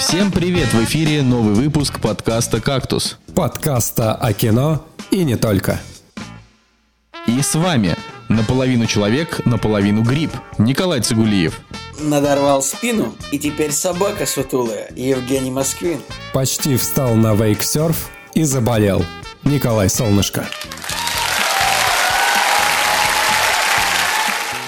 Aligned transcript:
Всем 0.00 0.32
привет! 0.32 0.72
В 0.72 0.82
эфире 0.84 1.22
новый 1.22 1.52
выпуск 1.52 2.00
подкаста 2.00 2.58
«Кактус». 2.58 3.18
Подкаста 3.34 4.14
о 4.14 4.32
кино 4.32 4.82
и 5.10 5.24
не 5.24 5.36
только. 5.36 5.78
И 7.26 7.42
с 7.42 7.54
вами 7.54 7.94
наполовину 8.30 8.86
человек, 8.86 9.44
наполовину 9.44 10.00
гриб. 10.02 10.30
Николай 10.56 11.02
Цигулиев. 11.02 11.60
Надорвал 11.98 12.62
спину, 12.62 13.14
и 13.30 13.38
теперь 13.38 13.72
собака 13.72 14.24
сутулая, 14.24 14.88
Евгений 14.96 15.50
Москвин. 15.50 16.00
Почти 16.32 16.78
встал 16.78 17.14
на 17.14 17.34
вейксерф 17.34 18.08
и 18.32 18.42
заболел. 18.44 19.04
Николай 19.44 19.90
Солнышко. 19.90 20.48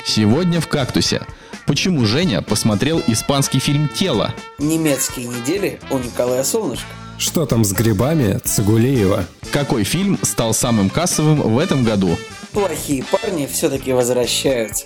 Сегодня 0.05 0.61
в 0.61 0.69
«Кактусе». 0.69 1.23
Почему 1.73 2.05
Женя 2.05 2.43
посмотрел 2.43 3.03
испанский 3.07 3.59
фильм 3.59 3.89
«Тело»? 3.89 4.35
Немецкие 4.59 5.27
недели 5.27 5.81
у 5.91 5.97
Николая 5.97 6.45
Солнышко. 6.45 6.85
Что 7.17 7.47
там 7.47 7.65
с 7.65 7.73
грибами 7.73 8.39
Цигулиева? 8.45 9.25
Какой 9.53 9.85
фильм 9.85 10.19
стал 10.21 10.53
самым 10.53 10.91
кассовым 10.91 11.41
в 11.41 11.59
этом 11.59 11.83
году? 11.83 12.19
Плохие 12.53 13.03
парни 13.03 13.49
все-таки 13.51 13.95
возвращаются. 13.95 14.85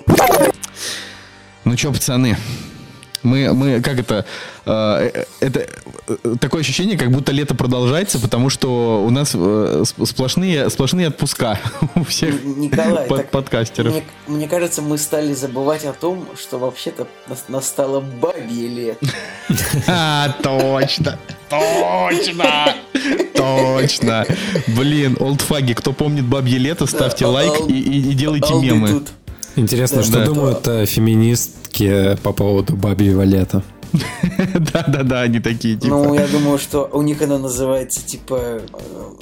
Ну 1.65 1.75
чё, 1.75 1.93
пацаны, 1.93 2.39
мы, 3.27 3.53
мы 3.53 3.81
как 3.83 3.99
это, 3.99 4.25
э, 4.65 5.25
это 5.41 5.67
э, 6.09 6.37
такое 6.41 6.63
ощущение, 6.63 6.97
как 6.97 7.11
будто 7.11 7.33
лето 7.33 7.55
продолжается, 7.55 8.19
потому 8.19 8.49
что 8.51 9.05
у 9.05 9.11
нас 9.11 9.33
э, 9.35 9.85
сплошные, 10.05 10.71
сплошные 10.71 11.09
отпуска 11.09 11.59
у 11.95 12.05
всех 12.05 12.43
Николай, 12.45 13.07
под, 13.07 13.19
так 13.19 13.31
подкастеров. 13.31 13.93
Мне, 13.93 14.05
мне 14.27 14.49
кажется, 14.49 14.83
мы 14.83 14.97
стали 14.99 15.35
забывать 15.35 15.85
о 15.85 15.93
том, 15.93 16.27
что 16.41 16.59
вообще-то 16.59 17.07
нас- 17.29 17.45
настало 17.49 18.01
бабье 18.01 18.69
лето. 18.69 19.07
А, 19.89 20.35
точно, 20.43 21.19
точно, 21.49 22.75
точно. 23.35 24.27
Блин, 24.69 25.17
олдфаги, 25.21 25.75
кто 25.75 25.93
помнит 25.93 26.25
бабье 26.25 26.59
лето, 26.59 26.87
ставьте 26.87 27.27
лайк 27.27 27.53
и, 27.69 28.15
делайте 28.15 28.55
мемы. 28.55 29.03
Интересно, 29.57 29.99
Да, 29.99 30.03
что 30.05 30.25
думают 30.25 30.69
э, 30.69 30.85
феминистки 31.77 32.23
по 32.23 32.33
поводу 32.33 32.77
бабьего 32.77 33.23
лета? 33.23 33.63
Да-да-да, 34.73 35.23
они 35.23 35.41
такие, 35.41 35.77
типа. 35.77 35.95
Ну, 35.95 36.15
я 36.15 36.27
думаю, 36.27 36.59
что 36.59 36.89
у 36.93 37.03
них 37.03 37.23
оно 37.23 37.39
называется, 37.39 38.05
типа, 38.05 38.39
э, 38.41 38.61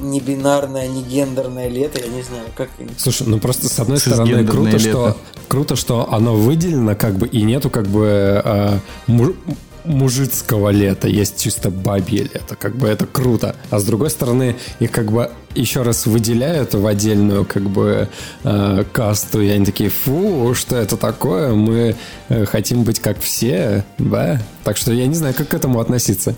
не 0.00 0.20
бинарное, 0.20 0.88
не 0.88 1.02
гендерное 1.02 1.68
лето, 1.68 2.00
я 2.00 2.08
не 2.08 2.22
знаю, 2.22 2.44
как. 2.56 2.70
Слушай, 2.96 3.26
ну 3.28 3.38
просто 3.38 3.68
с 3.68 3.78
одной 3.78 3.98
стороны 3.98 4.44
круто, 4.44 4.70
лето. 4.70 4.80
что 4.80 5.16
круто, 5.48 5.76
что 5.76 6.12
оно 6.12 6.34
выделено, 6.34 6.96
как 6.96 7.16
бы 7.16 7.28
и 7.28 7.42
нету 7.42 7.70
как 7.70 7.86
бы 7.86 8.42
э, 8.44 8.78
му- 9.06 9.34
мужицкого 9.84 10.70
лета, 10.70 11.08
есть 11.08 11.42
чисто 11.42 11.70
бабье 11.70 12.24
лето, 12.24 12.56
как 12.56 12.76
бы 12.76 12.88
это 12.88 13.06
круто. 13.06 13.54
А 13.70 13.78
с 13.78 13.84
другой 13.84 14.10
стороны, 14.10 14.56
их 14.80 14.90
как 14.90 15.12
бы 15.12 15.30
еще 15.54 15.82
раз 15.82 16.06
выделяют 16.06 16.74
в 16.74 16.86
отдельную 16.86 17.44
как 17.44 17.62
бы 17.62 18.08
э, 18.42 18.84
касту, 18.92 19.40
и 19.40 19.48
они 19.48 19.64
такие, 19.64 19.90
фу, 19.90 20.54
что 20.54 20.76
это 20.76 20.96
такое, 20.96 21.52
мы 21.52 21.96
э, 22.28 22.44
хотим 22.44 22.82
быть 22.82 23.00
как 23.00 23.20
все, 23.20 23.84
да? 23.98 24.40
Так 24.64 24.76
что 24.76 24.92
я 24.92 25.06
не 25.06 25.14
знаю, 25.14 25.34
как 25.34 25.48
к 25.48 25.54
этому 25.54 25.80
относиться. 25.80 26.34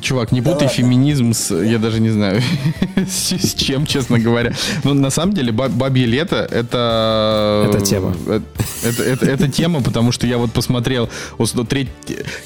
Чувак, 0.00 0.32
не 0.32 0.40
путай 0.40 0.54
ладно. 0.68 0.68
феминизм 0.68 1.32
с, 1.32 1.54
я 1.54 1.78
даже 1.78 2.00
не 2.00 2.10
знаю, 2.10 2.42
с, 3.08 3.32
с 3.32 3.54
чем, 3.54 3.86
честно 3.86 4.18
говоря. 4.18 4.52
Но 4.84 4.94
на 4.94 5.10
самом 5.10 5.34
деле 5.34 5.52
баб- 5.52 5.72
бабье 5.72 6.06
лето 6.06 6.36
это... 6.50 7.66
Это 7.68 7.80
тема. 7.84 8.14
э, 8.26 8.40
Это, 8.84 9.02
это, 9.02 9.26
это 9.26 9.48
тема, 9.48 9.82
потому 9.82 10.12
что 10.12 10.26
я 10.26 10.38
вот 10.38 10.52
посмотрел, 10.52 11.08
вот 11.38 11.48
что 11.48 11.64
треть, 11.64 11.88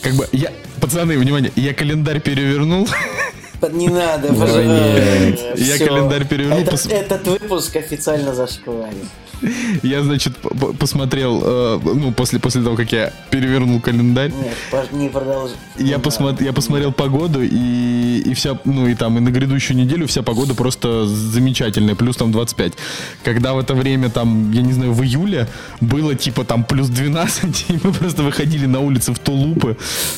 как 0.03 0.15
бы, 0.15 0.27
я, 0.33 0.51
пацаны, 0.81 1.19
внимание, 1.19 1.51
я 1.57 1.73
календарь 1.75 2.21
перевернул, 2.21 2.89
Не 3.73 3.89
надо, 3.89 4.29
пожалуйста. 4.29 5.55
Я 5.57 5.79
календарь 5.79 6.27
перевернул, 6.27 6.61
Этот 6.91 7.27
выпуск 7.27 7.77
официально 7.77 8.35
зашкварен. 8.35 9.09
Я, 9.83 10.03
значит, 10.03 10.35
посмотрел, 10.79 11.41
э, 11.45 11.81
ну, 11.85 12.13
после, 12.13 12.39
после 12.39 12.63
того, 12.63 12.77
как 12.77 12.93
я 12.93 13.13
перевернул 13.31 13.81
календарь, 13.81 14.33
Нет, 14.33 14.93
не 14.93 15.09
продолжай. 15.09 15.57
Я, 15.79 15.99
посмотр- 15.99 16.43
я 16.43 16.53
посмотрел 16.53 16.93
погоду, 16.93 17.43
и, 17.43 18.23
и 18.25 18.35
вся, 18.35 18.59
ну 18.65 18.87
и 18.87 18.95
там, 18.95 19.19
и 19.19 19.21
на 19.21 19.31
грядущую 19.31 19.77
неделю 19.77 20.07
вся 20.07 20.23
погода 20.23 20.55
просто 20.55 21.07
замечательная, 21.07 21.95
плюс 21.95 22.17
там 22.17 22.33
25. 22.33 22.73
Когда 23.25 23.53
в 23.55 23.59
это 23.59 23.75
время, 23.75 24.11
там, 24.11 24.51
я 24.53 24.63
не 24.63 24.73
знаю, 24.73 24.93
в 24.93 25.03
июле 25.03 25.49
было 25.81 26.15
типа 26.15 26.45
там 26.45 26.65
плюс 26.65 26.89
12, 26.89 27.67
и 27.69 27.73
мы 27.83 27.93
просто 27.93 28.23
выходили 28.23 28.67
на 28.67 28.81
улицы 28.81 29.13
в 29.13 29.19
тулупы, 29.19 29.77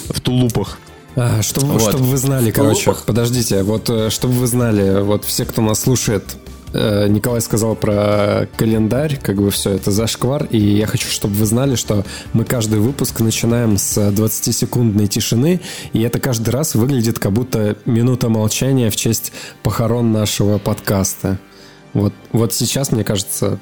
в 0.09 0.21
тулупах. 0.21 0.79
А, 1.17 1.43
чтобы, 1.43 1.67
Вот. 1.73 1.83
чтобы 1.83 2.05
вы 2.05 2.17
знали, 2.17 2.53
короче, 2.53 2.91
Лупах. 2.91 3.05
подождите, 3.05 3.65
вот 3.65 3.91
э, 3.91 4.09
чтобы 4.11 4.35
вы 4.35 4.47
знали, 4.47 5.03
вот 5.03 5.25
все, 5.25 5.45
кто 5.45 5.63
нас 5.63 5.81
слушает, 5.81 6.37
Николай 6.73 7.41
сказал 7.41 7.75
про 7.75 8.49
календарь, 8.57 9.19
как 9.23 9.37
бы 9.37 9.51
все 9.51 9.71
это 9.71 9.91
зашквар, 9.91 10.45
и 10.51 10.59
я 10.59 10.87
хочу, 10.87 11.09
чтобы 11.09 11.35
вы 11.35 11.47
знали, 11.47 11.77
что 11.77 12.05
мы 12.33 12.45
каждый 12.45 12.79
выпуск 12.79 13.21
начинаем 13.21 13.79
с 13.79 13.97
20-секундной 13.97 15.07
тишины, 15.07 15.61
и 15.93 16.03
это 16.03 16.21
каждый 16.21 16.51
раз 16.51 16.75
выглядит 16.75 17.19
как 17.19 17.33
будто 17.33 17.77
минута 17.87 18.29
молчания 18.29 18.91
в 18.91 18.97
честь 18.97 19.33
похорон 19.63 20.13
нашего 20.13 20.59
подкаста. 20.59 21.39
Вот, 21.95 22.13
вот 22.33 22.53
сейчас, 22.53 22.93
мне 22.93 23.03
кажется, 23.05 23.59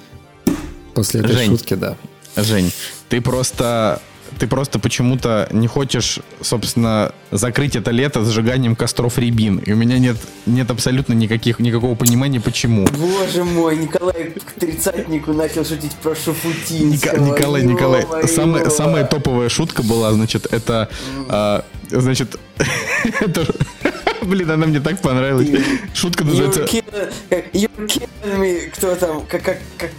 после 0.94 1.20
этой 1.20 1.36
Жень. 1.36 1.50
шутки, 1.50 1.74
да. 1.74 1.96
Жень, 2.36 2.72
ты 3.08 3.20
просто... 3.20 4.02
Ты 4.38 4.46
просто 4.46 4.78
почему-то 4.78 5.48
не 5.50 5.66
хочешь, 5.66 6.20
собственно, 6.42 7.12
закрыть 7.30 7.76
это 7.76 7.90
лето 7.90 8.24
сжиганием 8.24 8.76
костров 8.76 9.18
рябин. 9.18 9.58
И 9.58 9.72
у 9.72 9.76
меня 9.76 9.98
нет, 9.98 10.16
нет 10.46 10.70
абсолютно 10.70 11.14
никаких, 11.14 11.58
никакого 11.58 11.94
понимания, 11.94 12.40
почему. 12.40 12.86
Боже 12.86 13.44
мой, 13.44 13.76
Николай 13.76 14.32
к 14.32 14.52
тридцатнику 14.60 15.32
начал 15.32 15.64
шутить 15.64 15.92
про 15.96 16.10
Ника- 16.12 16.24
Шуфутинского. 16.24 17.24
Николай, 17.24 17.62
Николай, 17.62 18.02
Ё-моё. 18.02 18.26
самая, 18.26 18.70
самая 18.70 19.04
топовая 19.04 19.48
шутка 19.48 19.82
была, 19.82 20.12
значит, 20.12 20.46
это, 20.52 20.88
а, 21.28 21.64
значит, 21.88 22.36
это, 23.20 23.46
блин, 24.22 24.50
она 24.50 24.66
мне 24.66 24.80
так 24.80 25.00
понравилась. 25.00 25.48
Шутка 25.94 26.24
называется, 26.24 26.62
you're 26.62 27.70
killing 27.86 28.38
me. 28.38 28.70
Кто 28.74 28.94
там? 28.96 29.24
Как, 29.26 29.42
как, 29.42 29.58
как... 29.78 29.90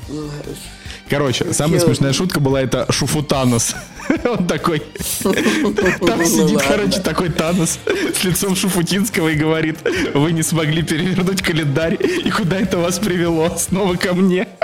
короче, 1.09 1.53
самая 1.53 1.79
смешная 1.79 2.13
шутка 2.13 2.39
была 2.39 2.61
это 2.61 2.85
Шуфутанос. 2.91 3.75
Он 4.25 4.47
такой, 4.47 4.81
там 5.23 6.19
Ну 6.19 6.25
сидит, 6.25 6.61
короче, 6.61 6.99
такой 6.99 7.29
Танос 7.29 7.79
с 8.19 8.23
лицом 8.23 8.55
Шуфутинского 8.55 9.29
и 9.29 9.35
говорит, 9.35 9.77
вы 10.13 10.31
не 10.31 10.43
смогли 10.43 10.81
перевернуть 10.81 11.41
календарь, 11.41 11.97
и 11.99 12.29
куда 12.29 12.59
это 12.59 12.77
вас 12.77 12.99
привело? 12.99 13.51
Снова 13.57 13.95
ко 13.95 14.13
мне. 14.13 14.47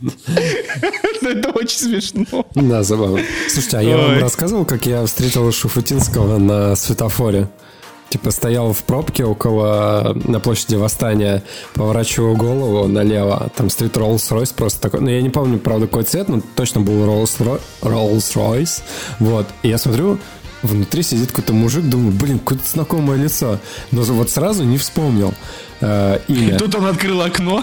Ну, 0.00 1.30
Это 1.30 1.50
очень 1.50 1.78
смешно. 1.78 2.46
Да, 2.54 2.84
забавно. 2.84 3.20
Слушайте, 3.48 3.78
а 3.78 3.82
я 3.82 3.96
вам 3.96 4.20
рассказывал, 4.20 4.64
как 4.64 4.86
я 4.86 5.04
встретил 5.04 5.50
Шуфутинского 5.50 6.38
на 6.38 6.76
светофоре? 6.76 7.48
Типа 8.10 8.30
стоял 8.30 8.72
в 8.72 8.84
пробке 8.84 9.24
около, 9.24 10.16
на 10.24 10.40
площади 10.40 10.76
Восстания, 10.76 11.42
поворачиваю 11.74 12.36
голову 12.36 12.88
налево, 12.88 13.50
там 13.54 13.68
стоит 13.68 13.96
Rolls-Royce 13.98 14.54
просто 14.56 14.80
такой, 14.80 15.00
ну 15.00 15.10
я 15.10 15.20
не 15.20 15.28
помню, 15.28 15.58
правда, 15.58 15.86
какой 15.86 16.04
цвет, 16.04 16.28
но 16.30 16.40
точно 16.54 16.80
был 16.80 16.94
Rolls-Ro- 17.04 17.60
Rolls-Royce, 17.82 18.80
вот, 19.18 19.46
и 19.62 19.68
я 19.68 19.76
смотрю, 19.76 20.18
внутри 20.62 21.02
сидит 21.02 21.28
какой-то 21.32 21.52
мужик, 21.52 21.84
думаю, 21.84 22.12
блин, 22.12 22.38
какое-то 22.38 22.64
знакомое 22.66 23.18
лицо, 23.18 23.58
но 23.92 24.00
вот 24.00 24.30
сразу 24.30 24.64
не 24.64 24.78
вспомнил 24.78 25.34
э, 25.82 26.18
имя. 26.28 26.58
Тут 26.58 26.76
он 26.76 26.86
открыл 26.86 27.20
окно. 27.20 27.62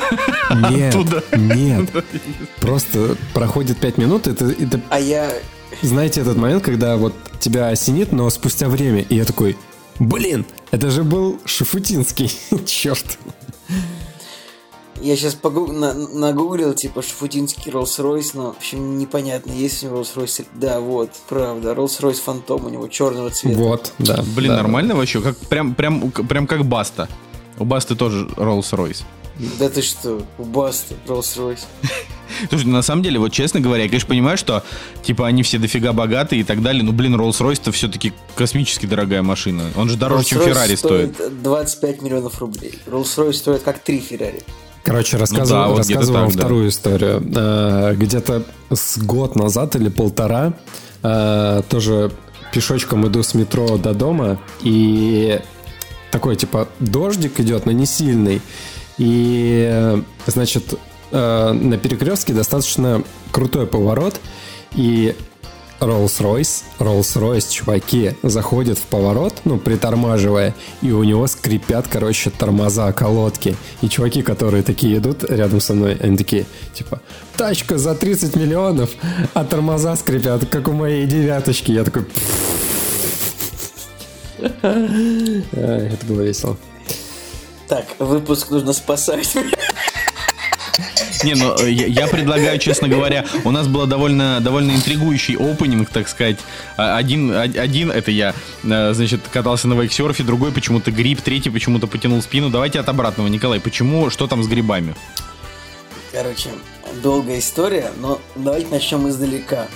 Нет, 0.70 0.94
оттуда. 0.96 1.24
нет, 1.32 1.90
просто 2.62 3.18
проходит 3.34 3.78
пять 3.80 3.98
минут, 3.98 4.28
это, 4.28 4.46
это 4.46 4.80
А 4.92 5.00
я... 5.00 5.28
знаете 5.82 6.22
этот 6.22 6.38
момент, 6.38 6.64
когда 6.64 6.98
вот 6.98 7.14
тебя 7.40 7.70
осенит, 7.70 8.12
но 8.12 8.30
спустя 8.30 8.70
время, 8.70 9.02
и 9.02 9.16
я 9.16 9.26
такой, 9.26 9.58
блин, 10.00 10.46
это 10.72 10.90
же 10.90 11.04
был 11.04 11.40
Шафутинский, 11.46 12.32
черт. 12.66 13.18
Я 15.02 15.16
сейчас 15.18 15.36
погу... 15.36 15.68
на... 15.68 15.94
нагуглил, 15.94 16.74
типа, 16.74 17.02
Шафутинский 17.02 17.72
Rolls-Royce, 17.72 18.32
но, 18.34 18.54
в 18.54 18.58
общем, 18.58 18.98
непонятно, 18.98 19.52
есть 19.52 19.84
у 19.84 19.88
него 19.88 20.02
Rolls-Royce... 20.02 20.46
Да, 20.54 20.80
вот, 20.80 21.12
правда, 21.28 21.74
Rolls-Royce 21.74 22.22
Phantom 22.26 22.66
у 22.66 22.70
него 22.70 22.88
черного 22.88 23.30
цвета. 23.30 23.58
Вот, 23.58 23.94
да. 24.00 24.24
Блин, 24.36 24.52
да. 24.52 24.58
нормально 24.58 24.96
вообще? 24.96 25.22
Как, 25.22 25.38
прям, 25.38 25.76
прям, 25.76 26.12
прям 26.12 26.48
как 26.48 26.66
Баста. 26.66 27.10
У 27.60 27.66
Басты 27.66 27.96
тоже 27.96 28.26
Rolls-Royce. 28.38 29.04
Да 29.60 29.70
ты 29.70 29.82
что, 29.82 30.22
у 30.38 30.44
Басты 30.44 30.96
Rolls-Royce. 31.08 31.66
Слушай, 32.50 32.66
ну, 32.66 32.74
на 32.74 32.82
самом 32.82 33.04
деле, 33.04 33.20
вот 33.20 33.32
честно 33.32 33.60
говоря, 33.60 33.84
я, 33.84 33.90
конечно, 33.90 34.10
понимаю, 34.10 34.38
что, 34.38 34.64
типа, 35.04 35.28
они 35.28 35.44
все 35.44 35.58
дофига 35.58 35.94
богатые 35.94 36.42
и 36.42 36.44
так 36.44 36.62
далее, 36.62 36.84
но, 36.84 36.92
блин, 36.92 37.16
Rolls-Royce-то 37.16 37.72
все-таки 37.72 38.14
космически 38.36 38.86
дорогая 38.86 39.22
машина. 39.22 39.64
Он 39.76 39.90
же 39.90 39.98
дороже, 39.98 40.26
чем 40.26 40.42
Феррари 40.42 40.76
стоит. 40.76 41.16
25 41.42 42.02
миллионов 42.02 42.40
рублей. 42.40 42.80
Rolls-Royce 42.88 43.34
стоит 43.34 43.62
как 43.64 43.80
3 43.80 44.00
Феррари. 44.00 44.42
Короче, 44.84 45.18
рассказывал, 45.18 45.62
Ну 45.62 45.64
да, 45.64 45.70
вот 45.70 45.78
рассказывал 45.80 46.26
так, 46.28 46.34
да. 46.34 46.40
вторую 46.40 46.70
историю. 46.70 47.24
Э, 47.36 47.96
Где-то 47.96 48.44
с 48.70 49.00
год 49.00 49.36
назад 49.36 49.76
или 49.76 49.90
полтора 49.90 50.54
э, 51.02 51.64
тоже 51.68 52.12
пешочком 52.52 53.08
иду 53.08 53.24
с 53.24 53.34
метро 53.34 53.78
до 53.78 53.94
дома, 53.94 54.40
и 54.62 55.42
такой, 56.12 56.36
типа, 56.36 56.70
дождик 56.80 57.40
идет, 57.40 57.66
но 57.66 57.72
не 57.72 57.86
сильный. 57.86 58.42
И, 58.98 60.02
значит, 60.28 60.76
э, 61.12 61.52
на 61.52 61.78
перекрестке 61.78 62.34
достаточно 62.34 63.04
крутой 63.32 63.68
поворот, 63.68 64.20
и 64.76 65.16
Rolls-Royce, 65.80 66.64
Rolls-Royce, 66.80 67.52
чуваки, 67.52 68.14
заходит 68.24 68.78
в 68.78 68.84
поворот, 68.84 69.42
ну, 69.46 69.58
притормаживая, 69.58 70.54
и 70.82 70.92
у 70.92 71.04
него 71.04 71.28
скрипят, 71.28 71.88
короче, 71.88 72.30
тормоза, 72.30 72.92
колодки. 72.94 73.56
И 73.82 73.90
чуваки, 73.90 74.22
которые 74.22 74.64
такие 74.64 74.98
идут 74.98 75.24
рядом 75.24 75.60
со 75.60 75.74
мной, 75.74 75.98
они 76.02 76.18
такие, 76.18 76.46
типа, 76.74 77.02
тачка 77.36 77.78
за 77.78 77.96
30 77.96 78.36
миллионов, 78.36 78.92
а 79.34 79.44
тормоза 79.44 79.96
скрипят, 79.96 80.46
как 80.46 80.68
у 80.68 80.72
моей 80.72 81.06
девяточки. 81.06 81.72
Я 81.72 81.84
такой... 81.84 82.06
Это 84.62 86.06
было 86.08 86.22
весело. 86.22 86.58
Так, 87.68 87.86
выпуск 88.00 88.52
нужно 88.52 88.74
спасать. 88.74 89.36
Не, 91.24 91.36
ну 91.36 91.56
э, 91.60 91.70
я, 91.70 91.86
я 91.88 92.08
предлагаю, 92.08 92.58
честно 92.60 92.88
говоря, 92.88 93.26
у 93.44 93.52
нас 93.52 93.68
был 93.68 93.86
довольно, 93.86 94.40
довольно 94.42 94.72
интригующий 94.72 95.36
опенинг, 95.36 95.90
так 95.90 96.08
сказать. 96.08 96.38
А, 96.78 96.98
один, 96.98 97.32
один 97.32 97.92
это 97.92 98.12
я, 98.12 98.34
э, 98.64 98.94
значит, 98.94 99.22
катался 99.32 99.68
на 99.68 99.74
вейксерфе, 99.74 100.24
другой 100.24 100.52
почему-то 100.52 100.92
гриб, 100.92 101.22
третий 101.22 101.50
почему-то 101.50 101.88
потянул 101.88 102.22
спину. 102.22 102.50
Давайте 102.50 102.80
от 102.80 102.90
обратного, 102.90 103.28
Николай, 103.28 103.60
почему, 103.60 104.10
что 104.10 104.28
там 104.28 104.44
с 104.44 104.48
грибами? 104.48 104.96
Короче, 106.12 106.50
долгая 107.04 107.40
история, 107.40 107.92
но 108.00 108.22
давайте 108.36 108.68
начнем 108.70 109.08
издалека. 109.10 109.68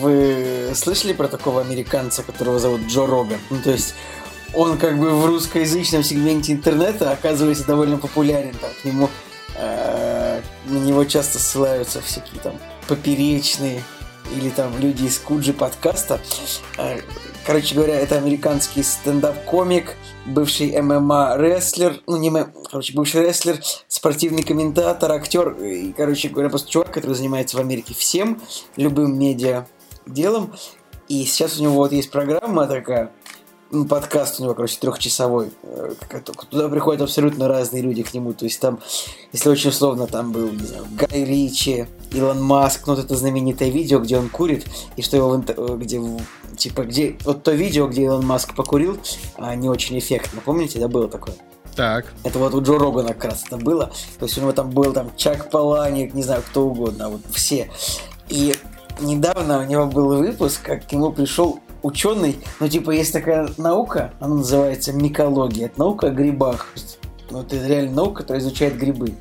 Вы 0.00 0.70
слышали 0.74 1.12
про 1.12 1.28
такого 1.28 1.60
американца, 1.60 2.22
которого 2.22 2.58
зовут 2.58 2.82
Джо 2.88 3.06
Роган? 3.06 3.38
Ну, 3.50 3.58
то 3.62 3.70
есть 3.70 3.94
он 4.54 4.78
как 4.78 4.98
бы 4.98 5.10
в 5.10 5.26
русскоязычном 5.26 6.02
сегменте 6.02 6.52
интернета 6.52 7.12
оказывается 7.12 7.66
довольно 7.66 7.98
популярен. 7.98 8.54
Там, 8.60 8.70
к 8.80 8.84
нему 8.84 9.10
э, 9.54 10.11
на 10.66 10.78
него 10.78 11.04
часто 11.04 11.38
ссылаются 11.38 12.00
всякие 12.00 12.40
там 12.40 12.54
поперечные 12.88 13.82
или 14.36 14.50
там 14.50 14.78
люди 14.78 15.04
из 15.04 15.18
Куджи 15.18 15.52
подкаста. 15.52 16.20
Э, 16.78 17.00
короче 17.44 17.74
говоря, 17.74 17.98
это 17.98 18.16
американский 18.16 18.82
стендап-комик, 18.82 19.96
бывший 20.26 20.80
ММА-рестлер, 20.80 22.00
ну 22.06 22.16
не 22.16 22.30
ММА, 22.30 22.52
короче, 22.70 22.94
бывший 22.94 23.22
рестлер, 23.22 23.60
спортивный 23.88 24.42
комментатор, 24.42 25.12
актер, 25.12 25.50
и, 25.56 25.92
короче 25.92 26.28
говоря, 26.28 26.48
просто 26.48 26.70
чувак, 26.70 26.92
который 26.92 27.14
занимается 27.14 27.56
в 27.56 27.60
Америке 27.60 27.94
всем, 27.94 28.40
любым 28.76 29.18
медиа 29.18 29.66
делом. 30.06 30.52
И 31.08 31.24
сейчас 31.24 31.58
у 31.58 31.62
него 31.62 31.74
вот 31.74 31.92
есть 31.92 32.10
программа 32.10 32.66
такая, 32.66 33.12
подкаст 33.88 34.38
у 34.38 34.44
него, 34.44 34.54
короче, 34.54 34.78
трехчасовой. 34.78 35.50
Э, 35.62 35.94
туда 36.50 36.68
приходят 36.68 37.02
абсолютно 37.02 37.48
разные 37.48 37.82
люди 37.82 38.02
к 38.02 38.12
нему. 38.12 38.32
То 38.34 38.44
есть 38.44 38.60
там, 38.60 38.80
если 39.32 39.48
очень 39.48 39.70
условно, 39.70 40.06
там 40.06 40.32
был, 40.32 40.50
не 40.50 40.64
знаю, 40.64 40.86
Гай 40.92 41.24
Ричи, 41.24 41.86
Илон 42.12 42.42
Маск, 42.42 42.86
ну, 42.86 42.94
вот 42.94 43.04
это 43.04 43.16
знаменитое 43.16 43.70
видео, 43.70 43.98
где 44.00 44.18
он 44.18 44.28
курит, 44.28 44.66
и 44.96 45.02
что 45.02 45.16
его, 45.16 45.34
э, 45.34 45.76
где, 45.78 46.00
типа, 46.56 46.82
где, 46.82 47.16
вот 47.24 47.42
то 47.42 47.52
видео, 47.52 47.88
где 47.88 48.04
Илон 48.04 48.26
Маск 48.26 48.54
покурил, 48.54 48.98
а, 49.36 49.54
не 49.54 49.68
очень 49.68 49.98
эффектно. 49.98 50.42
Помните, 50.44 50.78
да, 50.78 50.88
было 50.88 51.08
такое? 51.08 51.34
Так. 51.74 52.12
Это 52.24 52.38
вот 52.38 52.54
у 52.54 52.62
Джо 52.62 52.78
Рогана 52.78 53.14
как 53.14 53.32
раз 53.32 53.44
это 53.46 53.56
было. 53.56 53.86
То 54.18 54.26
есть 54.26 54.36
у 54.36 54.42
него 54.42 54.52
там 54.52 54.70
был 54.70 54.92
там 54.92 55.10
Чак 55.16 55.50
Паланик, 55.50 56.12
не 56.12 56.22
знаю, 56.22 56.42
кто 56.42 56.66
угодно, 56.66 57.06
а 57.06 57.08
вот 57.08 57.22
все. 57.32 57.70
И 58.28 58.54
недавно 59.00 59.60
у 59.60 59.64
него 59.64 59.86
был 59.86 60.08
выпуск, 60.16 60.60
как 60.62 60.86
к 60.86 60.92
нему 60.92 61.12
пришел 61.12 61.60
ученый, 61.82 62.38
ну, 62.60 62.68
типа, 62.68 62.90
есть 62.90 63.12
такая 63.12 63.48
наука, 63.56 64.12
она 64.20 64.36
называется 64.36 64.92
микология. 64.92 65.66
Это 65.66 65.78
наука 65.78 66.08
о 66.08 66.10
грибах. 66.10 66.68
Ну, 67.30 67.42
это 67.42 67.56
реально 67.66 67.92
наука, 67.92 68.22
которая 68.22 68.42
изучает 68.42 68.76
грибы. 68.76 69.14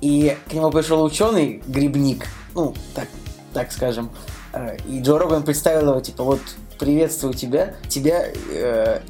И 0.00 0.36
к 0.48 0.52
нему 0.52 0.70
пришел 0.70 1.02
ученый, 1.02 1.62
грибник, 1.66 2.26
ну, 2.54 2.74
так, 2.94 3.08
так 3.52 3.72
скажем, 3.72 4.10
э, 4.52 4.76
и 4.86 5.00
Джо 5.00 5.18
Роган 5.18 5.44
представил 5.44 5.90
его, 5.90 6.00
типа, 6.00 6.24
вот, 6.24 6.40
приветствую 6.78 7.32
тебя, 7.32 7.74
тебя 7.88 8.26
э, 8.52 9.00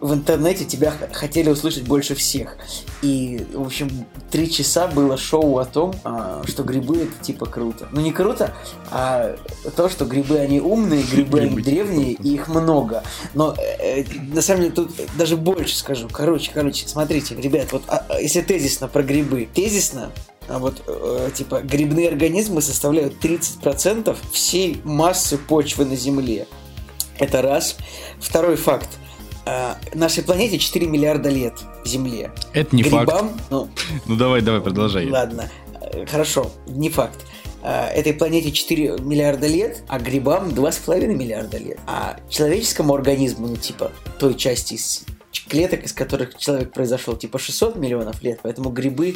в 0.00 0.14
интернете 0.14 0.64
тебя 0.64 0.92
хотели 1.12 1.50
услышать 1.50 1.84
больше 1.84 2.14
всех. 2.14 2.56
И, 3.02 3.46
в 3.52 3.62
общем, 3.62 4.06
три 4.30 4.50
часа 4.50 4.86
было 4.86 5.16
шоу 5.16 5.58
о 5.58 5.64
том, 5.64 5.94
а, 6.04 6.42
что 6.46 6.62
грибы 6.62 7.02
это 7.02 7.22
типа 7.22 7.46
круто. 7.46 7.88
Ну 7.92 8.00
не 8.00 8.12
круто, 8.12 8.54
а 8.90 9.36
то, 9.76 9.88
что 9.88 10.06
грибы 10.06 10.38
они 10.38 10.60
умные, 10.60 11.02
грибы 11.02 11.40
они 11.40 11.60
древние, 11.60 12.12
и 12.12 12.34
их 12.34 12.48
много. 12.48 13.02
Но 13.34 13.54
э, 13.56 14.04
на 14.32 14.42
самом 14.42 14.62
деле 14.62 14.74
тут 14.74 14.90
даже 15.16 15.36
больше 15.36 15.76
скажу. 15.76 16.08
Короче, 16.10 16.50
короче, 16.52 16.88
смотрите, 16.88 17.34
ребят, 17.34 17.72
вот 17.72 17.82
а, 17.86 18.04
а 18.08 18.20
если 18.20 18.40
тезисно 18.40 18.88
про 18.88 19.02
грибы, 19.02 19.48
тезисно 19.52 20.10
а 20.48 20.58
вот, 20.58 20.82
э, 20.88 21.30
типа, 21.32 21.60
грибные 21.60 22.08
организмы 22.08 22.60
составляют 22.60 23.24
30% 23.24 24.16
всей 24.32 24.80
массы 24.82 25.38
почвы 25.38 25.84
на 25.84 25.94
Земле. 25.94 26.48
Это 27.18 27.40
раз. 27.40 27.76
Второй 28.18 28.56
факт 28.56 28.88
э, 29.46 29.74
нашей 29.94 30.22
планете 30.22 30.58
4 30.58 30.86
миллиарда 30.86 31.28
лет 31.28 31.54
Земле. 31.84 32.30
Это 32.52 32.74
не 32.74 32.82
Грибам, 32.82 33.06
факт. 33.06 33.34
Ну, 33.50 33.68
ну 34.06 34.16
давай, 34.16 34.42
давай, 34.42 34.60
продолжай. 34.60 35.08
Ладно, 35.10 35.50
э, 35.80 36.06
хорошо, 36.06 36.50
не 36.66 36.90
факт. 36.90 37.24
Э, 37.62 37.86
этой 37.88 38.12
планете 38.14 38.52
4 38.52 38.98
миллиарда 39.00 39.46
лет, 39.46 39.82
а 39.88 39.98
грибам 39.98 40.48
2,5 40.48 41.06
миллиарда 41.08 41.58
лет. 41.58 41.78
А 41.86 42.18
человеческому 42.28 42.94
организму, 42.94 43.48
ну 43.48 43.56
типа 43.56 43.92
той 44.18 44.34
части 44.34 44.74
из 44.74 45.04
клеток, 45.48 45.84
из 45.84 45.92
которых 45.92 46.36
человек 46.38 46.72
произошел, 46.72 47.16
типа 47.16 47.38
600 47.38 47.76
миллионов 47.76 48.22
лет, 48.22 48.40
поэтому 48.42 48.70
грибы 48.70 49.14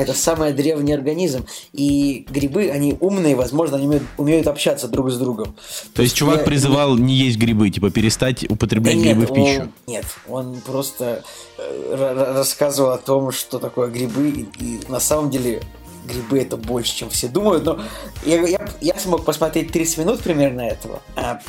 это 0.00 0.14
самый 0.14 0.52
древний 0.52 0.92
организм. 0.92 1.46
И 1.72 2.26
грибы, 2.30 2.70
они 2.70 2.96
умные, 3.00 3.36
возможно, 3.36 3.76
они 3.76 3.86
умеют, 3.86 4.04
умеют 4.16 4.46
общаться 4.46 4.88
друг 4.88 5.10
с 5.10 5.18
другом. 5.18 5.46
То, 5.46 5.96
То 5.96 6.02
есть 6.02 6.16
чувак 6.16 6.38
я... 6.38 6.44
призывал 6.44 6.96
не 6.96 7.14
есть 7.14 7.38
грибы, 7.38 7.70
типа 7.70 7.90
перестать 7.90 8.50
употреблять 8.50 8.96
да 8.96 9.02
грибы 9.02 9.20
нет, 9.20 9.30
в 9.30 9.34
пищу? 9.34 9.60
Он, 9.60 9.72
нет, 9.86 10.04
он 10.28 10.60
просто 10.64 11.22
э, 11.58 12.32
рассказывал 12.34 12.92
о 12.92 12.98
том, 12.98 13.30
что 13.30 13.58
такое 13.58 13.88
грибы, 13.88 14.30
и, 14.30 14.64
и 14.64 14.80
на 14.88 15.00
самом 15.00 15.30
деле 15.30 15.62
грибы 16.06 16.40
это 16.40 16.56
больше, 16.56 16.96
чем 16.96 17.10
все 17.10 17.28
думают. 17.28 17.64
Но 17.64 17.80
я, 18.24 18.40
я, 18.46 18.68
я 18.80 18.94
смог 18.98 19.24
посмотреть 19.24 19.72
30 19.72 19.98
минут 19.98 20.20
примерно 20.20 20.62
этого. 20.62 21.00
А, 21.16 21.40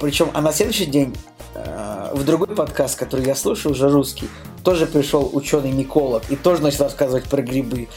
причем, 0.00 0.30
а 0.32 0.40
на 0.40 0.52
следующий 0.52 0.86
день 0.86 1.14
а, 1.54 2.12
в 2.14 2.24
другой 2.24 2.48
подкаст, 2.48 2.98
который 2.98 3.26
я 3.26 3.34
слушаю, 3.34 3.72
уже 3.72 3.88
русский, 3.88 4.28
тоже 4.64 4.86
пришел 4.86 5.28
ученый-миколог 5.32 6.22
и 6.30 6.36
тоже 6.36 6.62
начал 6.62 6.84
рассказывать 6.84 7.24
про 7.24 7.42
грибы. 7.42 7.88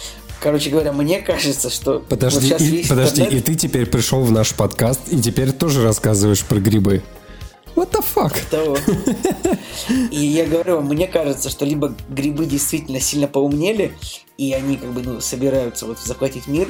Короче 0.42 0.70
говоря, 0.70 0.92
мне 0.92 1.22
кажется, 1.22 1.70
что 1.70 2.00
подожди, 2.00 2.52
вот 2.52 2.62
и, 2.62 2.86
подожди, 2.88 3.22
интернет... 3.22 3.42
и 3.42 3.46
ты 3.46 3.56
теперь 3.56 3.86
пришел 3.86 4.22
в 4.24 4.32
наш 4.32 4.54
подкаст 4.54 5.00
и 5.08 5.22
теперь 5.22 5.54
тоже 5.54 5.84
рассказываешь 5.84 6.44
про 6.44 6.60
грибы. 6.60 7.02
What 7.76 7.92
the 7.92 8.04
fuck? 8.04 8.36
Того. 8.52 8.78
И 10.12 10.20
я 10.20 10.46
говорю, 10.46 10.82
мне 10.82 11.08
кажется, 11.08 11.50
что 11.50 11.66
либо 11.66 11.96
грибы 12.10 12.46
действительно 12.46 13.00
сильно 13.00 13.28
поумнели, 13.28 13.94
и 14.38 14.54
они 14.54 14.78
как 14.78 14.92
бы 14.92 15.02
ну, 15.02 15.22
собираются 15.22 15.86
вот 15.86 15.98
захватить 16.00 16.48
мир, 16.48 16.68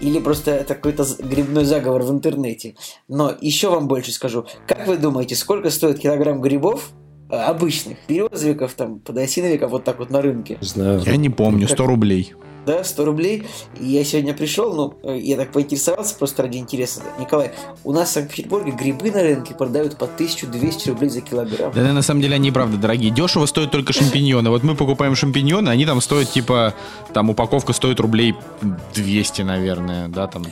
или 0.00 0.18
просто 0.18 0.52
это 0.52 0.74
какой-то 0.74 1.04
грибной 1.18 1.64
заговор 1.64 2.02
в 2.02 2.10
интернете. 2.10 2.74
Но 3.08 3.34
еще 3.40 3.70
вам 3.70 3.88
больше 3.88 4.12
скажу. 4.12 4.46
Как 4.66 4.86
вы 4.86 4.96
думаете, 4.96 5.34
сколько 5.34 5.70
стоит 5.70 5.98
килограмм 5.98 6.40
грибов 6.40 6.90
э, 7.30 7.36
обычных, 7.36 7.98
березовиков, 8.08 8.74
там, 8.74 9.00
подосиновиков 9.00 9.70
вот 9.70 9.84
так 9.84 9.98
вот 9.98 10.10
на 10.10 10.22
рынке? 10.22 10.58
Знаю. 10.60 11.02
Я 11.04 11.16
не 11.16 11.30
помню, 11.30 11.68
100 11.68 11.86
рублей 11.86 12.34
да, 12.68 12.84
100 12.84 13.04
рублей. 13.04 13.46
И 13.80 13.86
я 13.86 14.04
сегодня 14.04 14.34
пришел, 14.34 14.74
ну, 14.74 14.94
э, 15.02 15.18
я 15.18 15.36
так 15.36 15.52
поинтересовался 15.52 16.14
просто 16.14 16.42
ради 16.42 16.58
интереса. 16.58 17.00
Николай, 17.18 17.52
у 17.82 17.92
нас 17.92 18.10
в 18.10 18.12
Санкт-Петербурге 18.12 18.72
грибы 18.72 19.10
на 19.10 19.22
рынке 19.22 19.54
продают 19.54 19.96
по 19.96 20.04
1200 20.04 20.90
рублей 20.90 21.08
за 21.08 21.22
килограмм. 21.22 21.72
Да, 21.72 21.92
на 21.92 22.02
самом 22.02 22.20
деле 22.20 22.34
они 22.34 22.50
правда 22.50 22.76
дорогие. 22.76 23.10
Дешево 23.10 23.46
стоят 23.46 23.70
только 23.70 23.94
шампиньоны. 23.94 24.50
Вот 24.50 24.62
мы 24.62 24.74
покупаем 24.76 25.14
шампиньоны, 25.14 25.70
они 25.70 25.86
там 25.86 26.02
стоят 26.02 26.30
типа, 26.30 26.74
там 27.14 27.30
упаковка 27.30 27.72
стоит 27.72 28.00
рублей 28.00 28.34
200, 28.94 29.42
наверное, 29.42 30.08
да, 30.08 30.26
там. 30.26 30.44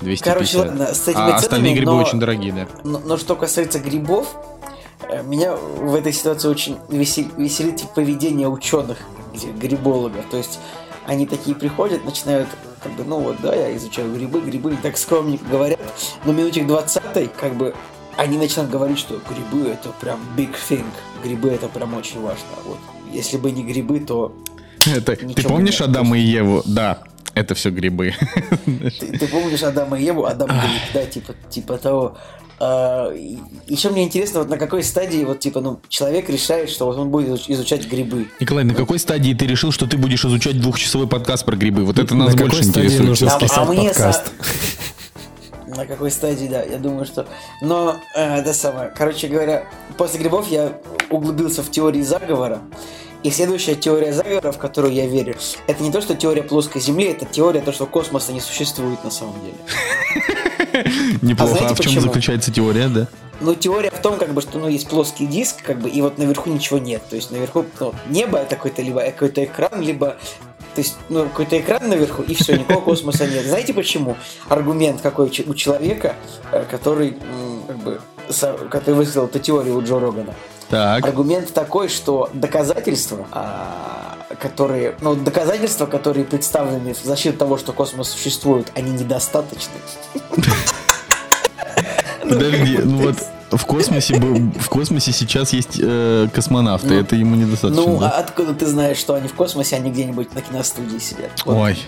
250. 0.00 0.24
Короче, 0.24 0.58
ладно, 0.58 0.94
с 0.94 1.02
этими 1.08 1.14
а 1.14 1.24
ценами, 1.24 1.34
остальные 1.34 1.74
грибы 1.74 1.90
но, 1.92 1.98
очень 1.98 2.20
дорогие, 2.20 2.52
да. 2.52 2.68
Но, 2.84 3.00
но 3.00 3.16
что 3.16 3.34
касается 3.34 3.80
грибов, 3.80 4.36
э, 5.08 5.24
меня 5.24 5.56
в 5.56 5.92
этой 5.92 6.12
ситуации 6.12 6.48
очень 6.48 6.76
весел, 6.88 7.24
веселит 7.36 7.82
поведение 7.96 8.48
ученых, 8.48 8.98
грибологов. 9.60 10.24
То 10.30 10.36
есть 10.36 10.60
они 11.08 11.26
такие 11.26 11.56
приходят, 11.56 12.04
начинают 12.04 12.48
как 12.82 12.92
бы, 12.92 13.02
ну 13.02 13.18
вот, 13.18 13.40
да, 13.42 13.54
я 13.54 13.74
изучаю 13.76 14.12
грибы, 14.14 14.42
грибы 14.42 14.76
так 14.82 14.98
скромненько 14.98 15.44
говорят, 15.46 15.80
но 16.26 16.32
минутик 16.32 16.66
20 16.66 17.32
как 17.34 17.56
бы 17.56 17.74
они 18.18 18.36
начинают 18.36 18.70
говорить, 18.70 18.98
что 18.98 19.18
грибы 19.28 19.70
это 19.70 19.88
прям 20.00 20.20
big 20.36 20.54
thing, 20.68 20.84
грибы 21.24 21.48
это 21.48 21.68
прям 21.68 21.94
очень 21.94 22.20
важно. 22.20 22.44
Вот. 22.66 22.78
Если 23.10 23.38
бы 23.38 23.50
не 23.50 23.64
грибы, 23.64 24.00
то... 24.00 24.36
Это, 24.84 25.16
ты 25.16 25.42
помнишь 25.44 25.80
Адама 25.80 26.18
и 26.18 26.20
Еву? 26.20 26.62
Да. 26.66 26.98
Это 27.32 27.54
все 27.54 27.70
грибы. 27.70 28.14
Ты, 28.66 29.18
ты 29.18 29.26
помнишь 29.28 29.62
Адама 29.62 29.98
и 29.98 30.04
Еву? 30.04 30.26
Адам 30.26 30.48
гриб, 30.48 30.82
да, 30.92 31.06
типа, 31.06 31.34
типа 31.48 31.78
того. 31.78 32.18
А, 32.60 33.12
еще 33.66 33.90
мне 33.90 34.04
интересно, 34.04 34.40
вот 34.40 34.48
на 34.48 34.56
какой 34.58 34.82
стадии 34.82 35.24
вот 35.24 35.40
типа, 35.40 35.60
ну, 35.60 35.80
человек 35.88 36.28
решает, 36.28 36.70
что 36.70 36.86
вот 36.86 36.96
он 36.96 37.10
будет 37.10 37.48
изучать 37.48 37.86
грибы. 37.86 38.28
Николай, 38.40 38.64
на 38.64 38.74
какой 38.74 38.98
стадии 38.98 39.32
ты 39.32 39.46
решил, 39.46 39.70
что 39.70 39.86
ты 39.86 39.96
будешь 39.96 40.24
изучать 40.24 40.60
двухчасовой 40.60 41.06
подкаст 41.06 41.44
про 41.44 41.56
грибы? 41.56 41.84
Вот 41.84 41.98
это 41.98 42.14
нас 42.14 42.34
На 42.34 42.40
больше 42.40 42.56
какой 42.56 42.70
стадии 42.70 42.86
интересует. 42.86 43.08
нужно 43.08 43.32
А- 43.32 43.62
а 43.62 43.64
мне 43.66 43.88
подкаст? 43.88 44.32
На 45.68 45.86
какой 45.86 46.10
стадии, 46.10 46.46
да, 46.46 46.62
я 46.62 46.78
думаю, 46.78 47.04
что... 47.04 47.26
Но, 47.60 47.96
э, 48.16 48.38
это 48.38 48.54
самое, 48.54 48.90
короче 48.96 49.28
говоря, 49.28 49.66
после 49.98 50.18
грибов 50.18 50.50
я 50.50 50.72
углубился 51.10 51.62
в 51.62 51.70
теории 51.70 52.00
заговора. 52.02 52.60
И 53.22 53.30
следующая 53.30 53.74
теория 53.74 54.12
заговора, 54.12 54.50
в 54.50 54.58
которую 54.58 54.94
я 54.94 55.06
верю, 55.06 55.36
это 55.66 55.82
не 55.82 55.92
то, 55.92 56.00
что 56.00 56.14
теория 56.14 56.42
плоской 56.42 56.80
Земли, 56.80 57.06
это 57.06 57.26
теория 57.26 57.60
то, 57.60 57.72
что 57.72 57.84
космоса 57.84 58.32
не 58.32 58.40
существует 58.40 59.04
на 59.04 59.10
самом 59.10 59.34
деле. 59.42 59.56
Неплохо. 61.22 61.52
А 61.52 61.54
А, 61.54 61.58
знаете 61.58 61.74
в 61.74 61.80
чем 61.80 61.92
почему? 61.92 62.00
заключается 62.00 62.52
теория, 62.52 62.88
да? 62.88 63.08
Ну, 63.40 63.54
теория 63.54 63.90
в 63.90 64.00
том, 64.00 64.16
как 64.18 64.34
бы, 64.34 64.40
что 64.40 64.58
ну, 64.58 64.68
есть 64.68 64.88
плоский 64.88 65.26
диск, 65.26 65.62
как 65.62 65.78
бы, 65.80 65.88
и 65.88 66.02
вот 66.02 66.18
наверху 66.18 66.50
ничего 66.50 66.78
нет. 66.78 67.02
То 67.08 67.16
есть 67.16 67.30
наверху 67.30 67.64
ну, 67.78 67.94
небо 68.08 68.44
какой-то 68.48 68.82
либо 68.82 69.00
какой-то 69.00 69.44
экран, 69.44 69.80
либо 69.80 70.16
то 70.74 70.82
есть, 70.82 70.96
ну, 71.08 71.24
какой-то 71.24 71.58
экран 71.58 71.88
наверху, 71.88 72.22
и 72.22 72.34
все, 72.34 72.56
никакого 72.56 72.80
космоса 72.84 73.26
нет. 73.26 73.44
Знаете 73.44 73.74
почему? 73.74 74.16
Аргумент 74.48 75.00
какой 75.00 75.26
у 75.26 75.54
человека, 75.54 76.14
э, 76.52 76.64
который, 76.70 77.16
как 77.66 77.78
бы, 77.78 78.00
который 78.70 78.94
высказал 78.94 79.26
эту 79.26 79.40
теорию 79.40 79.76
у 79.76 79.82
Джо 79.82 79.98
Рогана. 79.98 80.34
Так. 80.68 81.04
Аргумент 81.04 81.52
такой, 81.52 81.88
что 81.88 82.30
доказательства, 82.32 83.26
а, 83.32 84.17
которые, 84.40 84.96
ну, 85.00 85.14
доказательства, 85.14 85.86
которые 85.86 86.24
представлены 86.24 86.94
в 86.94 87.02
защиту 87.02 87.38
того, 87.38 87.56
что 87.56 87.72
космос 87.72 88.10
существует, 88.10 88.70
они 88.74 88.90
недостаточны. 88.90 89.72
Подожди, 92.22 92.78
ну 92.84 92.98
вот 92.98 93.16
в 93.50 93.64
космосе 93.64 94.14
в 94.14 94.68
космосе 94.68 95.12
сейчас 95.12 95.52
есть 95.54 95.78
э, 95.80 96.28
космонавты, 96.32 96.94
это 96.94 97.16
ему 97.16 97.36
недостаточно. 97.36 97.82
Ну, 97.82 97.98
да? 97.98 98.10
а 98.10 98.20
откуда 98.20 98.52
ты 98.52 98.66
знаешь, 98.66 98.98
что 98.98 99.14
они 99.14 99.28
в 99.28 99.34
космосе, 99.34 99.76
а 99.76 99.78
не 99.78 99.90
где-нибудь 99.90 100.34
на 100.34 100.42
киностудии 100.42 100.98
сидят? 100.98 101.30
Вот. 101.46 101.56
Ой, 101.56 101.78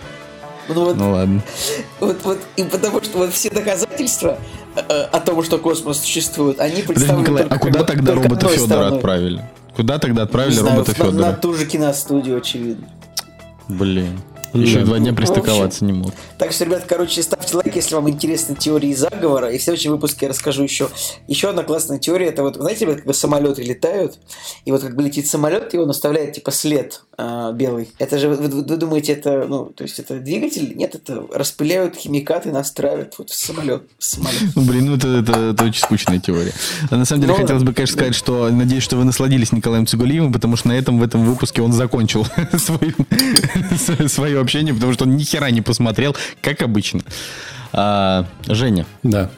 Ну, 0.68 0.84
вот, 0.84 0.96
ну 0.96 1.10
ладно. 1.12 1.42
вот, 2.00 2.16
вот, 2.24 2.38
и 2.56 2.62
потому 2.62 3.02
что 3.02 3.18
вот 3.18 3.34
все 3.34 3.50
доказательства 3.50 4.38
э, 4.76 4.80
о 4.80 5.20
том, 5.20 5.42
что 5.42 5.58
космос 5.58 6.00
существует, 6.00 6.60
они 6.60 6.82
Подожди, 6.82 6.86
представлены 6.94 7.22
Николай, 7.22 7.42
только, 7.42 7.54
а 7.54 7.58
куда 7.58 7.84
тогда 7.84 8.14
робота 8.14 8.48
Федора 8.48 8.66
стороной. 8.66 8.96
отправили? 8.96 9.44
Куда 9.80 9.98
тогда 9.98 10.20
Не 10.20 10.24
отправили 10.26 10.52
знаю, 10.52 10.76
робота 10.76 10.92
в- 10.92 10.98
на, 10.98 11.04
Федора? 11.06 11.26
на 11.28 11.32
ту 11.32 11.54
же 11.54 11.64
киностудию, 11.64 12.36
очевидно. 12.36 12.86
Блин. 13.66 14.20
Еще 14.52 14.80
Да. 14.80 14.84
два 14.84 14.98
дня 14.98 15.12
Ну, 15.12 15.14
в 15.14 15.16
пристыковаться 15.16 15.84
не 15.86 15.94
мог. 15.94 16.12
Так 16.36 16.52
что, 16.52 16.64
ребят, 16.66 16.84
короче, 16.86 17.22
ставьте 17.22 17.56
лайк, 17.56 17.74
если 17.76 17.94
вам 17.94 18.10
интересны 18.10 18.54
теории 18.56 18.92
заговора. 18.92 19.50
И 19.52 19.56
в 19.56 19.62
следующем 19.62 19.92
выпуске 19.92 20.26
я 20.26 20.30
расскажу 20.30 20.64
еще. 20.64 20.90
Еще 21.28 21.48
одна 21.48 21.62
классная 21.62 21.98
теория. 21.98 22.26
Это 22.26 22.42
вот, 22.42 22.56
знаете, 22.56 22.84
ребят, 22.84 22.96
когда 22.98 23.12
самолеты 23.14 23.62
летают, 23.62 24.18
и 24.66 24.72
вот 24.72 24.82
как 24.82 24.94
бы 24.96 25.02
летит 25.02 25.26
самолет, 25.28 25.72
и 25.72 25.78
он 25.78 25.88
оставляет 25.88 26.34
типа 26.34 26.50
след 26.50 27.00
а, 27.22 27.52
белый. 27.52 27.90
Это 27.98 28.18
же, 28.18 28.28
вы, 28.28 28.36
вы- 28.36 28.76
думаете, 28.76 29.12
это, 29.12 29.44
ну, 29.46 29.66
то 29.66 29.84
есть 29.84 29.98
это 29.98 30.18
двигатель? 30.20 30.74
Нет, 30.74 30.94
это 30.94 31.22
распыляют 31.34 31.96
химикаты, 31.96 32.50
настраивают 32.50 33.14
вот 33.18 33.28
в 33.30 33.34
самолет. 33.34 33.82
в 33.98 34.04
самолет. 34.04 34.40
Ну, 34.54 34.62
блин, 34.62 34.86
ну 34.86 34.96
это, 34.96 35.08
это, 35.08 35.32
это 35.50 35.64
очень 35.64 35.82
скучная 35.82 36.18
теория. 36.18 36.52
А 36.90 36.96
на 36.96 37.04
самом 37.04 37.22
деле 37.22 37.34
Ну, 37.34 37.40
хотелось 37.40 37.62
бы, 37.62 37.74
конечно, 37.74 37.94
сказать, 37.96 38.14
что 38.14 38.48
надеюсь, 38.48 38.82
что 38.82 38.96
вы 38.96 39.04
насладились 39.04 39.52
Николаем 39.52 39.86
Цигулиевым, 39.86 40.32
потому 40.32 40.56
что 40.56 40.68
на 40.68 40.72
этом 40.72 40.98
в 40.98 41.02
этом 41.02 41.24
выпуске 41.26 41.60
он 41.60 41.72
закончил 41.72 42.26
свое, 42.58 42.94
свое 44.08 44.40
общение, 44.40 44.72
потому 44.72 44.92
что 44.94 45.04
он 45.04 45.16
ни 45.16 45.22
хера 45.22 45.50
не 45.50 45.60
посмотрел, 45.60 46.16
как 46.40 46.62
обычно. 46.62 47.00
А, 47.72 48.26
Женя, 48.46 48.86
Да. 49.02 49.30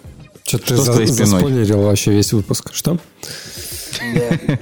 Что-то 0.45 0.67
ты 0.67 0.75
Что 0.75 0.83
с 0.83 0.87
за- 0.87 0.93
твоей 0.93 1.09
спиной? 1.09 1.27
заспойлерил 1.31 1.83
вообще 1.83 2.11
весь 2.13 2.33
выпуск. 2.33 2.71
Что? 2.75 2.99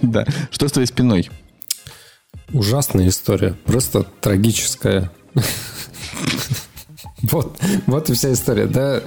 Да, 0.02 0.26
что 0.50 0.68
с 0.68 0.72
твоей 0.72 0.86
спиной? 0.86 1.30
Ужасная 2.52 3.08
история. 3.08 3.56
Просто 3.64 4.06
трагическая. 4.20 5.10
Вот, 7.22 7.58
вот 7.86 8.10
и 8.10 8.14
вся 8.14 8.32
история. 8.32 8.66
Да, 8.66 9.02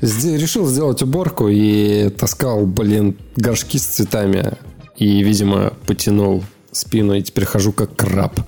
решил 0.00 0.66
сделать 0.66 1.02
уборку 1.02 1.48
и 1.48 2.08
таскал, 2.08 2.66
блин, 2.66 3.16
горшки 3.36 3.78
с 3.78 3.84
цветами. 3.84 4.54
И, 4.96 5.22
видимо, 5.22 5.74
потянул 5.86 6.42
спину, 6.72 7.14
и 7.14 7.22
теперь 7.22 7.44
хожу 7.44 7.72
как 7.72 7.94
краб. 7.96 8.40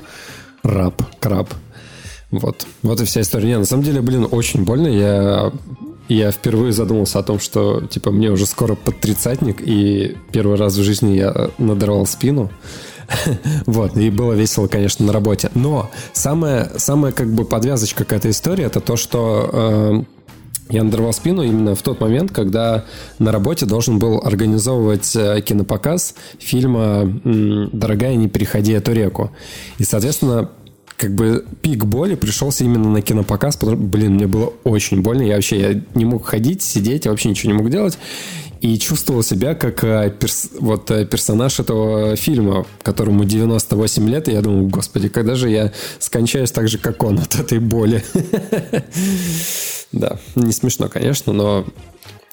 Раб, 0.62 1.02
краб. 1.20 1.52
Вот. 2.30 2.66
Вот 2.82 3.00
и 3.00 3.04
вся 3.04 3.20
история. 3.20 3.48
Не, 3.48 3.58
на 3.58 3.64
самом 3.64 3.84
деле, 3.84 4.00
блин, 4.00 4.26
очень 4.30 4.64
больно. 4.64 4.88
Я, 4.88 5.52
я 6.08 6.30
впервые 6.30 6.72
задумался 6.72 7.18
о 7.18 7.22
том, 7.22 7.38
что, 7.38 7.82
типа, 7.82 8.10
мне 8.10 8.30
уже 8.30 8.46
скоро 8.46 8.74
под 8.74 9.00
тридцатник, 9.00 9.60
и 9.60 10.16
первый 10.32 10.56
раз 10.56 10.74
в 10.74 10.82
жизни 10.82 11.16
я 11.16 11.50
надорвал 11.58 12.06
спину. 12.06 12.50
Вот, 13.66 13.96
и 13.96 14.10
было 14.10 14.32
весело, 14.32 14.66
конечно, 14.66 15.06
на 15.06 15.12
работе. 15.12 15.50
Но 15.54 15.90
самая, 16.12 16.70
самая 16.76 17.12
как 17.12 17.28
бы 17.32 17.44
подвязочка 17.44 18.04
к 18.04 18.12
этой 18.12 18.30
истории, 18.30 18.64
это 18.64 18.80
то, 18.80 18.96
что 18.96 19.50
э, 19.52 20.02
я 20.70 20.84
надорвал 20.84 21.12
спину 21.12 21.42
именно 21.42 21.74
в 21.74 21.82
тот 21.82 22.00
момент, 22.00 22.32
когда 22.32 22.84
на 23.18 23.32
работе 23.32 23.66
должен 23.66 23.98
был 23.98 24.18
организовывать 24.24 25.14
э, 25.14 25.40
кинопоказ 25.42 26.14
фильма 26.38 27.04
«Дорогая, 27.24 28.16
не 28.16 28.28
переходи 28.28 28.72
эту 28.72 28.92
реку». 28.92 29.30
И, 29.78 29.84
соответственно, 29.84 30.50
как 30.96 31.14
бы 31.14 31.44
пик 31.62 31.84
боли 31.84 32.14
пришелся 32.14 32.64
именно 32.64 32.88
на 32.88 33.02
кинопоказ, 33.02 33.56
потому 33.56 33.76
что, 33.76 33.86
блин, 33.86 34.14
мне 34.14 34.26
было 34.26 34.52
очень 34.64 35.02
больно. 35.02 35.22
Я 35.22 35.34
вообще 35.34 35.60
я 35.60 35.80
не 35.94 36.04
мог 36.04 36.24
ходить, 36.24 36.62
сидеть, 36.62 37.04
я 37.04 37.10
вообще 37.10 37.28
ничего 37.28 37.52
не 37.52 37.58
мог 37.58 37.70
делать. 37.70 37.98
И 38.62 38.78
чувствовал 38.78 39.22
себя 39.24 39.54
как 39.56 39.82
э, 39.84 40.14
перс- 40.20 40.50
вот, 40.60 40.88
э, 40.92 41.04
персонаж 41.04 41.58
этого 41.60 42.14
фильма, 42.16 42.64
которому 42.82 43.24
98 43.24 44.08
лет, 44.08 44.28
и 44.28 44.32
я 44.32 44.40
думаю, 44.40 44.68
господи, 44.68 45.08
когда 45.08 45.34
же 45.34 45.50
я 45.50 45.72
скончаюсь 45.98 46.52
так 46.52 46.68
же, 46.68 46.78
как 46.78 47.02
он 47.02 47.18
от 47.18 47.34
этой 47.34 47.58
боли. 47.58 48.02
Да, 49.92 50.18
не 50.36 50.52
смешно, 50.52 50.88
конечно, 50.88 51.32
но 51.34 51.66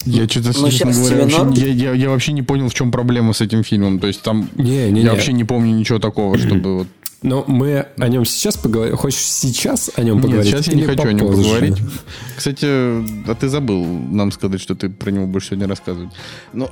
Я 0.05 0.29
что-то, 0.29 0.48
Ну, 0.59 0.69
честно 0.69 0.71
щас 0.71 0.98
говоря, 0.98 1.25
вообще, 1.25 1.62
я, 1.71 1.89
я- 1.89 1.93
я 1.93 2.09
вообще 2.09 2.31
не 2.31 2.41
понял, 2.41 2.69
в 2.69 2.74
чем 2.74 2.89
проблема 2.91 3.33
с 3.33 3.41
этим 3.41 3.63
фильмом. 3.63 4.00
То 4.00 4.07
есть 4.07 4.21
там 4.21 4.50
Не, 4.55 4.89
не, 4.91 5.01
я 5.01 5.03
не. 5.03 5.09
вообще 5.09 5.33
не 5.33 5.43
помню 5.43 5.75
ничего 5.75 6.00
такого, 6.00 6.38
чтобы 6.38 6.77
вот 6.77 6.88
Но 7.21 7.43
мы 7.47 7.88
о 7.97 8.07
нем 8.07 8.23
сейчас 8.23 8.55
поговорим. 8.55 8.95
Хочешь 8.95 9.19
сейчас 9.19 9.91
о 9.95 10.03
нем 10.03 10.15
Нет, 10.17 10.25
поговорить? 10.25 10.51
сейчас 10.51 10.67
я 10.67 10.73
не 10.73 10.83
хочу 10.83 11.03
о 11.03 11.11
нем 11.13 11.27
поговорить. 11.27 11.77
Кстати, 12.38 12.65
а 12.65 13.35
ты 13.35 13.49
забыл 13.49 13.85
нам 13.85 14.31
сказать, 14.31 14.61
что 14.61 14.73
ты 14.75 14.89
про 14.89 15.11
него 15.11 15.25
будешь 15.27 15.47
сегодня 15.47 15.67
рассказывать. 15.67 16.11
Ну, 16.53 16.69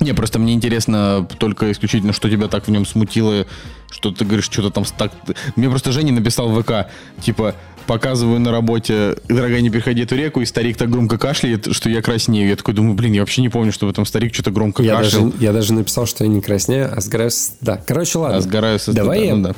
не, 0.00 0.12
просто 0.14 0.38
мне 0.38 0.52
интересно 0.54 1.26
только 1.38 1.70
исключительно, 1.72 2.12
что 2.12 2.28
тебя 2.30 2.48
так 2.48 2.66
в 2.66 2.70
нем 2.70 2.84
смутило, 2.86 3.46
что 3.90 4.10
ты 4.10 4.24
говоришь, 4.24 4.44
что-то 4.46 4.70
там 4.70 4.84
так... 4.96 5.12
Мне 5.56 5.68
просто 5.70 5.92
Женя 5.92 6.12
написал 6.12 6.48
в 6.48 6.62
ВК, 6.62 6.88
типа, 7.22 7.54
показываю 7.86 8.40
на 8.40 8.50
работе, 8.50 9.16
дорогая, 9.28 9.60
не 9.60 9.70
переходи 9.70 10.02
эту 10.02 10.16
реку, 10.16 10.40
и 10.40 10.44
старик 10.44 10.76
так 10.76 10.90
громко 10.90 11.18
кашляет, 11.18 11.68
что 11.74 11.88
я 11.88 12.02
краснею. 12.02 12.48
Я 12.48 12.56
такой 12.56 12.74
думаю, 12.74 12.94
блин, 12.94 13.12
я 13.12 13.20
вообще 13.20 13.42
не 13.42 13.48
помню, 13.48 13.72
что 13.72 13.86
в 13.86 13.90
этом 13.90 14.04
старик 14.04 14.34
что-то 14.34 14.50
громко 14.50 14.82
Я 14.82 14.96
кашлял. 14.96 15.26
даже, 15.26 15.36
я 15.44 15.52
даже 15.52 15.72
написал, 15.72 16.06
что 16.06 16.24
я 16.24 16.28
не 16.30 16.40
краснею, 16.40 16.90
а 16.94 17.00
сгораю... 17.00 17.30
с- 17.30 17.52
Да, 17.60 17.76
короче, 17.86 18.18
ладно. 18.18 18.38
А 18.38 18.40
сгораю 18.40 18.78
со 18.78 18.92
Давай 18.92 19.18
стыда, 19.18 19.28
я 19.30 19.36
ну 19.36 19.42
да. 19.48 19.54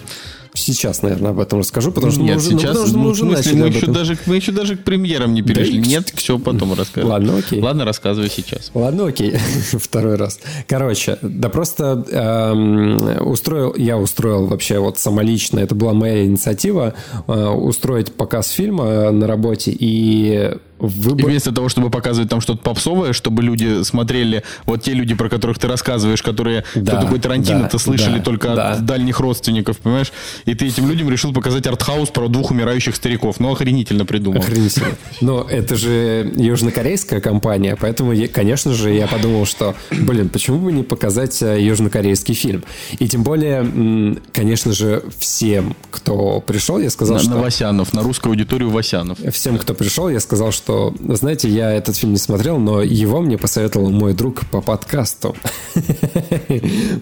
Сейчас, 0.63 1.03
наверное, 1.03 1.31
об 1.31 1.41
этом 1.41 1.61
расскажу, 1.61 1.93
потому 1.93 2.13
что 2.13 2.21
мы 2.21 2.29
Нет, 2.29 2.37
уже, 2.39 2.53
ну, 2.53 2.59
сейчас, 2.59 2.71
потому 2.71 2.87
что 2.87 2.99
мы 2.99 3.05
ну, 3.05 3.11
уже 3.11 3.21
смысле, 3.21 3.37
начали 3.37 3.61
мы 3.61 3.69
еще, 3.69 3.87
даже, 3.87 4.19
мы 4.27 4.37
еще 4.37 4.53
даже 4.53 4.77
к 4.77 4.85
премьерам 4.85 5.35
не 5.35 5.43
перешли. 5.43 5.83
к- 5.83 5.87
Нет, 5.87 6.13
все 6.15 6.39
потом 6.39 6.75
рассказывай. 6.75 7.11
Ладно, 7.13 7.39
окей. 7.39 7.61
Ладно, 7.61 7.85
рассказывай 7.85 8.31
сейчас. 8.31 8.71
Ладно, 8.75 9.07
окей, 9.07 9.37
второй 9.73 10.17
раз. 10.17 10.39
Короче, 10.67 11.19
да 11.23 11.49
просто 11.49 12.05
эм, 12.11 13.27
устроил, 13.29 13.75
я 13.77 13.97
устроил 13.99 14.47
вообще 14.47 14.79
вот 14.79 14.99
самолично, 14.99 15.59
это 15.61 15.75
была 15.75 15.93
моя 15.93 16.25
инициатива, 16.25 16.95
э, 17.27 17.47
устроить 17.49 18.13
показ 18.13 18.51
фильма 18.51 19.11
на 19.11 19.27
работе 19.27 19.75
и 19.79 20.53
И 20.81 20.87
выбор... 20.87 21.27
вместо 21.27 21.53
того, 21.53 21.69
чтобы 21.69 21.91
показывать 21.91 22.29
там 22.29 22.41
что-то 22.41 22.61
попсовое, 22.63 23.13
чтобы 23.13 23.43
люди 23.43 23.83
смотрели, 23.83 24.43
вот 24.65 24.83
те 24.83 24.93
люди, 24.93 25.15
про 25.15 25.29
которых 25.29 25.59
ты 25.59 25.67
рассказываешь, 25.67 26.23
которые 26.23 26.65
Да, 26.75 26.93
кто 26.93 27.03
такой 27.03 27.19
Тарантино-то 27.19 27.73
да, 27.73 27.79
слышали 27.79 28.19
да, 28.19 28.25
только 28.25 28.55
да. 28.55 28.73
от 28.73 28.87
дальних 28.87 29.21
родственников, 29.21 29.79
понимаешь? 29.79 30.13
И 30.45 30.55
ты 30.55 30.67
этим 30.67 30.89
людям 30.89 31.11
решил 31.11 31.33
показать 31.33 31.67
артхаус 31.67 32.11
про 32.11 32.29
двух 32.29 32.51
умирающих 32.51 32.97
стариков. 32.97 33.41
Ну, 33.41 33.53
охренительно 33.53 34.05
придумал. 34.05 34.41
Охренительно. 34.41 34.89
Но 35.21 35.43
это 35.43 35.77
же 35.77 36.33
южнокорейская 36.37 37.21
компания, 37.21 37.77
поэтому, 37.81 38.15
конечно 38.33 38.73
же, 38.75 38.93
я 38.93 39.07
подумал, 39.07 39.47
что, 39.47 39.75
блин, 39.91 40.29
почему 40.29 40.59
бы 40.59 40.73
не 40.73 40.83
показать 40.83 41.43
э, 41.43 41.61
южнокорейский 41.61 42.35
фильм? 42.35 42.65
И 42.99 43.09
тем 43.09 43.23
более, 43.23 44.19
конечно 44.33 44.73
же, 44.73 45.03
всем, 45.19 45.77
кто 45.91 46.41
пришел, 46.41 46.79
я 46.79 46.91
сказал, 46.91 47.17
На, 47.17 47.23
что... 47.23 47.31
на 47.31 47.39
Васянов, 47.39 47.93
на 47.93 48.03
русскую 48.03 48.31
аудиторию 48.31 48.71
Васянов. 48.71 49.19
Всем, 49.33 49.59
кто 49.59 49.75
пришел, 49.75 50.09
я 50.09 50.21
сказал, 50.21 50.53
что 50.53 50.68
что, 50.69 50.95
знаете, 51.15 51.49
я 51.49 51.73
этот 51.73 51.97
фильм 51.97 52.13
не 52.13 52.19
смотрел, 52.19 52.59
но 52.59 52.83
его 52.83 53.23
мне 53.23 53.39
посоветовал 53.39 53.89
мой 53.89 54.13
друг 54.13 54.45
по 54.51 54.61
подкасту. 54.61 55.35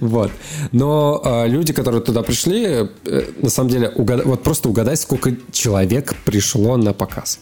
Вот. 0.00 0.30
Но 0.72 1.20
а, 1.24 1.46
люди, 1.46 1.72
которые 1.72 2.00
туда 2.02 2.22
пришли, 2.22 2.88
э, 3.04 3.22
на 3.42 3.48
самом 3.50 3.70
деле, 3.70 3.92
вот 3.96 4.42
просто 4.42 4.68
угадай, 4.68 4.96
сколько 4.96 5.34
человек 5.50 6.14
пришло 6.24 6.76
на 6.76 6.92
показ. 6.92 7.40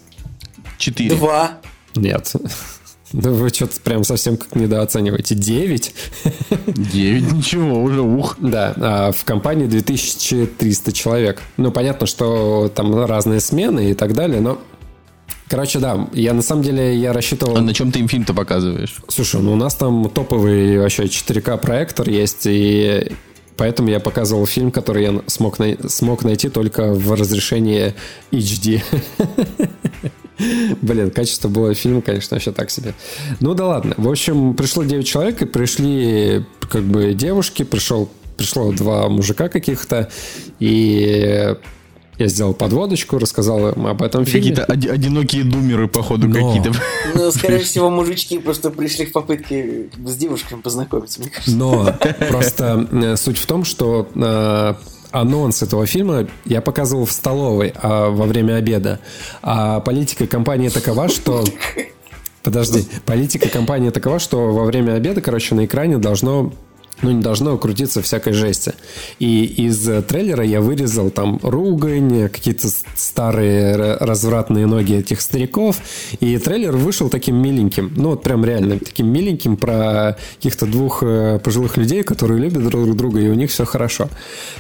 Четыре. 0.79 1.17
Два. 1.17 1.59
Нет. 1.95 2.33
Да 3.13 3.31
вы 3.31 3.51
что-то 3.51 3.81
прям 3.81 4.03
совсем 4.03 4.37
как 4.37 4.57
недооцениваете. 4.57 5.35
Девять? 5.35 5.95
Девять? 6.67 7.33
Ничего, 7.33 7.83
уже 7.83 8.01
ух. 8.01 8.37
Да, 8.41 8.75
а 8.77 9.13
в 9.13 9.25
компании 9.25 9.67
2300 9.67 10.93
человек. 10.93 11.43
Ну, 11.57 11.71
понятно, 11.71 12.07
что 12.07 12.71
там 12.75 13.05
разные 13.05 13.41
смены 13.41 13.91
и 13.91 13.95
так 13.95 14.15
далее, 14.15 14.41
но 14.41 14.59
Короче, 15.49 15.79
да, 15.79 16.09
я 16.13 16.33
на 16.33 16.43
самом 16.43 16.63
деле 16.63 16.97
я 16.97 17.13
рассчитывал... 17.13 17.57
А 17.57 17.61
на 17.61 17.75
чем 17.75 17.93
ты 17.93 17.99
им 17.99 18.09
фильм-то 18.09 18.33
показываешь? 18.33 18.97
Слушай, 19.09 19.43
ну 19.43 19.53
у 19.53 19.57
нас 19.57 19.75
там 19.75 20.09
топовый 20.09 20.79
вообще 20.79 21.05
4К 21.05 21.59
проектор 21.59 22.09
есть, 22.09 22.47
и 22.47 23.13
поэтому 23.57 23.91
я 23.91 24.01
показывал 24.01 24.47
фильм, 24.47 24.71
который 24.71 25.05
я 25.05 25.21
смог, 25.27 25.59
най... 25.59 25.79
смог 25.87 26.25
найти 26.25 26.49
только 26.49 26.95
в 26.95 27.13
разрешении 27.13 27.95
HD. 28.31 28.83
Блин, 30.83 31.11
качество 31.11 31.49
было 31.49 31.75
фильма, 31.75 32.01
конечно, 32.01 32.37
вообще 32.37 32.51
так 32.51 32.71
себе. 32.71 32.95
Ну 33.41 33.55
да 33.55 33.67
ладно. 33.67 33.95
В 33.99 34.09
общем, 34.09 34.55
пришло 34.55 34.83
9 34.83 35.07
человек, 35.07 35.43
и 35.43 35.45
пришли 35.45 36.45
как 36.71 36.83
бы 36.85 37.13
девушки, 37.13 37.65
пришел, 37.65 38.11
пришло 38.37 38.73
два 38.73 39.09
мужика 39.09 39.49
каких-то, 39.49 40.11
и 40.59 41.55
я 42.19 42.29
сделал 42.29 42.55
подводочку, 42.55 43.19
рассказал 43.19 43.69
им 43.69 43.87
об 43.87 44.03
этом 44.03 44.25
фильме. 44.25 44.55
Какие-то 44.55 44.73
од- 44.73 44.93
одинокие 44.93 45.45
думеры, 45.45 45.89
походу, 45.89 46.29
Но... 46.29 46.35
какие-то. 46.35 46.79
Ну, 47.15 47.31
скорее 47.31 47.59
всего, 47.65 47.91
мужички 47.91 48.39
просто 48.39 48.71
пришли 48.71 49.07
в 49.07 49.13
попытке 49.13 49.89
с 50.05 50.17
девушками 50.17 50.61
познакомиться, 50.61 51.21
мне 51.21 51.31
кажется. 51.31 51.57
Но 51.57 51.95
просто 52.29 52.89
э, 52.91 53.17
суть 53.17 53.39
в 53.39 53.47
том, 53.47 53.65
что 53.65 54.09
э, 54.15 54.75
анонс 55.15 55.63
этого 55.63 55.87
фильма 55.87 56.27
я 56.45 56.61
показывал 56.61 57.07
в 57.07 57.13
столовой 57.13 57.73
а, 57.77 58.11
во 58.11 58.27
время 58.27 58.57
обеда. 58.57 59.01
А 59.43 59.81
политика 59.81 60.27
компании 60.27 60.69
такова, 60.69 61.09
что... 61.09 61.45
Подожди. 62.43 62.85
Политика 63.07 63.49
компании 63.49 63.89
такова, 63.89 64.19
что 64.19 64.53
во 64.53 64.65
время 64.65 64.93
обеда, 64.93 65.23
короче, 65.23 65.55
на 65.55 65.65
экране 65.65 65.97
должно 65.97 66.53
ну, 67.03 67.11
не 67.11 67.23
должно 67.23 67.57
крутиться 67.59 68.03
всякой 68.03 68.33
жести. 68.33 68.75
И 69.19 69.45
из 69.45 69.89
трейлера 70.07 70.45
я 70.45 70.61
вырезал 70.61 71.11
там 71.11 71.41
ругань, 71.43 72.29
какие-то 72.29 72.69
старые 72.97 73.97
развратные 73.97 74.67
ноги 74.67 74.97
этих 74.97 75.21
стариков, 75.21 75.79
и 76.21 76.39
трейлер 76.39 76.77
вышел 76.77 77.09
таким 77.09 77.37
миленьким, 77.37 77.93
ну, 77.97 78.11
вот 78.11 78.23
прям 78.23 78.45
реально 78.45 78.79
таким 78.79 79.09
миленьким 79.09 79.57
про 79.57 80.17
каких-то 80.37 80.67
двух 80.67 81.03
э, 81.03 81.39
пожилых 81.43 81.77
людей, 81.77 82.03
которые 82.03 82.41
любят 82.41 82.65
друг 82.69 82.97
друга, 82.97 83.21
и 83.21 83.29
у 83.29 83.35
них 83.35 83.51
все 83.51 83.65
хорошо. 83.65 84.09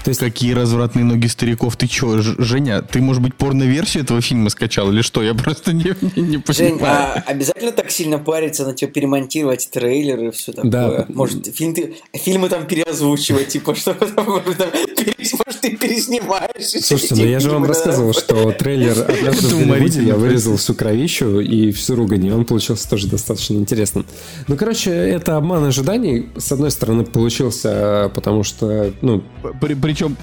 То 0.04 0.10
есть... 0.10 0.20
Какие 0.20 0.52
развратные 0.52 1.04
ноги 1.04 1.26
стариков? 1.26 1.76
Ты 1.76 1.86
что, 1.86 2.18
Женя, 2.20 2.82
ты, 2.82 3.00
может 3.00 3.22
быть, 3.22 3.34
порно-версию 3.34 4.04
этого 4.04 4.20
фильма 4.20 4.50
скачал 4.50 4.90
или 4.90 5.02
что? 5.02 5.22
Я 5.22 5.34
просто 5.34 5.72
не, 5.72 5.94
не, 6.16 6.22
не 6.22 6.38
понимаю. 6.38 6.44
Жень, 6.48 6.78
а 6.82 7.22
обязательно 7.26 7.72
так 7.72 7.90
сильно 7.90 8.18
париться 8.18 8.64
на 8.64 8.72
тебя 8.72 8.90
перемонтировать 8.90 9.68
трейлеры 9.70 10.28
и 10.28 10.30
все 10.30 10.52
такое? 10.52 10.70
Да. 10.70 11.06
Может, 11.08 11.54
фильм 11.54 11.74
ты 11.74 11.96
фильмы 12.24 12.48
там 12.48 12.66
переозвучивать, 12.66 13.48
типа, 13.48 13.74
что 13.74 13.94
там, 13.94 14.26
может, 14.26 15.60
ты 15.60 15.76
переснимаешь. 15.76 16.82
Слушайте, 16.82 17.14
ну 17.18 17.24
я 17.24 17.40
же 17.40 17.50
вам 17.50 17.64
рассказывал, 17.64 18.12
что 18.12 18.52
трейлер 18.52 18.98
«Однажды 19.08 19.48
в 19.48 19.66
Голливуде» 19.66 20.02
я 20.02 20.14
вырезал 20.14 20.56
всю 20.56 20.74
кровищу 20.74 21.40
и 21.40 21.70
всю 21.72 21.96
ругань, 21.96 22.26
и 22.26 22.32
он 22.32 22.44
получился 22.44 22.88
тоже 22.88 23.08
достаточно 23.08 23.54
интересным. 23.54 24.06
Ну, 24.48 24.56
короче, 24.56 24.90
это 24.90 25.36
обман 25.36 25.64
ожиданий. 25.64 26.30
С 26.36 26.50
одной 26.52 26.70
стороны, 26.70 27.04
получился, 27.04 28.10
потому 28.14 28.42
что, 28.42 28.92
ну... 29.02 29.22
При, 29.60 29.74
причем 29.74 30.16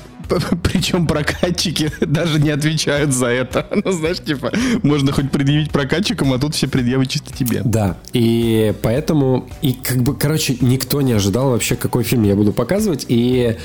причем 0.64 1.08
прокатчики 1.08 1.92
даже 2.02 2.40
не 2.40 2.50
отвечают 2.50 3.14
за 3.14 3.28
это. 3.28 3.68
Ну, 3.84 3.92
знаешь, 3.92 4.20
типа, 4.20 4.52
можно 4.84 5.12
хоть 5.12 5.32
предъявить 5.32 5.72
прокатчикам, 5.72 6.34
а 6.34 6.40
тут 6.40 6.54
все 6.54 6.68
предъявы 6.68 7.08
чисто 7.08 7.34
тебе. 7.34 7.62
Да, 7.66 7.98
и 8.14 8.74
поэтому, 8.82 9.50
и 9.62 9.74
как 9.74 9.98
бы, 9.98 10.16
короче, 10.16 10.56
никто 10.62 11.02
не 11.02 11.14
ожидал 11.14 11.50
вообще, 11.50 11.76
какой 11.76 12.04
фильм 12.04 12.24
я 12.24 12.36
буду 12.36 12.54
показывать. 12.54 13.06
И 13.08 13.58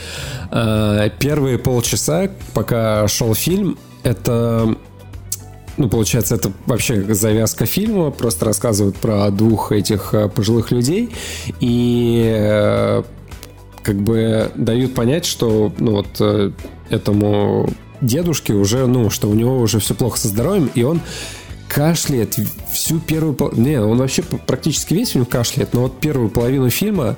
э, 0.51 1.11
первые 1.19 1.59
полчаса, 1.59 2.31
пока 2.55 3.07
шел 3.09 3.35
фильм, 3.35 3.79
это 4.05 4.77
ну, 5.77 5.89
получается, 5.89 6.37
это 6.37 6.53
вообще 6.67 7.03
завязка 7.15 7.67
фильма, 7.67 8.11
просто 8.11 8.47
рассказывают 8.47 8.97
про 8.97 9.31
двух 9.31 9.73
этих 9.73 10.15
э, 10.15 10.29
пожилых 10.29 10.71
людей, 10.71 11.11
и 11.61 12.35
э, 12.35 13.03
как 13.87 14.03
бы 14.03 14.51
дают 14.57 14.95
понять, 14.97 15.25
что 15.25 15.73
ну 15.79 15.93
вот 15.93 16.09
э, 16.19 16.51
этому 16.91 17.71
дедушке 18.01 18.53
уже, 18.53 18.85
ну, 18.89 19.11
что 19.11 19.31
у 19.31 19.35
него 19.35 19.61
уже 19.61 19.79
все 19.79 19.95
плохо 19.95 20.19
со 20.19 20.27
здоровьем, 20.27 20.69
и 20.75 20.83
он 20.83 21.01
кашляет 21.69 22.37
всю 22.73 22.99
первую 22.99 23.35
половину... 23.35 23.65
Не, 23.65 23.81
он 23.81 23.99
вообще 23.99 24.25
практически 24.25 24.95
весь 24.95 25.11
фильм 25.11 25.25
кашляет, 25.25 25.73
но 25.73 25.83
вот 25.83 26.01
первую 26.01 26.31
половину 26.31 26.69
фильма 26.69 27.17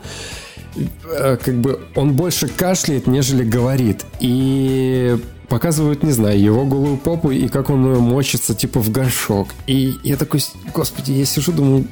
э, 0.77 1.39
как 1.43 1.55
бы 1.55 1.81
он 1.95 2.13
больше 2.13 2.49
кашляет, 2.49 3.07
нежели 3.07 3.45
говорит. 3.45 4.05
И 4.21 5.17
показывают, 5.49 6.03
не 6.03 6.13
знаю, 6.13 6.41
его 6.41 6.65
голую 6.65 6.97
попу 6.99 7.31
и 7.31 7.49
как 7.49 7.71
он 7.71 7.81
мочится, 7.99 8.55
типа, 8.55 8.81
в 8.81 8.91
горшок. 8.91 9.49
И 9.67 9.95
я 10.03 10.17
такой, 10.17 10.45
господи, 10.75 11.13
я 11.13 11.25
сижу, 11.25 11.53
думаю, 11.53 11.87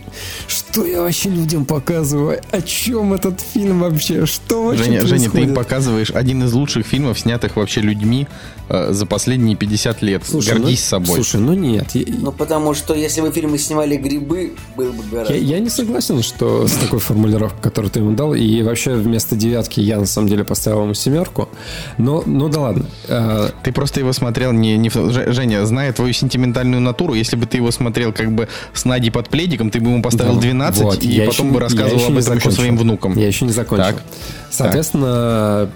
что 0.46 0.84
я 0.84 1.00
вообще 1.02 1.30
людям 1.30 1.64
показываю? 1.64 2.40
О 2.50 2.60
чем 2.62 3.14
этот 3.14 3.40
фильм 3.40 3.80
вообще? 3.80 4.26
Что 4.26 4.64
вообще 4.64 4.84
Женя, 4.84 4.98
происходит? 5.00 5.22
Женя, 5.22 5.32
ты 5.32 5.50
им 5.50 5.54
показываешь 5.54 6.10
один 6.10 6.44
из 6.44 6.52
лучших 6.52 6.86
фильмов, 6.86 7.18
снятых 7.18 7.56
вообще 7.56 7.80
людьми 7.80 8.26
э, 8.68 8.92
за 8.92 9.06
последние 9.06 9.56
50 9.56 10.02
лет. 10.02 10.22
Слушай, 10.26 10.58
Гордись 10.58 10.82
ну, 10.82 10.98
собой. 10.98 11.14
Слушай, 11.14 11.40
ну 11.40 11.54
нет. 11.54 11.94
Я... 11.94 12.04
Ну 12.20 12.32
потому 12.32 12.74
что 12.74 12.94
если 12.94 13.22
бы 13.22 13.32
фильмы 13.32 13.58
снимали 13.58 13.96
грибы, 13.96 14.52
был 14.76 14.92
бы 14.92 15.02
гораздо... 15.10 15.34
Я, 15.34 15.56
я 15.56 15.60
не 15.60 15.70
согласен, 15.70 16.22
что 16.22 16.66
с 16.66 16.72
такой 16.72 16.98
формулировкой, 16.98 17.62
которую 17.62 17.90
ты 17.90 18.00
ему 18.00 18.14
дал, 18.14 18.34
и 18.34 18.62
вообще 18.62 18.94
вместо 18.94 19.34
девятки 19.34 19.80
я 19.80 19.98
на 19.98 20.06
самом 20.06 20.28
деле 20.28 20.44
поставил 20.44 20.82
ему 20.82 20.94
семерку. 20.94 21.48
Но, 21.96 22.22
ну 22.26 22.48
да 22.48 22.60
ладно. 22.60 22.86
Э, 23.08 23.45
ты 23.62 23.72
просто 23.72 24.00
его 24.00 24.12
смотрел 24.12 24.52
не, 24.52 24.76
не... 24.76 24.90
Женя, 24.90 25.64
зная 25.66 25.92
твою 25.92 26.12
сентиментальную 26.12 26.80
натуру, 26.80 27.14
если 27.14 27.36
бы 27.36 27.46
ты 27.46 27.58
его 27.58 27.70
смотрел 27.70 28.12
как 28.12 28.32
бы 28.32 28.48
с 28.72 28.84
Надей 28.84 29.10
под 29.10 29.28
пледиком, 29.28 29.70
ты 29.70 29.80
бы 29.80 29.90
ему 29.90 30.02
поставил 30.02 30.38
12 30.38 30.82
вот, 30.82 31.02
и 31.02 31.20
потом 31.20 31.46
еще, 31.46 31.54
бы 31.54 31.60
рассказывал 31.60 32.06
об 32.06 32.16
этом 32.16 32.36
еще 32.36 32.50
своим 32.50 32.76
внукам. 32.76 33.16
Я 33.18 33.26
еще 33.26 33.44
не 33.44 33.52
закончил. 33.52 33.84
Так. 33.84 34.02
Соответственно, 34.50 35.70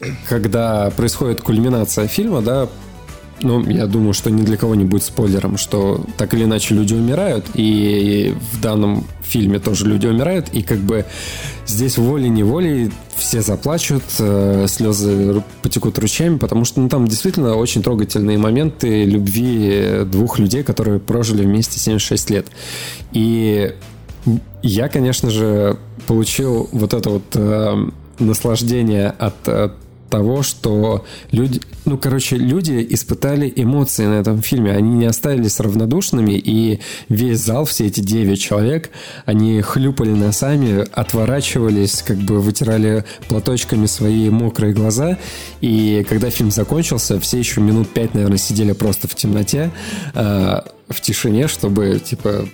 так. 0.00 0.10
когда 0.28 0.90
происходит 0.90 1.40
кульминация 1.42 2.08
фильма, 2.08 2.42
да, 2.42 2.68
ну, 3.40 3.64
я 3.68 3.86
думаю, 3.86 4.12
что 4.12 4.30
ни 4.30 4.42
для 4.42 4.56
кого 4.56 4.74
не 4.74 4.84
будет 4.84 5.02
спойлером, 5.02 5.56
что 5.56 6.04
так 6.16 6.34
или 6.34 6.44
иначе 6.44 6.74
люди 6.74 6.94
умирают, 6.94 7.46
и 7.54 8.34
в 8.52 8.60
данном 8.60 9.04
фильме 9.22 9.58
тоже 9.58 9.86
люди 9.86 10.06
умирают, 10.06 10.48
и 10.52 10.62
как 10.62 10.78
бы 10.78 11.04
здесь 11.66 11.98
волей-неволей 11.98 12.90
все 13.16 13.42
заплачут, 13.42 14.02
э, 14.18 14.66
слезы 14.68 15.42
потекут 15.62 15.98
ручьями, 15.98 16.38
потому 16.38 16.64
что 16.64 16.80
ну, 16.80 16.88
там 16.88 17.06
действительно 17.06 17.56
очень 17.56 17.82
трогательные 17.82 18.38
моменты 18.38 19.04
любви 19.04 20.04
двух 20.04 20.38
людей, 20.38 20.62
которые 20.62 20.98
прожили 21.00 21.44
вместе 21.44 21.78
76 21.78 22.30
лет. 22.30 22.46
И 23.12 23.74
я, 24.62 24.88
конечно 24.88 25.30
же, 25.30 25.78
получил 26.06 26.68
вот 26.72 26.94
это 26.94 27.10
вот 27.10 27.24
э, 27.34 27.88
наслаждение 28.18 29.08
от, 29.10 29.48
от 29.48 29.72
того, 30.08 30.42
что 30.42 31.04
люди, 31.30 31.60
ну, 31.84 31.98
короче, 31.98 32.36
люди 32.36 32.86
испытали 32.90 33.52
эмоции 33.54 34.06
на 34.06 34.20
этом 34.20 34.42
фильме. 34.42 34.72
Они 34.72 34.90
не 34.90 35.06
остались 35.06 35.60
равнодушными, 35.60 36.32
и 36.32 36.80
весь 37.08 37.40
зал, 37.40 37.64
все 37.64 37.86
эти 37.86 38.00
девять 38.00 38.40
человек, 38.40 38.90
они 39.24 39.60
хлюпали 39.60 40.10
носами, 40.10 40.86
отворачивались, 40.92 42.02
как 42.02 42.18
бы 42.18 42.40
вытирали 42.40 43.04
платочками 43.28 43.86
свои 43.86 44.30
мокрые 44.30 44.72
глаза. 44.72 45.18
И 45.60 46.04
когда 46.08 46.30
фильм 46.30 46.50
закончился, 46.50 47.20
все 47.20 47.38
еще 47.38 47.60
минут 47.60 47.88
пять, 47.88 48.14
наверное, 48.14 48.38
сидели 48.38 48.72
просто 48.72 49.08
в 49.08 49.14
темноте, 49.14 49.70
э, 50.14 50.60
в 50.88 51.00
тишине, 51.00 51.48
чтобы, 51.48 52.00
типа, 52.04 52.48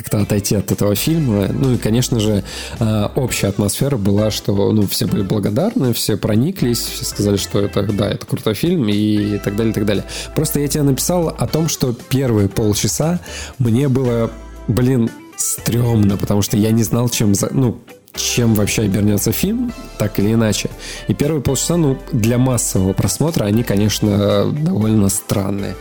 как-то 0.00 0.22
отойти 0.22 0.54
от 0.54 0.72
этого 0.72 0.94
фильма. 0.94 1.48
Ну 1.52 1.74
и, 1.74 1.76
конечно 1.76 2.20
же, 2.20 2.42
э, 2.78 3.08
общая 3.16 3.48
атмосфера 3.48 3.98
была, 3.98 4.30
что 4.30 4.72
ну, 4.72 4.86
все 4.86 5.06
были 5.06 5.22
благодарны, 5.22 5.92
все 5.92 6.16
прониклись, 6.16 6.78
все 6.78 7.04
сказали, 7.04 7.36
что 7.36 7.60
это, 7.60 7.82
да, 7.82 8.08
это 8.08 8.24
крутой 8.24 8.54
фильм 8.54 8.88
и 8.88 9.36
так 9.38 9.56
далее, 9.56 9.72
и 9.72 9.74
так 9.74 9.84
далее. 9.84 10.04
Просто 10.34 10.60
я 10.60 10.68
тебе 10.68 10.84
написал 10.84 11.28
о 11.28 11.46
том, 11.46 11.68
что 11.68 11.92
первые 11.92 12.48
полчаса 12.48 13.20
мне 13.58 13.88
было, 13.88 14.30
блин, 14.68 15.10
стрёмно, 15.36 16.16
потому 16.16 16.40
что 16.40 16.56
я 16.56 16.70
не 16.70 16.82
знал, 16.82 17.10
чем... 17.10 17.34
За... 17.34 17.50
Ну, 17.52 17.78
чем 18.14 18.54
вообще 18.54 18.82
обернется 18.82 19.32
фильм, 19.32 19.72
так 19.98 20.18
или 20.18 20.32
иначе. 20.32 20.70
И 21.08 21.14
первые 21.14 21.42
полчаса, 21.42 21.76
ну, 21.76 21.98
для 22.12 22.38
массового 22.38 22.92
просмотра, 22.92 23.44
они, 23.44 23.62
конечно, 23.62 24.50
довольно 24.52 25.08
странные. 25.08 25.74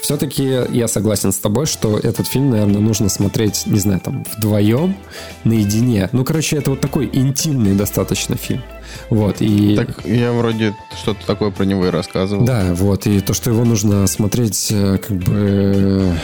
Все-таки 0.00 0.60
я 0.70 0.88
согласен 0.88 1.32
с 1.32 1.38
тобой, 1.38 1.66
что 1.66 1.98
этот 1.98 2.26
фильм, 2.26 2.50
наверное, 2.50 2.80
нужно 2.80 3.08
смотреть, 3.08 3.66
не 3.66 3.78
знаю, 3.78 4.00
там, 4.00 4.24
вдвоем, 4.36 4.96
наедине. 5.44 6.08
Ну, 6.12 6.24
короче, 6.24 6.56
это 6.56 6.70
вот 6.70 6.80
такой 6.80 7.08
интимный 7.12 7.74
достаточно 7.74 8.36
фильм. 8.36 8.62
Вот, 9.10 9.36
и... 9.40 9.76
Так 9.76 10.04
я 10.04 10.32
вроде 10.32 10.74
что-то 11.00 11.24
такое 11.26 11.50
про 11.50 11.64
него 11.64 11.86
и 11.86 11.90
рассказывал. 11.90 12.44
Да, 12.44 12.72
вот, 12.74 13.06
и 13.06 13.20
то, 13.20 13.34
что 13.34 13.50
его 13.50 13.64
нужно 13.64 14.06
смотреть, 14.06 14.68
э, 14.70 14.98
как 14.98 15.16
бы, 15.16 16.16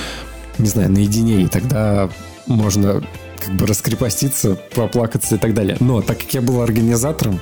не 0.58 0.68
знаю, 0.68 0.90
наедине, 0.90 1.42
и 1.42 1.46
тогда 1.48 2.08
можно 2.46 3.02
как 3.44 3.54
бы 3.54 3.66
раскрепоститься, 3.66 4.56
поплакаться 4.74 5.34
и 5.34 5.38
так 5.38 5.54
далее. 5.54 5.76
Но 5.80 6.02
так 6.02 6.20
как 6.20 6.32
я 6.34 6.40
был 6.40 6.60
организатором, 6.62 7.40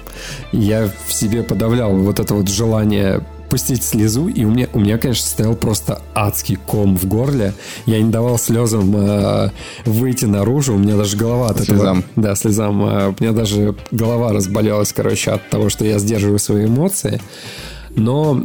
я 0.53 0.91
в 1.07 1.13
себе 1.13 1.43
подавлял 1.43 1.95
вот 1.97 2.21
это 2.21 2.35
вот 2.35 2.49
желание 2.49 3.23
пустить 3.51 3.83
слезу, 3.83 4.29
и 4.29 4.45
у 4.45 4.51
меня, 4.51 4.69
у 4.73 4.79
меня, 4.79 4.97
конечно, 4.97 5.27
стоял 5.27 5.57
просто 5.57 6.01
адский 6.15 6.57
ком 6.57 6.97
в 6.97 7.07
горле. 7.07 7.53
Я 7.85 8.01
не 8.01 8.11
давал 8.11 8.39
слезам 8.39 8.97
э, 8.97 9.51
выйти 9.85 10.25
наружу, 10.25 10.75
у 10.75 10.79
меня 10.79 10.97
даже 10.97 11.17
голова 11.17 11.51
от 11.51 11.59
слезам. 11.61 11.99
этого... 11.99 12.13
Да, 12.15 12.35
слезам. 12.37 12.83
Э, 12.85 13.09
у 13.09 13.23
меня 13.23 13.33
даже 13.33 13.75
голова 13.91 14.33
разболелась, 14.33 14.93
короче, 14.93 15.33
от 15.33 15.51
того, 15.51 15.69
что 15.69 15.85
я 15.85 15.99
сдерживаю 15.99 16.39
свои 16.39 16.67
эмоции. 16.67 17.21
Но 17.97 18.41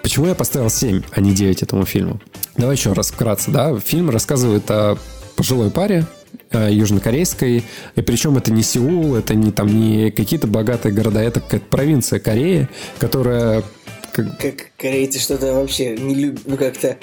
почему 0.00 0.26
я 0.26 0.36
поставил 0.36 0.70
7, 0.70 1.02
а 1.10 1.20
не 1.20 1.34
9 1.34 1.64
этому 1.64 1.84
фильму? 1.84 2.20
Давай 2.56 2.76
еще 2.76 2.92
раз 2.92 3.10
вкратце, 3.10 3.50
да. 3.50 3.76
Фильм 3.80 4.10
рассказывает 4.10 4.70
о 4.70 4.96
пожилой 5.34 5.70
паре, 5.70 6.06
южнокорейской. 6.52 7.64
И 7.94 8.00
причем 8.02 8.36
это 8.36 8.52
не 8.52 8.62
Сеул, 8.62 9.14
это 9.14 9.34
не 9.34 9.52
там 9.52 9.68
не 9.68 10.10
какие-то 10.10 10.46
богатые 10.46 10.92
города, 10.92 11.20
это 11.20 11.40
какая-то 11.40 11.66
провинция 11.66 12.20
Кореи, 12.20 12.68
которая... 12.98 13.62
Как, 14.12 14.38
как 14.38 14.54
корейцы 14.78 15.18
что-то 15.18 15.52
вообще 15.54 15.96
не 15.96 16.14
любят, 16.14 16.42
ну 16.46 16.56
как-то 16.56 16.96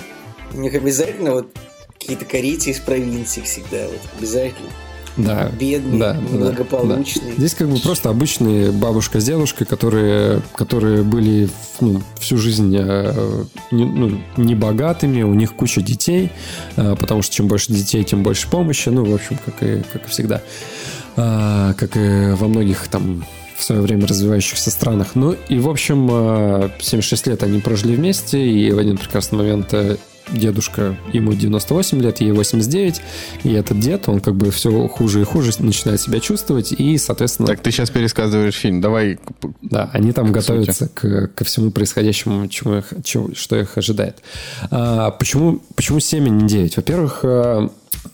у 0.53 0.57
них 0.57 0.73
обязательно 0.73 1.33
вот 1.33 1.55
какие-то 1.99 2.25
корейцы 2.25 2.71
из 2.71 2.79
провинции 2.79 3.41
всегда 3.41 3.85
вот 3.87 3.99
обязательно 4.17 4.69
да, 5.17 5.49
бедные, 5.59 5.99
да, 5.99 6.17
благополучные. 6.31 7.33
Да. 7.33 7.37
Здесь 7.37 7.53
как 7.53 7.69
бы 7.69 7.77
просто 7.79 8.09
обычные 8.09 8.71
бабушка 8.71 9.19
с 9.19 9.25
дедушкой, 9.25 9.67
которые, 9.67 10.41
которые 10.55 11.03
были 11.03 11.49
ну, 11.79 12.01
всю 12.19 12.37
жизнь 12.37 12.75
э, 12.77 13.43
не, 13.71 13.85
ну, 13.85 14.19
не 14.37 14.55
богатыми, 14.55 15.21
у 15.21 15.33
них 15.33 15.53
куча 15.53 15.81
детей, 15.81 16.31
э, 16.75 16.95
потому 16.99 17.21
что 17.21 17.33
чем 17.33 17.47
больше 17.47 17.71
детей, 17.71 18.03
тем 18.03 18.23
больше 18.23 18.49
помощи, 18.49 18.89
ну, 18.89 19.05
в 19.05 19.13
общем, 19.13 19.37
как 19.45 19.61
и, 19.61 19.83
как 19.91 20.05
и 20.05 20.09
всегда. 20.09 20.41
Э, 21.15 21.73
как 21.77 21.95
и 21.95 22.33
во 22.33 22.47
многих 22.47 22.87
там 22.87 23.23
в 23.55 23.63
свое 23.63 23.81
время 23.81 24.07
развивающихся 24.07 24.71
странах. 24.71 25.09
Ну 25.13 25.35
и, 25.47 25.59
в 25.59 25.69
общем, 25.69 26.71
76 26.81 27.27
лет 27.27 27.43
они 27.43 27.59
прожили 27.59 27.95
вместе, 27.95 28.43
и 28.45 28.71
в 28.71 28.79
один 28.79 28.97
прекрасный 28.97 29.37
момент 29.37 29.73
дедушка, 30.33 30.97
ему 31.11 31.33
98 31.33 32.01
лет, 32.01 32.21
ей 32.21 32.31
89, 32.31 33.01
и 33.43 33.53
этот 33.53 33.79
дед, 33.79 34.09
он 34.09 34.19
как 34.19 34.35
бы 34.35 34.51
все 34.51 34.87
хуже 34.87 35.21
и 35.21 35.23
хуже 35.23 35.51
начинает 35.59 36.01
себя 36.01 36.19
чувствовать, 36.19 36.71
и, 36.71 36.97
соответственно... 36.97 37.47
Так, 37.47 37.61
ты 37.61 37.71
сейчас 37.71 37.89
пересказываешь 37.89 38.55
фильм, 38.55 38.81
давай... 38.81 39.19
Да, 39.61 39.89
они 39.93 40.11
там 40.11 40.31
готовятся 40.31 40.89
к, 40.89 41.27
ко 41.27 41.43
всему 41.43 41.71
происходящему, 41.71 42.47
чему 42.47 42.77
их, 42.77 42.93
чего, 43.03 43.29
что 43.33 43.55
их 43.55 43.77
ожидает. 43.77 44.21
А, 44.71 45.11
почему, 45.11 45.61
почему 45.75 45.99
7, 45.99 46.25
а 46.25 46.29
не 46.29 46.47
9? 46.47 46.77
Во-первых, 46.77 47.19
а, 47.23 47.69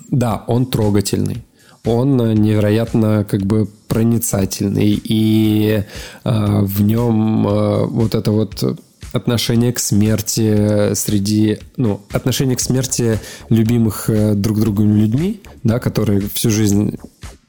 да, 0.09 0.43
он 0.47 0.65
трогательный, 0.65 1.45
он 1.85 2.17
невероятно 2.33 3.25
как 3.29 3.41
бы 3.41 3.67
проницательный, 3.87 4.99
и 5.03 5.83
а, 6.23 6.61
в 6.61 6.81
нем 6.81 7.47
а, 7.47 7.85
вот 7.85 8.15
это 8.15 8.31
вот 8.31 8.79
отношение 9.11 9.73
к 9.73 9.79
смерти 9.79 10.93
среди, 10.93 11.59
ну, 11.77 12.01
отношение 12.11 12.55
к 12.55 12.61
смерти 12.61 13.19
любимых 13.49 14.09
э, 14.09 14.33
друг 14.33 14.59
другом 14.59 14.95
людьми, 14.95 15.41
да, 15.63 15.79
которые 15.79 16.21
всю 16.33 16.49
жизнь 16.49 16.97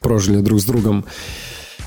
прожили 0.01 0.41
друг 0.41 0.61
с 0.61 0.65
другом, 0.65 1.05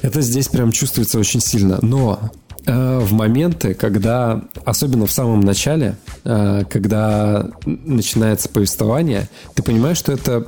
это 0.01 0.21
здесь 0.21 0.47
прям 0.47 0.71
чувствуется 0.71 1.17
очень 1.17 1.39
сильно. 1.39 1.79
Но 1.81 2.19
э, 2.65 2.99
в 2.99 3.13
моменты, 3.13 3.73
когда, 3.73 4.43
особенно 4.65 5.05
в 5.05 5.11
самом 5.11 5.39
начале, 5.41 5.95
э, 6.23 6.63
когда 6.69 7.49
начинается 7.65 8.49
повествование, 8.49 9.29
ты 9.55 9.63
понимаешь, 9.63 9.97
что 9.97 10.11
это 10.11 10.45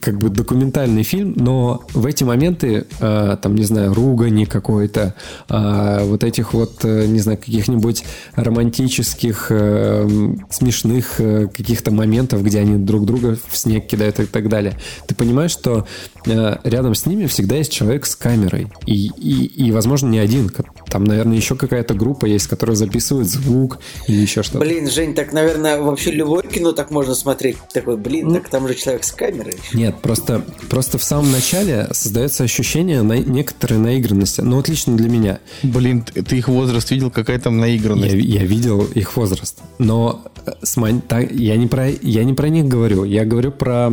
как 0.00 0.18
бы 0.18 0.28
документальный 0.30 1.02
фильм, 1.02 1.34
но 1.36 1.84
в 1.92 2.06
эти 2.06 2.24
моменты, 2.24 2.86
э, 3.00 3.36
там, 3.40 3.54
не 3.54 3.64
знаю, 3.64 3.94
ругани 3.94 4.44
какой-то, 4.44 5.14
э, 5.48 6.04
вот 6.04 6.24
этих 6.24 6.54
вот, 6.54 6.84
э, 6.84 7.06
не 7.06 7.20
знаю, 7.20 7.38
каких-нибудь 7.38 8.04
романтических, 8.34 9.46
э, 9.50 10.34
смешных 10.50 11.20
э, 11.20 11.48
каких-то 11.48 11.90
моментов, 11.90 12.42
где 12.42 12.60
они 12.60 12.76
друг 12.76 13.04
друга 13.04 13.36
в 13.48 13.56
снег 13.56 13.86
кидают 13.86 14.20
и 14.20 14.26
так 14.26 14.48
далее, 14.48 14.78
ты 15.06 15.14
понимаешь, 15.14 15.50
что 15.50 15.86
рядом 16.26 16.94
с 16.94 17.06
ними 17.06 17.26
всегда 17.26 17.56
есть 17.56 17.72
человек 17.72 18.06
с 18.06 18.16
камерой. 18.16 18.68
И, 18.86 19.10
и, 19.16 19.46
и, 19.46 19.72
возможно, 19.72 20.08
не 20.08 20.18
один. 20.18 20.50
Там, 20.88 21.04
наверное, 21.04 21.36
еще 21.36 21.56
какая-то 21.56 21.94
группа 21.94 22.26
есть, 22.26 22.46
которая 22.46 22.76
записывает 22.76 23.28
звук 23.28 23.78
или 24.06 24.20
еще 24.20 24.42
что-то. 24.42 24.60
Блин, 24.60 24.88
Жень, 24.88 25.14
так, 25.14 25.32
наверное, 25.32 25.80
вообще 25.80 26.10
любое 26.10 26.42
кино 26.42 26.72
так 26.72 26.90
можно 26.90 27.14
смотреть. 27.14 27.56
Такой, 27.72 27.96
блин, 27.96 28.32
так 28.32 28.48
там 28.48 28.68
же 28.68 28.74
человек 28.74 29.04
с 29.04 29.12
камерой. 29.12 29.56
Нет, 29.72 29.96
просто, 30.02 30.44
просто 30.68 30.98
в 30.98 31.04
самом 31.04 31.32
начале 31.32 31.88
создается 31.92 32.44
ощущение 32.44 33.02
на, 33.02 33.18
некоторой 33.18 33.78
наигранности. 33.78 34.40
Ну, 34.40 34.58
отлично 34.58 34.96
для 34.96 35.08
меня. 35.08 35.40
Блин, 35.62 36.02
ты 36.02 36.38
их 36.38 36.48
возраст 36.48 36.90
видел? 36.90 37.10
Какая 37.10 37.38
там 37.38 37.58
наигранность? 37.58 38.14
Я, 38.14 38.40
я 38.40 38.44
видел 38.44 38.84
их 38.84 39.16
возраст. 39.16 39.58
Но 39.78 40.22
э, 40.24 40.35
смон... 40.62 41.02
я, 41.30 41.56
не 41.56 41.66
про, 41.66 41.88
я 41.88 42.24
не 42.24 42.34
про 42.34 42.48
них 42.48 42.66
говорю. 42.66 43.04
Я 43.04 43.24
говорю 43.24 43.52
про 43.52 43.90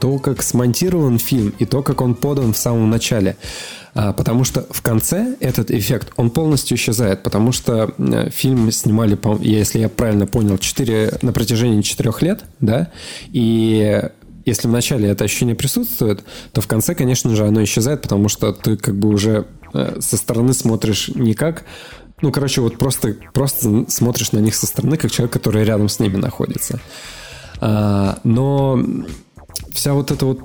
то, 0.00 0.18
как 0.18 0.42
смонтирован 0.42 1.18
фильм 1.18 1.52
и 1.58 1.64
то, 1.64 1.82
как 1.82 2.00
он 2.00 2.14
подан 2.14 2.52
в 2.52 2.58
самом 2.58 2.90
начале. 2.90 3.36
А, 3.94 4.12
потому 4.12 4.44
что 4.44 4.66
в 4.70 4.82
конце 4.82 5.36
этот 5.40 5.70
эффект, 5.70 6.12
он 6.16 6.30
полностью 6.30 6.76
исчезает, 6.76 7.22
потому 7.22 7.50
что 7.52 7.94
фильм 8.30 8.70
снимали, 8.70 9.18
если 9.42 9.78
я 9.78 9.88
правильно 9.88 10.26
понял, 10.26 10.58
4, 10.58 11.18
на 11.22 11.32
протяжении 11.32 11.80
четырех 11.80 12.20
лет, 12.20 12.44
да, 12.60 12.90
и 13.28 14.02
если 14.44 14.68
в 14.68 14.70
начале 14.70 15.08
это 15.08 15.24
ощущение 15.24 15.54
присутствует, 15.54 16.24
то 16.52 16.60
в 16.60 16.66
конце, 16.66 16.94
конечно 16.94 17.34
же, 17.34 17.46
оно 17.46 17.64
исчезает, 17.64 18.02
потому 18.02 18.28
что 18.28 18.52
ты 18.52 18.76
как 18.76 18.96
бы 18.96 19.08
уже 19.08 19.46
э, 19.72 19.96
со 20.00 20.16
стороны 20.16 20.52
смотришь 20.52 21.08
не 21.14 21.34
как 21.34 21.64
ну, 22.22 22.32
короче, 22.32 22.60
вот 22.60 22.78
просто, 22.78 23.14
просто 23.34 23.84
смотришь 23.88 24.32
на 24.32 24.38
них 24.38 24.54
со 24.54 24.66
стороны, 24.66 24.96
как 24.96 25.10
человек, 25.10 25.32
который 25.32 25.64
рядом 25.64 25.88
с 25.88 25.98
ними 25.98 26.16
находится. 26.16 26.80
А, 27.60 28.18
но 28.24 28.82
вся 29.72 29.92
вот 29.94 30.10
эта 30.10 30.26
вот 30.26 30.40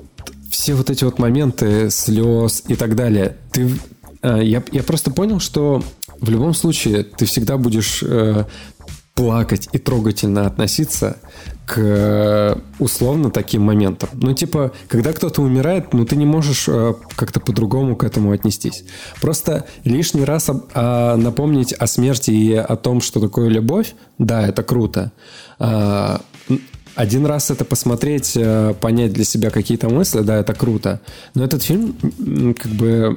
все 0.50 0.76
вот 0.76 0.90
эти 0.90 1.04
вот 1.06 1.18
моменты 1.18 1.90
слез 1.90 2.64
и 2.68 2.76
так 2.76 2.96
далее, 2.96 3.38
ты, 3.52 3.72
э, 4.22 4.42
я, 4.44 4.62
я 4.72 4.84
просто 4.84 5.10
понял, 5.10 5.40
что 5.40 5.82
в 6.20 6.30
любом 6.30 6.54
случае 6.54 7.04
ты 7.04 7.26
всегда 7.26 7.58
будешь 7.58 8.04
э, 8.04 8.46
плакать 9.16 9.70
и 9.72 9.78
трогательно 9.78 10.46
относиться 10.46 11.20
к 11.72 11.78
э, 11.78 12.56
условно 12.80 13.32
таким 13.32 13.62
моментам. 13.62 14.10
Ну, 14.12 14.34
типа, 14.34 14.74
когда 14.90 15.14
кто-то 15.14 15.42
умирает, 15.42 15.94
ну, 15.94 16.06
ты 16.06 16.18
не 16.18 16.26
можешь 16.26 16.66
э, 16.68 16.94
как-то 17.16 17.40
по-другому 17.40 17.96
к 17.96 18.04
этому 18.04 18.34
отнестись. 18.34 18.84
Просто 19.22 19.66
лишний 19.86 20.26
раз 20.26 20.50
об, 20.50 20.66
а, 20.74 21.16
напомнить 21.16 21.72
о 21.72 21.88
смерти 21.88 22.32
и 22.32 22.54
о 22.54 22.76
том, 22.76 23.00
что 23.00 23.22
такое 23.22 23.48
любовь, 23.48 23.96
да, 24.18 24.46
это 24.46 24.64
круто. 24.64 25.14
А, 25.60 26.20
один 26.96 27.26
раз 27.26 27.52
это 27.52 27.64
посмотреть, 27.64 28.34
э, 28.36 28.74
понять 28.82 29.14
для 29.14 29.24
себя 29.24 29.50
какие-то 29.50 29.88
мысли, 29.88 30.20
да, 30.24 30.36
это 30.40 30.54
круто. 30.54 31.00
Но 31.36 31.46
этот 31.46 31.64
фильм, 31.64 31.96
как 32.54 32.72
бы, 32.74 33.16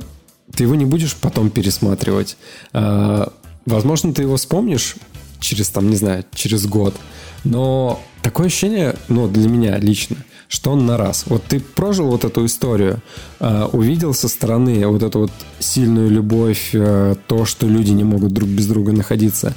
ты 0.55 0.62
его 0.62 0.77
не 0.77 0.85
будешь 0.85 1.17
потом 1.17 1.51
пересматривать. 1.51 2.37
А, 2.73 3.33
возможно, 3.67 4.14
ты 4.14 4.23
его 4.23 4.37
вспомнишь 4.37 4.95
через, 5.40 5.71
там, 5.71 5.90
не 5.90 5.97
знаю, 5.97 6.25
через 6.33 6.67
год. 6.67 6.95
Но 7.43 8.01
такое 8.25 8.47
ощущение, 8.47 8.97
ну, 9.09 9.29
для 9.29 9.49
меня 9.49 9.79
лично, 9.79 10.17
что 10.49 10.73
он 10.73 10.87
на 10.87 10.97
раз. 10.97 11.25
Вот 11.27 11.45
ты 11.45 11.61
прожил 11.61 12.07
вот 12.07 12.25
эту 12.25 12.47
историю, 12.47 13.01
э, 13.39 13.69
увидел 13.73 14.15
со 14.15 14.29
стороны 14.29 14.85
вот 14.89 15.03
эту 15.03 15.21
вот 15.21 15.31
сильную 15.61 16.11
любовь, 16.11 16.71
э, 16.73 17.17
то, 17.29 17.45
что 17.45 17.67
люди 17.69 17.91
не 17.91 18.03
могут 18.03 18.33
друг 18.33 18.49
без 18.49 18.67
друга 18.67 18.93
находиться, 18.93 19.55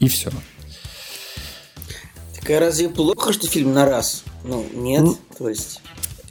и 0.00 0.08
все. 0.08 0.30
Так 2.40 2.50
а 2.50 2.58
разве 2.58 2.88
плохо, 2.88 3.32
что 3.32 3.46
фильм 3.46 3.72
на 3.72 3.86
раз? 3.86 4.24
Ну, 4.44 4.66
нет, 4.74 5.02
ну, 5.02 5.16
то 5.38 5.48
есть... 5.48 5.80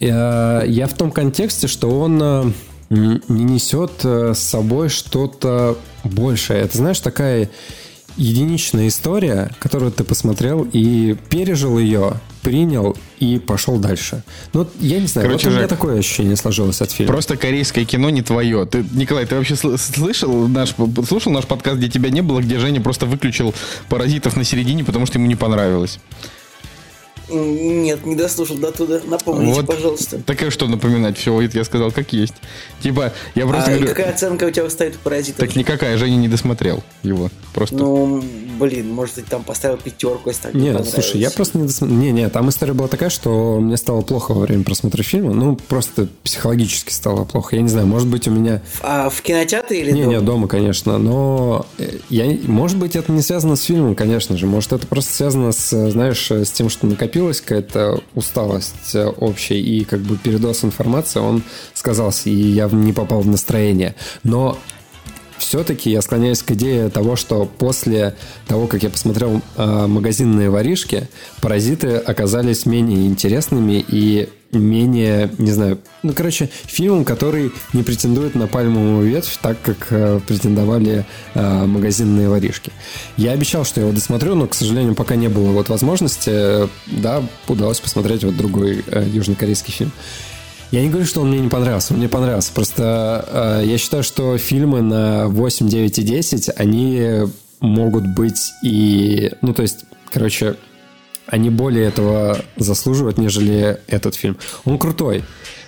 Я, 0.01 0.63
я 0.67 0.87
в 0.87 0.93
том 0.93 1.11
контексте, 1.11 1.67
что 1.67 1.87
он 2.01 2.21
э, 2.21 2.51
не 2.89 3.43
несет 3.43 4.03
с 4.03 4.39
собой 4.39 4.89
что-то 4.89 5.77
большее. 6.03 6.61
Это, 6.63 6.77
знаешь, 6.77 6.99
такая 6.99 7.49
единичная 8.17 8.87
история, 8.87 9.51
которую 9.59 9.91
ты 9.91 10.03
посмотрел 10.03 10.67
и 10.71 11.15
пережил 11.29 11.77
ее, 11.77 12.13
принял 12.41 12.97
и 13.19 13.39
пошел 13.39 13.77
дальше. 13.77 14.23
Ну, 14.53 14.67
я 14.79 14.99
не 14.99 15.07
знаю, 15.07 15.27
Короче, 15.27 15.47
вот 15.47 15.51
у 15.51 15.55
меня 15.55 15.67
Жак, 15.67 15.69
такое 15.69 15.99
ощущение 15.99 16.35
сложилось 16.35 16.81
от 16.81 16.91
фильма. 16.91 17.13
Просто 17.13 17.37
корейское 17.37 17.85
кино 17.85 18.09
не 18.09 18.21
твое. 18.21 18.65
Ты, 18.65 18.83
Николай, 18.93 19.25
ты 19.25 19.35
вообще 19.35 19.55
слышал 19.55 20.47
наш, 20.47 20.75
слушал 21.07 21.31
наш 21.31 21.45
подкаст, 21.45 21.77
где 21.77 21.89
тебя 21.89 22.09
не 22.09 22.21
было, 22.21 22.41
где 22.41 22.59
Женя 22.59 22.81
просто 22.81 23.05
выключил 23.05 23.53
паразитов 23.89 24.35
на 24.35 24.43
середине, 24.43 24.83
потому 24.83 25.05
что 25.05 25.17
ему 25.17 25.27
не 25.27 25.35
понравилось? 25.35 25.99
Нет, 27.31 28.05
не 28.05 28.15
дослушал 28.15 28.57
до 28.57 28.71
туда. 28.71 29.01
Напомните, 29.05 29.53
вот, 29.53 29.67
пожалуйста. 29.67 30.19
Так 30.19 30.41
и 30.43 30.49
что 30.49 30.67
напоминать? 30.67 31.17
Все, 31.17 31.39
я 31.41 31.63
сказал, 31.63 31.91
как 31.91 32.13
есть. 32.13 32.33
Типа, 32.81 33.13
я 33.35 33.45
просто 33.45 33.71
а 33.71 33.75
говорю... 33.75 33.87
какая 33.87 34.11
оценка 34.11 34.45
у 34.45 34.51
тебя 34.51 34.69
стоит 34.69 34.95
у 34.95 34.99
паразитов? 34.99 35.39
Так 35.39 35.55
никакая, 35.55 35.97
Женя 35.97 36.17
не 36.17 36.27
досмотрел 36.27 36.83
его. 37.03 37.29
Просто. 37.53 37.75
Ну, 37.75 38.23
блин, 38.59 38.91
может, 38.91 39.15
ты 39.15 39.23
там 39.23 39.43
поставил 39.43 39.77
пятерку, 39.77 40.29
если 40.29 40.43
так 40.43 40.53
Нет, 40.53 40.87
слушай, 40.87 41.19
я 41.19 41.31
просто 41.31 41.57
не 41.57 41.67
досмотрел. 41.67 41.99
Не, 41.99 42.11
не, 42.11 42.29
там 42.29 42.49
история 42.49 42.73
была 42.73 42.87
такая, 42.87 43.09
что 43.09 43.59
мне 43.59 43.77
стало 43.77 44.01
плохо 44.01 44.33
во 44.33 44.41
время 44.41 44.63
просмотра 44.63 45.03
фильма. 45.03 45.33
Ну, 45.33 45.55
просто 45.55 46.07
психологически 46.23 46.93
стало 46.93 47.25
плохо. 47.25 47.55
Я 47.55 47.61
не 47.61 47.69
знаю, 47.69 47.87
может 47.87 48.07
быть, 48.07 48.27
у 48.27 48.31
меня... 48.31 48.61
А 48.81 49.09
в 49.09 49.21
кинотеатре 49.21 49.81
или 49.81 49.91
не, 49.91 50.03
дома? 50.03 50.13
Не, 50.13 50.21
дома, 50.21 50.47
конечно. 50.47 50.97
Но 50.97 51.65
э, 51.77 51.97
я... 52.09 52.25
может 52.47 52.77
быть, 52.77 52.95
это 52.95 53.11
не 53.11 53.21
связано 53.21 53.55
с 53.55 53.63
фильмом, 53.63 53.95
конечно 53.95 54.37
же. 54.37 54.45
Может, 54.45 54.73
это 54.73 54.87
просто 54.87 55.13
связано 55.13 55.51
с, 55.51 55.91
знаешь, 55.91 56.31
с 56.31 56.51
тем, 56.51 56.69
что 56.69 56.87
накопилась 57.21 57.41
какая-то 57.41 58.03
усталость 58.15 58.95
э, 58.95 59.05
общая 59.05 59.59
и 59.59 59.83
как 59.83 59.99
бы 59.99 60.17
передос 60.17 60.63
информации, 60.63 61.19
он 61.19 61.43
сказался, 61.73 62.29
и 62.29 62.33
я 62.33 62.67
не 62.67 62.93
попал 62.93 63.21
в 63.21 63.27
настроение. 63.27 63.95
Но 64.23 64.57
все-таки 65.41 65.89
я 65.89 66.01
склоняюсь 66.01 66.43
к 66.43 66.51
идее 66.51 66.89
того, 66.89 67.15
что 67.15 67.45
после 67.45 68.15
того, 68.47 68.67
как 68.67 68.83
я 68.83 68.89
посмотрел 68.89 69.41
э, 69.57 69.87
магазинные 69.87 70.49
воришки, 70.49 71.09
паразиты 71.41 71.95
оказались 71.95 72.65
менее 72.65 73.07
интересными 73.07 73.83
и 73.85 74.29
менее, 74.51 75.31
не 75.37 75.51
знаю, 75.51 75.79
ну, 76.03 76.13
короче, 76.13 76.49
фильмом, 76.65 77.05
который 77.05 77.51
не 77.73 77.83
претендует 77.83 78.35
на 78.35 78.47
пальмовую 78.47 79.07
ветвь, 79.07 79.37
так 79.41 79.61
как 79.61 79.87
э, 79.91 80.19
претендовали 80.27 81.05
э, 81.33 81.65
магазинные 81.65 82.29
воришки. 82.29 82.71
Я 83.17 83.31
обещал, 83.31 83.65
что 83.65 83.79
я 83.79 83.87
его 83.87 83.95
досмотрю, 83.95 84.35
но, 84.35 84.47
к 84.47 84.53
сожалению, 84.53 84.95
пока 84.95 85.15
не 85.15 85.29
было 85.29 85.51
вот 85.51 85.69
возможности, 85.69 86.69
да, 86.87 87.23
удалось 87.47 87.79
посмотреть 87.79 88.23
вот 88.23 88.35
другой 88.35 88.83
э, 88.87 89.05
южнокорейский 89.11 89.73
фильм. 89.73 89.91
Я 90.71 90.81
не 90.81 90.89
говорю, 90.89 91.05
что 91.05 91.21
он 91.21 91.29
мне 91.29 91.41
не 91.41 91.49
понравился, 91.49 91.93
он 91.93 91.99
мне 91.99 92.07
понравился. 92.07 92.53
Просто 92.53 93.61
э, 93.61 93.65
я 93.65 93.77
считаю, 93.77 94.03
что 94.03 94.37
фильмы 94.37 94.81
на 94.81 95.27
8, 95.27 95.67
9 95.67 95.99
и 95.99 96.03
10, 96.03 96.49
они 96.55 97.27
могут 97.59 98.07
быть 98.07 98.51
и... 98.63 99.33
Ну, 99.41 99.53
то 99.53 99.63
есть, 99.63 99.85
короче, 100.09 100.55
они 101.27 101.49
более 101.49 101.85
этого 101.87 102.39
заслуживают, 102.55 103.17
нежели 103.17 103.79
этот 103.87 104.15
фильм. 104.15 104.37
Он 104.63 104.77
крутой, 104.77 105.23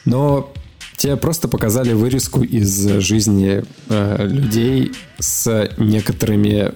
но 0.05 0.51
тебе 0.95 1.17
просто 1.17 1.49
показали 1.49 1.91
вырезку 1.91 2.41
из 2.41 2.87
жизни 2.99 3.63
э, 3.89 4.25
людей 4.25 4.93
с 5.19 5.69
некоторыми 5.77 6.73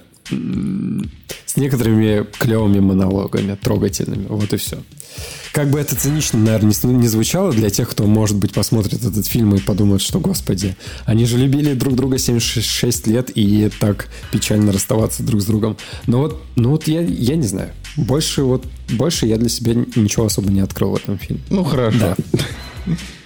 с 1.46 1.56
некоторыми 1.56 2.26
клевыми 2.38 2.80
монологами, 2.80 3.54
трогательными. 3.54 4.26
Вот 4.28 4.52
и 4.52 4.58
все. 4.58 4.78
Как 5.52 5.70
бы 5.70 5.78
это 5.80 5.96
цинично, 5.96 6.38
наверное, 6.38 6.74
не 6.82 7.08
звучало 7.08 7.52
для 7.52 7.70
тех, 7.70 7.88
кто, 7.88 8.06
может 8.06 8.36
быть, 8.36 8.52
посмотрит 8.52 9.04
этот 9.04 9.26
фильм 9.26 9.54
и 9.54 9.60
подумает, 9.60 10.02
что, 10.02 10.20
господи, 10.20 10.76
они 11.04 11.24
же 11.24 11.38
любили 11.38 11.74
друг 11.74 11.96
друга 11.96 12.18
76 12.18 13.06
лет 13.06 13.30
и 13.34 13.70
так 13.80 14.08
печально 14.30 14.72
расставаться 14.72 15.22
друг 15.22 15.40
с 15.40 15.46
другом. 15.46 15.76
Но 16.06 16.18
вот, 16.18 16.42
ну 16.56 16.70
вот 16.70 16.86
я, 16.86 17.00
я 17.00 17.36
не 17.36 17.46
знаю. 17.46 17.72
Больше 17.96 18.42
вот, 18.42 18.66
больше 18.90 19.26
я 19.26 19.36
для 19.36 19.48
себя 19.48 19.74
ничего 19.74 20.26
особо 20.26 20.50
не 20.50 20.60
открыл 20.60 20.92
в 20.92 20.96
этом 20.96 21.18
фильме. 21.18 21.42
Ну, 21.50 21.64
хорошо. 21.64 21.98
Да. 21.98 22.16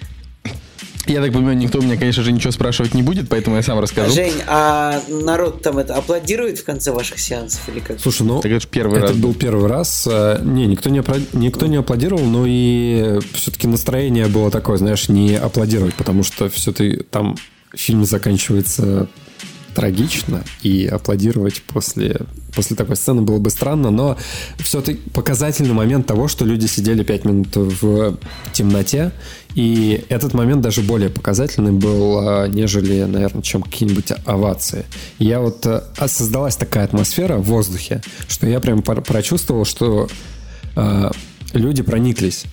Я 1.05 1.21
так 1.21 1.33
понимаю, 1.33 1.57
никто 1.57 1.79
у 1.79 1.81
меня, 1.81 1.97
конечно 1.97 2.23
же, 2.23 2.31
ничего 2.31 2.51
спрашивать 2.51 2.93
не 2.93 3.03
будет, 3.03 3.27
поэтому 3.27 3.57
я 3.57 3.61
сам 3.61 3.79
расскажу. 3.79 4.13
Жень, 4.13 4.41
а 4.47 5.01
народ 5.09 5.61
там 5.61 5.77
это 5.77 5.95
аплодирует 5.95 6.59
в 6.59 6.63
конце 6.63 6.93
ваших 6.93 7.19
сеансов 7.19 7.61
или 7.67 7.79
как? 7.79 7.99
Слушай, 7.99 8.23
ну, 8.23 8.39
так 8.39 8.51
это, 8.51 8.65
первый 8.67 8.99
это 8.99 9.07
раз 9.07 9.17
был 9.17 9.33
первый 9.33 9.67
раз. 9.67 10.07
Э, 10.09 10.39
не, 10.41 10.65
никто 10.65 10.89
не, 10.89 11.03
никто 11.33 11.67
не 11.67 11.75
аплодировал, 11.75 12.23
но 12.23 12.45
и 12.47 13.19
все-таки 13.33 13.67
настроение 13.67 14.27
было 14.27 14.49
такое, 14.49 14.77
знаешь, 14.77 15.09
не 15.09 15.35
аплодировать, 15.35 15.95
потому 15.95 16.23
что 16.23 16.47
все-таки 16.49 17.03
там 17.03 17.35
фильм 17.75 18.05
заканчивается 18.05 19.09
трагично, 19.73 20.43
и 20.61 20.85
аплодировать 20.85 21.61
после, 21.63 22.21
после 22.55 22.75
такой 22.75 22.95
сцены 22.95 23.21
было 23.21 23.39
бы 23.39 23.49
странно, 23.49 23.89
но 23.91 24.17
все-таки 24.59 24.99
показательный 25.13 25.73
момент 25.73 26.05
того, 26.07 26.27
что 26.27 26.45
люди 26.45 26.67
сидели 26.67 27.03
пять 27.03 27.25
минут 27.25 27.55
в 27.55 28.17
темноте, 28.53 29.11
и 29.55 30.03
этот 30.09 30.33
момент 30.33 30.61
даже 30.61 30.81
более 30.81 31.09
показательный 31.09 31.71
был, 31.71 32.19
а, 32.19 32.47
нежели, 32.47 33.03
наверное, 33.03 33.41
чем 33.41 33.61
какие-нибудь 33.61 34.11
овации. 34.25 34.85
Я 35.19 35.39
вот 35.41 35.65
а, 35.65 35.83
создалась 36.07 36.55
такая 36.55 36.85
атмосфера 36.85 37.37
в 37.37 37.43
воздухе, 37.43 38.01
что 38.27 38.47
я 38.47 38.59
прям 38.59 38.81
прочувствовал, 38.81 39.65
что 39.65 40.07
э, 40.75 41.11
люди 41.53 41.83
прониклись 41.83 42.45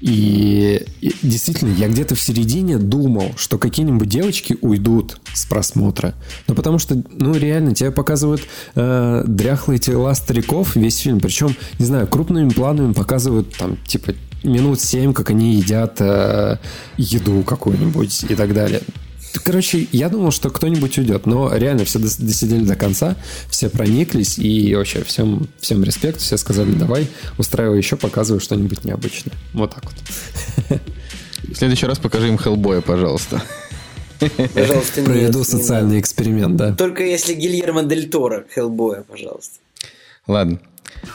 и, 0.00 0.86
и 1.02 1.14
действительно, 1.22 1.74
я 1.74 1.88
где-то 1.88 2.14
в 2.14 2.20
середине 2.20 2.78
думал, 2.78 3.32
что 3.36 3.58
какие-нибудь 3.58 4.08
девочки 4.08 4.56
уйдут 4.62 5.18
с 5.34 5.44
просмотра. 5.44 6.14
Ну, 6.48 6.54
потому 6.54 6.78
что, 6.78 7.02
ну, 7.10 7.34
реально, 7.34 7.74
тебе 7.74 7.90
показывают 7.90 8.42
э, 8.74 9.24
дряхлые 9.26 9.78
тела 9.78 10.14
стариков 10.14 10.74
весь 10.74 10.98
фильм. 10.98 11.20
Причем, 11.20 11.54
не 11.78 11.84
знаю, 11.84 12.06
крупными 12.06 12.48
планами 12.48 12.94
показывают 12.94 13.54
там, 13.56 13.76
типа, 13.86 14.14
минут 14.42 14.80
семь, 14.80 15.12
как 15.12 15.30
они 15.30 15.54
едят 15.54 15.96
э, 16.00 16.56
еду 16.96 17.42
какую-нибудь 17.42 18.24
и 18.28 18.34
так 18.34 18.54
далее. 18.54 18.80
Короче, 19.44 19.86
я 19.92 20.08
думал, 20.08 20.32
что 20.32 20.50
кто-нибудь 20.50 20.98
уйдет, 20.98 21.26
но 21.26 21.54
реально 21.54 21.84
все 21.84 21.98
досидели 21.98 22.64
до 22.64 22.74
конца, 22.74 23.16
все 23.48 23.68
прониклись, 23.70 24.38
и 24.38 24.74
вообще 24.74 25.04
всем, 25.04 25.48
всем 25.60 25.84
респект, 25.84 26.20
все 26.20 26.36
сказали, 26.36 26.72
давай, 26.72 27.06
устраивай 27.38 27.78
еще, 27.78 27.96
показывай 27.96 28.40
что-нибудь 28.40 28.84
необычное. 28.84 29.34
Вот 29.52 29.74
так 29.74 29.84
вот. 29.84 30.80
В 31.44 31.54
следующий 31.54 31.86
раз 31.86 31.98
покажи 31.98 32.28
им 32.28 32.38
Хеллбоя, 32.38 32.80
пожалуйста. 32.80 33.42
Пожалуйста, 34.54 35.02
Проведу 35.02 35.38
нет, 35.38 35.48
социальный 35.48 35.98
эксперимент, 36.00 36.56
да. 36.56 36.74
Только 36.74 37.04
если 37.04 37.32
Гильермо 37.32 37.84
Дель 37.84 38.10
Торо 38.10 38.44
Хеллбоя, 38.54 39.02
пожалуйста. 39.02 39.58
Ладно. 40.26 40.60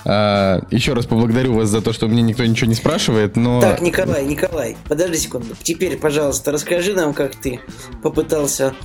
А, 0.03 0.61
еще 0.71 0.93
раз 0.93 1.05
поблагодарю 1.05 1.53
вас 1.53 1.69
за 1.69 1.81
то, 1.81 1.93
что 1.93 2.07
мне 2.07 2.21
никто 2.21 2.45
ничего 2.45 2.67
не 2.67 2.75
спрашивает, 2.75 3.35
но... 3.35 3.61
Так, 3.61 3.81
Николай, 3.81 4.25
Николай, 4.25 4.77
подожди 4.87 5.17
секунду. 5.17 5.55
Теперь, 5.61 5.97
пожалуйста, 5.97 6.51
расскажи 6.51 6.93
нам, 6.93 7.13
как 7.13 7.35
ты 7.35 7.59
попытался 8.01 8.75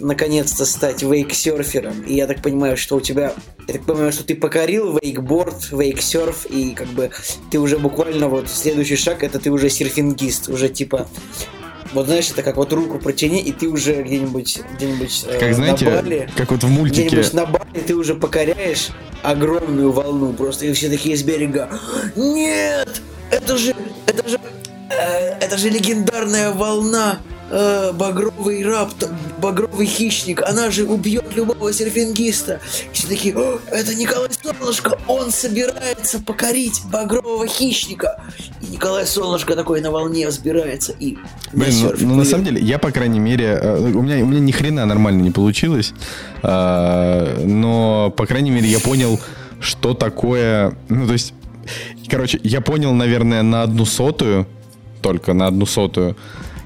наконец-то 0.00 0.64
стать 0.64 1.02
вейксерфером. 1.02 2.02
И 2.02 2.14
я 2.14 2.26
так 2.26 2.42
понимаю, 2.42 2.76
что 2.76 2.96
у 2.96 3.00
тебя... 3.00 3.32
Я 3.66 3.74
так 3.74 3.84
понимаю, 3.84 4.12
что 4.12 4.24
ты 4.24 4.34
покорил 4.34 4.98
вейкборд, 4.98 5.70
вейксерф, 5.70 6.46
и 6.46 6.72
как 6.72 6.88
бы 6.88 7.10
ты 7.50 7.58
уже 7.58 7.78
буквально 7.78 8.28
вот 8.28 8.48
следующий 8.48 8.96
шаг, 8.96 9.22
это 9.22 9.38
ты 9.38 9.50
уже 9.50 9.70
серфингист, 9.70 10.48
уже 10.48 10.68
типа 10.68 11.08
вот 11.94 12.06
знаешь, 12.06 12.30
это 12.30 12.42
как 12.42 12.56
вот 12.56 12.72
руку 12.72 12.98
протяни, 12.98 13.40
и 13.40 13.52
ты 13.52 13.68
уже 13.68 14.02
где-нибудь 14.02 14.60
где-нибудь 14.74 15.24
э, 15.28 15.38
как 15.38 15.54
знаете, 15.54 15.84
на 15.86 15.90
Бали, 16.02 16.28
как 16.36 16.50
вот 16.50 16.64
в 16.64 16.68
мультике. 16.68 17.06
Где-нибудь 17.06 17.32
на 17.32 17.46
Бали 17.46 17.80
ты 17.86 17.94
уже 17.94 18.14
покоряешь 18.14 18.88
огромную 19.22 19.92
волну 19.92 20.32
просто, 20.32 20.66
и 20.66 20.72
все 20.72 20.90
такие 20.90 21.16
с 21.16 21.22
берега. 21.22 21.70
Нет! 22.16 23.00
Это 23.30 23.56
же, 23.56 23.74
это 24.06 24.28
же, 24.28 24.38
э, 24.90 25.38
это 25.40 25.56
же 25.56 25.70
легендарная 25.70 26.52
волна 26.52 27.20
э, 27.54 27.92
багровый 27.92 28.64
рапт, 28.64 29.08
багровый 29.38 29.86
хищник, 29.86 30.42
она 30.42 30.70
же 30.70 30.84
убьет 30.84 31.36
любого 31.36 31.72
серфингиста. 31.72 32.60
И 32.92 32.96
все 32.96 33.08
такие, 33.08 33.34
это 33.70 33.94
Николай 33.94 34.28
Солнышко, 34.42 34.98
он 35.06 35.30
собирается 35.30 36.20
покорить 36.20 36.82
багрового 36.90 37.46
хищника. 37.46 38.20
И 38.60 38.66
Николай 38.72 39.06
Солнышко 39.06 39.54
такой 39.54 39.80
на 39.80 39.90
волне 39.90 40.28
взбирается 40.28 40.92
и 40.98 41.16
Блин, 41.52 41.72
ну, 41.82 41.92
ну 42.08 42.14
на 42.16 42.24
самом 42.24 42.44
деле, 42.44 42.60
я, 42.60 42.78
по 42.78 42.90
крайней 42.90 43.20
мере, 43.20 43.58
э, 43.60 43.92
у 43.94 44.02
меня, 44.02 44.16
у 44.24 44.26
меня 44.26 44.40
ни 44.40 44.50
хрена 44.50 44.84
нормально 44.86 45.22
не 45.22 45.30
получилось, 45.30 45.94
э, 46.42 47.44
но, 47.44 48.12
по 48.16 48.26
крайней 48.26 48.50
мере, 48.50 48.66
я 48.66 48.80
понял, 48.80 49.20
что 49.60 49.94
такое, 49.94 50.76
ну, 50.88 51.06
то 51.06 51.12
есть, 51.12 51.32
короче, 52.08 52.40
я 52.42 52.60
понял, 52.60 52.92
наверное, 52.92 53.42
на 53.42 53.62
одну 53.62 53.84
сотую, 53.84 54.46
только 55.00 55.34
на 55.34 55.46
одну 55.46 55.66
сотую, 55.66 56.16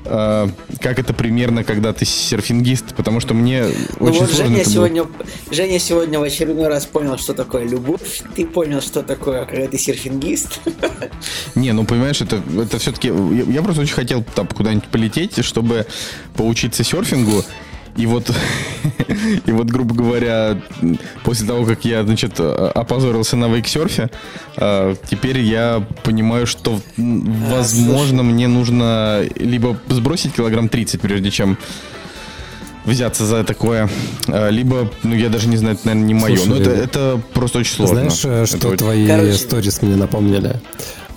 э, 0.05 0.49
как 0.81 0.99
это 0.99 1.13
примерно, 1.15 1.65
когда 1.65 1.93
ты 1.93 2.05
серфингист, 2.05 2.95
потому 2.95 3.21
что 3.21 3.35
мне 3.35 3.65
ну 3.99 4.07
очень 4.07 4.21
вот 4.21 4.31
сложно 4.31 4.57
Женя 4.57 4.65
сегодня, 4.65 5.05
было. 5.05 5.27
Женя 5.51 5.79
сегодня 5.79 6.19
в 6.19 6.23
очередной 6.23 6.69
раз 6.69 6.87
понял, 6.87 7.19
что 7.19 7.35
такое 7.35 7.65
любовь, 7.65 8.23
ты 8.35 8.47
понял, 8.47 8.81
что 8.81 9.03
такое, 9.03 9.45
когда 9.45 9.67
ты 9.67 9.79
серфингист. 9.79 10.61
Не, 11.55 11.73
ну 11.73 11.85
понимаешь, 11.85 12.21
это, 12.21 12.43
это 12.61 12.79
все-таки... 12.79 13.09
Я, 13.09 13.45
я 13.45 13.63
просто 13.63 13.83
очень 13.83 13.95
хотел 13.95 14.25
там 14.35 14.47
куда-нибудь 14.47 14.89
полететь, 14.89 15.45
чтобы 15.45 15.87
поучиться 16.35 16.85
серфингу, 16.85 17.45
И 17.99 18.07
вот, 18.07 18.31
и 19.47 19.51
вот, 19.53 19.67
грубо 19.67 19.95
говоря, 19.95 20.57
после 21.25 21.47
того, 21.47 21.67
как 21.67 21.85
я, 21.85 22.05
значит, 22.05 22.39
опозорился 22.39 23.37
на 23.37 23.49
вейксерфе, 23.49 24.09
э, 24.57 24.95
теперь 25.11 25.41
я 25.41 25.85
понимаю, 26.05 26.47
что, 26.47 26.81
возможно, 26.97 28.23
мне 28.23 28.47
нужно 28.47 29.25
либо 29.35 29.77
сбросить 29.89 30.33
килограмм 30.33 30.69
30, 30.69 31.01
прежде 31.01 31.31
чем 31.33 31.59
взяться 32.85 33.27
за 33.27 33.43
такое. 33.45 33.91
Либо, 34.29 34.91
ну, 35.03 35.15
я 35.15 35.29
даже 35.29 35.49
не 35.49 35.57
знаю, 35.57 35.75
это, 35.75 35.89
наверное, 35.89 36.07
не 36.07 36.15
мое. 36.15 36.37
Слушай, 36.37 36.49
но 36.49 36.57
это, 36.57 36.71
это 36.71 37.21
просто 37.35 37.59
очень 37.59 37.75
сложно. 37.75 37.97
Знаешь, 37.97 38.25
э, 38.25 38.47
что 38.47 38.69
это 38.69 38.79
твои 38.79 39.07
Короче... 39.07 39.35
сторис 39.35 39.83
мне 39.83 39.97
напомнили? 39.97 40.57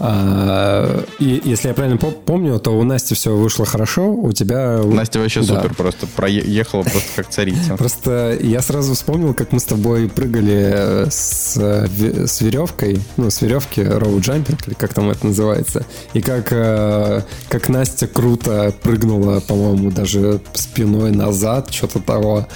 А, 0.03 1.05
и 1.19 1.39
если 1.45 1.67
я 1.67 1.75
правильно 1.75 1.97
помню, 1.97 2.59
то 2.59 2.71
у 2.71 2.83
Насти 2.83 3.13
все 3.13 3.35
вышло 3.35 3.67
хорошо, 3.67 4.11
у 4.11 4.31
тебя... 4.31 4.81
Настя 4.83 5.19
вообще 5.19 5.41
да. 5.41 5.61
супер 5.61 5.75
просто, 5.75 6.07
проехала 6.07 6.81
просто 6.81 7.09
как 7.17 7.29
царица. 7.29 7.77
Просто 7.77 8.35
я 8.41 8.63
сразу 8.63 8.95
вспомнил, 8.95 9.35
как 9.35 9.51
мы 9.51 9.59
с 9.59 9.65
тобой 9.65 10.09
прыгали 10.09 11.07
с, 11.07 11.55
с 11.55 12.41
веревкой, 12.41 12.99
ну, 13.17 13.29
с 13.29 13.41
веревки, 13.43 13.81
роуд-джампинг, 13.81 14.63
или 14.65 14.73
как 14.73 14.91
там 14.95 15.11
это 15.11 15.27
называется, 15.27 15.85
и 16.13 16.21
как, 16.21 16.51
э, 16.51 17.21
как 17.47 17.69
Настя 17.69 18.07
круто 18.07 18.73
прыгнула, 18.81 19.39
по-моему, 19.41 19.91
даже 19.91 20.41
спиной 20.53 21.11
назад, 21.11 21.71
что-то 21.71 21.99
того. 21.99 22.47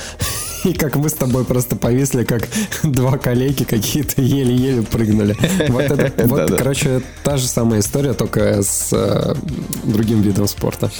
И 0.65 0.73
как 0.73 0.95
мы 0.95 1.09
с 1.09 1.13
тобой 1.13 1.45
просто 1.45 1.75
повисли, 1.75 2.23
как 2.23 2.47
два 2.83 3.17
коллеги 3.17 3.63
какие-то 3.63 4.21
еле-еле 4.21 4.81
прыгнули. 4.81 5.37
Вот, 5.69 5.83
это, 5.83 6.27
вот 6.27 6.51
короче, 6.57 7.01
та 7.23 7.37
же 7.37 7.47
самая 7.47 7.81
история, 7.81 8.13
только 8.13 8.63
с 8.63 8.89
э, 8.91 9.35
другим 9.83 10.21
видом 10.21 10.47
спорта. 10.47 10.91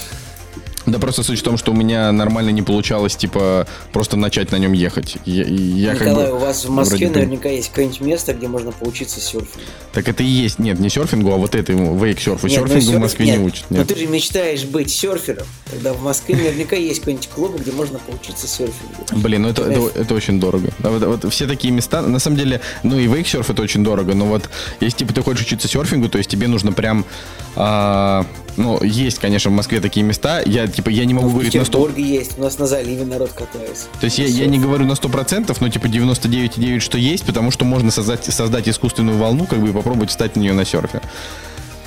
Да 0.85 0.99
просто 0.99 1.23
суть 1.23 1.39
в 1.39 1.43
том, 1.43 1.57
что 1.57 1.71
у 1.71 1.75
меня 1.75 2.11
нормально 2.11 2.49
не 2.49 2.61
получалось, 2.61 3.15
типа, 3.15 3.67
просто 3.91 4.17
начать 4.17 4.51
на 4.51 4.57
нем 4.57 4.73
ехать. 4.73 5.17
Я, 5.25 5.43
я 5.45 5.93
Николай, 5.93 6.15
как 6.15 6.31
бы, 6.31 6.37
у 6.37 6.39
вас 6.39 6.65
в 6.65 6.69
Москве 6.69 7.09
наверняка 7.09 7.49
есть 7.49 7.69
какое-нибудь 7.69 8.01
место, 8.01 8.33
где 8.33 8.47
можно 8.47 8.71
поучиться 8.71 9.19
серфингу. 9.19 9.65
Так 9.93 10.07
это 10.07 10.23
и 10.23 10.27
есть. 10.27 10.59
Нет, 10.59 10.79
не 10.79 10.89
серфингу, 10.89 11.31
а 11.31 11.37
вот 11.37 11.55
этой 11.55 11.75
вейк-серфу. 11.75 12.47
Серфингу 12.47 12.81
серф... 12.81 12.95
в 12.97 12.99
Москве 12.99 13.25
нет, 13.25 13.39
не 13.39 13.45
учат. 13.45 13.71
Нет. 13.71 13.79
Но 13.79 13.85
ты 13.85 13.99
же 13.99 14.07
мечтаешь 14.07 14.63
быть 14.63 14.91
серфером. 14.91 15.45
Тогда 15.71 15.93
в 15.93 16.03
Москве 16.03 16.35
наверняка 16.35 16.75
есть 16.75 16.99
какой-нибудь 16.99 17.29
клуб, 17.29 17.59
где 17.59 17.71
можно 17.71 17.99
поучиться 17.99 18.47
серфингу. 18.47 19.05
Блин, 19.13 19.43
ну 19.43 19.49
это, 19.49 19.63
это, 19.63 19.99
это 19.99 20.13
очень 20.13 20.39
дорого. 20.39 20.69
Вот, 20.79 21.03
вот 21.03 21.33
все 21.33 21.47
такие 21.47 21.73
места, 21.73 22.01
на 22.01 22.19
самом 22.19 22.37
деле, 22.37 22.61
ну 22.83 22.97
и 22.99 23.07
вейк-серф 23.07 23.49
это 23.49 23.61
очень 23.61 23.83
дорого, 23.83 24.13
но 24.13 24.25
вот 24.25 24.49
если 24.79 24.99
типа 24.99 25.13
ты 25.13 25.21
хочешь 25.21 25.45
учиться 25.45 25.67
серфингу, 25.67 26.09
то 26.09 26.17
есть 26.17 26.29
тебе 26.29 26.47
нужно 26.47 26.71
прям 26.71 27.05
а, 27.55 28.25
ну, 28.57 28.81
есть, 28.83 29.19
конечно, 29.19 29.51
в 29.51 29.53
Москве 29.53 29.81
такие 29.81 30.03
места. 30.05 30.41
Я, 30.45 30.67
типа, 30.67 30.89
я 30.89 31.05
не 31.05 31.13
могу 31.13 31.27
ну, 31.27 31.33
говорить 31.33 31.53
на 31.53 31.65
100... 31.65 31.83
В 31.85 31.97
есть, 31.97 32.37
у 32.37 32.41
нас 32.41 32.57
на 32.57 32.67
заливе 32.67 33.05
народ 33.05 33.31
катается. 33.31 33.87
То 33.99 34.05
есть 34.05 34.17
я, 34.17 34.25
я 34.25 34.45
не 34.47 34.59
говорю 34.59 34.85
на 34.85 34.93
100%, 34.93 35.55
но 35.59 35.69
типа 35.69 35.87
99,9 35.87 36.79
что 36.79 36.97
есть, 36.97 37.25
потому 37.25 37.51
что 37.51 37.65
можно 37.65 37.91
создать, 37.91 38.25
создать 38.25 38.69
искусственную 38.69 39.17
волну, 39.17 39.45
как 39.45 39.59
бы, 39.59 39.69
и 39.69 39.71
попробовать 39.73 40.09
встать 40.09 40.35
на 40.35 40.41
нее 40.41 40.53
на 40.53 40.65
серфе. 40.65 41.01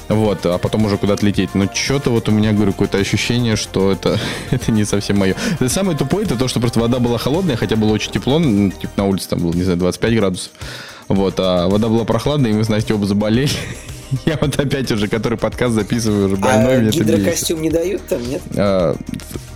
Вот, 0.09 0.44
а 0.46 0.57
потом 0.59 0.87
уже 0.87 0.96
куда-то 0.96 1.24
лететь. 1.24 1.54
Но 1.54 1.68
что-то 1.72 2.11
вот 2.11 2.28
у 2.28 2.33
меня, 2.33 2.52
говорю, 2.52 2.72
какое-то 2.72 2.98
ощущение, 2.98 3.57
что 3.57 3.92
это, 3.92 4.18
это 4.50 4.72
не 4.72 4.85
совсем 4.85 5.18
мое. 5.18 5.37
Это 5.54 5.68
самое 5.68 5.96
тупое, 5.96 6.24
это 6.24 6.37
то, 6.37 6.48
что 6.48 6.61
просто 6.61 6.81
вода 6.81 6.98
была 6.98 7.18
холодная, 7.18 7.57
хотя 7.57 7.76
было 7.76 7.92
очень 7.92 8.11
тепло, 8.11 8.38
ну, 8.38 8.70
типа 8.70 8.92
на 8.96 9.04
улице 9.07 9.28
там 9.28 9.40
было, 9.40 9.52
не 9.52 9.62
знаю, 9.62 9.78
25 9.78 10.16
градусов. 10.16 10.52
Вот, 11.09 11.35
а 11.38 11.68
вода 11.68 11.88
была 11.88 12.04
прохладная, 12.04 12.50
и 12.50 12.54
мы 12.54 12.64
с 12.64 12.68
Настей 12.68 12.94
оба 12.94 13.07
заболели. 13.07 13.50
Я 14.27 14.38
вот 14.40 14.59
опять 14.59 14.90
уже, 14.90 15.09
который 15.09 15.38
подкаст 15.38 15.75
записываю, 15.75 16.27
уже 16.27 16.37
больной. 16.37 16.88
А 16.88 16.90
гидрокостюм 16.90 17.62
не 17.62 17.71
дают 17.71 18.07
там, 18.07 18.23
нет? 18.29 18.42
А, 18.57 18.97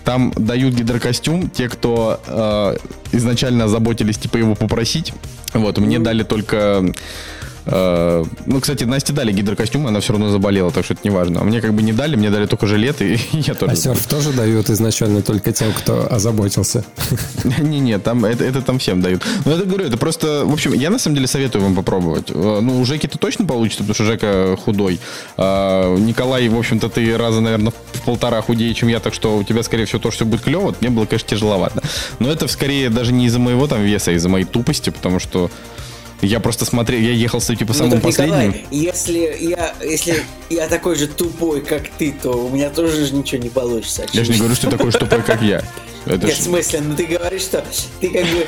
там 0.04 0.32
дают 0.36 0.74
гидрокостюм 0.74 1.50
те, 1.50 1.68
кто 1.68 2.20
а, 2.26 2.76
изначально 3.12 3.68
заботились, 3.68 4.18
типа, 4.18 4.36
его 4.36 4.54
попросить. 4.54 5.12
Вот, 5.54 5.78
мне 5.78 5.98
дали 5.98 6.22
только 6.22 6.84
ну, 7.64 8.60
кстати, 8.60 8.84
Насте 8.84 9.12
дали 9.12 9.32
гидрокостюм, 9.32 9.86
она 9.86 10.00
все 10.00 10.12
равно 10.12 10.30
заболела, 10.30 10.70
так 10.70 10.84
что 10.84 10.94
это 10.94 11.02
не 11.04 11.10
важно. 11.10 11.40
А 11.40 11.44
мне 11.44 11.60
как 11.60 11.74
бы 11.74 11.82
не 11.82 11.92
дали, 11.92 12.16
мне 12.16 12.30
дали 12.30 12.46
только 12.46 12.66
жилет, 12.66 13.00
и 13.02 13.18
я 13.32 13.54
тоже... 13.54 13.72
А 13.72 13.76
серф 13.76 14.06
тоже 14.06 14.32
дают 14.32 14.70
изначально 14.70 15.22
только 15.22 15.52
тем, 15.52 15.72
кто 15.72 16.12
озаботился? 16.12 16.84
Не-не, 17.58 17.98
там 17.98 18.24
это, 18.24 18.44
это 18.44 18.62
там 18.62 18.78
всем 18.78 19.00
дают. 19.00 19.22
Но 19.44 19.52
это 19.52 19.64
говорю, 19.64 19.86
это 19.86 19.96
просто... 19.96 20.44
В 20.44 20.52
общем, 20.52 20.72
я 20.72 20.90
на 20.90 20.98
самом 20.98 21.16
деле 21.16 21.26
советую 21.26 21.62
вам 21.62 21.74
попробовать. 21.74 22.30
Э, 22.30 22.60
ну, 22.60 22.80
у 22.80 22.84
Жеки-то 22.84 23.18
точно 23.18 23.46
получится, 23.46 23.84
потому 23.84 23.94
что 23.94 24.04
Жека 24.04 24.56
худой. 24.56 24.98
А 25.36 25.96
Николай, 25.96 26.48
в 26.48 26.58
общем-то, 26.58 26.88
ты 26.88 27.16
раза, 27.16 27.40
наверное, 27.40 27.72
в 27.92 28.02
полтора 28.02 28.40
худее, 28.42 28.74
чем 28.74 28.88
я, 28.88 29.00
так 29.00 29.14
что 29.14 29.36
у 29.36 29.44
тебя, 29.44 29.62
скорее 29.62 29.84
всего, 29.84 30.00
то, 30.00 30.10
что 30.10 30.24
будет 30.24 30.42
клево. 30.42 30.74
Мне 30.80 30.90
было, 30.90 31.06
конечно, 31.06 31.28
тяжеловато. 31.28 31.82
Но 32.18 32.30
это 32.30 32.48
скорее 32.48 32.90
даже 32.90 33.12
не 33.12 33.26
из-за 33.26 33.38
моего 33.38 33.66
там 33.66 33.82
веса, 33.82 34.10
а 34.10 34.14
из-за 34.14 34.28
моей 34.28 34.44
тупости, 34.44 34.90
потому 34.90 35.18
что 35.18 35.50
я 36.22 36.40
просто 36.40 36.64
смотрел, 36.64 37.00
я 37.00 37.12
ехал 37.12 37.40
с 37.40 37.54
типа 37.54 37.72
самым 37.72 37.96
ну, 37.96 38.00
последним. 38.00 38.52
Николай, 38.52 38.66
если 38.70 39.36
я, 39.40 39.74
если 39.82 40.22
я 40.50 40.68
такой 40.68 40.96
же 40.96 41.08
тупой, 41.08 41.60
как 41.60 41.88
ты, 41.98 42.12
то 42.12 42.30
у 42.30 42.48
меня 42.48 42.70
тоже 42.70 43.06
же 43.06 43.14
ничего 43.14 43.42
не 43.42 43.50
получится. 43.50 44.02
Очевидно. 44.02 44.18
Я 44.18 44.24
же 44.24 44.32
не 44.32 44.38
говорю, 44.38 44.54
что 44.54 44.70
ты 44.70 44.76
такой 44.76 44.92
же 44.92 44.98
тупой, 44.98 45.22
как 45.22 45.42
я. 45.42 45.62
Это 46.06 46.26
Нет, 46.26 46.36
ж... 46.36 46.40
в 46.40 46.42
смысле, 46.42 46.80
ну 46.80 46.96
ты 46.96 47.06
говоришь, 47.06 47.42
что 47.42 47.64
ты 48.00 48.08
как 48.08 48.24
бы 48.24 48.46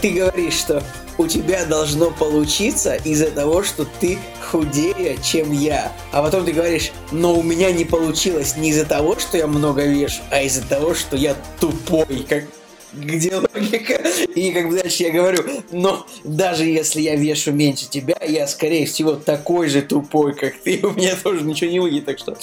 ты 0.00 0.10
говоришь, 0.10 0.54
что 0.54 0.82
у 1.18 1.26
тебя 1.26 1.64
должно 1.64 2.10
получиться 2.10 2.94
из-за 2.96 3.30
того, 3.30 3.62
что 3.62 3.86
ты 4.00 4.18
худее, 4.50 5.16
чем 5.22 5.52
я. 5.52 5.92
А 6.12 6.22
потом 6.22 6.44
ты 6.44 6.52
говоришь, 6.52 6.92
но 7.10 7.34
у 7.34 7.42
меня 7.42 7.72
не 7.72 7.84
получилось 7.84 8.56
не 8.56 8.70
из-за 8.70 8.84
того, 8.84 9.18
что 9.18 9.36
я 9.36 9.46
много 9.46 9.84
вешу, 9.84 10.20
а 10.30 10.42
из-за 10.42 10.62
того, 10.62 10.94
что 10.94 11.16
я 11.16 11.34
тупой, 11.58 12.26
как 12.28 12.44
где 12.92 13.36
логика? 13.36 14.02
И 14.34 14.52
как 14.52 14.68
бы 14.68 14.76
дальше 14.76 15.02
я 15.04 15.12
говорю, 15.12 15.42
но 15.72 16.06
даже 16.24 16.64
если 16.64 17.00
я 17.00 17.16
вешу 17.16 17.52
меньше 17.52 17.88
тебя, 17.88 18.16
я 18.26 18.46
скорее 18.46 18.86
всего 18.86 19.12
такой 19.12 19.68
же 19.68 19.82
тупой, 19.82 20.34
как 20.34 20.54
ты, 20.62 20.80
у 20.82 20.90
меня 20.92 21.16
тоже 21.16 21.42
ничего 21.42 21.70
не 21.70 21.80
выйдет, 21.80 22.04
так 22.04 22.18
что 22.18 22.36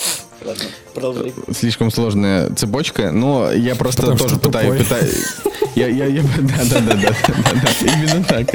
ладно, 0.44 0.66
продолжай. 0.94 1.34
Слишком 1.52 1.92
сложная 1.92 2.50
цепочка, 2.56 3.12
но 3.12 3.52
я 3.52 3.76
просто 3.76 4.02
Потому 4.02 4.20
тоже 4.20 4.38
пытаюсь, 4.38 4.84
пытаюсь, 4.84 5.26
я, 5.76 5.88
я, 5.88 6.06
я, 6.06 6.22
да, 6.22 6.64
да, 6.70 6.80
да, 6.80 6.96
да, 6.96 7.16
да, 7.28 7.52
да, 7.54 7.94
именно 7.94 8.24
так. 8.24 8.48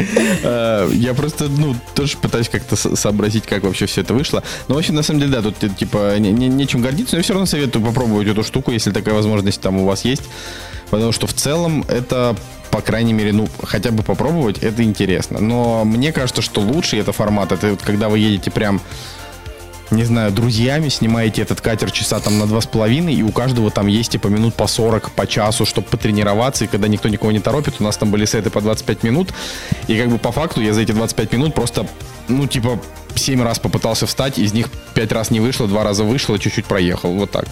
А, 0.44 0.88
я 0.90 1.14
просто, 1.14 1.48
ну, 1.48 1.74
тоже 1.94 2.16
пытаюсь 2.18 2.48
как-то 2.48 2.76
сообразить, 2.76 3.44
как 3.44 3.64
вообще 3.64 3.86
все 3.86 4.02
это 4.02 4.14
вышло. 4.14 4.42
Но, 4.68 4.76
в 4.76 4.78
общем, 4.78 4.94
на 4.94 5.02
самом 5.02 5.20
деле, 5.20 5.32
да, 5.32 5.42
тут, 5.42 5.76
типа, 5.76 6.16
не, 6.18 6.30
не, 6.30 6.48
нечем 6.48 6.80
гордиться, 6.80 7.16
но 7.16 7.18
я 7.18 7.22
все 7.22 7.32
равно 7.32 7.46
советую 7.46 7.84
попробовать 7.84 8.28
эту 8.28 8.44
штуку, 8.44 8.70
если 8.70 8.92
такая 8.92 9.14
возможность 9.14 9.60
там 9.60 9.78
у 9.78 9.84
вас 9.84 10.04
есть. 10.04 10.22
Потому 10.90 11.12
что 11.12 11.26
в 11.26 11.32
целом 11.32 11.84
это, 11.88 12.34
по 12.70 12.80
крайней 12.80 13.12
мере, 13.12 13.32
ну, 13.32 13.48
хотя 13.62 13.90
бы 13.90 14.02
попробовать, 14.02 14.58
это 14.58 14.82
интересно. 14.82 15.40
Но 15.40 15.84
мне 15.84 16.12
кажется, 16.12 16.42
что 16.42 16.60
лучший 16.60 17.00
это 17.00 17.12
формат, 17.12 17.52
это 17.52 17.70
вот 17.70 17.82
когда 17.82 18.08
вы 18.08 18.18
едете 18.18 18.50
прям 18.50 18.80
не 19.90 20.04
знаю, 20.04 20.32
друзьями, 20.32 20.88
снимаете 20.88 21.42
этот 21.42 21.60
катер 21.60 21.90
часа 21.90 22.20
там 22.20 22.38
на 22.38 22.46
два 22.46 22.60
с 22.60 22.66
половиной, 22.66 23.14
и 23.14 23.22
у 23.22 23.30
каждого 23.30 23.70
там 23.70 23.86
есть 23.86 24.12
типа 24.12 24.28
минут 24.28 24.54
по 24.54 24.66
40, 24.66 25.10
по 25.12 25.26
часу, 25.26 25.64
чтобы 25.64 25.88
потренироваться, 25.88 26.64
и 26.64 26.68
когда 26.68 26.88
никто 26.88 27.08
никого 27.08 27.32
не 27.32 27.40
торопит, 27.40 27.76
у 27.80 27.84
нас 27.84 27.96
там 27.96 28.10
были 28.10 28.26
сеты 28.26 28.50
по 28.50 28.60
25 28.60 29.02
минут, 29.02 29.32
и 29.86 29.98
как 29.98 30.08
бы 30.08 30.18
по 30.18 30.32
факту 30.32 30.60
я 30.60 30.74
за 30.74 30.82
эти 30.82 30.92
25 30.92 31.32
минут 31.32 31.54
просто, 31.54 31.86
ну, 32.28 32.46
типа, 32.46 32.78
7 33.14 33.42
раз 33.42 33.58
попытался 33.58 34.06
встать, 34.06 34.38
из 34.38 34.52
них 34.52 34.68
5 34.94 35.12
раз 35.12 35.30
не 35.30 35.40
вышло, 35.40 35.66
2 35.66 35.84
раза 35.84 36.04
вышло, 36.04 36.38
чуть-чуть 36.38 36.66
проехал, 36.66 37.14
вот 37.14 37.30
так. 37.30 37.46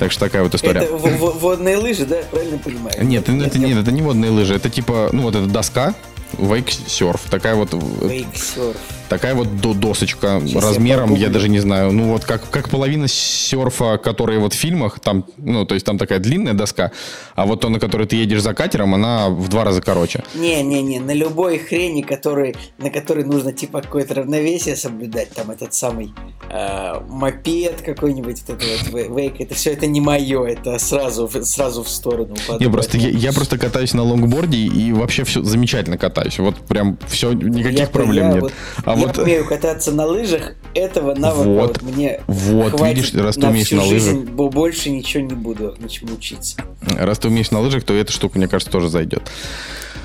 Так 0.00 0.12
что 0.12 0.20
такая 0.20 0.42
вот 0.42 0.54
история. 0.54 0.80
Это 0.80 0.96
водные 0.96 1.76
лыжи, 1.76 2.06
да? 2.06 2.16
Правильно 2.30 2.56
понимаю? 2.56 3.04
Нет, 3.04 3.28
нет, 3.28 3.48
это, 3.48 3.58
нет, 3.58 3.76
это 3.76 3.92
не 3.92 4.00
водные 4.00 4.30
лыжи. 4.30 4.54
Это 4.54 4.70
типа, 4.70 5.10
ну 5.12 5.24
вот 5.24 5.36
эта 5.36 5.46
доска, 5.46 5.94
вейк-серф. 6.38 7.28
Такая 7.30 7.54
вот... 7.54 7.74
Вейк-серф 7.74 8.78
такая 9.10 9.34
вот 9.34 9.60
досочка 9.60 10.40
Сейчас 10.46 10.64
размером, 10.64 11.14
я, 11.14 11.26
я 11.26 11.28
даже 11.28 11.48
не 11.48 11.58
знаю, 11.58 11.90
ну 11.92 12.12
вот 12.12 12.24
как, 12.24 12.48
как 12.48 12.70
половина 12.70 13.08
серфа, 13.08 13.98
которые 13.98 14.38
вот 14.38 14.54
в 14.54 14.56
фильмах, 14.56 15.00
там, 15.00 15.24
ну, 15.36 15.66
то 15.66 15.74
есть 15.74 15.84
там 15.84 15.98
такая 15.98 16.20
длинная 16.20 16.54
доска, 16.54 16.92
а 17.34 17.44
вот 17.44 17.60
то, 17.60 17.68
на 17.68 17.80
которой 17.80 18.06
ты 18.06 18.16
едешь 18.16 18.40
за 18.40 18.54
катером, 18.54 18.94
она 18.94 19.28
в 19.28 19.48
два 19.48 19.64
раза 19.64 19.82
короче. 19.82 20.22
Не-не-не, 20.34 21.00
на 21.00 21.12
любой 21.12 21.58
хрени, 21.58 22.02
который, 22.02 22.54
на 22.78 22.90
которой 22.90 23.24
нужно 23.24 23.52
типа 23.52 23.82
какое-то 23.82 24.14
равновесие 24.14 24.76
соблюдать, 24.76 25.30
там 25.30 25.50
этот 25.50 25.74
самый 25.74 26.14
э, 26.48 27.00
мопед 27.08 27.82
какой-нибудь, 27.84 28.44
вот 28.46 28.62
это 28.62 28.92
вот 28.92 29.18
вейк, 29.18 29.40
это 29.40 29.54
все 29.56 29.72
это 29.72 29.88
не 29.88 30.00
мое, 30.00 30.44
это 30.44 30.78
сразу, 30.78 31.28
сразу 31.42 31.82
в 31.82 31.88
сторону. 31.88 32.36
Не, 32.60 32.70
просто 32.70 32.96
я, 32.96 33.08
я 33.08 33.32
просто 33.32 33.58
катаюсь 33.58 33.92
на 33.92 34.04
лонгборде 34.04 34.58
и 34.58 34.92
вообще 34.92 35.24
все 35.24 35.42
замечательно 35.42 35.98
катаюсь, 35.98 36.38
вот 36.38 36.54
прям 36.58 36.96
все, 37.08 37.32
никаких 37.32 37.80
я, 37.80 37.86
проблем 37.88 38.28
я, 38.28 38.34
нет. 38.34 38.42
Вот, 38.42 38.52
а 38.84 38.99
вот... 39.06 39.18
умею 39.18 39.46
кататься 39.46 39.92
на 39.92 40.06
лыжах, 40.06 40.54
этого 40.74 41.14
навыка 41.14 41.48
вот, 41.48 41.82
вот 41.82 41.82
мне 41.82 42.20
Вот, 42.26 42.72
хватит 42.72 42.96
видишь, 42.96 43.14
раз 43.14 43.36
ты 43.36 43.46
умеешь 43.46 43.70
на 43.70 43.82
лыжах... 43.82 44.14
Жизнь, 44.14 44.24
больше 44.30 44.90
ничего 44.90 45.24
не 45.24 45.34
буду 45.34 45.74
ничему 45.78 46.14
учиться. 46.14 46.56
Раз 46.98 47.18
ты 47.18 47.28
умеешь 47.28 47.50
на 47.50 47.60
лыжах, 47.60 47.84
то 47.84 47.94
эта 47.94 48.12
штука, 48.12 48.38
мне 48.38 48.48
кажется, 48.48 48.70
тоже 48.70 48.88
зайдет. 48.88 49.30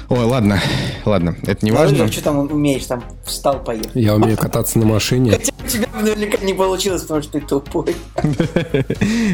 Ой, 0.07 0.23
ладно, 0.23 0.61
ладно, 1.05 1.35
это 1.47 1.65
не 1.65 1.71
на 1.71 1.79
важно. 1.79 1.97
Лыжах, 1.97 2.13
что 2.13 2.23
там 2.23 2.37
умеешь, 2.37 2.85
там 2.85 3.03
встал, 3.25 3.63
поехал. 3.63 3.89
Я 3.95 4.15
умею 4.15 4.37
кататься 4.37 4.77
на 4.77 4.85
машине. 4.85 5.39
у 5.63 5.67
тебя 5.67 5.87
наверняка 5.99 6.37
не 6.43 6.53
получилось, 6.53 7.01
потому 7.01 7.23
что 7.23 7.33
ты 7.33 7.41
тупой. 7.41 7.95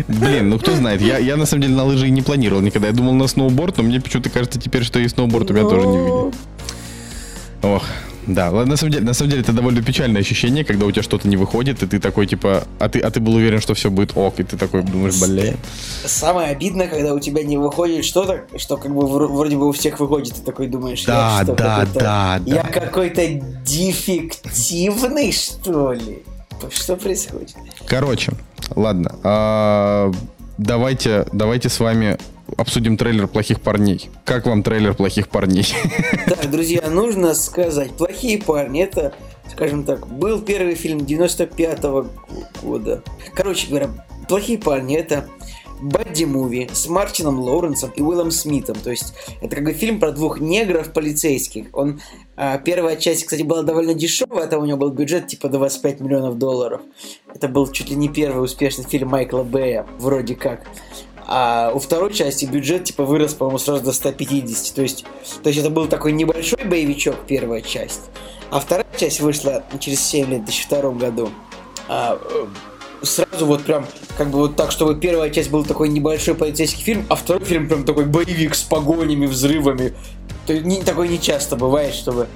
Блин, 0.08 0.50
ну 0.50 0.60
кто 0.60 0.74
знает, 0.76 1.02
я, 1.02 1.18
я 1.18 1.36
на 1.36 1.46
самом 1.46 1.64
деле 1.64 1.76
на 1.76 1.84
лыжи 1.84 2.08
и 2.08 2.12
не 2.12 2.22
планировал 2.22 2.62
никогда. 2.62 2.88
Я 2.88 2.94
думал 2.94 3.14
на 3.14 3.28
сноуборд, 3.28 3.78
но 3.78 3.84
мне 3.84 4.00
почему-то 4.00 4.30
кажется 4.30 4.60
теперь, 4.60 4.84
что 4.84 5.00
и 5.00 5.08
сноуборд 5.10 5.52
у 5.52 5.54
меня 5.54 5.68
тоже 5.68 5.88
не 5.88 5.98
выйдет. 5.98 6.36
Ох, 7.64 7.84
да, 8.28 8.52
на 8.52 8.78
самом 8.78 8.92
деле, 8.92 9.06
на 9.06 9.14
самом 9.14 9.32
деле 9.32 9.42
это 9.42 9.54
довольно 9.54 9.82
печальное 9.82 10.22
ощущение, 10.22 10.64
когда 10.64 10.86
у 10.86 10.92
тебя 10.92 11.04
что-то 11.04 11.28
не 11.28 11.38
выходит, 11.38 11.82
и 11.84 11.88
ты 11.88 12.00
такой 12.00 12.28
типа, 12.28 12.64
а 12.80 12.90
ты, 12.90 13.00
а 13.00 13.10
ты 13.10 13.20
был 13.20 13.36
уверен, 13.36 13.60
что 13.60 13.74
все 13.74 13.90
будет 13.90 14.12
ок, 14.16 14.40
и 14.40 14.44
ты 14.44 14.58
такой 14.58 14.84
думаешь, 14.84 15.20
блин. 15.20 15.58
Самое 16.06 16.50
обидное, 16.50 16.88
когда 16.88 17.14
у 17.14 17.20
тебя 17.20 17.44
не 17.44 17.58
выходит 17.58 18.06
что-то, 18.06 18.46
что 18.58 18.78
как 18.78 18.94
бы 18.94 19.08
вроде 19.08 19.58
бы 19.58 19.68
у 19.68 19.72
всех 19.72 20.00
выходит, 20.00 20.36
ты 20.36 20.42
такой 20.42 20.68
думаешь, 20.68 21.04
да, 21.06 21.38
я 21.40 21.44
что, 21.44 21.56
да, 21.56 21.88
да, 21.94 22.40
да. 22.40 22.42
Я 22.46 22.64
какой-то 22.64 23.28
дефективный, 23.66 25.32
что 25.32 25.94
ли? 25.94 26.24
Что 26.70 26.96
происходит? 26.96 27.56
Короче, 27.88 28.34
ладно. 28.76 29.16
А, 29.24 30.12
давайте, 30.58 31.26
давайте 31.34 31.70
с 31.70 31.80
вами 31.80 32.18
обсудим 32.58 32.98
трейлер 32.98 33.28
«Плохих 33.28 33.62
парней». 33.62 34.10
Как 34.26 34.46
вам 34.46 34.64
трейлер 34.64 34.94
«Плохих 34.94 35.28
парней»? 35.28 35.66
Так, 36.26 36.50
друзья, 36.50 36.90
нужно 36.90 37.34
сказать, 37.34 37.92
«Плохие 37.92 38.38
парни»— 38.38 38.82
это, 38.84 39.14
скажем 39.52 39.84
так, 39.84 40.08
был 40.08 40.42
первый 40.42 40.76
фильм 40.76 41.00
95-го 41.00 42.08
года. 42.62 43.04
Короче 43.34 43.68
говоря, 43.68 43.90
«Плохие 44.28 44.58
парни»— 44.58 44.96
это 44.98 45.28
бадди-муви 45.82 46.70
с 46.72 46.88
Мартином 46.88 47.40
Лоуренсом 47.40 47.92
и 47.96 48.02
Уиллом 48.02 48.32
Смитом. 48.32 48.78
То 48.78 48.92
есть 48.92 49.14
это 49.42 49.56
как 49.56 49.66
бы 49.66 49.74
фильм 49.74 50.00
про 50.00 50.12
двух 50.12 50.40
негров 50.40 50.94
полицейских. 50.94 51.68
Он 51.74 52.00
а, 52.36 52.58
первая 52.58 52.96
часть, 52.96 53.24
кстати, 53.24 53.42
была 53.42 53.64
довольно 53.64 53.94
дешевая, 53.94 54.48
там 54.48 54.62
у 54.62 54.66
него 54.66 54.78
был 54.78 54.90
бюджет 54.90 55.28
типа 55.28 55.50
25 55.50 56.00
миллионов 56.00 56.38
долларов. 56.38 56.82
Это 57.34 57.48
был 57.48 57.68
чуть 57.68 57.90
ли 57.90 57.96
не 57.96 58.10
первый 58.10 58.44
успешный 58.44 58.86
фильм 58.86 59.10
Майкла 59.10 59.44
Бэя, 59.44 59.86
вроде 59.98 60.36
как. 60.36 60.62
А 61.28 61.72
у 61.74 61.80
второй 61.80 62.14
части 62.14 62.46
бюджет 62.46 62.86
типа 62.86 63.06
вырос, 63.06 63.34
по-моему, 63.34 63.60
сразу 63.60 63.84
до 63.84 63.94
150. 63.94 64.76
То 64.76 64.82
есть, 64.82 65.06
то 65.44 65.50
есть 65.50 65.60
это 65.60 65.70
был 65.70 65.88
такой 65.88 66.12
небольшой 66.12 66.64
боевичок, 66.66 67.16
первая 67.28 67.62
часть. 67.62 68.02
А 68.50 68.60
вторая 68.60 68.88
часть 68.98 69.22
вышла 69.22 69.64
через 69.80 70.02
7 70.02 70.30
лет, 70.30 70.42
в 70.42 70.46
2002 70.46 70.92
году. 70.92 71.30
А, 71.88 72.20
э, 72.22 72.46
сразу 73.06 73.46
вот 73.46 73.64
прям, 73.64 73.86
как 74.18 74.30
бы 74.30 74.40
вот 74.40 74.56
так, 74.56 74.72
чтобы 74.72 74.96
первая 75.00 75.30
часть 75.30 75.50
был 75.50 75.64
такой 75.64 75.90
небольшой 75.90 76.36
полицейский 76.36 76.84
фильм, 76.84 77.06
а 77.10 77.16
второй 77.16 77.46
фильм 77.46 77.68
прям 77.68 77.86
такой 77.86 78.06
боевик 78.06 78.56
с 78.56 78.64
погонями, 78.64 79.26
взрывами. 79.26 79.94
То 80.48 80.58
не, 80.60 80.82
такое 80.82 81.08
не 81.08 81.20
часто 81.20 81.56
бывает, 81.56 81.94
чтобы 81.94 82.28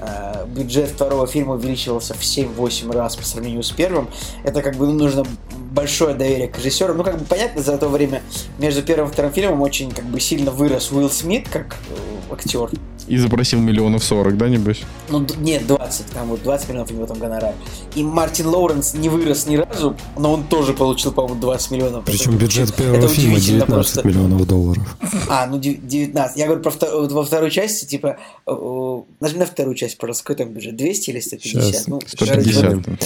э, 0.00 0.46
бюджет 0.46 0.90
второго 0.90 1.26
фильма 1.26 1.54
увеличивался 1.54 2.14
в 2.14 2.20
7-8 2.20 2.92
раз 2.92 3.16
по 3.16 3.24
сравнению 3.24 3.62
с 3.62 3.70
первым. 3.70 4.08
Это 4.44 4.62
как 4.62 4.76
бы 4.76 4.86
ну, 4.86 4.92
нужно 4.92 5.24
большое 5.70 6.14
доверие 6.14 6.48
к 6.48 6.58
режиссеру. 6.58 6.94
Ну, 6.94 7.02
как 7.02 7.18
бы 7.18 7.24
понятно, 7.24 7.62
за 7.62 7.78
то 7.78 7.88
время 7.88 8.22
между 8.58 8.82
первым 8.82 9.08
и 9.08 9.12
вторым 9.12 9.32
фильмом 9.32 9.62
очень 9.62 9.90
как 9.90 10.04
бы 10.04 10.20
сильно 10.20 10.50
вырос 10.50 10.90
Уилл 10.92 11.10
Смит 11.10 11.48
как 11.48 11.76
э, 11.90 12.32
актер. 12.32 12.70
И 13.06 13.16
запросил 13.16 13.60
миллионов 13.60 14.04
сорок, 14.04 14.36
да, 14.36 14.48
небось? 14.48 14.82
Ну, 15.10 15.26
нет, 15.38 15.66
20, 15.66 16.06
там 16.06 16.28
вот 16.28 16.42
20 16.42 16.68
миллионов 16.68 16.90
у 16.90 16.94
него 16.94 17.06
там 17.06 17.18
гонорар. 17.18 17.54
И 17.94 18.02
Мартин 18.02 18.46
Лоуренс 18.46 18.94
не 18.94 19.08
вырос 19.08 19.46
ни 19.46 19.56
разу, 19.56 19.96
но 20.16 20.32
он 20.32 20.44
тоже 20.44 20.72
получил, 20.72 21.12
по-моему, 21.12 21.40
20 21.40 21.70
миллионов. 21.72 22.04
Причем 22.04 22.36
бюджет 22.36 22.74
первого 22.74 22.96
это 22.96 23.08
фильма 23.08 23.40
19 23.40 23.74
просто. 23.74 24.06
миллионов 24.06 24.46
долларов. 24.46 24.96
А, 25.28 25.46
ну 25.46 25.58
19. 25.58 26.36
Я 26.36 26.46
говорю 26.46 26.62
про 26.62 26.70
втор... 26.70 27.08
во 27.10 27.24
второй 27.24 27.50
части, 27.50 27.84
типа, 27.84 28.18
нажми 28.46 29.38
на 29.38 29.46
вторую 29.46 29.74
часть, 29.74 29.98
пожалуйста, 29.98 30.24
какой 30.24 30.44
там 30.44 30.54
бюджет? 30.54 30.76
200 30.76 31.10
или 31.10 31.20
150? 31.20 31.64
Сейчас, 31.64 31.86
ну, 31.88 32.00
150. 32.06 32.98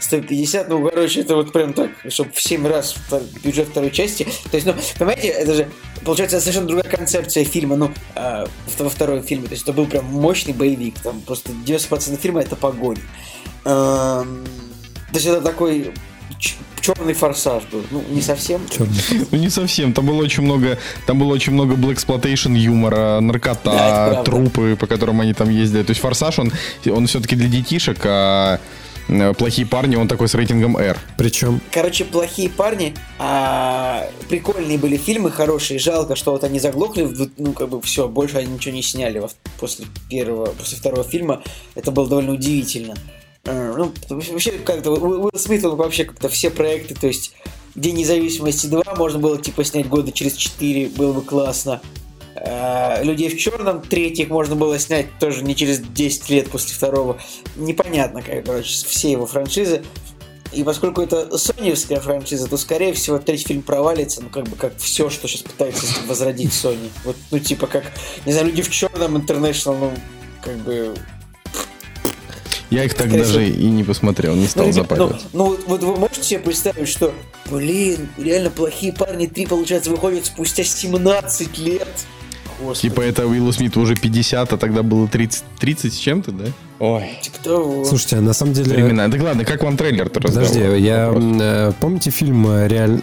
150, 0.00 0.68
ну, 0.68 0.88
короче, 0.88 1.20
это 1.20 1.34
вот 1.34 1.52
прям 1.52 1.72
так, 1.72 1.90
чтобы 2.08 2.30
в 2.32 2.40
7 2.40 2.66
раз 2.66 2.96
бюджет 3.42 3.68
второй 3.68 3.90
части. 3.90 4.26
То 4.50 4.56
есть, 4.56 4.66
ну, 4.66 4.74
понимаете, 4.98 5.28
это 5.28 5.54
же, 5.54 5.68
получается, 6.04 6.40
совершенно 6.40 6.66
другая 6.66 6.90
концепция 6.90 7.44
фильма, 7.44 7.76
ну, 7.76 7.90
э, 8.14 8.46
во 8.78 8.88
втором 8.88 9.22
фильме. 9.22 9.48
То 9.48 9.52
есть, 9.52 9.64
это 9.64 9.72
был 9.72 9.86
прям 9.86 10.04
мощный 10.06 10.52
боевик, 10.52 10.98
там 11.00 11.20
просто 11.20 11.47
90% 11.52 12.16
фильма 12.16 12.40
это 12.40 12.56
погонь. 12.56 12.98
Э, 13.64 14.24
то 14.24 15.14
есть, 15.14 15.26
это 15.26 15.40
такой 15.40 15.92
черный 16.80 17.14
форсаж 17.14 17.64
был. 17.72 17.84
Ну, 17.90 18.02
не 18.10 18.22
совсем. 18.22 18.60
Ну, 19.30 19.38
не 19.38 19.50
совсем. 19.50 19.92
Там 19.92 20.06
было 20.06 20.22
очень 20.22 20.42
много, 20.42 20.78
там 21.06 21.18
было 21.18 21.32
очень 21.34 21.52
много 21.52 21.74
blaxploitation 21.74 22.56
юмора, 22.56 23.20
наркота, 23.20 23.72
да, 23.72 24.22
трупы, 24.22 24.76
по 24.78 24.86
которым 24.86 25.20
они 25.20 25.34
там 25.34 25.50
ездили. 25.50 25.82
То 25.82 25.90
есть 25.90 26.00
форсаж, 26.00 26.38
он, 26.38 26.52
он 26.90 27.06
все-таки 27.06 27.36
для 27.36 27.48
детишек, 27.48 27.98
а 28.04 28.60
плохие 29.36 29.66
парни, 29.66 29.96
он 29.96 30.08
такой 30.08 30.28
с 30.28 30.34
рейтингом 30.34 30.76
R. 30.76 30.98
Причем? 31.16 31.60
Короче, 31.70 32.04
плохие 32.04 32.50
парни, 32.50 32.94
а, 33.18 34.08
прикольные 34.28 34.78
были 34.78 34.96
фильмы, 34.96 35.30
хорошие. 35.30 35.78
Жалко, 35.78 36.16
что 36.16 36.32
вот 36.32 36.44
они 36.44 36.60
заглохли, 36.60 37.08
ну 37.36 37.52
как 37.52 37.68
бы 37.68 37.80
все, 37.82 38.08
больше 38.08 38.38
они 38.38 38.54
ничего 38.54 38.74
не 38.74 38.82
сняли 38.82 39.22
после 39.58 39.86
первого, 40.10 40.46
после 40.46 40.78
второго 40.78 41.04
фильма. 41.04 41.42
Это 41.74 41.90
было 41.90 42.08
довольно 42.08 42.32
удивительно. 42.32 42.94
Э, 43.44 43.74
ну, 43.76 43.92
вообще, 44.10 44.52
как-то 44.52 44.92
Уилл 44.92 45.30
Смит, 45.34 45.64
он 45.64 45.76
вообще 45.76 46.04
как-то 46.04 46.28
все 46.28 46.50
проекты, 46.50 46.94
то 46.94 47.06
есть 47.06 47.32
День 47.78 47.96
независимости 47.96 48.66
2 48.66 48.82
можно 48.96 49.20
было 49.20 49.40
типа 49.40 49.62
снять 49.62 49.88
года 49.88 50.10
через 50.10 50.34
4, 50.34 50.88
было 50.88 51.12
бы 51.12 51.22
классно. 51.22 51.80
Э, 52.40 53.02
людей 53.02 53.28
в 53.28 53.38
черном, 53.38 53.80
третьих 53.82 54.28
можно 54.28 54.54
было 54.54 54.78
снять 54.78 55.06
тоже 55.18 55.42
не 55.42 55.56
через 55.56 55.80
10 55.80 56.30
лет 56.30 56.50
после 56.50 56.74
второго. 56.74 57.18
Непонятно, 57.56 58.22
как, 58.22 58.44
короче, 58.44 58.86
все 58.86 59.10
его 59.10 59.26
франшизы. 59.26 59.82
И 60.52 60.62
поскольку 60.62 61.02
это 61.02 61.36
соневская 61.36 62.00
франшиза, 62.00 62.48
то, 62.48 62.56
скорее 62.56 62.94
всего, 62.94 63.18
третий 63.18 63.46
фильм 63.46 63.62
провалится, 63.62 64.22
ну, 64.22 64.30
как 64.30 64.44
бы, 64.44 64.56
как 64.56 64.76
все, 64.78 65.10
что 65.10 65.28
сейчас 65.28 65.42
пытается 65.42 65.86
возродить 66.06 66.52
Sony. 66.52 66.88
Вот, 67.04 67.16
ну, 67.30 67.38
типа, 67.38 67.66
как, 67.66 67.84
не 68.24 68.32
знаю, 68.32 68.46
люди 68.46 68.62
в 68.62 68.70
черном 68.70 69.16
International, 69.16 69.76
ну, 69.78 69.92
как 70.42 70.56
бы, 70.58 70.94
я 72.70 72.84
их 72.84 72.92
так 72.94 73.06
Скорее 73.06 73.24
даже 73.24 73.44
всего... 73.44 73.60
и 73.60 73.64
не 73.70 73.82
посмотрел, 73.82 74.34
не 74.34 74.46
стал 74.46 74.66
ну, 74.66 74.72
запаривать. 74.72 75.24
Ну, 75.32 75.52
ну 75.52 75.58
вот 75.66 75.82
вы 75.82 75.96
можете 75.96 76.22
себе 76.22 76.40
представить, 76.40 76.88
что, 76.88 77.14
блин, 77.50 78.08
реально 78.18 78.50
плохие 78.50 78.92
парни 78.92 79.26
3, 79.26 79.46
получается, 79.46 79.90
выходят 79.90 80.26
спустя 80.26 80.64
17 80.64 81.58
лет. 81.58 81.88
Господи. 82.60 82.90
Типа 82.90 83.00
это 83.02 83.26
Уиллу 83.26 83.52
Смиту 83.52 83.80
уже 83.80 83.94
50, 83.94 84.52
а 84.52 84.56
тогда 84.56 84.82
было 84.82 85.08
30, 85.08 85.44
30 85.58 85.92
с 85.92 85.96
чем-то, 85.96 86.32
да? 86.32 86.44
Ой. 86.80 87.18
Типа 87.20 87.38
того. 87.42 87.84
Слушайте, 87.84 88.16
а 88.16 88.20
на 88.20 88.32
самом 88.32 88.52
деле... 88.52 88.74
Времена. 88.74 89.08
Да 89.08 89.22
ладно, 89.22 89.44
как 89.44 89.62
вам 89.64 89.76
трейлер-то 89.76 90.20
Подожди, 90.20 90.60
я... 90.60 91.12
Э, 91.12 91.72
помните 91.80 92.10
фильм 92.10 92.46
э, 92.46 92.68
реаль... 92.68 93.00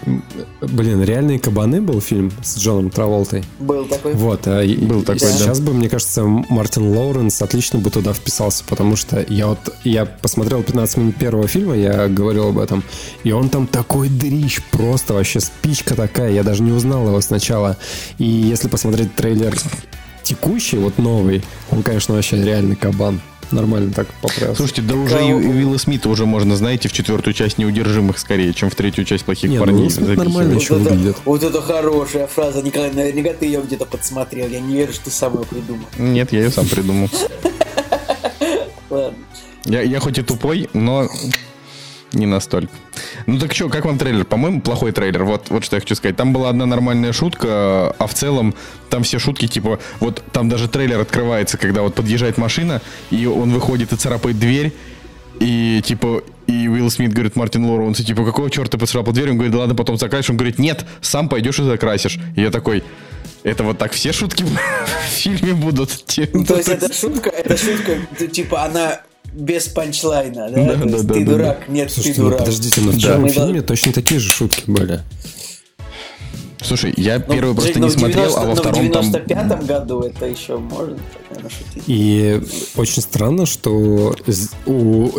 Блин, 0.61 1.03
«Реальные 1.03 1.39
кабаны» 1.39 1.81
был 1.81 1.99
фильм 1.99 2.31
с 2.41 2.57
Джоном 2.57 2.89
Траволтой? 2.89 3.43
Был 3.59 3.85
такой. 3.85 4.13
Вот. 4.13 4.47
А 4.47 4.63
был 4.65 5.01
такой, 5.01 5.19
Сейчас 5.19 5.59
да. 5.59 5.65
бы, 5.65 5.73
мне 5.73 5.89
кажется, 5.89 6.23
Мартин 6.23 6.95
Лоуренс 6.95 7.41
отлично 7.41 7.79
бы 7.79 7.89
туда 7.89 8.13
вписался, 8.13 8.63
потому 8.67 8.95
что 8.95 9.25
я 9.27 9.47
вот... 9.47 9.59
Я 9.83 10.05
посмотрел 10.05 10.63
15 10.63 10.97
минут 10.97 11.15
первого 11.17 11.47
фильма, 11.47 11.75
я 11.75 12.07
говорил 12.07 12.49
об 12.49 12.59
этом, 12.59 12.83
и 13.23 13.31
он 13.33 13.49
там 13.49 13.67
такой 13.67 14.07
дрищ, 14.07 14.61
просто 14.71 15.13
вообще 15.13 15.41
спичка 15.41 15.95
такая, 15.95 16.31
я 16.31 16.43
даже 16.43 16.63
не 16.63 16.71
узнал 16.71 17.07
его 17.07 17.19
сначала. 17.19 17.75
И 18.19 18.25
если 18.25 18.69
посмотреть 18.69 19.15
трейлер 19.15 19.53
текущий, 20.23 20.77
вот 20.77 20.97
новый, 20.97 21.43
он, 21.71 21.83
конечно, 21.83 22.15
вообще 22.15 22.41
реальный 22.41 22.75
кабан 22.75 23.19
нормально 23.55 23.91
так 23.93 24.07
поправился. 24.21 24.57
Слушайте, 24.57 24.81
да 24.83 24.95
уже 24.95 25.23
и, 25.23 25.29
и 25.29 25.33
Уилла 25.33 25.77
Смита 25.77 26.09
уже 26.09 26.25
можно, 26.25 26.55
знаете, 26.55 26.89
в 26.89 26.93
четвертую 26.93 27.33
часть 27.33 27.57
неудержимых 27.57 28.19
скорее, 28.19 28.53
чем 28.53 28.69
в 28.69 28.75
третью 28.75 29.05
часть 29.05 29.25
плохих 29.25 29.49
Не, 29.49 29.57
ну, 29.57 29.65
парней. 29.65 29.89
Ну, 29.97 30.15
нормально 30.15 30.53
еще 30.55 30.75
вот 30.75 30.83
выглядит. 30.83 31.15
Это, 31.15 31.21
вот 31.25 31.43
это 31.43 31.61
хорошая 31.61 32.27
фраза, 32.27 32.61
Николай, 32.61 32.91
наверняка 32.91 33.33
ты 33.33 33.45
ее 33.45 33.61
где-то 33.61 33.85
подсмотрел. 33.85 34.47
Я 34.47 34.59
не 34.59 34.75
верю, 34.75 34.93
что 34.93 35.05
ты 35.05 35.11
сам 35.11 35.33
ее 35.39 35.45
придумал. 35.45 35.85
Нет, 35.97 36.31
я 36.31 36.43
ее 36.43 36.51
сам 36.51 36.67
придумал. 36.67 37.09
Ладно. 38.89 39.17
Я, 39.65 39.81
я 39.81 39.99
хоть 39.99 40.19
и 40.19 40.21
тупой, 40.21 40.69
но 40.73 41.09
не 42.15 42.25
настолько. 42.25 42.71
Ну 43.25 43.39
так 43.39 43.53
что, 43.53 43.69
как 43.69 43.85
вам 43.85 43.97
трейлер? 43.97 44.25
По-моему, 44.25 44.61
плохой 44.61 44.91
трейлер. 44.91 45.23
Вот, 45.23 45.49
вот 45.49 45.63
что 45.63 45.75
я 45.75 45.79
хочу 45.81 45.95
сказать. 45.95 46.15
Там 46.15 46.33
была 46.33 46.49
одна 46.49 46.65
нормальная 46.65 47.13
шутка, 47.13 47.91
а 47.97 48.07
в 48.07 48.13
целом 48.13 48.55
там 48.89 49.03
все 49.03 49.19
шутки, 49.19 49.47
типа, 49.47 49.79
вот 49.99 50.23
там 50.31 50.49
даже 50.49 50.67
трейлер 50.67 50.99
открывается, 50.99 51.57
когда 51.57 51.81
вот 51.81 51.95
подъезжает 51.95 52.37
машина, 52.37 52.81
и 53.11 53.25
он 53.25 53.51
выходит 53.51 53.93
и 53.93 53.95
царапает 53.95 54.39
дверь, 54.39 54.73
и 55.39 55.81
типа, 55.83 56.23
и 56.47 56.67
Уилл 56.67 56.89
Смит 56.89 57.11
говорит 57.13 57.35
Мартин 57.35 57.65
Лоуренс, 57.65 57.97
типа, 57.97 58.23
какого 58.25 58.49
черта 58.49 58.77
поцарапал 58.77 59.13
дверь? 59.13 59.31
Он 59.31 59.35
говорит, 59.35 59.51
да 59.51 59.59
ладно, 59.59 59.75
потом 59.75 59.97
закрасишь. 59.97 60.29
Он 60.29 60.37
говорит, 60.37 60.59
нет, 60.59 60.85
сам 61.01 61.27
пойдешь 61.27 61.59
и 61.59 61.63
закрасишь. 61.63 62.19
И 62.35 62.41
я 62.41 62.51
такой, 62.51 62.83
это 63.43 63.63
вот 63.63 63.77
так 63.77 63.91
все 63.91 64.13
шутки 64.13 64.43
в 65.07 65.09
фильме 65.09 65.53
будут? 65.53 66.03
Ну, 66.33 66.45
то 66.45 66.57
есть 66.57 66.69
это 66.69 66.93
шутка, 66.93 67.29
это 67.29 67.57
шутка, 67.57 68.27
типа, 68.27 68.63
она 68.63 69.01
без 69.35 69.67
панчлайна, 69.67 70.49
да? 70.49 70.65
да, 70.65 70.75
да, 70.75 70.85
да 70.85 71.13
ты 71.13 71.25
да, 71.25 71.31
дурак, 71.31 71.63
да. 71.67 71.73
нет, 71.73 71.91
Слушайте, 71.91 72.15
ты 72.15 72.21
ну, 72.21 72.29
дурак. 72.29 72.39
подождите, 72.39 72.81
но 72.81 72.91
в 72.91 72.95
да. 72.95 73.07
первом 73.07 73.29
фильме 73.29 73.61
точно 73.61 73.93
такие 73.93 74.19
же 74.19 74.29
шутки 74.29 74.63
были. 74.67 75.01
Слушай, 76.61 76.93
я 76.97 77.19
ну, 77.19 77.33
первый 77.33 77.53
просто 77.53 77.79
не 77.79 77.89
смотрел, 77.89 78.29
90, 78.29 78.41
а 78.41 78.45
во 78.45 78.55
втором 78.55 78.91
там... 78.91 79.11
в 79.11 79.15
95-м 79.15 79.65
году 79.67 79.99
это 80.01 80.25
еще 80.25 80.57
можно, 80.57 80.97
наверное, 81.29 81.51
шутить. 81.51 81.83
И 81.85 82.41
очень 82.75 83.01
странно, 83.01 83.45
что 83.45 84.15
у 84.65 85.11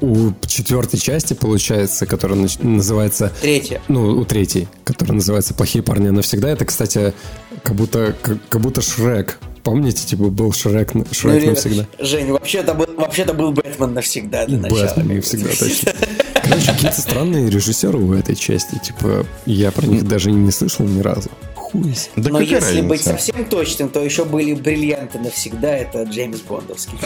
у 0.00 0.32
четвертой 0.46 0.98
части, 0.98 1.34
получается, 1.34 2.06
которая 2.06 2.48
называется... 2.60 3.32
Третья. 3.40 3.80
Ну, 3.88 4.18
у 4.18 4.24
третьей, 4.24 4.68
которая 4.84 5.14
называется 5.14 5.54
«Плохие 5.54 5.82
парни 5.82 6.08
навсегда». 6.08 6.50
Это, 6.50 6.64
кстати, 6.64 7.14
как 7.62 7.74
будто, 7.74 8.14
как, 8.20 8.38
как 8.48 8.60
будто 8.60 8.82
Шрек. 8.82 9.38
Помните, 9.64 10.06
типа, 10.06 10.24
был 10.24 10.52
Шрек, 10.52 10.92
Шрек 11.10 11.42
ну, 11.42 11.50
навсегда? 11.50 11.86
Жень, 11.98 12.30
вообще-то 12.30 12.74
был, 12.74 12.86
вообще 12.98 13.24
был 13.24 13.50
Бэтмен 13.52 13.94
навсегда 13.94 14.44
для 14.44 14.58
начала. 14.58 14.82
Бэтмен 14.82 15.16
навсегда, 15.16 15.48
точно. 15.58 15.92
Короче, 16.34 16.66
какие-то 16.72 17.00
странные 17.00 17.48
режиссеры 17.48 17.96
в 17.96 18.12
этой 18.12 18.34
части. 18.34 18.78
Типа, 18.78 19.24
я 19.46 19.72
про 19.72 19.86
них 19.86 20.06
даже 20.06 20.30
не 20.30 20.50
слышал 20.50 20.84
ни 20.84 21.00
разу. 21.00 21.30
Хуй. 21.54 21.94
Да 22.14 22.30
Но 22.30 22.40
если 22.40 22.56
разница? 22.56 22.84
быть 22.86 23.02
совсем 23.02 23.44
точным, 23.46 23.88
то 23.88 24.04
еще 24.04 24.26
были 24.26 24.52
бриллианты 24.52 25.18
навсегда. 25.18 25.74
Это 25.74 26.02
Джеймс 26.02 26.40
Бондовский. 26.40 26.98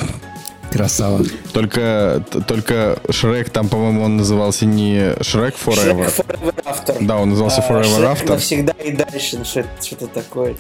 Красава. 0.73 1.25
Только, 1.53 2.25
только 2.49 2.99
Шрек, 3.09 3.51
там, 3.51 3.69
по-моему, 3.69 4.03
он 4.03 4.17
назывался 4.17 4.67
не 4.67 5.15
Шрек 5.23 5.55
Forever. 5.55 6.07
Shrek 6.07 6.27
Forever 6.27 6.65
After. 6.65 6.97
Да, 7.01 7.19
он 7.19 7.31
назывался 7.31 7.63
а, 7.63 7.71
Forever 7.71 8.01
Shrek 8.01 8.17
After. 8.17 8.29
навсегда 8.31 8.73
и 8.73 8.91
дальше, 8.91 9.39
ну, 9.39 9.45
что-то 9.45 10.09
такое. 10.09 10.57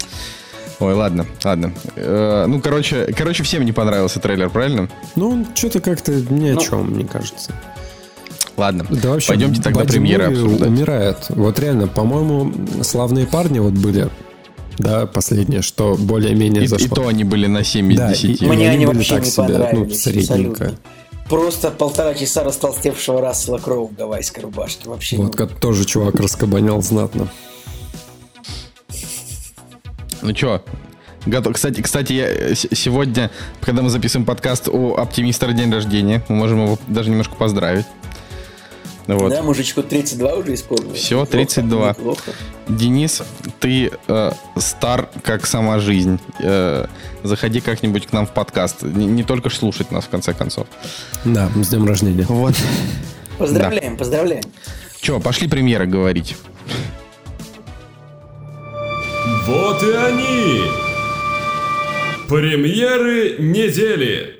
Ой, 0.81 0.95
ладно, 0.95 1.27
ладно. 1.43 1.73
Э, 1.97 2.47
ну, 2.47 2.61
короче, 2.61 3.13
короче, 3.17 3.43
всем 3.43 3.65
не 3.65 3.73
понравился 3.73 4.21
трейлер, 4.21 4.49
правильно? 4.49 4.89
Ну, 5.17 5.31
он 5.31 5.47
что-то 5.55 5.81
как-то 5.81 6.13
ни 6.13 6.51
о 6.51 6.55
ну, 6.55 6.61
чем, 6.61 6.91
мне 6.93 7.05
кажется. 7.05 7.53
Ладно, 8.57 8.87
да 8.91 9.11
вообще, 9.11 9.29
пойдемте 9.29 9.63
тогда 9.63 9.85
премьеры 9.85 10.25
обсуждать. 10.25 10.69
умирает. 10.69 11.17
Вот 11.31 11.59
реально, 11.59 11.87
по-моему, 11.87 12.53
славные 12.83 13.27
парни 13.27 13.59
вот 13.59 13.73
были 13.73 14.09
да, 14.79 15.07
последнее, 15.07 15.63
что 15.63 15.97
более-менее 15.99 16.65
и, 16.65 16.67
зашло. 16.67 16.87
И 16.87 16.91
то 16.91 17.09
они 17.09 17.25
были 17.25 17.47
на 17.47 17.65
7 17.65 17.93
из 17.93 17.99
да, 17.99 18.09
10. 18.11 18.43
И, 18.43 18.47
Мне 18.47 18.69
они, 18.69 18.85
они 18.85 18.87
вообще 18.87 19.15
так 19.15 19.25
не 19.25 19.31
себе, 19.31 19.45
понравились. 19.45 19.89
Ну, 19.89 19.95
средненько. 19.95 20.65
Абсолютно. 20.65 20.79
Просто 21.29 21.71
полтора 21.71 22.15
часа 22.15 22.43
растолстевшего 22.43 23.21
Рассела 23.21 23.59
Кроу 23.59 23.89
в 23.89 23.95
гавайской 23.95 24.43
рубашке. 24.43 24.89
Вообще 24.89 25.17
вот 25.19 25.37
как 25.37 25.53
тоже 25.61 25.85
чувак 25.85 26.15
раскабанял 26.15 26.81
знатно. 26.81 27.29
Ну 30.29 30.35
чё, 30.35 30.61
Готов. 31.25 31.55
Кстати, 31.55 31.81
кстати, 31.81 32.13
я 32.13 32.55
сегодня, 32.55 33.31
когда 33.63 33.81
мы 33.81 33.89
записываем 33.89 34.27
подкаст 34.27 34.69
у 34.69 34.95
оптимиста 34.95 35.51
день 35.55 35.73
рождения, 35.73 36.23
мы 36.29 36.37
можем 36.37 36.65
его 36.65 36.79
даже 36.87 37.09
немножко 37.09 37.35
поздравить. 37.35 37.87
Вот. 39.07 39.31
Да, 39.31 39.43
мужичку 39.43 39.83
32 39.83 40.35
уже 40.35 40.53
исполнилось. 40.53 40.99
Все, 40.99 41.25
32. 41.25 41.89
Неплохо. 41.89 42.33
Денис, 42.69 43.23
ты 43.59 43.91
э, 44.07 44.33
стар, 44.57 45.09
как 45.23 45.47
сама 45.47 45.79
жизнь. 45.79 46.21
Э, 46.41 46.85
заходи 47.23 47.61
как-нибудь 47.61 48.07
к 48.07 48.13
нам 48.13 48.27
в 48.27 48.35
подкаст. 48.35 48.83
Не, 48.83 49.07
не 49.07 49.23
только 49.23 49.49
слушать 49.49 49.91
нас, 49.91 50.05
в 50.05 50.11
конце 50.11 50.35
концов. 50.35 50.67
Да, 51.25 51.49
с 51.57 51.69
днем 51.69 51.87
рождения. 51.87 52.27
Вот. 52.29 52.55
Поздравляем, 53.39 53.95
да. 53.95 53.99
поздравляем. 53.99 54.45
Че, 55.01 55.21
пошли 55.21 55.49
премьеры 55.49 55.87
говорить. 55.87 56.37
Вот 59.49 59.83
и 59.83 59.93
они! 59.93 60.61
Премьеры 62.29 63.37
недели! 63.39 64.39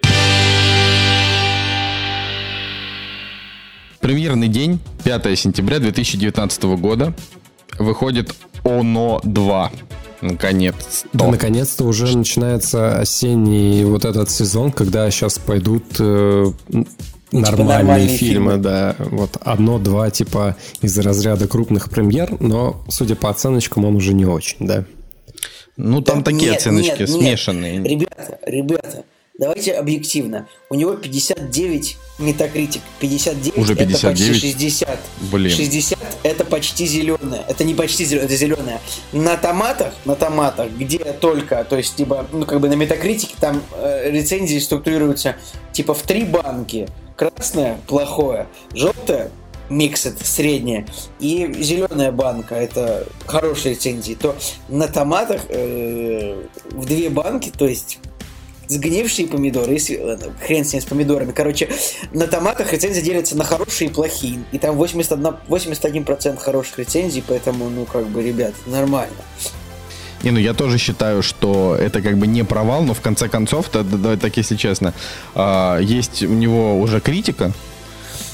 Премьерный 4.01 4.49
день, 4.49 4.81
5 5.05 5.39
сентября 5.39 5.79
2019 5.79 6.63
года, 6.79 7.15
выходит 7.79 8.35
ОНО 8.65 9.21
2. 9.25 9.73
Наконец-то. 10.21 11.09
Да, 11.15 11.29
наконец-то 11.29 11.85
уже 11.85 12.15
начинается 12.15 12.99
осенний 12.99 13.85
вот 13.85 14.05
этот 14.05 14.29
сезон, 14.31 14.73
когда 14.73 15.11
сейчас 15.11 15.39
пойдут 15.39 15.85
э, 16.01 16.53
нормальные, 17.33 17.67
нормальные 17.67 18.09
фильмы, 18.09 18.51
фильмы, 18.51 18.57
да. 18.59 18.95
Вот 18.99 19.39
одно-два 19.41 20.11
типа 20.11 20.57
из 20.83 20.99
разряда 20.99 21.49
крупных 21.49 21.89
премьер, 21.89 22.37
но, 22.41 22.85
судя 22.91 23.17
по 23.17 23.31
оценочкам, 23.31 23.87
он 23.87 23.97
уже 23.97 24.13
не 24.13 24.27
очень, 24.27 24.67
да. 24.67 24.85
Ну, 25.79 26.03
там 26.03 26.19
да, 26.19 26.33
такие 26.33 26.51
нет, 26.51 26.61
оценочки 26.61 27.01
нет, 27.01 27.09
смешанные. 27.09 27.77
Нет. 27.79 27.91
Ребята, 27.91 28.39
ребята, 28.45 29.05
Давайте 29.39 29.75
объективно. 29.75 30.49
У 30.69 30.75
него 30.75 30.97
59 30.97 31.97
метакритик. 32.19 32.83
59 32.99 33.57
Уже 33.57 33.77
59? 33.77 33.95
это 33.95 34.09
почти 34.09 34.35
60. 34.35 34.99
Блин. 35.31 35.57
60 35.57 35.99
это 36.25 36.45
почти 36.45 36.87
зеленое. 36.87 37.45
Это 37.49 37.63
не 37.63 37.75
почти 37.75 38.05
зеленое, 38.05 38.27
это 38.27 38.37
зеленое. 38.37 38.81
На 39.13 39.37
томатах, 39.37 39.95
на 40.05 40.17
томатах, 40.17 40.71
где 40.73 40.99
только, 40.99 41.65
то 41.65 41.77
есть, 41.77 41.95
типа, 41.95 42.27
ну, 42.33 42.47
как 42.47 42.59
бы 42.61 42.69
на 42.69 42.75
метакритике 42.75 43.37
там 43.39 43.63
э, 43.77 44.11
рецензии 44.11 44.59
структурируются 44.59 45.37
типа 45.73 45.95
в 45.95 46.03
три 46.03 46.25
банки. 46.25 46.89
Красное, 47.15 47.79
плохое. 47.87 48.49
Желтое, 48.75 49.31
миксет, 49.71 50.19
среднее. 50.25 50.87
И 51.21 51.53
зеленая 51.61 52.13
банка, 52.13 52.55
это 52.55 53.07
хорошие 53.27 53.75
рецензии. 53.75 54.15
То 54.15 54.37
на 54.69 54.89
томатах 54.89 55.43
э, 55.49 56.45
в 56.71 56.87
две 56.87 57.11
банки, 57.11 57.53
то 57.57 57.67
есть 57.67 57.99
сгнившие 58.69 59.27
помидоры, 59.29 59.73
если, 59.73 59.97
э, 59.97 60.19
хрен 60.45 60.65
с 60.65 60.73
ним 60.73 60.83
с 60.83 60.85
помидорами. 60.85 61.33
Короче, 61.33 61.69
на 62.13 62.27
томатах 62.27 62.73
рецензии 62.73 63.01
делятся 63.01 63.37
на 63.37 63.45
хорошие 63.45 63.91
и 63.91 63.93
плохие. 63.93 64.45
И 64.53 64.59
там 64.59 64.81
81%, 64.81 65.37
81% 65.49 66.37
хороших 66.39 66.79
рецензий, 66.79 67.25
поэтому, 67.27 67.69
ну, 67.69 67.85
как 67.85 68.07
бы, 68.07 68.23
ребят, 68.23 68.55
нормально. 68.67 69.17
Не, 70.23 70.33
ну 70.33 70.39
я 70.41 70.53
тоже 70.53 70.79
считаю, 70.79 71.23
что 71.23 71.77
это 71.79 72.03
как 72.03 72.19
бы 72.19 72.27
не 72.27 72.43
провал, 72.43 72.83
но 72.83 72.93
в 72.93 73.01
конце 73.01 73.29
концов, 73.29 73.69
то, 73.69 73.85
да, 73.85 74.17
так 74.17 74.37
если 74.37 74.57
честно, 74.57 74.93
э, 75.35 75.79
есть 75.81 76.23
у 76.25 76.33
него 76.33 76.79
уже 76.81 77.01
критика, 77.01 77.53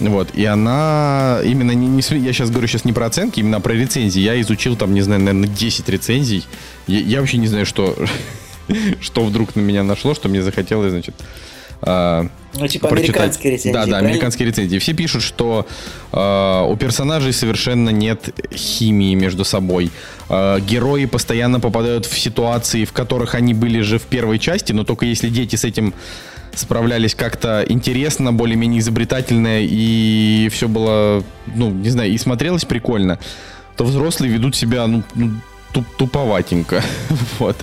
вот, 0.01 0.35
и 0.35 0.45
она 0.45 1.41
именно 1.45 1.73
не, 1.73 1.87
не 1.87 2.03
я 2.19 2.33
сейчас 2.33 2.51
говорю 2.51 2.67
сейчас 2.67 2.85
не 2.85 2.93
про 2.93 3.07
оценки, 3.07 3.41
именно 3.41 3.61
про 3.61 3.75
рецензии. 3.75 4.21
Я 4.21 4.41
изучил 4.41 4.77
там, 4.77 4.95
не 4.95 5.03
знаю, 5.03 5.21
наверное, 5.21 5.49
10 5.49 5.89
рецензий. 5.89 6.45
Я, 6.87 7.01
я 7.01 7.21
вообще 7.21 7.39
не 7.39 7.47
знаю, 7.47 7.67
что 7.67 7.97
что 9.01 9.25
вдруг 9.25 9.57
на 9.57 9.61
меня 9.61 9.83
нашло, 9.83 10.15
что 10.15 10.29
мне 10.29 10.43
захотелось, 10.43 10.91
значит, 10.91 11.15
Uh, 11.83 12.31
ну, 12.55 12.67
типа 12.67 12.89
прочитать. 12.89 13.17
американские 13.17 13.53
рецензии. 13.53 13.73
Да, 13.75 13.81
да, 13.81 13.91
правильно? 13.91 14.09
американские 14.09 14.49
рецензии. 14.49 14.79
Все 14.79 14.95
пишут, 14.95 15.23
что 15.23 15.67
uh, 16.13 16.73
у 16.73 16.77
персонажей 16.77 17.35
совершенно 17.35 17.91
нет 17.91 18.31
химии 18.55 19.15
между 19.15 19.45
собой. 19.45 19.91
Uh, 20.29 20.61
герои 20.63 21.05
постоянно 21.05 21.61
попадают 21.61 22.07
в 22.07 22.19
ситуации, 22.19 22.87
в 22.87 22.93
которых 22.93 23.35
они 23.35 23.53
были 23.53 23.83
же 23.83 23.99
в 23.99 24.05
первой 24.05 24.39
части, 24.39 24.73
но 24.73 24.85
только 24.85 25.05
если 25.05 25.29
дети 25.29 25.57
с 25.57 25.65
этим 25.65 25.93
справлялись 26.55 27.15
как-то 27.15 27.65
интересно, 27.69 28.33
более-менее 28.33 28.81
изобретательно, 28.81 29.61
и 29.61 30.49
все 30.53 30.69
было, 30.69 31.23
ну, 31.55 31.71
не 31.71 31.91
знаю, 31.91 32.11
и 32.11 32.19
смотрелось 32.19 32.65
прикольно, 32.65 33.19
то 33.77 33.85
взрослые 33.85 34.33
ведут 34.33 34.57
себя, 34.57 34.87
ну, 34.87 35.03
ну 35.15 35.33
туп 35.73 35.87
туповатенько. 35.97 36.83
вот. 37.39 37.57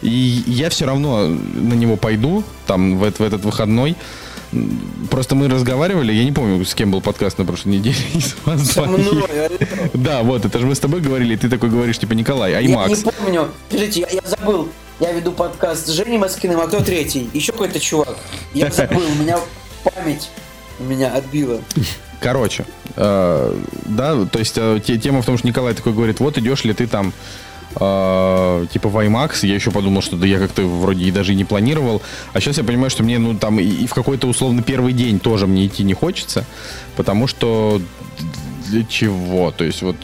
И 0.00 0.42
я 0.46 0.70
все 0.70 0.86
равно 0.86 1.26
на 1.26 1.74
него 1.74 1.96
пойду, 1.96 2.44
там, 2.66 2.98
в, 2.98 3.10
в 3.10 3.20
этот 3.20 3.44
выходной. 3.44 3.96
Просто 5.10 5.34
мы 5.34 5.48
разговаривали, 5.48 6.12
я 6.12 6.24
не 6.24 6.32
помню, 6.32 6.64
с 6.64 6.74
кем 6.74 6.90
был 6.90 7.02
подкаст 7.02 7.36
на 7.38 7.44
прошлой 7.44 7.76
неделе. 7.76 7.96
Со 8.56 8.84
мной. 8.84 9.24
Да, 9.92 10.22
вот, 10.22 10.46
это 10.46 10.58
же 10.58 10.66
мы 10.66 10.74
с 10.74 10.78
тобой 10.78 11.00
говорили, 11.00 11.34
и 11.34 11.36
ты 11.36 11.50
такой 11.50 11.68
говоришь, 11.68 11.98
типа, 11.98 12.14
Николай, 12.14 12.54
Аймакс. 12.54 12.90
Я 12.90 12.96
не 12.96 13.02
помню. 13.02 13.48
Я, 13.70 14.08
я 14.10 14.22
забыл. 14.24 14.68
Я 15.00 15.12
веду 15.12 15.32
подкаст 15.32 15.86
с 15.86 15.90
Женей 15.90 16.18
Маскиным, 16.18 16.60
а 16.60 16.66
кто 16.66 16.80
третий? 16.80 17.30
Еще 17.32 17.52
какой-то 17.52 17.78
чувак. 17.78 18.16
Я 18.52 18.70
забыл, 18.70 19.00
у 19.00 19.22
меня 19.22 19.38
память 19.84 20.28
меня 20.80 21.12
отбила. 21.14 21.60
Короче, 22.20 22.64
э, 22.96 23.62
да, 23.84 24.24
то 24.24 24.38
есть 24.38 24.54
э, 24.56 24.80
тема 24.80 25.22
в 25.22 25.26
том, 25.26 25.38
что 25.38 25.46
Николай 25.46 25.74
такой 25.74 25.92
говорит, 25.92 26.20
вот 26.20 26.36
идешь 26.38 26.64
ли 26.64 26.72
ты 26.72 26.86
там 26.88 27.12
э, 27.76 28.66
типа 28.72 28.88
в 28.88 28.96
IMAX. 28.96 29.46
Я 29.46 29.54
еще 29.54 29.70
подумал, 29.70 30.02
что 30.02 30.16
да 30.16 30.26
я 30.26 30.38
как-то 30.38 30.62
вроде 30.62 31.04
и 31.04 31.10
даже 31.12 31.32
и 31.32 31.36
не 31.36 31.44
планировал. 31.44 32.02
А 32.32 32.40
сейчас 32.40 32.58
я 32.58 32.64
понимаю, 32.64 32.90
что 32.90 33.04
мне, 33.04 33.18
ну, 33.18 33.34
там 33.34 33.60
и, 33.60 33.64
и 33.64 33.86
в 33.86 33.94
какой-то 33.94 34.26
условно 34.26 34.62
первый 34.62 34.92
день 34.92 35.20
тоже 35.20 35.46
мне 35.46 35.66
идти 35.66 35.84
не 35.84 35.94
хочется, 35.94 36.44
потому 36.96 37.28
что 37.28 37.80
для 38.66 38.84
чего? 38.84 39.52
То 39.52 39.64
есть 39.64 39.82
вот, 39.82 39.96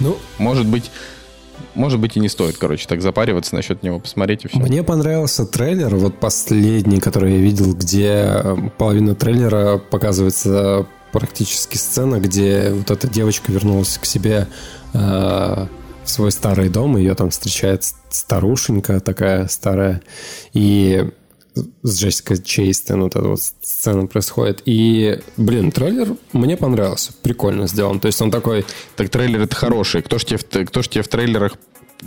ну, 0.00 0.18
может 0.38 0.66
быть, 0.66 0.90
может 1.74 2.00
быть 2.00 2.16
и 2.16 2.20
не 2.20 2.28
стоит, 2.28 2.56
короче, 2.58 2.86
так 2.88 3.02
запариваться 3.02 3.54
насчет 3.54 3.82
него, 3.82 3.98
посмотреть 3.98 4.44
и 4.44 4.48
все. 4.48 4.58
Мне 4.58 4.82
понравился 4.82 5.46
трейлер, 5.46 5.94
вот 5.96 6.18
последний, 6.18 7.00
который 7.00 7.32
я 7.32 7.38
видел, 7.38 7.74
где 7.74 8.24
э, 8.26 8.56
половина 8.76 9.14
трейлера 9.14 9.78
показывается 9.78 10.86
практически 11.12 11.76
сцена, 11.76 12.20
где 12.20 12.70
вот 12.70 12.90
эта 12.90 13.08
девочка 13.08 13.50
вернулась 13.52 13.98
к 13.98 14.04
себе 14.04 14.48
э, 14.92 14.98
в 14.98 16.10
свой 16.10 16.32
старый 16.32 16.68
дом, 16.68 16.96
ее 16.96 17.14
там 17.14 17.30
встречает 17.30 17.84
старушенька 18.10 19.00
такая 19.00 19.46
старая, 19.48 20.02
и 20.52 21.10
с 21.82 22.00
Джессикой 22.00 22.42
Чейстен 22.42 23.02
вот 23.02 23.16
эта 23.16 23.28
вот 23.28 23.40
сцена 23.40 24.06
происходит. 24.06 24.62
И, 24.64 25.20
блин, 25.36 25.72
трейлер 25.72 26.16
мне 26.32 26.56
понравился. 26.56 27.12
Прикольно 27.22 27.66
сделан. 27.66 28.00
То 28.00 28.06
есть 28.06 28.20
он 28.20 28.30
такой... 28.30 28.64
Так 28.96 29.08
трейлер 29.10 29.42
это 29.42 29.54
хороший. 29.54 30.02
Кто 30.02 30.18
ж 30.18 30.24
тебе, 30.24 30.64
кто 30.64 30.82
ж 30.82 30.88
тебе 30.88 31.02
в 31.02 31.08
трейлерах 31.08 31.56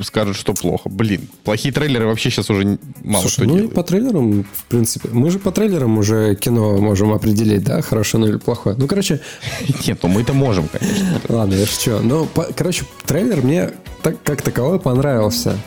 скажут, 0.01 0.37
что 0.37 0.53
плохо. 0.53 0.89
Блин, 0.89 1.27
плохие 1.43 1.73
трейлеры 1.73 2.05
вообще 2.05 2.29
сейчас 2.29 2.49
уже 2.49 2.79
мало 3.03 3.21
Слушай, 3.21 3.33
что 3.33 3.43
ну 3.43 3.55
делают. 3.55 3.73
по 3.73 3.83
трейлерам, 3.83 4.43
в 4.43 4.65
принципе, 4.65 5.09
мы 5.11 5.29
же 5.29 5.39
по 5.39 5.51
трейлерам 5.51 5.97
уже 5.97 6.35
кино 6.35 6.77
можем 6.77 7.11
определить, 7.11 7.63
да, 7.63 7.81
хорошее 7.81 8.21
ну 8.21 8.29
или 8.29 8.37
плохое. 8.37 8.75
Ну, 8.77 8.87
короче, 8.87 9.19
Нет, 9.87 9.99
ну 10.01 10.09
мы 10.09 10.21
это 10.21 10.33
можем, 10.33 10.67
конечно. 10.69 11.21
ладно, 11.29 11.55
я 11.55 11.65
шучу. 11.65 11.99
Ну, 12.01 12.27
короче, 12.55 12.85
трейлер 13.05 13.41
мне 13.41 13.71
так, 14.01 14.21
как 14.23 14.41
таковой 14.41 14.79
понравился. 14.79 15.57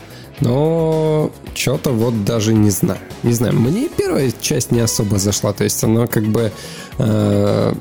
Но 0.45 1.33
что-то 1.55 1.91
вот 1.91 2.25
даже 2.25 2.53
не 2.53 2.71
знаю. 2.71 3.01
Не 3.23 3.33
знаю, 3.33 3.55
мне 3.55 3.89
первая 3.89 4.31
часть 4.41 4.71
не 4.71 4.81
особо 4.81 5.19
зашла. 5.19 5.53
То 5.53 5.65
есть 5.65 5.83
она 5.83 6.07
как 6.07 6.25
бы... 6.25 6.53
э, 6.99 7.75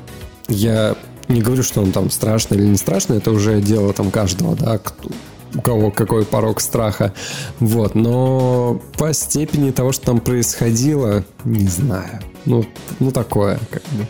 я 0.48 0.96
не 1.28 1.40
говорю, 1.40 1.62
что 1.62 1.82
он 1.82 1.92
там 1.92 2.10
страшный 2.10 2.58
или 2.58 2.66
не 2.66 2.76
страшный, 2.76 3.18
это 3.18 3.30
уже 3.30 3.60
дело 3.60 3.92
там 3.92 4.10
каждого, 4.10 4.56
да, 4.56 4.78
кто- 4.78 5.10
у 5.54 5.60
кого 5.60 5.90
какой 5.90 6.24
порог 6.24 6.60
страха. 6.60 7.12
Вот, 7.60 7.94
но 7.94 8.80
по 8.98 9.12
степени 9.12 9.70
того, 9.70 9.92
что 9.92 10.06
там 10.06 10.20
происходило, 10.20 11.24
не 11.44 11.68
знаю. 11.68 12.20
Ну, 12.44 12.66
ну 12.98 13.10
такое, 13.10 13.58
как 13.70 13.82
бы. 13.92 14.06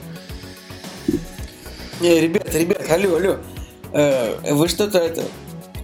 Не, 2.01 2.21
ребят, 2.21 2.55
ребят, 2.55 2.83
алло, 2.91 3.17
алло. 3.17 3.37
Э, 3.93 4.55
вы 4.55 4.69
что-то 4.69 4.99
это... 4.99 5.23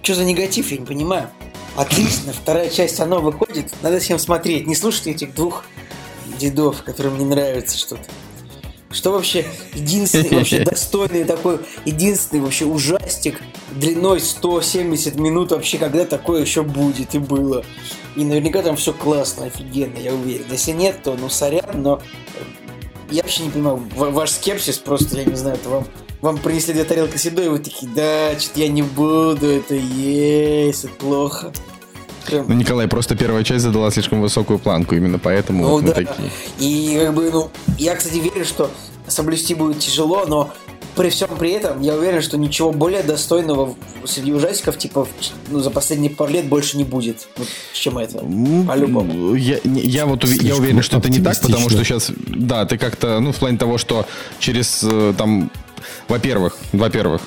Что 0.02 0.14
за 0.14 0.24
негатив, 0.24 0.72
я 0.72 0.78
не 0.78 0.86
понимаю. 0.86 1.28
Отлично, 1.76 2.32
вторая 2.32 2.68
часть, 2.68 3.00
оно 3.00 3.20
выходит. 3.20 3.72
Надо 3.82 4.00
всем 4.00 4.18
смотреть. 4.18 4.66
Не 4.66 4.74
слушайте 4.74 5.12
этих 5.12 5.34
двух 5.34 5.64
дедов, 6.38 6.82
которым 6.82 7.18
не 7.18 7.24
нравится 7.24 7.78
что-то. 7.78 8.02
Что 8.90 9.12
вообще 9.12 9.46
единственный, 9.74 10.30
вообще 10.38 10.64
достойный 10.64 11.24
такой, 11.24 11.60
единственный 11.84 12.40
вообще 12.40 12.64
ужастик 12.64 13.40
длиной 13.70 14.20
170 14.20 15.14
минут 15.14 15.52
вообще, 15.52 15.78
когда 15.78 16.04
такое 16.04 16.40
еще 16.42 16.62
будет 16.62 17.14
и 17.14 17.18
было. 17.18 17.64
И 18.16 18.24
наверняка 18.24 18.62
там 18.62 18.74
все 18.76 18.92
классно, 18.92 19.46
офигенно, 19.46 19.98
я 19.98 20.12
уверен. 20.12 20.44
Если 20.50 20.72
нет, 20.72 21.02
то 21.04 21.14
ну 21.14 21.28
сорян, 21.28 21.82
но 21.82 22.02
я 23.10 23.22
вообще 23.22 23.44
не 23.44 23.50
понимаю, 23.50 23.76
ва- 23.94 24.10
ваш 24.10 24.30
скепсис 24.32 24.78
просто, 24.78 25.18
я 25.18 25.24
не 25.24 25.36
знаю, 25.36 25.56
это 25.56 25.68
вам, 25.68 25.86
вам 26.20 26.38
принесли 26.38 26.74
две 26.74 26.84
тарелки 26.84 27.16
с 27.16 27.24
едой, 27.24 27.46
и 27.46 27.48
вы 27.48 27.58
такие, 27.58 27.90
да, 27.94 28.38
что-то 28.38 28.60
я 28.60 28.68
не 28.68 28.82
буду 28.82 29.46
это 29.46 29.74
есть, 29.74 30.84
это 30.84 30.92
плохо. 30.94 31.52
Прям, 32.26 32.46
Ну, 32.48 32.54
Николай, 32.54 32.86
просто 32.86 33.16
первая 33.16 33.42
часть 33.44 33.62
задала 33.64 33.90
слишком 33.90 34.20
высокую 34.20 34.58
планку, 34.58 34.94
именно 34.94 35.18
поэтому 35.18 35.64
ну 35.64 35.70
вот 35.70 35.82
мы 35.82 35.88
да. 35.88 35.94
такие. 35.94 36.30
И 36.58 36.98
как 37.02 37.14
бы, 37.14 37.30
ну, 37.32 37.50
я, 37.78 37.96
кстати, 37.96 38.16
верю, 38.18 38.44
что 38.44 38.70
соблюсти 39.08 39.54
будет 39.54 39.78
тяжело, 39.78 40.26
но 40.26 40.50
при 40.96 41.08
всем 41.08 41.30
при 41.38 41.52
этом 41.52 41.80
я 41.80 41.94
уверен, 41.94 42.20
что 42.20 42.36
ничего 42.36 42.72
более 42.72 43.02
достойного 43.02 43.74
среди 44.04 44.32
ужастиков, 44.34 44.76
типа, 44.76 45.08
ну, 45.48 45.60
за 45.60 45.70
последние 45.70 46.10
пару 46.10 46.30
лет 46.30 46.44
больше 46.46 46.76
не 46.76 46.84
будет, 46.84 47.26
вот, 47.38 47.48
чем 47.72 47.96
это. 47.96 48.18
По-любому. 48.68 49.34
Я, 49.34 49.58
не- 49.64 49.80
я 49.80 50.04
вот 50.04 50.22
уви- 50.24 50.32
я 50.34 50.38
Слишком 50.40 50.60
уверен, 50.64 50.82
что 50.82 50.98
это 50.98 51.08
не 51.08 51.20
так, 51.20 51.40
потому 51.40 51.70
что 51.70 51.82
сейчас, 51.84 52.12
да, 52.26 52.66
ты 52.66 52.76
как-то, 52.76 53.18
ну, 53.20 53.32
в 53.32 53.36
плане 53.36 53.56
того, 53.56 53.78
что 53.78 54.04
через 54.38 54.80
э, 54.82 55.14
там, 55.16 55.50
во-первых, 56.09 56.57
во-первых, 56.72 57.22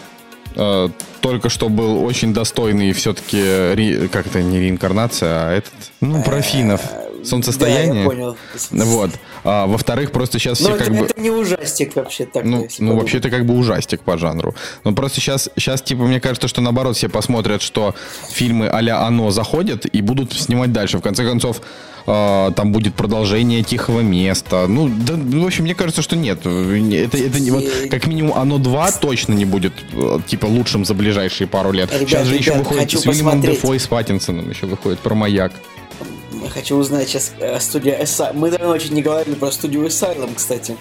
э, 0.55 0.89
только 1.21 1.49
что 1.49 1.69
был 1.69 2.03
очень 2.03 2.33
достойный 2.33 2.91
все-таки, 2.93 4.07
как 4.09 4.27
это, 4.27 4.41
не 4.41 4.59
реинкарнация, 4.59 5.47
а 5.47 5.51
этот, 5.51 5.73
ну, 6.01 6.23
про 6.23 6.41
финнов, 6.41 6.81
солнцестояние. 7.25 7.93
Да, 7.93 7.99
я 7.99 8.05
понял. 8.05 8.37
Вот. 8.71 9.11
А, 9.43 9.67
во-вторых, 9.67 10.11
просто 10.11 10.39
сейчас 10.39 10.59
Но 10.59 10.67
все 10.67 10.75
это, 10.75 10.85
как 10.85 10.93
бы... 10.97 11.05
это 11.05 11.21
не 11.21 11.29
ужастик 11.29 11.95
вообще 11.95 12.25
так. 12.25 12.43
Ну, 12.45 12.67
ну 12.79 12.95
вообще 12.97 13.17
это 13.17 13.29
как 13.29 13.45
бы 13.45 13.55
ужастик 13.55 14.01
по 14.01 14.17
жанру. 14.17 14.55
Но 14.83 14.93
просто 14.93 15.19
сейчас, 15.19 15.49
сейчас, 15.55 15.81
типа, 15.81 16.03
мне 16.03 16.19
кажется, 16.19 16.47
что 16.47 16.61
наоборот 16.61 16.95
все 16.95 17.09
посмотрят, 17.09 17.61
что 17.61 17.95
фильмы 18.29 18.67
а-ля 18.67 19.05
«Оно» 19.05 19.31
заходят 19.31 19.85
и 19.85 20.01
будут 20.01 20.33
снимать 20.33 20.71
дальше. 20.71 20.97
В 20.97 21.01
конце 21.01 21.25
концов, 21.25 21.61
э, 22.05 22.51
там 22.55 22.71
будет 22.71 22.95
продолжение 22.95 23.63
«Тихого 23.63 24.01
места». 24.01 24.67
Ну, 24.67 24.89
да, 24.89 25.15
ну, 25.15 25.43
в 25.43 25.47
общем, 25.47 25.63
мне 25.63 25.75
кажется, 25.75 26.01
что 26.01 26.15
нет. 26.15 26.39
Это, 26.45 27.17
это 27.17 27.39
не, 27.39 27.51
вот, 27.51 27.65
как 27.89 28.07
минимум 28.07 28.37
«Оно 28.37 28.57
2» 28.57 28.99
точно 29.01 29.33
не 29.33 29.45
будет, 29.45 29.73
э, 29.93 30.19
типа, 30.25 30.45
лучшим 30.45 30.85
за 30.85 30.93
ближайшие 30.93 31.47
пару 31.47 31.71
лет. 31.71 31.91
Ребят, 31.93 32.09
сейчас 32.09 32.27
же 32.27 32.35
еще 32.35 32.51
ребят, 32.51 32.59
выходит 32.63 32.83
хочу 32.83 32.99
с 32.99 33.03
посмотреть. 33.03 33.55
Дефо 33.55 33.73
и 33.73 33.79
с 33.79 33.87
Паттинсоном 33.87 34.49
еще 34.49 34.65
выходит 34.65 34.99
про 34.99 35.15
«Маяк». 35.15 35.51
Я 36.41 36.49
хочу 36.49 36.75
узнать 36.75 37.07
сейчас 37.07 37.31
э, 37.39 37.59
студия 37.59 38.01
Asylum. 38.01 38.33
Мы 38.33 38.49
давно 38.51 38.69
очень 38.69 38.93
не 38.93 39.01
говорили 39.01 39.35
про 39.35 39.51
студию 39.51 39.85
Asylum, 39.85 40.31
кстати. 40.35 40.77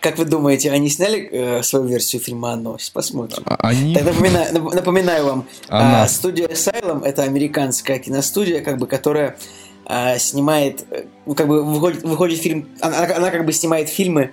Как 0.00 0.18
вы 0.18 0.24
думаете, 0.24 0.70
они 0.70 0.88
сняли 0.88 1.28
э, 1.32 1.62
свою 1.62 1.86
версию 1.86 2.22
фильма 2.22 2.52
«Оно»? 2.52 2.78
Сейчас 2.78 2.90
посмотрим. 2.90 3.42
А- 3.46 3.56
Они... 3.68 3.94
Так, 3.94 4.04
напоминаю, 4.04 4.54
нап- 4.54 4.74
напоминаю 4.74 5.24
вам, 5.26 5.46
Она. 5.68 6.04
а, 6.04 6.08
студия 6.08 6.46
Asylum 6.46 7.04
это 7.04 7.22
американская 7.24 7.98
киностудия, 7.98 8.60
как 8.60 8.78
бы, 8.78 8.86
которая 8.86 9.36
а, 9.84 10.16
снимает, 10.18 10.84
э, 10.90 11.04
ну, 11.26 11.34
как 11.34 11.48
бы 11.48 11.64
выходит, 11.64 12.02
выходит 12.04 12.40
фильм, 12.40 12.68
она, 12.80 13.04
она- 13.16 13.30
как 13.30 13.44
бы 13.46 13.52
снимает 13.52 13.88
фильмы, 13.88 14.32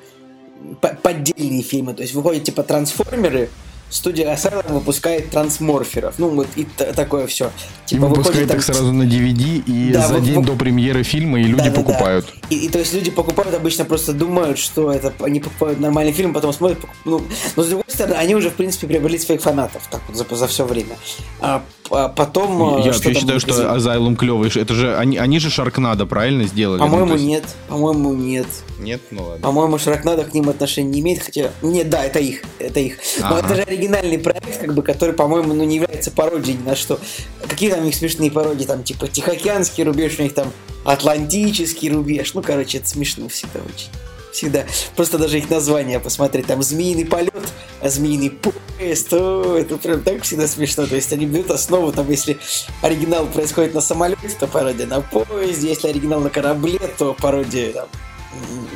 по- 0.80 0.96
поддельные 0.96 1.64
фильмы, 1.64 1.94
то 1.96 2.02
есть 2.04 2.14
выходят 2.14 2.44
типа 2.44 2.62
трансформеры, 2.64 3.50
студия 3.94 4.34
Asylum 4.34 4.74
выпускает 4.74 5.30
трансморферов, 5.30 6.16
ну 6.18 6.30
вот 6.30 6.48
и 6.56 6.64
такое 6.96 7.28
все. 7.28 7.52
И 7.86 7.90
Типа 7.96 8.08
выпускают 8.08 8.48
там 8.50 8.58
их 8.58 8.64
сразу 8.64 8.92
на 8.92 9.04
DVD, 9.04 9.64
и 9.66 9.92
Да, 9.94 10.08
за 10.08 10.16
вот- 10.16 10.24
день 10.24 10.36
вот- 10.36 10.46
до 10.46 10.54
премьеры 10.56 11.04
фильма, 11.04 11.40
и 11.40 11.44
люди 11.44 11.64
Да-да-да. 11.64 11.82
покупают. 11.82 12.26
И, 12.50 12.66
и 12.66 12.70
то 12.70 12.80
есть 12.80 12.94
люди 12.94 13.12
покупают 13.12 13.54
обычно 13.54 13.86
просто 13.86 14.14
думают, 14.14 14.58
что 14.58 14.92
это 14.92 15.14
они 15.22 15.40
покупают 15.40 15.80
нормальный 15.80 16.12
фильм, 16.14 16.34
потом 16.34 16.54
смотрят, 16.54 16.80
покуп- 16.80 16.90
ну, 17.06 17.22
но 17.56 17.64
с 17.64 17.68
другой 17.68 17.84
стороны, 17.88 18.16
они 18.16 18.36
уже 18.36 18.50
в 18.50 18.54
принципе 18.56 18.88
приобрели 18.88 19.18
своих 19.20 19.42
фанатов 19.42 19.84
так 19.92 20.02
вот 20.08 20.18
за, 20.18 20.36
за 20.36 20.48
все 20.48 20.66
время. 20.66 20.96
А, 21.40 21.64
а 21.92 22.10
потом 22.10 22.78
э, 22.80 22.86
Я 22.86 22.94
что 22.94 23.04
вообще 23.10 23.20
считаю, 23.22 23.40
будет 23.40 23.54
что 23.56 23.76
Asylum 23.76 24.16
клевый. 24.16 24.50
Это 24.56 24.74
же 24.74 24.96
они, 24.98 25.18
они 25.18 25.40
же 25.40 25.50
Шаркнадо 25.52 26.06
правильно 26.06 26.46
сделали? 26.46 26.80
Ну, 26.80 26.86
По-моему, 26.86 27.08
то 27.10 27.14
есть- 27.14 27.26
нет. 27.26 27.44
По-моему, 27.68 28.14
нет. 28.14 28.48
Нет, 28.80 29.02
ну 29.12 29.24
ладно. 29.24 29.42
По-моему, 29.42 29.78
Шракнадо 29.78 30.24
к 30.24 30.34
ним 30.34 30.50
отношения 30.50 30.90
не 30.90 31.00
имеет, 31.02 31.24
хотя... 31.24 31.52
Нет, 31.62 31.90
да, 31.90 32.04
это 32.04 32.20
их. 32.20 32.42
Это 32.60 32.80
их. 32.80 32.98
Но 33.20 33.28
Ага. 33.38 33.40
это 33.46 33.56
же 33.56 33.76
оригинальный 33.84 34.18
проект, 34.18 34.60
как 34.60 34.74
бы, 34.74 34.82
который, 34.82 35.14
по-моему, 35.14 35.54
ну, 35.54 35.64
не 35.64 35.76
является 35.76 36.12
пародией 36.12 36.58
ни 36.58 36.64
на 36.64 36.76
что. 36.76 37.00
Какие 37.48 37.72
там 37.72 37.82
у 37.82 37.84
них 37.84 37.96
смешные 37.96 38.32
пародии? 38.32 38.66
Там, 38.66 38.84
типа, 38.84 39.08
Тихоокеанский 39.08 39.84
рубеж, 39.84 40.20
у 40.20 40.24
них 40.24 40.34
там 40.34 40.52
Атлантический 40.86 41.90
рубеж. 41.90 42.34
Ну, 42.34 42.42
короче, 42.42 42.80
это 42.80 42.88
смешно 42.88 43.28
всегда 43.28 43.60
очень. 43.60 43.90
Всегда. 44.32 44.66
Просто 44.96 45.18
даже 45.18 45.38
их 45.38 45.50
название 45.50 46.00
посмотреть. 46.00 46.48
Там 46.48 46.64
«Змеиный 46.64 47.06
полет», 47.06 47.54
«Змеиный 47.84 48.32
поезд». 48.32 49.14
О, 49.14 49.56
это 49.58 49.78
прям 49.78 50.02
так 50.02 50.24
всегда 50.24 50.48
смешно. 50.48 50.88
То 50.88 50.96
есть 50.96 51.14
они 51.14 51.28
берут 51.28 51.52
основу, 51.52 51.92
там, 51.92 52.10
если 52.10 52.40
оригинал 52.82 53.28
происходит 53.28 53.76
на 53.76 53.82
самолете, 53.82 54.30
то 54.40 54.48
пародия 54.48 54.88
на 54.88 55.02
поезде. 55.02 55.70
Если 55.70 55.88
оригинал 55.88 56.20
на 56.20 56.32
корабле, 56.32 56.80
то 56.98 57.14
пародия 57.14 57.74
там, 57.74 57.88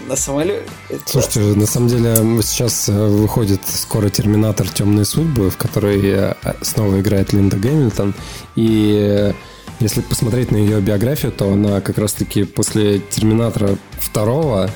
на 0.08 0.16
самолете. 0.16 0.64
Слушайте, 1.05 1.39
на 1.41 1.66
самом 1.66 1.89
деле 1.89 2.16
сейчас 2.41 2.89
э, 2.89 2.93
выходит 2.93 3.62
скоро 3.68 4.10
Терминатор 4.10 4.68
Темные 4.68 5.05
судьбы, 5.05 5.49
в 5.49 5.58
которой 5.58 6.01
э, 6.03 6.34
снова 6.62 6.99
играет 6.99 7.34
Линда 7.34 7.58
Гэмилтон. 7.58 8.14
И 8.55 8.97
э, 8.99 9.34
если 9.80 10.01
посмотреть 10.01 10.51
на 10.51 10.58
ее 10.58 10.80
биографию, 10.80 11.32
то 11.32 11.51
она 11.51 11.82
как 11.82 11.97
раз-таки 11.97 12.45
после 12.45 12.99
Терминатора 12.99 13.78
второго 13.99 14.70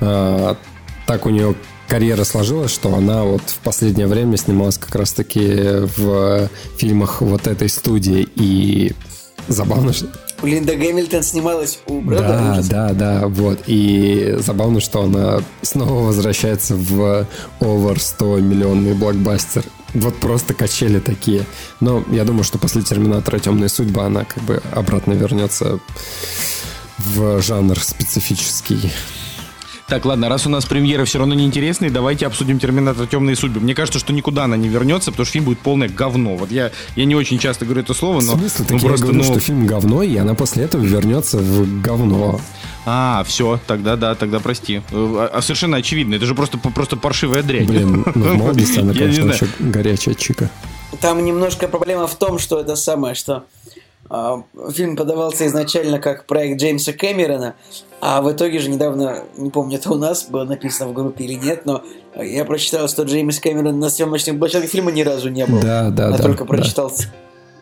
э, 0.00 0.54
так 1.06 1.26
у 1.26 1.30
нее 1.30 1.54
карьера 1.88 2.24
сложилась, 2.24 2.70
что 2.70 2.94
она 2.94 3.24
вот 3.24 3.42
в 3.46 3.58
последнее 3.58 4.06
время 4.06 4.36
снималась 4.36 4.78
как 4.78 4.94
раз-таки 4.94 5.86
в 5.96 6.48
фильмах 6.76 7.22
вот 7.22 7.46
этой 7.46 7.68
студии. 7.68 8.28
И 8.36 8.92
забавно, 9.48 9.92
что 9.92 10.08
Линда 10.42 10.76
Гэмильтон 10.76 11.22
снималась 11.22 11.80
у 11.86 12.00
брата 12.00 12.28
да, 12.28 12.52
ужаса. 12.52 12.70
да, 12.70 12.92
да, 12.92 13.28
вот. 13.28 13.60
И 13.66 14.36
забавно, 14.38 14.80
что 14.80 15.02
она 15.02 15.40
снова 15.62 16.06
возвращается 16.06 16.74
в 16.76 17.26
овер 17.60 18.00
100 18.00 18.38
миллионный 18.38 18.94
блокбастер. 18.94 19.64
Вот 19.94 20.16
просто 20.16 20.54
качели 20.54 21.00
такие. 21.00 21.44
Но 21.80 22.04
я 22.10 22.24
думаю, 22.24 22.44
что 22.44 22.58
после 22.58 22.82
Терминатора 22.82 23.38
Темная 23.38 23.68
судьба 23.68 24.06
она 24.06 24.24
как 24.24 24.42
бы 24.44 24.62
обратно 24.72 25.12
вернется 25.12 25.80
в 26.98 27.40
жанр 27.40 27.78
специфический. 27.80 28.92
Так, 29.88 30.04
ладно, 30.04 30.28
раз 30.28 30.46
у 30.46 30.50
нас 30.50 30.66
премьера 30.66 31.06
все 31.06 31.18
равно 31.18 31.34
неинтересные, 31.34 31.90
давайте 31.90 32.26
обсудим 32.26 32.58
Терминатор 32.58 33.06
Темные 33.06 33.36
судьбы. 33.36 33.60
Мне 33.60 33.74
кажется, 33.74 33.98
что 33.98 34.12
никуда 34.12 34.44
она 34.44 34.54
не 34.56 34.68
вернется, 34.68 35.10
потому 35.10 35.24
что 35.24 35.32
фильм 35.32 35.46
будет 35.46 35.60
полное 35.60 35.88
говно. 35.88 36.36
Вот 36.36 36.50
я, 36.50 36.72
я 36.94 37.04
не 37.06 37.14
очень 37.14 37.38
часто 37.38 37.64
говорю 37.64 37.80
это 37.80 37.94
слово, 37.94 38.20
В 38.20 38.24
но. 38.26 38.32
смысле? 38.36 38.66
ну, 38.68 38.74
Так 38.74 38.82
я 38.82 38.88
просто, 38.88 39.06
говорю, 39.06 39.18
ну, 39.18 39.24
что 39.24 39.40
фильм 39.40 39.66
говно, 39.66 40.02
и 40.02 40.14
она 40.18 40.34
после 40.34 40.64
этого 40.64 40.82
вернется 40.84 41.38
в 41.38 41.80
говно. 41.80 42.38
А, 42.84 43.24
все, 43.26 43.58
тогда 43.66 43.96
да, 43.96 44.14
тогда 44.14 44.40
прости. 44.40 44.82
Э, 44.90 45.28
А, 45.32 45.40
совершенно 45.40 45.78
очевидно. 45.78 46.16
Это 46.16 46.26
же 46.26 46.34
просто, 46.34 46.58
просто 46.58 46.96
паршивая 46.96 47.42
дрянь. 47.42 47.66
Блин, 47.66 48.04
ну 48.14 48.24
в 48.24 48.34
молодости 48.36 48.78
она, 48.80 48.92
Я 48.92 49.06
не 49.06 49.16
конечно, 49.16 49.32
еще 49.44 49.46
горячая 49.58 50.14
чика. 50.14 50.50
Там 51.00 51.24
немножко 51.24 51.66
проблема 51.68 52.06
в 52.06 52.14
том, 52.14 52.38
что 52.38 52.58
это 52.60 52.76
самое, 52.76 53.14
что 53.14 53.32
а, 53.36 53.42
фильм 54.70 54.96
подавался 54.96 55.46
изначально 55.46 55.98
как 55.98 56.26
проект 56.26 56.60
Джеймса 56.60 56.92
Кэмерона, 56.92 57.54
а 58.00 58.22
в 58.22 58.32
итоге 58.32 58.58
же 58.58 58.70
недавно, 58.70 59.24
не 59.36 59.50
помню, 59.50 59.78
это 59.78 59.90
у 59.92 59.96
нас 59.96 60.24
было 60.24 60.44
написано 60.44 60.90
в 60.90 60.92
группе 60.94 61.24
или 61.24 61.34
нет, 61.34 61.66
но 61.66 61.82
я 62.16 62.44
прочитал, 62.44 62.88
что 62.88 63.02
Джеймс 63.02 63.38
Кэмерон 63.40 63.78
на 63.78 63.90
съемочной 63.90 64.34
площадке 64.34 64.68
фильма 64.68 64.90
ни 64.92 65.02
разу 65.02 65.28
не 65.28 65.46
был. 65.46 65.60
Да, 65.60 65.90
да, 65.90 66.10
я 66.10 66.16
да. 66.16 66.22
только 66.22 66.44
да. 66.44 66.48
прочитал 66.48 66.92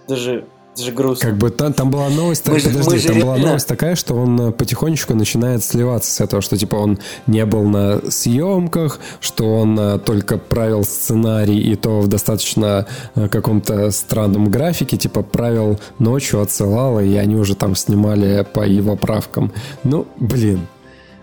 даже 0.09 0.47
Это 0.77 0.85
же 0.85 0.93
грустно. 0.93 1.31
Как 1.31 1.39
бы 1.39 1.49
там, 1.49 1.73
там 1.73 1.91
была 1.91 2.11
новость, 2.11 2.47
Мы 2.47 2.61
же- 2.61 2.69
подожди, 2.69 2.99
же 2.99 3.09
там 3.09 3.21
была 3.21 3.33
реально- 3.37 3.47
новость 3.49 3.67
такая, 3.67 3.95
что 3.97 4.15
он 4.15 4.39
э, 4.39 4.53
потихонечку 4.53 5.15
начинает 5.15 5.65
сливаться 5.65 6.11
с 6.11 6.21
этого, 6.21 6.43
что 6.43 6.59
типа 6.59 6.77
он 6.77 6.99
не 7.27 7.47
был 7.47 7.63
на 7.63 8.03
съемках, 8.11 9.01
что 9.21 9.55
он 9.57 9.79
э, 9.81 9.99
только 9.99 10.37
правил 10.37 10.85
сценарий 10.85 11.59
и 11.59 11.77
то 11.77 12.01
в 12.01 12.09
достаточно 12.09 12.87
э, 13.15 13.27
каком-то 13.29 13.91
странном 13.91 14.51
графике, 14.51 14.99
типа 14.99 15.23
правил 15.23 15.81
ночью, 15.99 16.43
отсылал, 16.43 17.01
и 17.01 17.15
они 17.15 17.37
уже 17.37 17.55
там 17.55 17.75
снимали 17.75 18.47
по 18.53 18.61
его 18.61 18.97
правкам. 18.97 19.53
Ну, 19.83 20.07
блин. 20.21 20.67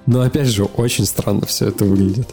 Но 0.07 0.21
опять 0.21 0.47
же, 0.47 0.63
очень 0.63 1.05
странно 1.05 1.45
все 1.45 1.67
это 1.67 1.85
выглядит. 1.85 2.27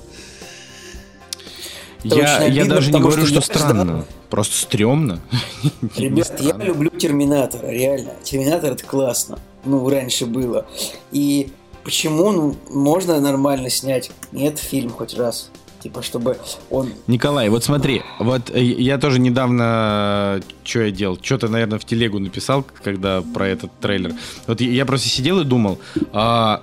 Я, 2.02 2.44
я 2.44 2.64
даже 2.64 2.92
не 2.92 2.98
говорю, 2.98 3.26
что 3.26 3.26
что 3.26 3.34
я 3.36 3.40
ждал- 3.40 3.56
странно. 3.58 4.04
Просто 4.28 4.56
стрёмно. 4.56 5.20
Ребят, 5.96 6.40
я 6.40 6.54
люблю 6.56 6.90
Терминатора, 6.90 7.68
реально. 7.68 8.12
Терминатор 8.22 8.72
это 8.72 8.84
классно. 8.84 9.38
Ну, 9.64 9.88
раньше 9.88 10.26
было. 10.26 10.66
И 11.12 11.50
почему, 11.84 12.30
ну, 12.32 12.56
можно 12.70 13.20
нормально 13.20 13.70
снять? 13.70 14.10
Нет, 14.32 14.58
фильм 14.58 14.90
хоть 14.90 15.14
раз. 15.14 15.50
Типа, 15.82 16.02
чтобы 16.02 16.36
он... 16.68 16.92
Николай, 17.06 17.48
вот 17.48 17.64
смотри, 17.64 18.02
вот 18.18 18.50
э, 18.50 18.62
я 18.62 18.98
тоже 18.98 19.18
недавно, 19.18 20.42
что 20.62 20.80
я 20.80 20.90
делал, 20.90 21.18
что-то, 21.22 21.48
наверное, 21.48 21.78
в 21.78 21.86
телегу 21.86 22.18
написал, 22.18 22.66
когда 22.82 23.22
про 23.22 23.48
этот 23.48 23.70
трейлер. 23.80 24.12
Вот 24.46 24.60
я 24.60 24.84
просто 24.84 25.08
сидел 25.08 25.40
и 25.40 25.44
думал, 25.44 25.78
а 26.12 26.62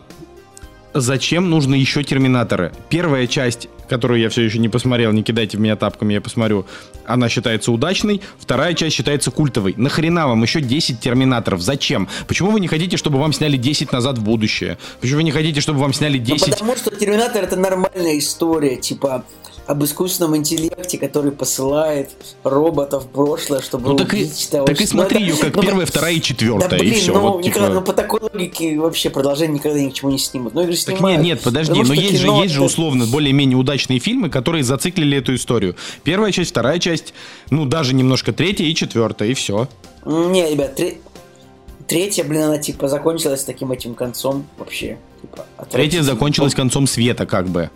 зачем 0.93 1.49
нужны 1.49 1.75
еще 1.75 2.03
терминаторы? 2.03 2.71
Первая 2.89 3.27
часть, 3.27 3.67
которую 3.89 4.19
я 4.19 4.29
все 4.29 4.41
еще 4.43 4.59
не 4.59 4.69
посмотрел, 4.69 5.11
не 5.11 5.23
кидайте 5.23 5.57
в 5.57 5.61
меня 5.61 5.75
тапками, 5.75 6.13
я 6.13 6.21
посмотрю, 6.21 6.65
она 7.05 7.29
считается 7.29 7.71
удачной. 7.71 8.21
Вторая 8.39 8.73
часть 8.73 8.95
считается 8.95 9.31
культовой. 9.31 9.73
Нахрена 9.77 10.27
вам 10.27 10.43
еще 10.43 10.61
10 10.61 10.99
терминаторов? 10.99 11.61
Зачем? 11.61 12.07
Почему 12.27 12.51
вы 12.51 12.59
не 12.59 12.67
хотите, 12.67 12.97
чтобы 12.97 13.19
вам 13.19 13.33
сняли 13.33 13.57
10 13.57 13.91
назад 13.91 14.17
в 14.17 14.23
будущее? 14.23 14.77
Почему 14.99 15.17
вы 15.17 15.23
не 15.23 15.31
хотите, 15.31 15.61
чтобы 15.61 15.79
вам 15.79 15.93
сняли 15.93 16.17
Ну, 16.19 16.25
10... 16.25 16.51
потому 16.51 16.75
что 16.75 16.95
Терминатор 16.95 17.43
это 17.43 17.55
нормальная 17.55 18.17
история, 18.17 18.75
типа 18.75 19.23
об 19.67 19.83
искусственном 19.83 20.37
интеллекте, 20.37 20.97
который 20.97 21.31
посылает 21.31 22.09
роботов 22.43 23.03
в 23.03 23.07
прошлое, 23.09 23.61
чтобы 23.61 23.89
Ну 23.89 23.97
так 23.97 24.13
и, 24.13 24.23
убить 24.23 24.49
того, 24.49 24.65
так 24.65 24.79
и 24.79 24.83
Ну, 24.83 24.87
смотри 24.87 25.21
ее 25.21 25.35
как 25.35 25.55
ну, 25.55 25.61
первая, 25.61 25.85
вторая 25.85 26.13
и 26.13 26.17
Да 26.19 26.23
четвертая, 26.23 26.79
блин, 26.79 26.93
и 26.93 26.95
все. 26.95 27.13
ну, 27.13 27.19
вот, 27.19 27.43
никогда, 27.43 27.67
типа... 27.67 27.79
ну 27.79 27.85
по 27.85 27.93
такой 27.93 28.21
логике 28.21 28.79
вообще 28.79 29.09
продолжение 29.09 29.55
никогда 29.55 29.79
ни 29.79 29.89
к 29.89 29.93
чему 29.93 30.09
не 30.09 30.19
снимут. 30.19 30.53
Ну, 30.53 30.61
игры 30.61 30.73
Так 30.73 30.95
снимают. 30.95 31.21
нет, 31.21 31.35
нет, 31.35 31.43
подожди, 31.43 31.73
Потому 31.73 31.87
но 31.89 31.93
есть 31.93 32.17
же, 32.17 32.23
кино 32.23 32.43
есть 32.43 32.53
же 32.53 32.63
условно 32.63 33.05
более-менее 33.05 33.57
удачные 33.57 33.99
фильмы, 33.99 34.29
которые 34.29 34.63
зациклили 34.63 35.17
эту 35.17 35.35
историю. 35.35 35.75
Первая 36.03 36.31
часть, 36.31 36.51
вторая 36.51 36.79
часть, 36.79 37.13
ну 37.49 37.65
даже 37.65 37.93
немножко 37.93 38.31
третья 38.31 38.63
и 38.63 38.73
четвертая, 38.73 39.29
и 39.29 39.33
все. 39.33 39.67
Не, 40.05 40.49
ребят, 40.49 40.75
тре- 40.75 40.97
третья, 41.87 42.23
блин, 42.23 42.43
она 42.43 42.57
типа 42.57 42.87
закончилась 42.87 43.43
таким 43.43 43.73
этим 43.73 43.95
концом 43.95 44.47
вообще. 44.57 44.97
Типа, 45.21 45.45
Третья 45.69 46.03
закончилась 46.03 46.55
концом 46.55 46.87
света, 46.87 47.25
как 47.25 47.49
бы. 47.49 47.69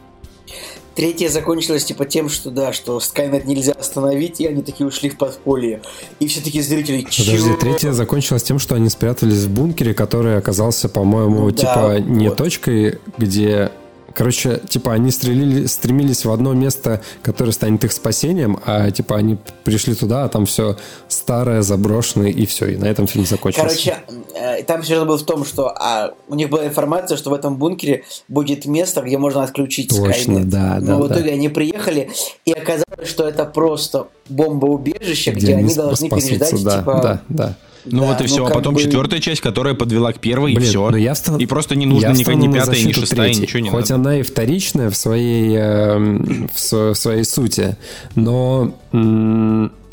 Третья 0.96 1.30
закончилась 1.30 1.86
типа 1.86 2.06
тем, 2.06 2.28
что 2.28 2.52
да, 2.52 2.74
что 2.74 3.00
Скайнет 3.00 3.46
нельзя 3.46 3.72
остановить, 3.74 4.42
и 4.42 4.48
они 4.48 4.62
такие 4.62 4.86
ушли 4.86 5.10
в 5.10 5.18
подполье. 5.18 5.82
И 6.20 6.28
все 6.28 6.42
такие 6.42 6.64
зрители, 6.64 7.02
Подожди, 7.02 7.38
«Чё?» 7.38 7.58
третья 7.58 7.92
закончилась 7.94 8.44
тем, 8.44 8.60
что 8.60 8.76
они 8.76 8.90
спрятались 8.90 9.44
в 9.44 9.50
бункере, 9.50 9.94
который 9.94 10.38
оказался, 10.38 10.90
по-моему, 10.90 11.40
Ну 11.40 11.52
да, 11.52 11.58
типа 11.58 12.00
не 12.00 12.28
вот. 12.30 12.38
точкой, 12.38 13.00
где... 13.18 13.72
Короче, 14.14 14.60
типа 14.70 14.94
они 14.94 15.12
стрелили, 15.12 15.66
стремились 15.66 16.26
в 16.26 16.32
одно 16.32 16.54
место, 16.54 17.02
которое 17.24 17.52
станет 17.52 17.84
их 17.84 17.92
спасением, 17.92 18.60
а 18.66 18.92
типа 18.92 19.18
они 19.18 19.38
пришли 19.64 19.96
туда, 19.96 20.26
а 20.26 20.30
там 20.30 20.46
все 20.46 20.78
старое, 21.08 21.62
заброшенное, 21.62 22.30
и 22.30 22.46
все, 22.46 22.68
и 22.68 22.78
на 22.78 22.86
этом 22.86 23.08
фильм 23.08 23.26
закончился. 23.26 23.68
Короче, 23.68 23.98
э, 24.36 24.64
там 24.64 24.84
сюжет 24.84 25.08
был 25.08 25.18
в 25.18 25.24
том, 25.24 25.46
что 25.46 25.70
а, 25.70 26.14
у 26.28 26.36
них 26.36 26.50
была 26.50 26.66
информация, 26.66 27.18
что 27.18 27.30
в 27.30 27.34
этом 27.34 27.58
бункере 27.58 28.04
будет 28.28 28.66
место, 28.66 29.02
где 29.02 29.18
можно 29.18 29.44
отключить 29.44 29.90
Точно, 29.90 30.40
Skynet. 30.40 30.44
да, 30.46 30.78
Но 30.82 30.98
да, 31.00 31.06
в 31.06 31.08
да. 31.08 31.16
итоге 31.16 31.32
они 31.34 31.50
приехали, 31.50 32.10
и 32.46 32.52
оказалось, 32.52 33.08
что 33.08 33.28
это 33.28 33.46
просто 33.46 34.08
бомбоубежище, 34.30 35.32
где, 35.32 35.48
где 35.48 35.56
они 35.56 35.74
должны 35.74 36.10
переждать, 36.10 36.64
да, 36.64 36.80
типа... 36.80 37.00
да, 37.02 37.22
да. 37.30 37.56
Ну 37.86 38.02
Да, 38.02 38.08
вот 38.08 38.20
и 38.20 38.24
ну, 38.24 38.28
все. 38.28 38.44
А 38.44 38.48
как 38.48 38.56
потом 38.58 38.76
бы- 38.76 38.82
четвертая 38.82 39.20
часть, 39.20 39.42
которая 39.42 39.74
подвела 39.74 40.14
к 40.14 40.20
первой, 40.20 40.54
Блин, 40.54 40.66
и 40.68 40.70
все. 40.70 40.90
ну 40.90 40.98
я 40.98 41.14
встан- 41.14 41.40
И 41.40 41.46
просто 41.46 41.76
не 41.76 41.86
нужно 41.86 42.08
я 42.08 42.14
ни, 42.14 42.24
пятая, 42.24 42.84
ни 42.84 42.92
шестая, 42.92 43.26
третьей. 43.28 43.42
ничего 43.44 43.60
не 43.60 43.70
Хоть 43.70 43.90
надо. 43.90 43.96
она 43.96 44.20
и 44.20 44.22
вторичная 44.24 44.90
в 44.90 44.96
своей, 44.96 45.56
эм, 45.56 46.50
в, 46.54 46.72
в 46.72 46.96
своей 46.96 47.24
сути, 47.24 47.76
но 48.16 48.74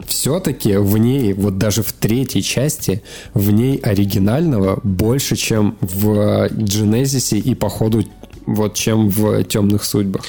все-таки 0.07 0.77
в 0.77 0.97
ней, 0.99 1.33
вот 1.33 1.59
даже 1.59 1.83
в 1.83 1.93
третьей 1.93 2.43
части, 2.43 3.03
в 3.35 3.51
ней 3.51 3.77
оригинального 3.79 4.81
больше, 4.83 5.37
чем 5.37 5.77
в 5.81 6.47
Genesis 6.51 7.39
и, 7.39 7.55
походу, 7.55 8.05
вот 8.47 8.75
чем 8.75 9.09
в 9.11 9.45
«Темных 9.45 9.85
судьбах». 9.85 10.25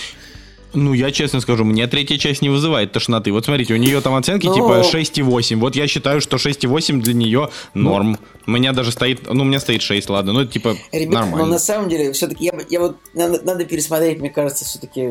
Ну, 0.74 0.94
я 0.94 1.12
честно 1.12 1.40
скажу, 1.42 1.64
мне 1.64 1.88
третья 1.88 2.18
часть 2.18 2.42
не 2.44 2.50
вызывает 2.50 2.92
тошноты. 2.92 3.32
Вот 3.32 3.46
смотрите, 3.46 3.74
у 3.74 3.78
нее 3.78 4.02
там 4.02 4.14
оценки 4.14 4.46
Ну- 4.46 4.54
типа 4.54 4.84
6,8. 4.84 5.60
Вот 5.60 5.76
я 5.76 5.88
считаю, 5.88 6.22
что 6.22 6.38
6,8 6.38 7.02
для 7.02 7.14
нее 7.14 7.50
норм. 7.74 8.20
У 8.46 8.52
меня 8.52 8.72
даже 8.72 8.92
стоит, 8.92 9.22
ну, 9.32 9.42
у 9.42 9.46
меня 9.46 9.60
стоит 9.60 9.82
6, 9.82 10.10
ладно. 10.10 10.34
Ну, 10.34 10.42
это 10.42 10.52
типа 10.52 10.76
Ребят, 10.92 11.14
но 11.14 11.20
нормально. 11.22 11.46
на 11.48 11.60
самом 11.60 11.90
деле, 11.90 12.12
все-таки 12.14 12.46
я, 12.46 12.52
я 12.70 12.80
вот 12.80 12.98
надо, 13.16 13.42
надо 13.44 13.66
пересмотреть, 13.66 14.20
мне 14.20 14.30
кажется, 14.30 14.64
все-таки 14.66 15.10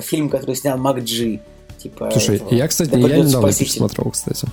фильм, 0.00 0.28
который 0.30 0.54
снял 0.56 0.78
Мак 0.78 1.00
Джи. 1.00 1.40
Типа 1.82 2.08
Слушай, 2.10 2.36
этого. 2.36 2.54
я, 2.54 2.66
кстати, 2.66 2.88
Да 2.90 2.98
я 2.98 3.18
недавно 3.18 3.52
пересмотрел, 3.52 4.10
кстати. 4.10 4.46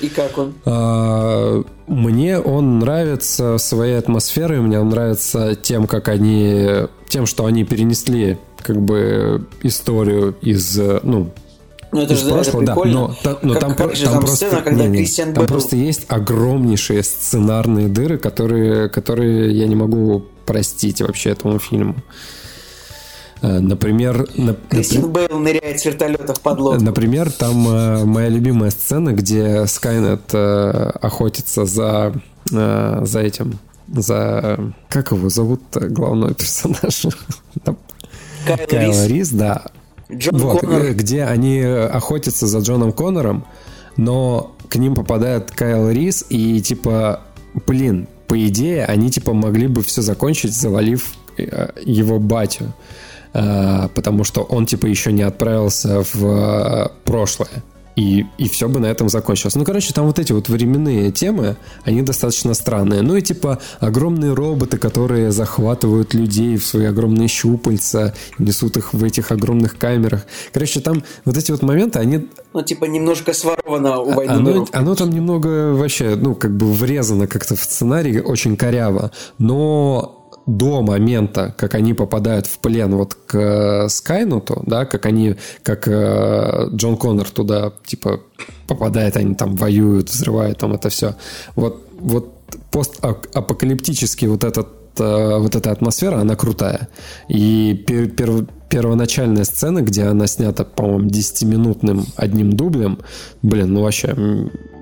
И 0.00 0.08
как 0.08 0.36
он? 0.36 0.52
А, 0.64 1.62
Мне 1.86 2.38
он 2.38 2.80
нравится 2.80 3.56
своей 3.58 3.96
атмосферой, 3.96 4.60
мне 4.60 4.78
он 4.80 4.90
нравится 4.90 5.54
тем, 5.54 5.86
как 5.86 6.08
они, 6.08 6.88
тем, 7.08 7.24
что 7.24 7.46
они 7.46 7.64
перенесли 7.64 8.36
как 8.66 8.80
бы 8.82 9.46
историю 9.62 10.34
из, 10.42 10.78
э, 10.78 11.00
ну, 11.04 11.30
Ну 11.92 12.00
это 12.02 12.14
из 12.14 12.18
же 12.20 12.24
да, 12.30 12.40
это 12.40 12.50
прошлого, 12.50 12.64
да, 12.66 12.74
но, 12.74 13.16
но 13.42 13.52
Как- 13.54 13.60
там, 13.60 13.74
как 13.76 13.94
там 13.94 14.04
там 14.12 14.20
просто, 14.20 14.36
сцена, 14.46 14.62
когда 14.62 14.84
не-не, 14.84 14.98
Кристиан 14.98 15.32
там 15.32 15.44
Бейл- 15.44 15.48
просто 15.48 15.76
есть 15.76 16.04
огромнейшие 16.08 17.02
сценарные 17.02 17.88
дыры, 17.88 18.18
которые, 18.18 18.88
которые 18.88 19.56
я 19.56 19.66
не 19.68 19.76
могу 19.76 20.24
простить 20.44 21.00
вообще 21.00 21.30
этому 21.30 21.58
фильму. 21.58 21.94
Э, 23.42 23.58
Например, 23.60 24.26
нап- 24.36 24.58
Кристиан 24.68 25.10
Бейл 25.12 25.38
ныряет 25.38 25.78
с 25.80 25.84
вертолета 25.84 26.34
в 26.34 26.40
подлодку. 26.40 26.82
Например, 26.84 27.30
там 27.30 27.68
э, 27.68 28.04
моя 28.04 28.28
любимая 28.30 28.70
сцена, 28.70 29.12
где 29.12 29.66
Скайнет 29.66 30.22
э, 30.32 30.90
охотится 31.02 31.64
за, 31.66 32.12
э, 32.52 33.00
за 33.04 33.20
этим, 33.20 33.58
за... 33.94 34.58
Как 34.88 35.12
его 35.12 35.28
зовут 35.28 35.60
главного 35.74 36.34
персонажа? 36.34 37.10
Кайл 38.46 38.66
Кайл 38.68 38.90
Рис, 38.90 39.06
Рис, 39.06 39.30
да. 39.30 39.64
Джон 40.12 40.38
Вот, 40.38 40.60
Коннор. 40.60 40.82
э, 40.82 40.92
где 40.92 41.24
они 41.24 41.60
охотятся 41.60 42.46
за 42.46 42.58
Джоном 42.58 42.92
Коннором, 42.92 43.44
но 43.96 44.54
к 44.68 44.76
ним 44.76 44.94
попадает 44.94 45.50
Кайл 45.50 45.90
Рис, 45.90 46.24
и 46.28 46.60
типа, 46.60 47.20
блин, 47.66 48.08
по 48.28 48.46
идее, 48.46 48.84
они 48.84 49.10
типа 49.10 49.32
могли 49.32 49.66
бы 49.68 49.82
все 49.82 50.02
закончить, 50.02 50.54
завалив 50.54 51.14
э, 51.38 51.70
его 51.84 52.18
батю. 52.18 52.72
Э, 53.32 53.88
потому 53.94 54.24
что 54.24 54.42
он 54.42 54.66
типа 54.66 54.86
еще 54.86 55.12
не 55.12 55.22
отправился 55.22 56.02
в 56.12 56.90
прошлое. 57.04 57.62
И, 57.96 58.26
и 58.36 58.48
все 58.48 58.68
бы 58.68 58.78
на 58.78 58.86
этом 58.86 59.08
закончилось. 59.08 59.54
Ну, 59.54 59.64
короче, 59.64 59.94
там 59.94 60.06
вот 60.06 60.18
эти 60.18 60.32
вот 60.32 60.50
временные 60.50 61.10
темы, 61.10 61.56
они 61.82 62.02
достаточно 62.02 62.52
странные. 62.52 63.00
Ну 63.00 63.16
и 63.16 63.22
типа 63.22 63.58
огромные 63.80 64.34
роботы, 64.34 64.76
которые 64.76 65.32
захватывают 65.32 66.12
людей 66.12 66.58
в 66.58 66.66
свои 66.66 66.84
огромные 66.84 67.28
щупальца, 67.28 68.14
несут 68.38 68.76
их 68.76 68.92
в 68.92 69.02
этих 69.02 69.32
огромных 69.32 69.78
камерах. 69.78 70.26
Короче, 70.52 70.80
там 70.80 71.02
вот 71.24 71.36
эти 71.38 71.50
вот 71.50 71.62
моменты, 71.62 71.98
они... 71.98 72.28
Ну, 72.52 72.62
типа, 72.62 72.84
немножко 72.84 73.32
своровано 73.32 73.98
у 74.00 74.12
войны 74.12 74.30
А, 74.32 74.36
Оно, 74.36 74.50
миров. 74.50 74.68
оно 74.72 74.94
там 74.94 75.10
немного 75.10 75.72
вообще, 75.74 76.16
ну, 76.16 76.34
как 76.34 76.56
бы 76.56 76.72
врезано 76.72 77.26
как-то 77.26 77.56
в 77.56 77.62
сценарий 77.62 78.20
очень 78.20 78.56
коряво. 78.56 79.10
Но 79.38 80.15
до 80.46 80.80
момента, 80.80 81.54
как 81.58 81.74
они 81.74 81.92
попадают 81.92 82.46
в 82.46 82.58
плен 82.58 82.94
вот 82.94 83.14
к 83.14 83.34
э, 83.34 83.88
Скайнуту, 83.88 84.62
да, 84.66 84.84
как 84.84 85.06
они, 85.06 85.34
как 85.62 85.88
э, 85.88 86.68
Джон 86.72 86.96
Коннор 86.96 87.28
туда, 87.28 87.72
типа, 87.84 88.20
попадает, 88.68 89.16
они 89.16 89.34
там 89.34 89.56
воюют, 89.56 90.08
взрывают 90.08 90.58
там 90.58 90.72
это 90.72 90.88
все. 90.88 91.16
Вот, 91.56 91.84
вот 91.98 92.32
постапокалиптический 92.70 94.28
вот 94.28 94.44
этот 94.44 94.68
э, 95.00 95.38
вот 95.38 95.56
эта 95.56 95.72
атмосфера, 95.72 96.20
она 96.20 96.36
крутая. 96.36 96.88
И 97.28 97.84
пер- 97.86 98.10
пер- 98.10 98.48
первоначальная 98.68 99.44
сцена, 99.44 99.82
где 99.82 100.04
она 100.04 100.28
снята, 100.28 100.64
по-моему, 100.64 101.08
10-минутным 101.08 102.06
одним 102.16 102.52
дублем, 102.52 103.00
блин, 103.42 103.72
ну 103.72 103.82
вообще 103.82 104.14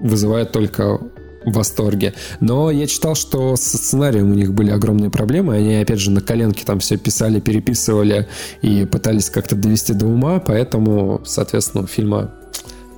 вызывает 0.02 0.52
только 0.52 1.00
в 1.44 1.52
восторге. 1.52 2.14
Но 2.40 2.70
я 2.70 2.86
читал, 2.86 3.14
что 3.14 3.56
с 3.56 3.62
сценарием 3.62 4.30
у 4.30 4.34
них 4.34 4.52
были 4.52 4.70
огромные 4.70 5.10
проблемы. 5.10 5.56
Они, 5.56 5.74
опять 5.74 6.00
же, 6.00 6.10
на 6.10 6.20
коленке 6.20 6.64
там 6.64 6.80
все 6.80 6.96
писали, 6.96 7.40
переписывали 7.40 8.28
и 8.62 8.84
пытались 8.84 9.30
как-то 9.30 9.56
довести 9.56 9.92
до 9.94 10.06
ума. 10.06 10.40
Поэтому, 10.40 11.20
соответственно, 11.24 11.84
у 11.84 11.86
фильма 11.86 12.32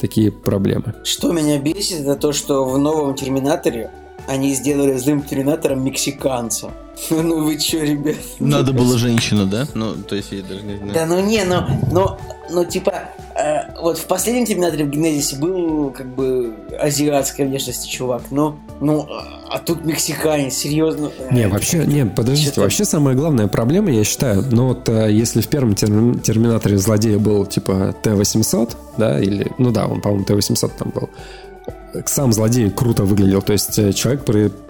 такие 0.01 0.31
проблемы. 0.31 0.95
Что 1.05 1.33
меня 1.33 1.59
бесит, 1.59 2.01
это 2.01 2.17
то, 2.17 2.33
что 2.33 2.65
в 2.65 2.79
новом 2.79 3.15
Терминаторе 3.15 3.91
они 4.27 4.55
сделали 4.55 4.97
злым 4.99 5.23
Терминатором 5.23 5.85
мексиканца. 5.85 6.71
Ну 7.11 7.45
вы 7.45 7.59
чё, 7.59 7.83
ребят? 7.85 8.17
Надо 8.41 8.73
было 8.73 8.97
женщину, 9.07 9.47
да? 9.47 9.67
Ну, 9.75 9.95
то 9.97 10.17
есть 10.17 10.33
я 10.33 10.43
даже 10.43 10.63
не 10.63 10.77
знаю. 10.77 10.93
Да 10.95 11.07
ну 11.07 11.21
не, 11.21 11.45
ну, 11.45 11.61
ну, 11.93 12.17
ну 12.51 12.65
типа, 12.65 13.11
э, 13.35 13.79
вот 13.83 13.99
в 13.99 14.07
последнем 14.07 14.47
Терминаторе 14.47 14.87
в 14.87 14.89
Генезисе 14.91 15.37
был 15.37 15.91
как 15.91 16.07
бы 16.15 16.55
азиатской 16.81 17.45
внешности 17.47 17.87
чувак, 17.89 18.23
но, 18.31 18.57
ну, 18.81 19.07
а 19.51 19.59
тут 19.59 19.85
мексиканец, 19.85 20.55
серьезно. 20.55 21.11
Не, 21.31 21.49
вообще, 21.49 21.85
не, 21.85 22.07
подождите, 22.07 22.47
Что-то- 22.53 22.61
вообще 22.63 22.87
самая 22.87 23.15
главная 23.15 23.47
проблема, 23.49 23.91
я 23.91 24.03
считаю, 24.03 24.43
ну 24.51 24.69
вот 24.69 24.89
э, 24.89 25.13
если 25.13 25.43
в 25.43 25.49
первом 25.49 25.75
терм- 25.75 26.19
Терминаторе 26.21 26.79
злодей 26.79 27.17
был 27.17 27.45
типа 27.45 27.95
Т-800, 28.03 28.75
да, 28.97 29.21
или, 29.21 29.53
ну 29.59 29.71
да, 29.71 29.87
он, 29.87 30.01
по-моему, 30.01 30.25
Т-800 30.25 30.71
там 30.79 30.91
был, 30.95 31.11
сам 32.07 32.33
злодей 32.33 32.71
круто 32.71 33.05
выглядел, 33.05 33.43
то 33.43 33.53
есть 33.53 33.79
э, 33.79 33.93
человек 33.93 34.25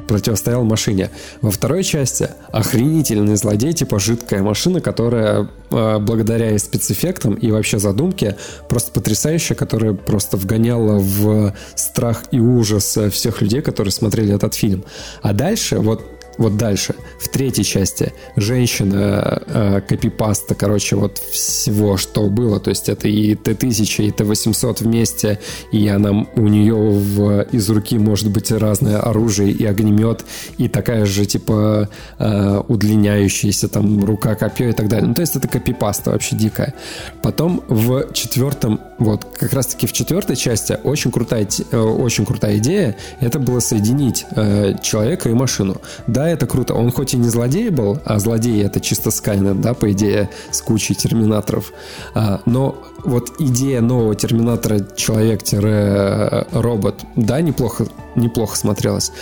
противостоял 0.06 0.64
машине. 0.64 1.10
Во 1.40 1.50
второй 1.50 1.82
части 1.82 2.30
охренительный 2.52 3.36
злодей, 3.36 3.72
типа 3.72 3.98
жидкая 3.98 4.42
машина, 4.42 4.80
которая 4.80 5.48
э, 5.70 5.98
благодаря 5.98 6.52
и 6.52 6.58
спецэффектам 6.58 7.34
и 7.34 7.50
вообще 7.50 7.78
задумке 7.78 8.36
просто 8.68 8.92
потрясающая, 8.92 9.56
которая 9.56 9.94
просто 9.94 10.36
вгоняла 10.36 10.98
в 10.98 11.54
страх 11.74 12.24
и 12.30 12.38
ужас 12.38 12.96
э, 12.96 13.10
всех 13.10 13.42
людей, 13.42 13.62
которые 13.62 13.92
смотрели 13.92 14.34
этот 14.34 14.54
фильм. 14.54 14.84
А 15.22 15.32
дальше, 15.32 15.78
вот 15.78 16.15
вот 16.38 16.56
дальше, 16.56 16.94
в 17.18 17.28
третьей 17.28 17.64
части, 17.64 18.12
женщина, 18.36 19.42
э, 19.46 19.80
копипаста, 19.86 20.54
короче, 20.54 20.96
вот 20.96 21.18
всего, 21.18 21.96
что 21.96 22.28
было. 22.28 22.60
То 22.60 22.70
есть 22.70 22.88
это 22.88 23.08
и 23.08 23.34
Т-1000, 23.34 24.06
и 24.06 24.10
Т-800 24.10 24.84
вместе, 24.84 25.38
и 25.72 25.88
она, 25.88 26.26
у 26.34 26.48
нее 26.48 26.74
в, 26.74 27.42
из 27.52 27.68
руки 27.70 27.98
может 27.98 28.30
быть 28.30 28.50
разное 28.52 29.00
оружие, 29.00 29.50
и 29.52 29.64
огнемет, 29.64 30.24
и 30.58 30.68
такая 30.68 31.06
же, 31.06 31.24
типа, 31.24 31.88
э, 32.18 32.62
удлиняющаяся 32.68 33.68
там 33.68 34.04
рука, 34.04 34.34
копье 34.34 34.68
и 34.68 34.72
так 34.72 34.88
далее. 34.88 35.08
Ну, 35.08 35.14
то 35.14 35.22
есть 35.22 35.36
это 35.36 35.48
копипаста 35.48 36.10
вообще 36.10 36.36
дикая. 36.36 36.74
Потом 37.22 37.62
в 37.68 38.12
четвертом, 38.12 38.80
вот 38.98 39.24
как 39.38 39.52
раз-таки 39.52 39.86
в 39.86 39.92
четвертой 39.92 40.36
части 40.36 40.78
очень 40.84 41.10
крутая, 41.10 41.48
э, 41.70 41.78
очень 41.78 42.26
крутая 42.26 42.58
идея, 42.58 42.96
это 43.20 43.38
было 43.38 43.60
соединить 43.60 44.26
э, 44.34 44.74
человека 44.82 45.28
и 45.28 45.32
машину. 45.32 45.80
Да, 46.06 46.25
это 46.28 46.46
круто. 46.46 46.74
Он 46.74 46.90
хоть 46.90 47.14
и 47.14 47.16
не 47.16 47.28
злодей 47.28 47.70
был, 47.70 47.98
а 48.04 48.18
злодей 48.18 48.64
это 48.64 48.80
чисто 48.80 49.10
Скайнет, 49.10 49.60
да, 49.60 49.74
по 49.74 49.90
идее, 49.92 50.30
с 50.50 50.60
кучей 50.60 50.94
терминаторов. 50.94 51.72
А, 52.14 52.40
но 52.46 52.76
вот 53.04 53.32
идея 53.38 53.80
нового 53.80 54.14
терминатора 54.14 54.80
человек-робот, 54.96 57.04
да, 57.16 57.40
неплохо, 57.40 57.86
неплохо 58.14 58.56
смотрелась. 58.56 59.12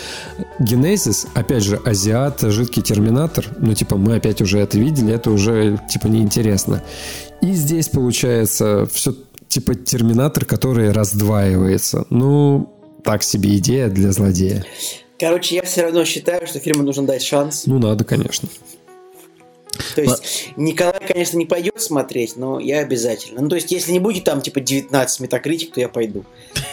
Генезис, 0.59 1.27
опять 1.35 1.63
же, 1.63 1.81
азиат, 1.85 2.41
жидкий 2.43 2.83
терминатор, 2.83 3.47
ну, 3.59 3.75
типа, 3.75 3.97
мы 3.97 4.17
опять 4.17 4.43
уже 4.43 4.59
это 4.59 4.79
видели, 4.79 5.13
это 5.13 5.31
уже, 5.31 5.81
типа, 5.91 6.07
неинтересно. 6.07 6.83
И 7.41 7.53
здесь 7.53 7.89
получается 7.89 8.87
все, 8.93 9.15
типа, 9.49 9.75
терминатор, 9.75 10.45
который 10.45 10.93
раздваивается. 10.93 12.07
Ну, 12.11 12.71
так 13.05 13.23
себе 13.23 13.59
идея 13.59 13.89
для 13.89 14.13
злодея. 14.13 14.65
Короче, 15.19 15.55
я 15.57 15.63
все 15.63 15.83
равно 15.83 16.05
считаю, 16.05 16.47
что 16.47 16.59
фильму 16.59 16.83
нужно 16.83 17.07
дать 17.07 17.23
шанс. 17.23 17.67
Ну, 17.67 17.79
надо, 17.79 18.05
конечно. 18.05 18.49
То 19.95 20.03
есть 20.03 20.53
Николай, 20.57 21.01
конечно, 21.07 21.37
не 21.37 21.47
пойдет 21.47 21.81
смотреть, 21.81 22.37
но 22.37 22.61
я 22.61 22.81
обязательно. 22.81 23.43
Ну, 23.43 23.49
то 23.49 23.57
есть, 23.57 23.71
если 23.73 23.93
не 23.93 24.01
будет 24.01 24.25
там, 24.25 24.41
типа, 24.41 24.61
19 24.61 25.21
метакритик, 25.21 25.75
то 25.75 25.81
я 25.81 25.89
пойду. 25.89 26.25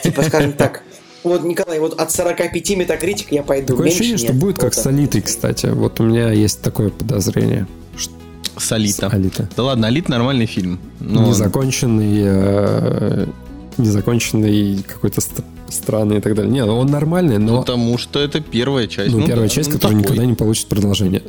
Типа, 0.04 0.24
скажем 0.24 0.54
так, 0.54 0.84
вот, 1.24 1.44
Николай, 1.44 1.80
вот 1.80 2.00
от 2.00 2.12
45 2.12 2.78
метакритик 2.78 3.32
я 3.32 3.44
пойду. 3.44 3.68
Такое 3.68 3.86
Меньше 3.86 4.00
ощущение, 4.00 4.28
что 4.28 4.34
будет 4.34 4.58
как 4.58 4.74
с. 4.74 4.86
Алитой, 4.86 5.22
кстати. 5.22 5.68
Вот 5.68 6.00
у 6.00 6.04
меня 6.04 6.32
есть 6.32 6.62
такое 6.62 6.90
подозрение. 6.90 7.68
С 8.58 8.72
Алита. 8.72 9.10
С 9.10 9.14
Алита. 9.14 9.50
Да 9.56 9.64
ладно, 9.64 9.88
Алит 9.88 10.10
нормальный 10.10 10.46
фильм. 10.46 10.80
Но 11.00 11.28
Незаконченный, 11.28 12.22
э, 12.24 13.28
незаконченный 13.78 14.84
какой-то 14.88 15.22
ст- 15.22 15.44
странный 15.70 16.18
и 16.18 16.22
так 16.22 16.36
далее. 16.36 16.52
Не, 16.52 16.66
ну 16.66 16.78
он 16.78 16.88
нормальный, 16.88 17.38
но... 17.38 17.60
Потому 17.60 17.98
что 17.98 18.20
это 18.20 18.42
первая 18.42 18.88
часть. 18.88 19.14
Ну, 19.14 19.26
первая 19.26 19.48
да, 19.48 19.54
часть, 19.54 19.70
ну, 19.70 19.76
которая 19.76 19.98
такой. 19.98 20.12
никогда 20.12 20.26
не 20.30 20.36
получит 20.36 20.68
продолжение. 20.68 21.24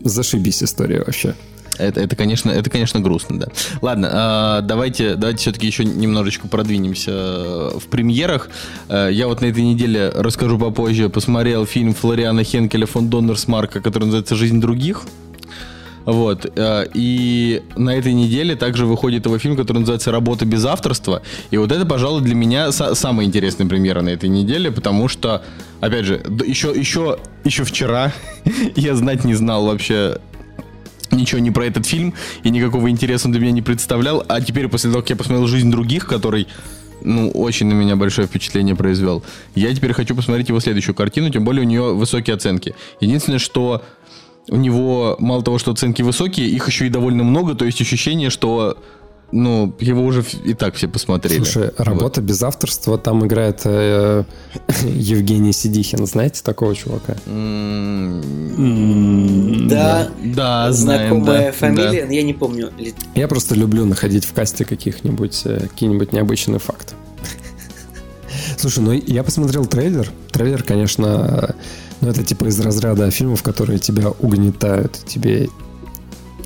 Зашибись 0.00 0.62
история 0.62 0.98
вообще. 1.00 1.34
Это, 1.78 2.00
это, 2.00 2.14
конечно, 2.14 2.50
это, 2.50 2.68
конечно, 2.68 3.00
грустно, 3.00 3.38
да. 3.38 3.46
Ладно, 3.80 4.08
а, 4.12 4.60
давайте, 4.60 5.14
давайте 5.14 5.38
все-таки 5.38 5.66
еще 5.66 5.84
немножечко 5.86 6.46
продвинемся 6.46 7.10
э, 7.10 7.78
в 7.78 7.86
премьерах. 7.86 8.50
Э, 8.90 9.08
Я 9.10 9.28
вот 9.28 9.40
на 9.40 9.46
этой 9.46 9.62
неделе 9.62 10.10
расскажу 10.14 10.58
попозже. 10.58 11.08
Посмотрел 11.08 11.64
фильм 11.64 11.94
Флориана 11.94 12.44
Хенкеля 12.44 12.84
фон 12.84 13.08
Доннерсмарка, 13.08 13.80
который 13.80 14.04
называется 14.04 14.34
«Жизнь 14.36 14.60
других». 14.60 15.04
Вот. 16.04 16.50
э, 16.56 16.86
И 16.94 17.62
на 17.76 17.90
этой 17.90 18.12
неделе 18.12 18.56
также 18.56 18.86
выходит 18.86 19.26
его 19.26 19.38
фильм, 19.38 19.56
который 19.56 19.78
называется 19.78 20.10
«Работа 20.10 20.44
без 20.46 20.64
авторства». 20.64 21.22
И 21.50 21.56
вот 21.56 21.70
это, 21.72 21.84
пожалуй, 21.86 22.22
для 22.22 22.34
меня 22.34 22.68
са- 22.72 22.94
самая 22.94 23.26
интересная 23.26 23.66
премьера 23.66 24.00
на 24.02 24.08
этой 24.10 24.28
неделе, 24.28 24.70
потому 24.70 25.08
что, 25.08 25.42
опять 25.80 26.04
же, 26.06 26.22
еще, 26.46 26.72
еще, 26.74 27.18
еще 27.44 27.64
вчера 27.64 28.12
я 28.76 28.94
знать 28.94 29.24
не 29.24 29.34
знал 29.34 29.66
вообще 29.66 30.18
ничего 31.10 31.40
не 31.40 31.50
про 31.50 31.66
этот 31.66 31.86
фильм, 31.86 32.14
и 32.44 32.50
никакого 32.50 32.88
интереса 32.88 33.26
он 33.26 33.32
для 33.32 33.40
меня 33.40 33.52
не 33.52 33.62
представлял. 33.62 34.24
А 34.28 34.40
теперь, 34.40 34.68
после 34.68 34.90
того, 34.90 35.02
как 35.02 35.10
я 35.10 35.16
посмотрел 35.16 35.46
«Жизнь 35.48 35.70
других», 35.70 36.06
который, 36.06 36.46
ну, 37.02 37.30
очень 37.30 37.66
на 37.66 37.72
меня 37.72 37.96
большое 37.96 38.28
впечатление 38.28 38.76
произвел, 38.76 39.24
я 39.56 39.74
теперь 39.74 39.92
хочу 39.92 40.14
посмотреть 40.14 40.48
его 40.50 40.60
следующую 40.60 40.94
картину, 40.94 41.30
тем 41.30 41.44
более 41.44 41.62
у 41.62 41.66
нее 41.66 41.94
высокие 41.94 42.34
оценки. 42.36 42.74
Единственное, 43.00 43.40
что 43.40 43.82
у 44.50 44.56
него 44.56 45.16
мало 45.18 45.42
того, 45.42 45.58
что 45.58 45.70
оценки 45.70 46.02
высокие, 46.02 46.48
их 46.48 46.66
еще 46.66 46.86
и 46.86 46.90
довольно 46.90 47.22
много, 47.24 47.54
то 47.54 47.64
есть 47.64 47.80
ощущение, 47.80 48.30
что 48.30 48.76
ну, 49.32 49.72
его 49.78 50.04
уже 50.04 50.24
и 50.44 50.54
так 50.54 50.74
все 50.74 50.88
посмотрели. 50.88 51.36
Слушай, 51.44 51.70
работа 51.78 52.20
без 52.20 52.42
авторства, 52.42 52.98
там 52.98 53.24
играет 53.24 53.60
э, 53.64 54.24
Евгений 54.82 55.52
Сидихин. 55.52 56.04
Знаете 56.04 56.42
такого 56.42 56.74
чувака? 56.74 57.14
Вот. 57.26 57.32
М, 58.58 59.68
Да, 59.68 60.08
Да, 60.24 60.72
знаем, 60.72 61.10
знакомая 61.10 61.46
да, 61.46 61.52
фамилия, 61.52 62.06
но 62.06 62.12
я 62.12 62.22
не 62.24 62.34
помню. 62.34 62.70
Я 63.14 63.28
просто 63.28 63.54
люблю 63.54 63.84
находить 63.86 64.24
в 64.24 64.32
касте 64.32 64.64
каких-нибудь 64.64 65.42
э, 65.44 65.68
какие-нибудь 65.68 66.12
необычные 66.12 66.58
факты. 66.58 66.94
Слушай, 68.58 68.80
ну 68.80 68.90
я 68.92 69.22
посмотрел 69.22 69.64
трейлер. 69.66 70.10
Трейлер, 70.32 70.64
конечно, 70.64 71.54
ну 72.00 72.08
это 72.08 72.22
типа 72.22 72.46
из 72.46 72.58
разряда 72.60 73.10
фильмов, 73.10 73.42
которые 73.42 73.78
тебя 73.78 74.10
угнетают, 74.10 74.98
тебе 75.06 75.48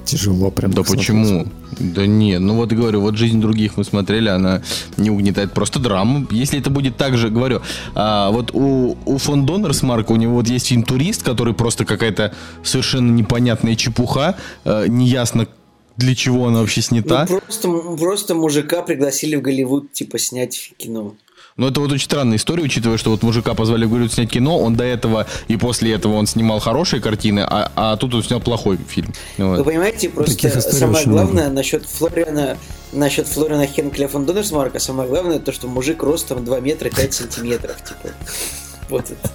тяжело 0.05 0.51
прям. 0.51 0.73
Да 0.73 0.83
их 0.83 0.87
смотреть. 0.87 1.07
почему? 1.07 1.47
Да 1.79 2.07
нет, 2.07 2.41
ну 2.41 2.55
вот 2.55 2.73
говорю, 2.73 3.01
вот 3.01 3.17
жизнь 3.17 3.41
других 3.41 3.77
мы 3.77 3.85
смотрели, 3.85 4.29
она 4.29 4.63
не 4.97 5.11
угнетает, 5.11 5.53
просто 5.53 5.79
драма. 5.81 6.27
Если 6.31 6.61
это 6.61 6.71
будет 6.71 6.97
так 6.97 7.17
же, 7.17 7.31
говорю, 7.31 7.63
а, 7.95 8.31
вот 8.31 8.51
у, 8.55 8.97
у 9.05 9.19
фон 9.19 9.47
Доннерсмарка 9.47 10.13
у 10.13 10.17
него 10.17 10.35
вот 10.35 10.49
есть 10.49 10.69
фильм 10.69 10.83
«Турист», 10.85 11.23
который 11.23 11.55
просто 11.55 11.85
какая-то 11.85 12.33
совершенно 12.63 13.11
непонятная 13.11 13.75
чепуха, 13.75 14.37
э, 14.65 14.87
неясно 14.89 15.49
для 15.97 16.15
чего 16.15 16.49
она 16.49 16.61
вообще 16.61 16.83
снята. 16.83 17.27
Ну, 17.29 17.39
просто, 17.41 17.69
просто 17.97 18.35
мужика 18.35 18.83
пригласили 18.83 19.37
в 19.37 19.43
Голливуд, 19.43 19.93
типа, 19.93 20.19
снять 20.19 20.73
кино. 20.77 21.15
Но 21.57 21.69
это 21.69 21.81
вот 21.81 21.93
очень 21.93 22.07
странная 22.07 22.37
история, 22.37 22.65
учитывая, 22.65 22.99
что 22.99 23.11
вот 23.11 23.23
мужика 23.23 23.55
позвали 23.55 23.85
в 23.85 23.91
Голливуд 23.91 24.13
снять 24.13 24.29
кино, 24.29 24.59
он 24.59 24.75
до 24.75 24.83
этого 24.83 25.29
и 25.47 25.57
после 25.57 25.93
этого 25.93 26.15
он 26.15 26.27
снимал 26.27 26.59
хорошие 26.59 27.01
картины, 27.01 27.47
а, 27.49 27.71
а 27.77 27.97
тут 27.97 28.13
он 28.15 28.25
снял 28.25 28.41
плохой 28.41 28.77
фильм. 28.89 29.13
Вот. 29.39 29.59
Вы 29.59 29.65
понимаете, 29.65 30.09
просто 30.09 30.61
самое 30.61 31.07
главное 31.07 31.51
насчет 31.51 31.87
Флориана, 31.87 32.59
насчет 32.93 33.29
Флориана 33.29 33.69
Хенкеля 33.69 34.09
фон 34.09 34.27
Доннерсмарка, 34.27 34.81
самое 34.81 35.09
главное 35.09 35.39
то, 35.39 35.53
что 35.53 35.69
мужик 35.69 36.03
ростом 36.03 36.45
2 36.45 36.59
метра 36.59 36.91
5 36.91 37.15
сантиметров, 37.15 37.77
типа. 37.85 38.13
Вот 38.89 39.11
это. 39.13 39.31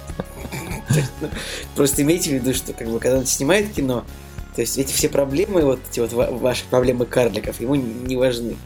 Ну, 1.22 1.28
Просто 1.74 2.02
имейте 2.02 2.30
в 2.30 2.32
виду, 2.34 2.52
что 2.52 2.74
как 2.74 2.88
бы 2.88 2.98
когда 2.98 3.16
он 3.18 3.24
снимает 3.26 3.72
кино, 3.72 4.04
то 4.54 4.60
есть 4.60 4.76
эти 4.76 4.92
все 4.92 5.08
проблемы, 5.08 5.62
вот 5.62 5.80
эти 5.90 6.00
вот 6.00 6.12
ва- 6.12 6.30
ваши 6.30 6.64
проблемы 6.68 7.06
карликов, 7.06 7.60
ему 7.60 7.76
не 7.76 8.16
важны. 8.16 8.56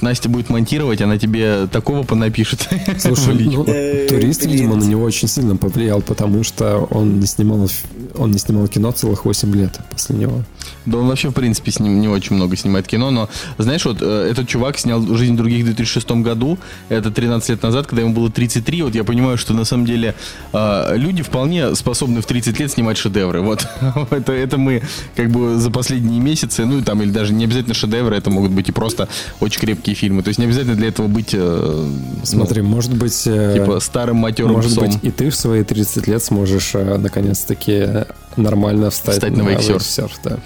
Настя 0.00 0.28
будет 0.28 0.48
монтировать, 0.50 1.00
она 1.00 1.18
тебе 1.18 1.66
такого 1.66 2.02
понапишет. 2.04 2.68
Слушай, 2.98 3.34
ну, 3.44 3.64
Э, 3.66 4.06
турист, 4.08 4.42
блин. 4.42 4.52
видимо, 4.52 4.76
на 4.76 4.84
него 4.84 5.02
очень 5.02 5.28
сильно 5.28 5.56
повлиял, 5.56 6.00
потому 6.00 6.44
что 6.44 6.86
он 6.90 7.20
не 7.20 7.26
снимал, 7.26 7.68
он 8.16 8.30
не 8.30 8.38
снимал 8.38 8.68
кино 8.68 8.92
целых 8.92 9.24
8 9.24 9.54
лет 9.54 9.78
после 9.90 10.16
него. 10.16 10.42
Да 10.88 10.98
он 10.98 11.08
вообще, 11.08 11.28
в 11.30 11.34
принципе, 11.34 11.70
с 11.70 11.80
ним 11.80 12.00
не 12.00 12.08
очень 12.08 12.36
много 12.36 12.56
снимает 12.56 12.86
кино, 12.86 13.10
но, 13.10 13.28
знаешь, 13.58 13.84
вот 13.84 13.98
э, 14.00 14.28
этот 14.30 14.48
чувак 14.48 14.78
снял 14.78 15.00
«Жизнь 15.16 15.36
других» 15.36 15.62
в 15.62 15.66
2006 15.66 16.10
году, 16.22 16.58
это 16.88 17.10
13 17.10 17.50
лет 17.50 17.62
назад, 17.62 17.86
когда 17.86 18.02
ему 18.02 18.14
было 18.14 18.30
33, 18.30 18.82
вот 18.82 18.94
я 18.94 19.04
понимаю, 19.04 19.38
что 19.38 19.54
на 19.54 19.64
самом 19.64 19.86
деле 19.86 20.14
э, 20.52 20.96
люди 20.96 21.22
вполне 21.22 21.74
способны 21.74 22.20
в 22.20 22.26
30 22.26 22.58
лет 22.58 22.70
снимать 22.70 22.96
шедевры, 22.96 23.40
вот. 23.40 23.66
это, 24.10 24.32
это 24.32 24.58
мы 24.58 24.82
как 25.16 25.30
бы 25.30 25.56
за 25.58 25.70
последние 25.70 26.20
месяцы, 26.20 26.64
ну 26.64 26.78
и 26.78 26.82
там, 26.82 27.02
или 27.02 27.10
даже 27.10 27.32
не 27.32 27.44
обязательно 27.44 27.74
шедевры, 27.74 28.16
это 28.16 28.30
могут 28.30 28.50
быть 28.52 28.68
и 28.68 28.72
просто 28.72 29.08
очень 29.40 29.60
крепкие 29.60 29.94
фильмы. 29.94 30.22
То 30.22 30.28
есть 30.28 30.38
не 30.38 30.46
обязательно 30.46 30.74
для 30.74 30.88
этого 30.88 31.08
быть 31.08 31.30
э, 31.32 31.90
Смотри, 32.22 32.62
может 32.62 32.94
быть... 32.94 33.26
э, 33.26 33.54
ну, 33.56 33.64
типа 33.64 33.80
старым 33.80 34.16
матерым 34.16 34.52
Может 34.52 34.72
псом. 34.72 34.86
быть, 34.86 34.98
и 35.02 35.10
ты 35.10 35.30
в 35.30 35.36
свои 35.36 35.64
30 35.64 36.06
лет 36.06 36.22
сможешь 36.22 36.74
э, 36.74 36.96
наконец-таки 36.98 38.06
нормально 38.36 38.90
встать, 38.90 39.14
Встать 39.14 39.36
на 39.36 39.42
вейксерф. 39.42 39.82
вейксерф, 39.82 40.12
да. 40.22 40.38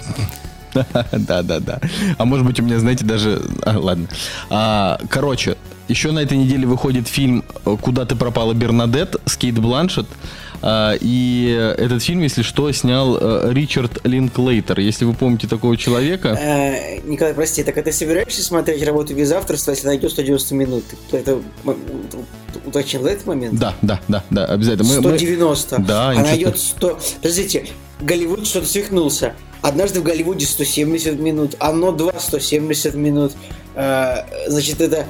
Да, 1.12 1.43
да, 1.43 1.61
да. 1.61 1.80
А 2.16 2.24
может 2.24 2.47
быть, 2.47 2.59
у 2.59 2.62
меня, 2.62 2.78
знаете, 2.78 3.05
даже. 3.05 3.43
А, 3.64 3.78
ладно. 3.78 4.07
А, 4.49 4.99
короче, 5.11 5.57
еще 5.89 6.12
на 6.12 6.20
этой 6.20 6.39
неделе 6.39 6.66
выходит 6.66 7.09
фильм 7.09 7.45
Куда 7.83 8.07
ты 8.07 8.16
пропала, 8.16 8.55
Бернадет 8.55 9.16
с 9.26 9.37
Кейт 9.37 9.59
Бланшет. 9.59 10.07
А, 10.63 10.95
и 11.01 11.75
этот 11.77 12.03
фильм, 12.03 12.21
если 12.21 12.43
что, 12.43 12.71
снял 12.73 13.19
э, 13.21 13.53
Ричард 13.53 14.07
Линклейтер. 14.07 14.79
Если 14.79 15.05
вы 15.05 15.13
помните 15.13 15.49
такого 15.49 15.77
человека. 15.77 16.29
Э, 16.41 17.01
Николай, 17.05 17.35
прости, 17.35 17.65
так 17.65 17.77
а 17.77 17.83
ты 17.83 17.93
собираешься 17.93 18.43
смотреть 18.45 18.85
работу 18.85 19.15
без 19.15 19.33
авторства, 19.33 19.73
если 19.73 19.89
найдет 19.89 20.13
190 20.13 20.55
минут? 20.55 20.85
Это 21.11 21.41
уточнил 22.65 23.07
этот 23.07 23.27
момент? 23.27 23.59
Да, 23.59 23.75
да, 23.83 24.01
да, 24.07 24.23
да, 24.31 24.45
обязательно. 24.47 24.89
Мы- 24.89 25.01
мы- 25.01 25.19
190. 25.19 25.79
Да, 25.81 26.11
а 26.11 26.15
ничего 26.15 26.27
найдет 26.27 26.59
100... 26.59 26.99
Подождите, 27.17 27.67
Голливуд 28.01 28.47
что-то 28.47 28.67
свихнулся. 28.67 29.35
Однажды 29.63 30.01
в 30.01 30.03
Голливуде 30.05 30.47
170 30.47 31.19
минут, 31.19 31.57
оно 31.59 31.93
2 31.93 32.15
170 32.19 32.95
минут. 32.95 33.33
Э, 33.75 34.49
значит, 34.49 34.81
это 34.81 35.07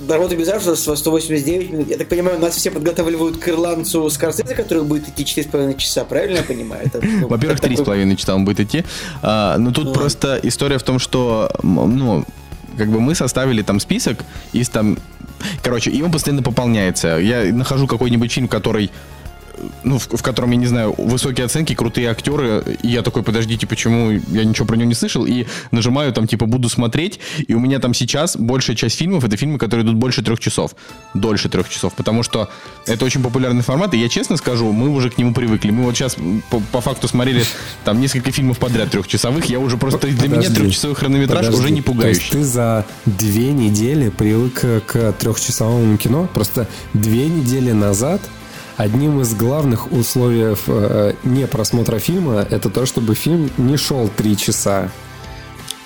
без 0.00 0.48
авторства 0.48 0.94
189 0.94 1.70
минут. 1.70 1.88
Я 1.88 1.96
так 1.96 2.08
понимаю, 2.08 2.38
нас 2.38 2.56
все 2.56 2.70
подготавливают 2.70 3.36
к 3.38 3.48
ирландцу 3.48 4.08
Скорсезе, 4.10 4.54
который 4.54 4.82
будет 4.82 5.08
идти 5.08 5.22
4,5 5.40 5.76
часа, 5.78 6.04
правильно 6.04 6.38
я 6.38 6.42
понимаю? 6.42 6.90
Ну, 6.94 7.28
Во-первых, 7.28 7.58
это 7.58 7.66
три 7.68 7.76
с 7.76 7.78
такой- 7.78 7.84
половиной 7.94 8.16
часа 8.16 8.34
он 8.34 8.44
будет 8.44 8.60
идти. 8.60 8.84
А, 9.22 9.56
но 9.58 9.70
тут 9.70 9.86
Ну. 9.86 9.92
просто 9.92 10.38
история 10.42 10.78
в 10.78 10.82
том, 10.82 10.98
что, 10.98 11.50
ну, 11.62 12.24
как 12.76 12.88
бы 12.88 13.00
мы 13.00 13.14
составили 13.14 13.62
там 13.62 13.78
список 13.80 14.24
из 14.52 14.68
там... 14.68 14.98
Короче, 15.62 15.90
и 15.90 16.02
он 16.02 16.10
постоянно 16.10 16.42
пополняется. 16.42 17.18
Я 17.18 17.44
нахожу 17.52 17.86
какой-нибудь 17.86 18.32
фильм, 18.32 18.48
который 18.48 18.90
ну, 19.82 19.98
в, 19.98 20.08
в 20.08 20.22
котором, 20.22 20.50
я 20.52 20.56
не 20.56 20.66
знаю, 20.66 20.94
высокие 20.96 21.46
оценки, 21.46 21.74
крутые 21.74 22.10
актеры, 22.10 22.64
и 22.82 22.88
я 22.88 23.02
такой, 23.02 23.22
подождите, 23.22 23.66
почему 23.66 24.10
я 24.10 24.44
ничего 24.44 24.66
про 24.66 24.76
него 24.76 24.88
не 24.88 24.94
слышал, 24.94 25.26
и 25.26 25.46
нажимаю 25.70 26.12
там, 26.12 26.26
типа, 26.26 26.46
буду 26.46 26.68
смотреть, 26.68 27.20
и 27.46 27.54
у 27.54 27.60
меня 27.60 27.78
там 27.78 27.94
сейчас 27.94 28.36
большая 28.36 28.76
часть 28.76 28.96
фильмов, 28.96 29.24
это 29.24 29.36
фильмы, 29.36 29.58
которые 29.58 29.84
идут 29.84 29.96
больше 29.96 30.22
трех 30.22 30.40
часов, 30.40 30.74
дольше 31.14 31.48
трех 31.48 31.68
часов, 31.68 31.94
потому 31.94 32.22
что 32.22 32.48
это 32.86 33.04
очень 33.04 33.22
популярный 33.22 33.62
формат, 33.62 33.94
и 33.94 33.98
я 33.98 34.08
честно 34.08 34.36
скажу, 34.36 34.72
мы 34.72 34.90
уже 34.90 35.10
к 35.10 35.18
нему 35.18 35.34
привыкли, 35.34 35.70
мы 35.70 35.84
вот 35.84 35.96
сейчас 35.96 36.16
по, 36.50 36.60
по 36.72 36.80
факту 36.80 37.08
смотрели 37.08 37.44
там 37.84 38.00
несколько 38.00 38.30
фильмов 38.30 38.58
подряд 38.58 38.90
трехчасовых, 38.90 39.44
я 39.46 39.58
уже 39.58 39.76
просто, 39.76 40.06
для 40.06 40.28
меня 40.28 40.36
Подожди. 40.42 40.54
трехчасовой 40.54 40.96
хронометраж 40.96 41.46
Подожди. 41.46 41.60
уже 41.60 41.72
не 41.72 41.82
пугающий. 41.82 42.30
ты 42.30 42.44
за 42.44 42.86
две 43.06 43.52
недели 43.52 44.08
привык 44.08 44.64
к 44.86 45.12
трехчасовому 45.12 45.96
кино? 45.96 46.28
Просто 46.32 46.68
две 46.92 47.28
недели 47.28 47.72
назад 47.72 48.20
одним 48.76 49.20
из 49.20 49.34
главных 49.34 49.92
условий 49.92 50.56
э, 50.66 51.12
не 51.24 51.46
просмотра 51.46 51.98
фильма 51.98 52.46
это 52.50 52.70
то, 52.70 52.86
чтобы 52.86 53.14
фильм 53.14 53.50
не 53.58 53.76
шел 53.76 54.08
три 54.08 54.36
часа. 54.36 54.90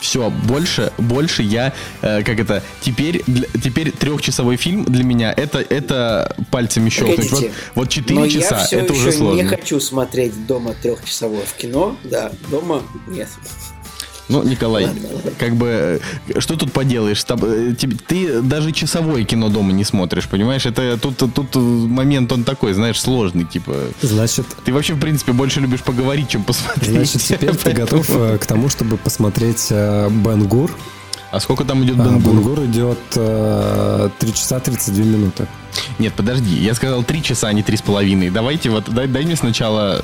Все, 0.00 0.30
больше, 0.30 0.92
больше 0.96 1.42
я, 1.42 1.72
э, 2.02 2.22
как 2.22 2.38
это, 2.38 2.62
теперь, 2.80 3.24
для- 3.26 3.48
теперь 3.60 3.90
трехчасовой 3.90 4.56
фильм 4.56 4.84
для 4.84 5.02
меня 5.02 5.34
это, 5.36 5.58
это 5.58 6.36
пальцами 6.52 6.88
щелкнуть. 6.88 7.30
Вот, 7.32 7.50
вот 7.74 7.88
4 7.88 8.20
Но 8.20 8.28
часа, 8.28 8.58
я 8.60 8.64
все 8.64 8.78
это 8.78 8.92
еще 8.92 9.02
уже 9.08 9.12
сложно. 9.12 9.42
не 9.42 9.48
хочу 9.48 9.80
смотреть 9.80 10.46
дома 10.46 10.74
трехчасовое 10.80 11.42
в 11.44 11.52
кино. 11.54 11.96
Да, 12.04 12.30
дома 12.48 12.82
нет. 13.08 13.28
Ну, 14.28 14.42
Николай, 14.42 14.88
как 15.38 15.56
бы, 15.56 16.00
э, 16.28 16.40
что 16.40 16.56
тут 16.56 16.72
поделаешь? 16.72 17.24
Э, 17.28 17.74
Ты 18.06 18.42
даже 18.42 18.72
часовое 18.72 19.24
кино 19.24 19.48
дома 19.48 19.72
не 19.72 19.84
смотришь, 19.84 20.28
понимаешь? 20.28 20.66
Это 20.66 20.98
тут, 20.98 21.16
тут 21.34 21.54
момент 21.54 22.30
он 22.32 22.44
такой, 22.44 22.74
знаешь, 22.74 23.00
сложный, 23.00 23.44
типа. 23.44 23.74
Значит, 24.02 24.46
Ты 24.64 24.72
вообще, 24.72 24.94
в 24.94 25.00
принципе, 25.00 25.32
больше 25.32 25.60
любишь 25.60 25.80
поговорить, 25.82 26.28
чем 26.28 26.44
посмотреть. 26.44 26.90
значит 26.90 27.22
теперь 27.22 27.56
ты 27.56 27.72
готов 27.72 28.06
э, 28.10 28.38
к 28.38 28.46
тому, 28.46 28.68
чтобы 28.68 28.96
посмотреть 28.98 29.68
э, 29.70 30.08
Бен 30.10 30.46
Гур. 30.46 30.70
А 31.30 31.40
сколько 31.40 31.64
там 31.64 31.82
идет 31.84 31.96
А, 31.98 32.04
Бен 32.04 32.18
Бен 32.18 32.40
Гур? 32.40 32.56
Гур 32.56 32.64
идет 32.66 32.98
э, 33.16 34.08
3 34.18 34.34
часа 34.34 34.60
32 34.60 35.04
минуты. 35.04 35.46
Нет, 35.98 36.12
подожди, 36.14 36.54
я 36.56 36.74
сказал 36.74 37.02
3 37.02 37.22
часа, 37.22 37.48
а 37.48 37.52
не 37.52 37.62
3,5. 37.62 38.30
Давайте 38.30 38.70
вот, 38.70 38.88
дай, 38.88 39.06
дай 39.06 39.24
мне 39.24 39.36
сначала 39.36 40.02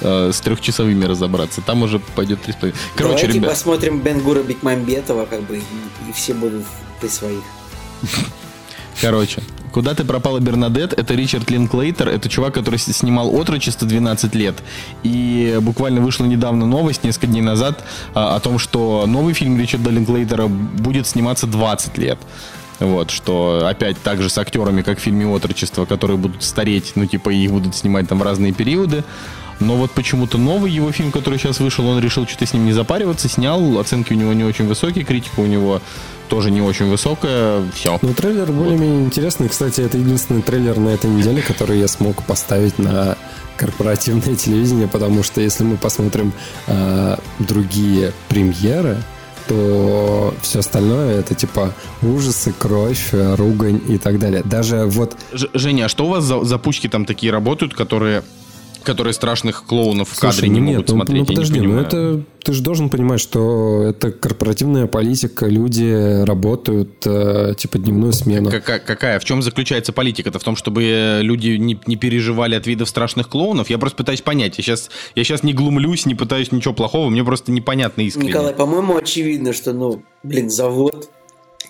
э, 0.00 0.30
с 0.32 0.40
трехчасовыми 0.40 1.04
разобраться. 1.04 1.60
Там 1.60 1.82
уже 1.82 1.98
пойдет 1.98 2.40
3,5. 2.46 2.74
Короче, 2.96 3.14
Давайте 3.14 3.26
ребят, 3.26 3.50
посмотрим 3.50 4.00
Бенгура 4.00 4.42
Бекмамбетова, 4.42 5.26
как 5.26 5.42
бы, 5.42 5.56
и, 5.56 5.60
и 6.08 6.12
все 6.12 6.34
будут 6.34 6.64
при 7.00 7.08
своих. 7.08 7.42
короче. 9.00 9.42
Куда 9.76 9.94
ты 9.94 10.04
пропала, 10.04 10.40
Бернадет? 10.40 10.94
Это 10.94 11.12
Ричард 11.12 11.50
Линклейтер. 11.50 12.08
Это 12.08 12.30
чувак, 12.30 12.54
который 12.54 12.78
снимал 12.78 13.34
«Отрочество» 13.34 13.86
12 13.86 14.34
лет. 14.34 14.54
И 15.02 15.58
буквально 15.60 16.00
вышла 16.00 16.24
недавно 16.24 16.64
новость, 16.64 17.04
несколько 17.04 17.26
дней 17.26 17.42
назад, 17.42 17.84
а, 18.14 18.36
о 18.36 18.40
том, 18.40 18.58
что 18.58 19.04
новый 19.06 19.34
фильм 19.34 19.60
Ричарда 19.60 19.90
Линклейтера 19.90 20.46
будет 20.46 21.06
сниматься 21.06 21.46
20 21.46 21.98
лет. 21.98 22.18
Вот, 22.78 23.10
что 23.10 23.66
опять 23.68 24.00
так 24.02 24.22
же 24.22 24.30
с 24.30 24.38
актерами, 24.38 24.80
как 24.80 24.98
в 24.98 25.02
фильме 25.02 25.26
«Отрочество», 25.26 25.84
которые 25.84 26.16
будут 26.16 26.42
стареть, 26.42 26.92
ну, 26.94 27.04
типа, 27.04 27.28
их 27.28 27.50
будут 27.50 27.76
снимать 27.76 28.08
там 28.08 28.18
в 28.18 28.22
разные 28.22 28.52
периоды. 28.52 29.04
Но 29.60 29.76
вот 29.76 29.90
почему-то 29.92 30.36
новый 30.38 30.70
его 30.70 30.92
фильм, 30.92 31.10
который 31.10 31.38
сейчас 31.38 31.60
вышел, 31.60 31.86
он 31.86 31.98
решил 32.00 32.26
что-то 32.26 32.46
с 32.46 32.52
ним 32.52 32.66
не 32.66 32.72
запариваться, 32.72 33.28
снял, 33.28 33.78
оценки 33.78 34.12
у 34.12 34.16
него 34.16 34.32
не 34.32 34.44
очень 34.44 34.66
высокие, 34.66 35.04
критика 35.04 35.40
у 35.40 35.46
него 35.46 35.80
тоже 36.28 36.50
не 36.50 36.60
очень 36.60 36.86
высокая, 36.86 37.62
все. 37.74 37.98
Ну, 38.02 38.12
трейлер 38.12 38.52
более-менее 38.52 39.04
интересный. 39.04 39.48
Кстати, 39.48 39.80
это 39.80 39.96
единственный 39.96 40.42
трейлер 40.42 40.76
на 40.78 40.90
этой 40.90 41.08
неделе, 41.08 41.40
который 41.40 41.78
я 41.78 41.88
смог 41.88 42.22
поставить 42.24 42.78
на 42.78 43.16
корпоративное 43.56 44.34
телевидение, 44.36 44.88
потому 44.88 45.22
что 45.22 45.40
если 45.40 45.64
мы 45.64 45.76
посмотрим 45.76 46.32
э, 46.66 47.16
другие 47.38 48.12
премьеры, 48.28 48.98
то 49.48 50.34
все 50.42 50.58
остальное 50.58 51.20
это 51.20 51.34
типа 51.34 51.72
ужасы, 52.02 52.52
кровь, 52.52 53.10
ругань 53.12 53.80
и 53.88 53.96
так 53.96 54.18
далее. 54.18 54.42
Даже 54.44 54.84
вот 54.86 55.16
Ж- 55.32 55.48
Женя, 55.54 55.84
а 55.84 55.88
что 55.88 56.06
у 56.06 56.08
вас 56.08 56.24
за, 56.24 56.44
за 56.44 56.58
пучки 56.58 56.88
там 56.88 57.04
такие 57.04 57.32
работают, 57.32 57.72
которые, 57.74 58.24
которые 58.86 59.12
страшных 59.12 59.64
клоунов 59.64 60.10
в 60.10 60.16
Слушай, 60.16 60.36
кадре 60.36 60.48
не 60.48 60.60
ну 60.60 60.66
могут 60.66 60.78
нет, 60.78 60.88
ну, 60.88 60.94
смотреть? 60.94 61.20
Ну, 61.20 61.26
подожди, 61.26 61.60
ну 61.60 61.78
это 61.78 62.22
ты 62.46 62.52
же 62.52 62.62
должен 62.62 62.90
понимать, 62.90 63.20
что 63.20 63.82
это 63.82 64.12
корпоративная 64.12 64.86
политика, 64.86 65.46
люди 65.46 66.24
работают 66.24 67.04
э, 67.04 67.54
типа 67.58 67.78
дневную 67.78 68.12
смену. 68.12 68.50
Какая, 68.50 68.78
какая? 68.78 69.18
В 69.18 69.24
чем 69.24 69.42
заключается 69.42 69.92
политика-то? 69.92 70.38
В 70.38 70.44
том, 70.44 70.54
чтобы 70.54 70.84
э, 70.84 71.22
люди 71.22 71.56
не, 71.56 71.78
не 71.86 71.96
переживали 71.96 72.54
от 72.54 72.68
видов 72.68 72.88
страшных 72.88 73.28
клоунов? 73.28 73.68
Я 73.68 73.78
просто 73.78 73.96
пытаюсь 73.96 74.20
понять. 74.20 74.58
Я 74.58 74.62
сейчас, 74.62 74.90
я 75.16 75.24
сейчас 75.24 75.42
не 75.42 75.54
глумлюсь, 75.54 76.06
не 76.06 76.14
пытаюсь 76.14 76.52
ничего 76.52 76.72
плохого, 76.72 77.10
мне 77.10 77.24
просто 77.24 77.50
непонятно 77.50 78.02
искренне. 78.02 78.28
Николай, 78.28 78.54
по-моему, 78.54 78.96
очевидно, 78.96 79.52
что, 79.52 79.72
ну, 79.72 80.04
блин, 80.22 80.48
завод, 80.48 81.10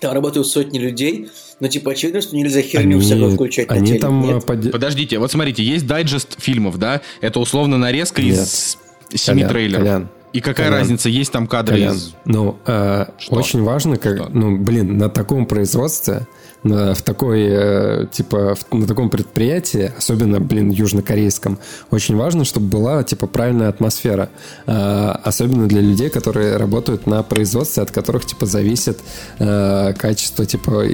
там 0.01 0.13
работают 0.13 0.47
сотни 0.47 0.77
людей, 0.79 1.29
но, 1.59 1.67
типа, 1.67 1.91
очевидно, 1.91 2.21
что 2.21 2.35
нельзя 2.35 2.61
херню 2.61 2.99
всякую 2.99 3.31
включать 3.31 3.69
на 3.69 3.75
они 3.77 3.87
телек, 3.87 4.01
там 4.01 4.21
нет? 4.21 4.43
э, 4.43 4.45
поде- 4.45 4.69
Подождите, 4.69 5.17
вот 5.17 5.31
смотрите, 5.31 5.63
есть 5.63 5.87
дайджест 5.87 6.39
фильмов, 6.39 6.77
да? 6.77 7.01
Это 7.21 7.39
условно 7.39 7.77
нарезка 7.77 8.21
Нет. 8.21 8.37
из 8.39 8.77
семи 9.15 9.41
Колян, 9.41 9.49
трейлеров. 9.49 9.81
Колян, 9.83 10.09
И 10.33 10.41
какая 10.41 10.67
Колян. 10.67 10.81
разница, 10.81 11.09
есть 11.09 11.31
там 11.31 11.47
кадры 11.47 11.75
Колян, 11.77 11.95
из... 11.95 12.13
ну, 12.25 12.57
э, 12.67 13.05
Что? 13.17 13.35
очень 13.35 13.63
важно, 13.63 13.97
как, 13.97 14.17
Что? 14.17 14.29
ну, 14.31 14.57
блин, 14.57 14.97
на 14.97 15.09
таком 15.09 15.45
производстве, 15.47 16.27
на, 16.63 16.93
в 16.93 17.01
такой, 17.01 17.45
э, 17.47 18.05
типа, 18.11 18.55
в- 18.55 18.73
на 18.73 18.87
таком 18.87 19.09
предприятии, 19.09 19.91
особенно, 19.97 20.39
блин, 20.39 20.69
южнокорейском, 20.69 21.59
очень 21.91 22.15
важно, 22.15 22.45
чтобы 22.45 22.67
была, 22.67 23.03
типа, 23.03 23.27
правильная 23.27 23.69
атмосфера. 23.69 24.29
Э, 24.65 25.11
особенно 25.23 25.67
для 25.67 25.81
людей, 25.81 26.09
которые 26.09 26.57
работают 26.57 27.07
на 27.07 27.23
производстве, 27.23 27.83
от 27.83 27.91
которых, 27.91 28.25
типа, 28.25 28.45
зависит 28.45 28.99
э, 29.39 29.93
качество, 29.97 30.45
типа, 30.45 30.85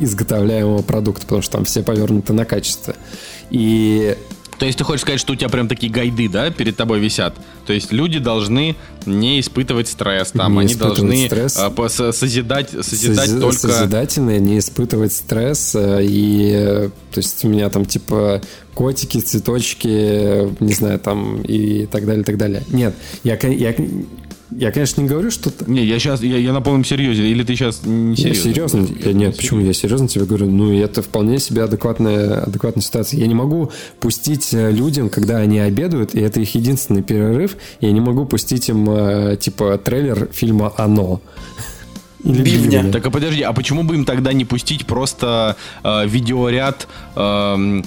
изготовляемого 0.00 0.82
продукта, 0.82 1.22
потому 1.22 1.42
что 1.42 1.52
там 1.52 1.64
все 1.64 1.82
повернуты 1.82 2.32
на 2.32 2.44
качество. 2.44 2.94
И 3.50 4.16
То 4.58 4.66
есть 4.66 4.78
ты 4.78 4.84
хочешь 4.84 5.02
сказать, 5.02 5.20
что 5.20 5.32
у 5.32 5.36
тебя 5.36 5.48
прям 5.48 5.68
такие 5.68 5.90
гайды, 5.92 6.28
да, 6.28 6.50
перед 6.50 6.76
тобой 6.76 7.00
висят? 7.00 7.34
То 7.66 7.72
есть 7.72 7.92
люди 7.92 8.18
должны 8.18 8.76
не 9.06 9.40
испытывать 9.40 9.88
стресс, 9.88 10.30
там, 10.30 10.54
Не 10.54 10.60
они 10.60 10.74
должны 10.74 11.26
стресс. 11.26 11.58
со- 11.88 12.12
созидать, 12.12 12.70
созидать 12.70 13.28
Сози- 13.30 13.40
только... 13.40 13.68
Созидательное, 13.68 14.38
не 14.38 14.58
испытывать 14.58 15.12
стресс. 15.12 15.74
э, 15.74 16.00
И, 16.04 16.52
э, 16.54 16.90
то 17.12 17.18
есть, 17.20 17.44
у 17.44 17.48
меня 17.48 17.68
там, 17.68 17.84
типа, 17.84 18.40
котики, 18.74 19.18
цветочки, 19.20 19.88
э, 19.90 20.50
не 20.60 20.72
знаю, 20.72 20.98
там, 20.98 21.42
и 21.42 21.86
так 21.86 22.06
далее, 22.06 22.24
так 22.24 22.36
далее. 22.38 22.62
Нет, 22.70 22.94
я, 23.24 23.34
я, 23.36 23.74
я 24.50 24.70
конечно, 24.72 25.00
не 25.00 25.08
говорю, 25.08 25.30
что... 25.30 25.50
Не, 25.66 25.84
я 25.84 25.98
сейчас, 25.98 26.22
я, 26.22 26.36
я 26.36 26.52
на 26.52 26.60
полном 26.60 26.84
серьезе, 26.84 27.26
или 27.26 27.42
ты 27.42 27.54
сейчас 27.56 27.80
не 27.84 28.14
Я 28.14 28.34
серьезно? 28.34 28.86
серьезно? 28.86 29.08
Я- 29.08 29.12
нет, 29.12 29.36
почему? 29.36 29.60
Я 29.60 29.72
серьезно 29.72 30.08
тебе 30.08 30.24
говорю. 30.24 30.46
Ну, 30.50 30.72
это 30.78 31.02
вполне 31.02 31.38
себе 31.38 31.62
адекватная, 31.64 32.42
адекватная 32.42 32.82
ситуация. 32.82 33.20
Я 33.20 33.26
не 33.26 33.34
могу 33.34 33.70
пустить 34.00 34.52
э, 34.52 34.70
людям, 34.70 35.08
когда 35.08 35.38
они 35.38 35.58
обедают, 35.58 36.14
и 36.14 36.20
это 36.20 36.40
их 36.40 36.54
единственный 36.54 37.02
перерыв, 37.02 37.56
я 37.80 37.90
не 37.92 38.00
могу 38.00 38.26
пустить 38.26 38.68
им, 38.68 38.88
э, 38.90 39.36
типа, 39.40 39.78
трейлер 39.78 40.28
фильма 40.32 40.72
«Оно». 40.76 41.20
Или 42.24 42.42
Бивня. 42.42 42.78
бивня. 42.78 42.92
Так 42.92 43.06
а 43.06 43.10
подожди, 43.10 43.42
а 43.42 43.52
почему 43.52 43.82
бы 43.82 43.94
им 43.96 44.04
тогда 44.06 44.32
не 44.32 44.46
пустить 44.46 44.86
просто 44.86 45.56
э, 45.82 46.06
видеоряд 46.06 46.88
эм, 47.16 47.84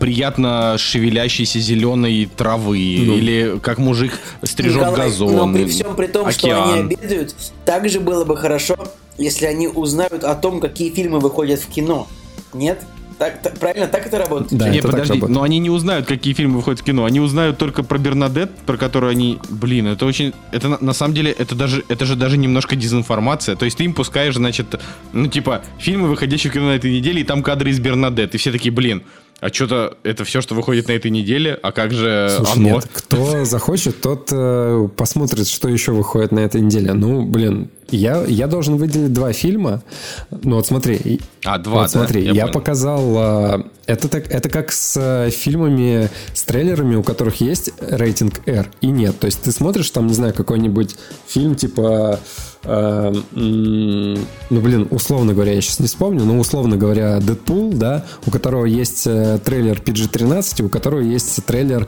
приятно 0.00 0.76
шевелящейся 0.78 1.60
зеленой 1.60 2.28
травы? 2.34 2.78
Или 2.78 3.58
как 3.62 3.78
мужик 3.78 4.18
стрижет 4.42 4.82
Николай, 4.82 5.08
газон? 5.08 5.36
но 5.36 5.52
при 5.52 5.66
всем 5.66 5.94
при 5.96 6.06
том, 6.06 6.30
что 6.30 6.46
океан? 6.46 6.72
они 6.72 6.80
обедают, 6.80 7.34
также 7.66 8.00
было 8.00 8.24
бы 8.24 8.38
хорошо, 8.38 8.76
если 9.18 9.44
они 9.44 9.68
узнают 9.68 10.24
о 10.24 10.34
том, 10.34 10.60
какие 10.60 10.90
фильмы 10.90 11.20
выходят 11.20 11.60
в 11.60 11.68
кино. 11.68 12.06
Нет? 12.54 12.82
Так, 13.18 13.42
так- 13.42 13.58
правильно, 13.58 13.86
так 13.86 14.06
это 14.06 14.18
работает? 14.18 14.58
Да, 14.58 14.68
не, 14.68 14.78
это 14.78 14.88
так 14.88 14.92
подожди, 14.92 15.14
работает. 15.14 15.34
но 15.34 15.42
они 15.42 15.58
не 15.58 15.70
узнают, 15.70 16.06
какие 16.06 16.34
фильмы 16.34 16.56
выходят 16.56 16.80
в 16.80 16.84
кино. 16.84 17.04
Они 17.04 17.20
узнают 17.20 17.58
только 17.58 17.82
про 17.82 17.98
Бернадет, 17.98 18.50
про 18.66 18.76
которую 18.76 19.10
они... 19.10 19.38
Блин, 19.48 19.86
это 19.86 20.06
очень... 20.06 20.32
Это 20.52 20.68
на, 20.68 20.78
на 20.80 20.92
самом 20.92 21.14
деле, 21.14 21.30
это 21.30 21.54
даже 21.54 21.84
это 21.88 22.04
же 22.04 22.16
даже 22.16 22.36
немножко 22.36 22.76
дезинформация. 22.76 23.56
То 23.56 23.64
есть 23.64 23.78
ты 23.78 23.84
им 23.84 23.94
пускаешь, 23.94 24.34
значит, 24.34 24.80
ну 25.12 25.28
типа, 25.28 25.62
фильмы, 25.78 26.08
выходящие 26.08 26.50
в 26.50 26.54
кино 26.54 26.66
на 26.66 26.76
этой 26.76 26.92
неделе, 26.92 27.20
и 27.20 27.24
там 27.24 27.42
кадры 27.42 27.70
из 27.70 27.78
Бернадет. 27.78 28.34
И 28.34 28.38
все 28.38 28.50
такие, 28.52 28.72
блин, 28.72 29.02
а 29.44 29.52
что-то 29.52 29.98
это 30.04 30.24
все, 30.24 30.40
что 30.40 30.54
выходит 30.54 30.88
на 30.88 30.92
этой 30.92 31.10
неделе, 31.10 31.58
а 31.62 31.70
как 31.70 31.92
же 31.92 32.32
Слушай, 32.34 32.52
оно? 32.56 32.62
нет, 32.76 32.88
кто 32.90 33.44
захочет, 33.44 34.00
тот 34.00 34.30
э, 34.32 34.88
посмотрит, 34.96 35.46
что 35.48 35.68
еще 35.68 35.92
выходит 35.92 36.32
на 36.32 36.38
этой 36.38 36.62
неделе. 36.62 36.94
Ну, 36.94 37.26
блин, 37.26 37.70
я, 37.90 38.24
я 38.24 38.46
должен 38.46 38.76
выделить 38.76 39.12
два 39.12 39.34
фильма. 39.34 39.82
Ну, 40.30 40.56
вот 40.56 40.66
смотри. 40.66 41.20
А, 41.44 41.58
два, 41.58 41.82
вот 41.82 41.82
да, 41.82 41.88
смотри, 41.88 42.22
я 42.24 42.32
я, 42.32 42.42
понял. 42.44 42.52
показал... 42.54 43.58
э, 43.58 43.62
это, 43.84 44.08
так, 44.08 44.30
это 44.30 44.48
как 44.48 44.72
с 44.72 44.96
э, 44.96 45.28
фильмами, 45.28 46.08
с 46.32 46.42
трейлерами, 46.44 46.96
у 46.96 47.02
которых 47.02 47.42
есть 47.42 47.70
рейтинг 47.82 48.48
R 48.48 48.70
и 48.80 48.86
нет. 48.86 49.20
То 49.20 49.26
есть 49.26 49.42
ты 49.42 49.52
смотришь 49.52 49.90
там, 49.90 50.06
не 50.06 50.14
знаю, 50.14 50.32
какой-нибудь 50.32 50.96
фильм 51.28 51.54
типа... 51.54 52.18
э, 52.18 52.53
ну, 52.64 54.16
блин, 54.50 54.88
условно 54.90 55.34
говоря, 55.34 55.52
я 55.52 55.60
сейчас 55.60 55.80
не 55.80 55.86
вспомню, 55.86 56.24
но 56.24 56.38
условно 56.38 56.76
говоря, 56.76 57.20
Дэдпул, 57.20 57.72
да, 57.72 58.04
у 58.26 58.30
которого 58.30 58.64
есть 58.64 59.06
э, 59.06 59.38
трейлер 59.44 59.80
PG-13, 59.80 60.60
и 60.60 60.62
у 60.62 60.68
которого 60.68 61.00
есть 61.00 61.44
трейлер 61.44 61.86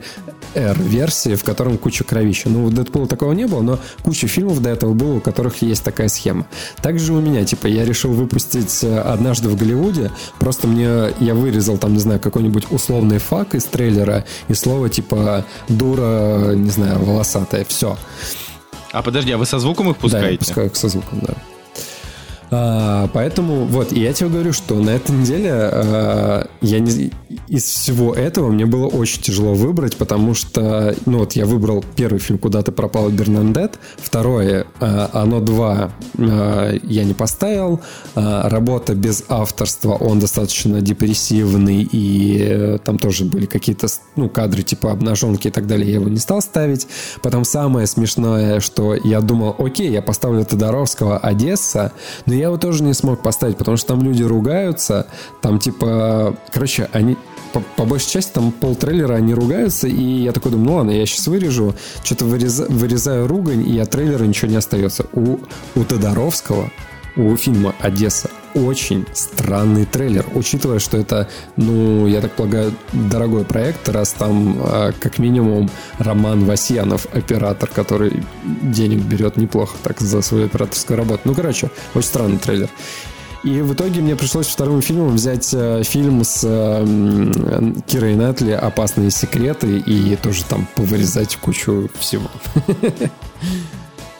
R-версии, 0.53 1.35
в 1.35 1.43
котором 1.43 1.77
куча 1.77 2.03
кровища. 2.03 2.49
Ну, 2.49 2.65
у 2.65 2.69
Дэдпула 2.69 3.07
такого 3.07 3.33
не 3.33 3.47
было, 3.47 3.61
но 3.61 3.79
куча 4.03 4.27
фильмов 4.27 4.61
до 4.61 4.69
этого 4.69 4.93
было, 4.93 5.15
у 5.15 5.19
которых 5.19 5.61
есть 5.61 5.83
такая 5.83 6.09
схема. 6.09 6.45
Также 6.81 7.13
у 7.13 7.21
меня, 7.21 7.43
типа, 7.43 7.67
я 7.67 7.85
решил 7.85 8.13
выпустить 8.13 8.83
э, 8.83 8.99
«Однажды 8.99 9.49
в 9.49 9.55
Голливуде», 9.55 10.11
просто 10.39 10.67
мне, 10.67 11.13
я 11.19 11.33
вырезал 11.33 11.77
там, 11.77 11.93
не 11.93 11.99
знаю, 11.99 12.19
какой-нибудь 12.19 12.67
условный 12.71 13.17
фак 13.17 13.55
из 13.55 13.63
трейлера 13.65 14.25
и 14.47 14.53
слово 14.53 14.89
типа 14.89 15.45
«дура», 15.67 16.53
не 16.53 16.69
знаю, 16.69 16.99
волосатая, 16.99 17.65
все. 17.65 17.97
А 18.91 19.01
подожди, 19.01 19.31
а 19.31 19.37
вы 19.37 19.45
со 19.45 19.59
звуком 19.59 19.89
их 19.91 19.97
Да, 19.97 20.07
я 20.07 20.11
пускаете? 20.11 20.37
пускаю 20.39 20.71
со 20.75 20.87
звуком, 20.89 21.19
да. 21.21 21.33
А, 22.49 23.09
поэтому 23.13 23.65
вот, 23.65 23.91
и 23.91 23.99
я 23.99 24.13
тебе 24.13 24.29
говорю, 24.29 24.53
что 24.53 24.75
на 24.75 24.91
этой 24.91 25.11
неделе 25.15 25.51
а, 25.53 26.47
я 26.61 26.79
не, 26.79 27.11
из 27.47 27.63
всего 27.63 28.13
этого 28.13 28.49
мне 28.49 28.65
было 28.65 28.87
очень 28.87 29.21
тяжело 29.21 29.53
выбрать, 29.53 29.95
потому 29.95 30.33
что, 30.33 30.95
ну 31.05 31.19
вот 31.19 31.33
я 31.33 31.45
выбрал 31.45 31.83
первый 31.95 32.19
фильм 32.19 32.39
«Куда 32.39 32.61
ты 32.61 32.71
пропал» 32.71 33.09
Бернандет, 33.09 33.79
второе 33.97 34.67
а, 34.79 35.09
«Оно 35.13 35.39
2» 35.39 35.91
а, 36.19 36.79
я 36.83 37.03
не 37.03 37.13
поставил, 37.13 37.79
а, 38.15 38.49
работа 38.49 38.95
без 38.95 39.23
авторства, 39.29 39.93
он 39.93 40.19
достаточно 40.19 40.81
депрессивный, 40.81 41.87
и 41.89 42.37
э, 42.39 42.77
там 42.83 42.97
тоже 42.97 43.25
были 43.25 43.45
какие-то 43.45 43.87
ну, 44.15 44.29
кадры 44.29 44.63
типа 44.63 44.91
обнаженки 44.91 45.47
и 45.47 45.51
так 45.51 45.67
далее, 45.67 45.87
я 45.87 45.95
его 45.95 46.09
не 46.09 46.17
стал 46.17 46.41
ставить. 46.41 46.87
Потом 47.21 47.45
самое 47.45 47.87
смешное, 47.87 48.59
что 48.59 48.95
я 48.95 49.21
думал, 49.21 49.55
окей, 49.57 49.89
я 49.89 50.01
поставлю 50.01 50.43
Тодоровского 50.45 51.17
«Одесса», 51.17 51.93
но 52.25 52.33
я 52.33 52.45
его 52.45 52.57
тоже 52.57 52.83
не 52.83 52.93
смог 52.93 53.21
поставить, 53.21 53.57
потому 53.57 53.77
что 53.77 53.89
там 53.89 54.01
люди 54.01 54.23
ругаются, 54.23 55.07
там 55.41 55.59
типа, 55.59 56.35
короче, 56.51 56.89
они 56.91 57.17
по, 57.53 57.61
по 57.75 57.85
большей 57.85 58.09
части 58.11 58.31
там 58.33 58.51
пол 58.51 58.75
трейлера 58.75 59.15
они 59.15 59.33
ругаются, 59.33 59.87
и 59.87 60.01
я 60.01 60.31
такой 60.31 60.51
думаю, 60.51 60.67
ну 60.67 60.75
ладно, 60.77 60.91
я 60.91 61.05
сейчас 61.05 61.27
вырежу, 61.27 61.75
что-то 62.03 62.25
выреза- 62.25 62.71
вырезаю 62.71 63.27
ругань, 63.27 63.67
и 63.67 63.79
от 63.79 63.89
трейлера 63.91 64.23
ничего 64.23 64.49
не 64.51 64.57
остается. 64.57 65.05
У, 65.13 65.39
у 65.75 65.83
Тодоровского, 65.83 66.71
у 67.15 67.35
фильма 67.35 67.73
«Одесса» 67.79 68.29
очень 68.53 69.05
странный 69.13 69.85
трейлер, 69.85 70.25
учитывая, 70.33 70.79
что 70.79 70.97
это, 70.97 71.27
ну, 71.55 72.07
я 72.07 72.21
так 72.21 72.31
полагаю, 72.33 72.73
дорогой 72.93 73.45
проект, 73.45 73.87
раз 73.89 74.13
там 74.13 74.57
а, 74.61 74.91
как 74.99 75.19
минимум 75.19 75.69
Роман 75.99 76.45
Васьянов, 76.45 77.07
оператор, 77.13 77.69
который 77.69 78.23
денег 78.43 78.99
берет 78.99 79.37
неплохо 79.37 79.77
так 79.83 79.99
за 79.99 80.21
свою 80.21 80.45
операторскую 80.45 80.97
работу. 80.97 81.21
Ну, 81.25 81.35
короче, 81.35 81.69
очень 81.93 82.07
странный 82.07 82.37
трейлер. 82.37 82.69
И 83.47 83.61
в 83.61 83.73
итоге 83.73 84.01
мне 84.01 84.17
пришлось 84.17 84.47
вторым 84.47 84.81
фильмом 84.81 85.15
взять 85.15 85.53
э, 85.53 85.81
фильм 85.85 86.25
с 86.25 86.41
э, 86.43 86.85
Кирой 87.87 88.15
Нетли 88.15 88.51
«Опасные 88.51 89.09
секреты» 89.09 89.77
и 89.77 90.17
тоже 90.17 90.43
там 90.43 90.67
повырезать 90.75 91.37
кучу 91.37 91.89
всего. 91.97 92.29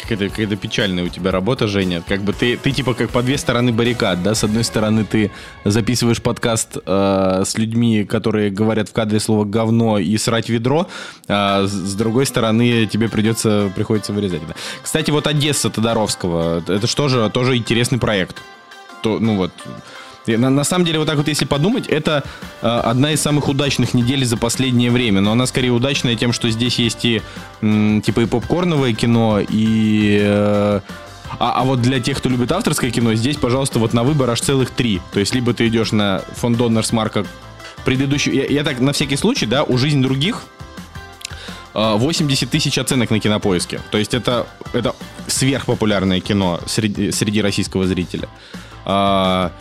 Какая-то, 0.02 0.30
какая-то 0.30 0.56
печальная 0.56 1.04
у 1.04 1.10
тебя 1.10 1.32
работа, 1.32 1.68
Женя. 1.68 2.02
Как 2.08 2.22
бы 2.22 2.32
ты, 2.32 2.56
ты 2.56 2.72
типа 2.72 2.94
как 2.94 3.10
по 3.10 3.22
две 3.22 3.38
стороны 3.38 3.74
баррикад, 3.74 4.24
да? 4.24 4.34
С 4.34 4.46
одной 4.46 4.64
стороны 4.64 5.04
ты 5.04 5.30
записываешь 5.66 6.22
подкаст 6.22 6.78
э, 6.86 7.44
с 7.46 7.58
людьми, 7.58 8.06
которые 8.06 8.50
говорят 8.50 8.88
в 8.88 8.94
кадре 8.94 9.20
слово 9.20 9.44
говно 9.44 10.00
и 10.00 10.18
срать 10.18 10.48
ведро, 10.48 10.88
а 11.28 11.66
с 11.68 11.96
другой 11.96 12.28
стороны 12.28 12.86
тебе 12.86 13.10
придется, 13.10 13.70
приходится 13.76 14.14
вырезать. 14.14 14.48
Да. 14.48 14.56
Кстати, 14.82 15.12
вот 15.12 15.28
Одесса 15.28 15.70
Тодоровского, 15.70 16.64
это 16.66 16.88
что 16.88 17.10
же 17.10 17.30
тоже 17.30 17.58
интересный 17.58 18.00
проект. 18.00 18.38
То, 19.02 19.20
ну 19.20 19.36
вот, 19.36 19.52
На, 20.28 20.50
на 20.50 20.64
самом 20.64 20.86
деле, 20.86 21.00
вот 21.00 21.08
так 21.08 21.18
вот, 21.18 21.28
если 21.28 21.46
подумать, 21.46 21.88
это 21.88 22.24
э, 22.62 22.68
одна 22.68 23.12
из 23.12 23.22
самых 23.22 23.48
удачных 23.48 23.94
недель 23.94 24.26
за 24.26 24.38
последнее 24.38 24.92
время. 24.92 25.22
Но 25.22 25.32
она 25.32 25.46
скорее 25.46 25.72
удачная 25.72 26.16
тем, 26.16 26.34
что 26.34 26.50
здесь 26.50 26.80
есть 26.80 27.06
и 27.06 27.22
м, 27.62 28.02
типа 28.02 28.22
и 28.22 28.26
попкорновое 28.26 28.94
кино, 28.94 29.40
и... 29.40 30.20
э, 30.22 30.82
а, 31.40 31.62
а 31.62 31.64
вот 31.64 31.82
для 31.82 32.00
тех, 32.00 32.18
кто 32.18 32.30
любит 32.30 32.52
авторское 32.52 32.90
кино, 32.90 33.14
здесь, 33.14 33.38
пожалуйста, 33.38 33.80
вот 33.80 33.94
на 33.94 34.04
выбор 34.04 34.30
аж 34.30 34.42
целых 34.42 34.70
три. 34.72 35.02
То 35.14 35.20
есть, 35.20 35.36
либо 35.36 35.54
ты 35.54 35.68
идешь 35.68 35.92
на 35.92 36.22
фон 36.36 36.56
Доннерс 36.56 36.92
Марка 36.92 37.26
предыдущую... 37.86 38.36
Я, 38.36 38.46
я 38.46 38.64
так, 38.64 38.80
на 38.80 38.94
всякий 38.94 39.18
случай, 39.18 39.46
да, 39.46 39.64
у 39.64 39.78
«Жизнь 39.78 40.02
других» 40.02 40.44
э, 41.74 41.94
80 41.96 42.50
тысяч 42.50 42.78
оценок 42.78 43.12
на 43.12 43.20
кинопоиске. 43.20 43.82
То 43.92 43.98
есть 43.98 44.14
это, 44.14 44.48
это 44.74 44.96
сверхпопулярное 45.28 46.20
кино 46.22 46.60
среди, 46.66 47.12
среди 47.12 47.42
российского 47.42 47.86
зрителя. 47.86 48.30
А, 48.90 49.52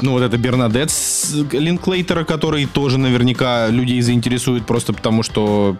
ну, 0.00 0.12
вот 0.12 0.22
это 0.22 0.36
Бернадет 0.36 0.90
с 0.90 1.32
Линклейтера, 1.52 2.24
который 2.24 2.66
тоже 2.66 2.98
наверняка 2.98 3.68
людей 3.68 4.00
заинтересует, 4.02 4.66
просто 4.66 4.92
потому 4.92 5.22
что 5.22 5.76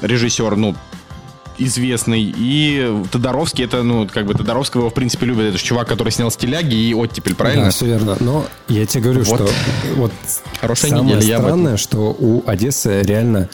режиссер, 0.00 0.56
ну, 0.56 0.74
известный. 1.58 2.32
И 2.34 3.04
Тодоровский, 3.12 3.64
это, 3.66 3.82
ну, 3.82 4.08
как 4.10 4.24
бы 4.24 4.32
Тодоровского 4.32 4.82
его, 4.82 4.90
в 4.90 4.94
принципе, 4.94 5.26
любят. 5.26 5.44
Это 5.50 5.58
же 5.58 5.64
чувак, 5.64 5.86
который 5.86 6.10
снял 6.10 6.30
«Стиляги» 6.30 6.74
и 6.74 6.94
«Оттепель», 6.94 7.34
правильно? 7.34 7.64
Да, 7.66 7.70
все 7.72 7.84
верно. 7.84 8.16
Но 8.20 8.46
я 8.68 8.86
тебе 8.86 9.02
говорю, 9.02 9.24
Вот. 9.24 9.40
что 9.40 9.50
вот 9.96 10.12
Хорошая 10.62 10.90
самое 10.92 11.16
неделя, 11.16 11.28
я 11.28 11.38
странное, 11.40 11.76
что 11.76 12.16
у 12.18 12.42
Одессы 12.48 13.02
реально 13.02 13.50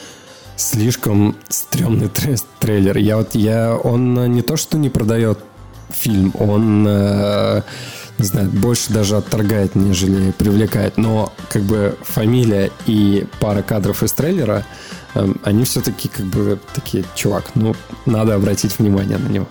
слишком 0.57 1.35
стрёмный 1.49 2.09
тре- 2.09 2.37
трейлер. 2.61 2.99
Я 2.99 3.17
вот, 3.17 3.35
я, 3.35 3.75
он 3.75 4.33
не 4.33 4.43
то, 4.43 4.57
что 4.57 4.79
не 4.79 4.91
продает 4.91 5.41
фильм, 5.91 6.33
он, 6.39 6.87
э, 6.87 7.63
не 8.19 8.25
знаю, 8.25 8.49
больше 8.49 8.93
даже 8.93 9.17
отторгает, 9.17 9.75
нежели 9.75 10.31
привлекает. 10.33 10.97
Но 10.97 11.33
как 11.49 11.63
бы 11.63 11.97
фамилия 12.03 12.71
и 12.87 13.27
пара 13.41 13.63
кадров 13.63 14.03
из 14.03 14.13
трейлера, 14.13 14.65
эм, 15.15 15.41
они 15.45 15.65
все-таки 15.65 16.09
как 16.09 16.27
бы 16.27 16.59
такие, 16.75 17.05
чувак, 17.15 17.45
ну, 17.55 17.75
надо 18.07 18.35
обратить 18.35 18.79
внимание 18.79 19.19
на 19.19 19.29
него. 19.29 19.47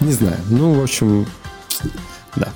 Не 0.00 0.12
знаю. 0.12 0.38
Ну, 0.48 0.74
в 0.74 0.82
общем, 0.82 1.26
да. 2.36 2.52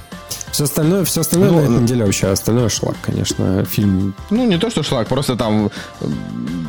Все 0.58 0.64
остальное, 0.64 1.04
все 1.04 1.20
остальное 1.20 1.50
Ну, 1.52 1.60
на 1.60 1.62
этой 1.62 1.82
неделе 1.82 2.04
вообще, 2.04 2.26
остальное 2.26 2.68
шлак, 2.68 2.96
конечно. 3.00 3.64
Фильм 3.64 4.12
Ну, 4.28 4.44
не 4.44 4.58
то, 4.58 4.70
что 4.70 4.82
шлак, 4.82 5.06
просто 5.06 5.36
там 5.36 5.70
э, 6.00 6.06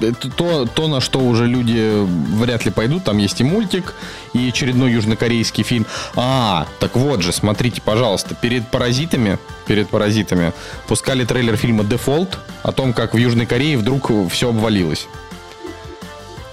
это 0.02 0.30
то, 0.30 0.68
то, 0.68 0.88
на 0.88 1.02
что 1.02 1.18
уже 1.18 1.48
люди 1.48 2.06
вряд 2.40 2.66
ли 2.66 2.72
пойдут. 2.72 3.06
Там 3.06 3.18
есть 3.18 3.41
и 3.41 3.44
мультик, 3.44 3.95
и 4.34 4.49
очередной 4.49 4.91
южнокорейский 4.91 5.64
фильм. 5.64 5.88
А, 6.16 6.68
так 6.80 6.95
вот 6.95 7.24
же, 7.24 7.32
смотрите, 7.32 7.82
пожалуйста, 7.82 8.36
перед 8.36 8.68
«Паразитами», 8.68 9.40
перед 9.66 9.90
«Паразитами» 9.90 10.53
пускали 10.88 11.26
трейлер 11.26 11.57
фильма 11.57 11.84
«Дефолт» 11.84 12.38
о 12.61 12.72
том, 12.72 12.94
как 12.94 13.16
в 13.16 13.18
Южной 13.18 13.48
Корее 13.48 13.76
вдруг 13.76 14.11
все 14.30 14.49
обвалилось. 14.49 15.07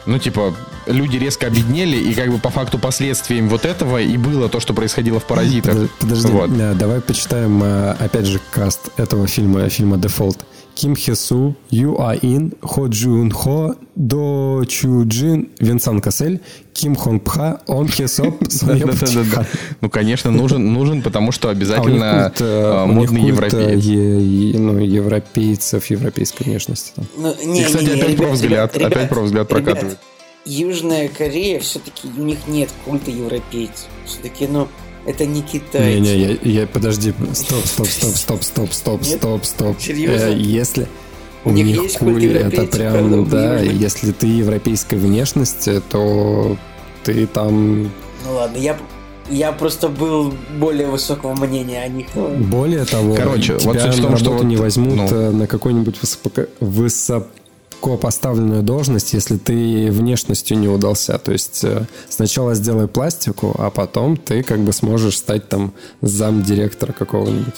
Ну, 0.06 0.18
типа, 0.18 0.54
люди 0.86 1.16
резко 1.16 1.46
обеднели, 1.46 1.96
и 1.96 2.14
как 2.14 2.30
бы 2.30 2.38
по 2.38 2.50
факту 2.50 2.78
последствием 2.78 3.48
вот 3.48 3.64
этого 3.64 4.00
и 4.00 4.16
было 4.16 4.48
то, 4.48 4.60
что 4.60 4.74
происходило 4.74 5.20
в 5.20 5.24
«Паразитах». 5.24 5.74
Под- 5.74 5.90
Подожди, 5.92 6.28
Вот. 6.32 6.50
э, 6.50 6.74
давай 6.74 7.00
почитаем 7.00 7.62
э, 7.62 7.90
опять 7.98 8.26
же 8.26 8.40
каст 8.50 8.90
этого 8.96 9.26
фильма, 9.26 9.68
фильма 9.68 9.96
Default. 9.96 10.38
Ким 10.74 10.94
Хесу, 10.94 11.56
Ю 11.70 11.96
А 11.98 12.14
Ин, 12.14 12.52
Хо 12.60 12.86
Джун 12.88 13.30
Хо, 13.30 13.76
До 13.94 14.62
Чу 14.68 15.04
Джин, 15.06 15.48
Винсан 15.58 16.02
Кассель, 16.02 16.42
Ким 16.74 16.94
Хонг 16.94 17.24
Пха, 17.24 17.60
Он 17.66 17.88
Хесоп. 17.88 18.42
Ну, 19.80 19.88
конечно, 19.88 20.30
нужен, 20.30 20.74
нужен, 20.74 21.00
потому 21.00 21.32
что 21.32 21.48
А 21.48 21.52
обязательно 21.52 22.30
э, 22.38 22.42
э, 22.44 22.84
них 22.88 22.94
модный 22.94 23.22
европеец. 23.22 23.86
э, 23.86 24.58
ну, 24.58 24.78
европейцев, 24.78 25.86
европейской 25.86 26.44
внешности. 26.44 26.92
Ну, 27.16 27.32
И, 27.32 27.64
кстати, 27.64 27.98
опять 27.98 28.16
про 28.18 28.26
взгляд, 28.28 28.76
опять 28.76 29.08
про 29.08 29.22
взгляд 29.22 29.48
прокатывает. 29.48 29.98
Южная 30.46 31.08
Корея 31.08 31.58
все-таки 31.58 32.08
у 32.16 32.22
них 32.22 32.38
нет 32.46 32.70
культа 32.84 33.10
европейцев. 33.10 33.88
Все-таки, 34.06 34.46
ну, 34.46 34.68
это 35.04 35.26
не 35.26 35.42
Китай. 35.42 35.94
Не-не, 36.00 36.16
я, 36.16 36.60
я- 36.60 36.66
подожди, 36.68 37.12
стоп, 37.34 37.64
стоп, 37.66 37.86
стоп, 37.88 38.14
стоп, 38.14 38.42
стоп, 38.42 38.72
стоп, 38.72 39.00
Нет? 39.02 39.18
стоп, 39.18 39.44
стоп. 39.44 39.80
Серьезно? 39.80 40.26
Э, 40.26 40.38
если 40.38 40.86
У 41.44 41.50
у 41.50 41.52
них 41.52 41.66
них 41.66 41.82
есть 41.82 41.98
куль, 41.98 42.24
это 42.26 42.44
европейцев, 42.62 42.70
прям, 42.70 43.28
да, 43.28 43.58
южных? 43.60 43.80
если 43.80 44.12
ты 44.12 44.26
европейской 44.28 44.94
внешности, 44.94 45.82
то 45.90 46.56
ты 47.02 47.26
там 47.26 47.84
Ну 48.24 48.34
ладно, 48.34 48.56
я, 48.56 48.78
я 49.28 49.50
просто 49.50 49.88
был 49.88 50.32
более 50.60 50.86
высокого 50.86 51.34
мнения 51.34 51.82
о 51.82 51.88
них. 51.88 52.06
Более 52.14 52.84
того, 52.84 53.14
Короче, 53.16 53.58
тебя 53.58 53.72
вот 53.72 53.80
суть 53.80 53.94
в 53.94 53.96
на 54.02 54.08
том, 54.08 54.16
что 54.16 54.24
работу 54.26 54.44
вот, 54.44 54.44
не 54.44 54.56
возьмут 54.56 54.94
ну. 54.94 55.08
э, 55.08 55.30
на 55.30 55.46
какую-нибудь 55.48 56.00
высоко, 56.00 56.42
высоко 57.76 57.96
поставленную 57.96 58.62
должность, 58.62 59.12
если 59.12 59.36
ты 59.36 59.90
внешностью 59.90 60.58
не 60.58 60.68
удался. 60.68 61.18
То 61.18 61.32
есть 61.32 61.64
э, 61.64 61.86
сначала 62.08 62.54
сделай 62.54 62.88
пластику, 62.88 63.54
а 63.58 63.70
потом 63.70 64.16
ты 64.16 64.42
как 64.42 64.60
бы 64.60 64.72
сможешь 64.72 65.18
стать 65.18 65.48
там 65.48 65.72
замдиректора 66.00 66.92
какого-нибудь. 66.92 67.54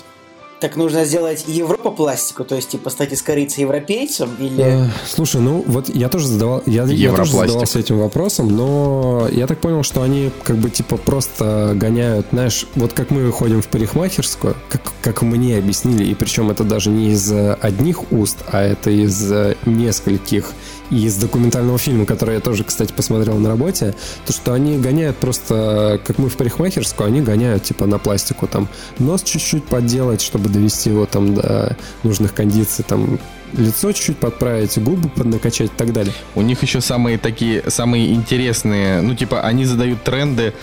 Так 0.60 0.76
нужно 0.76 1.04
сделать 1.04 1.44
Европа 1.46 1.90
пластику, 1.90 2.44
то 2.44 2.56
есть 2.56 2.70
типа 2.70 2.90
стать 2.90 3.12
из 3.12 3.22
корейца 3.22 3.60
европейцем 3.60 4.34
или... 4.40 4.86
Э, 4.86 4.90
Слушай, 5.06 5.40
ну 5.40 5.62
вот 5.66 5.88
я 5.88 6.08
тоже 6.08 6.26
задавал, 6.26 6.62
я, 6.66 6.84
я 6.84 7.12
тоже 7.12 7.32
задавался 7.32 7.78
этим 7.78 7.98
вопросом, 7.98 8.48
но 8.48 9.28
я 9.30 9.46
так 9.46 9.60
понял, 9.60 9.84
что 9.84 10.02
они 10.02 10.30
как 10.42 10.56
бы 10.56 10.70
типа 10.70 10.96
просто 10.96 11.74
гоняют, 11.76 12.26
знаешь, 12.32 12.66
вот 12.74 12.92
как 12.92 13.10
мы 13.10 13.30
ходим 13.30 13.62
в 13.62 13.68
парикмахерскую, 13.68 14.56
как, 14.68 14.92
как 15.00 15.22
мне 15.22 15.58
объяснили, 15.58 16.04
и 16.04 16.14
причем 16.14 16.50
это 16.50 16.64
даже 16.64 16.90
не 16.90 17.12
из 17.12 17.32
одних 17.32 18.10
уст, 18.10 18.38
а 18.50 18.60
это 18.60 18.90
из 18.90 19.32
нескольких, 19.64 20.52
из 20.90 21.16
документального 21.16 21.78
фильма, 21.78 22.06
который 22.06 22.36
я 22.36 22.40
тоже, 22.40 22.64
кстати, 22.64 22.92
посмотрел 22.92 23.36
на 23.36 23.48
работе, 23.48 23.94
то, 24.26 24.32
что 24.32 24.52
они 24.52 24.78
гоняют 24.78 25.16
просто, 25.16 26.00
как 26.04 26.18
мы 26.18 26.28
в 26.28 26.36
парикмахерскую, 26.36 27.06
они 27.06 27.20
гоняют 27.20 27.64
типа 27.64 27.86
на 27.86 27.98
пластику, 27.98 28.46
там, 28.46 28.68
нос 28.98 29.22
чуть-чуть 29.22 29.64
подделать, 29.64 30.22
чтобы 30.22 30.48
довести 30.48 30.90
его 30.90 31.06
там 31.06 31.34
до 31.34 31.76
нужных 32.02 32.34
кондиций, 32.34 32.84
там, 32.86 33.18
лицо 33.52 33.92
чуть-чуть 33.92 34.18
подправить, 34.18 34.78
губы 34.78 35.08
поднакачать 35.08 35.70
и 35.70 35.76
так 35.76 35.92
далее. 35.92 36.12
У 36.34 36.42
них 36.42 36.62
еще 36.62 36.80
самые 36.80 37.18
такие, 37.18 37.70
самые 37.70 38.12
интересные, 38.14 39.00
ну, 39.00 39.14
типа, 39.14 39.42
они 39.42 39.64
задают 39.64 40.02
тренды 40.02 40.54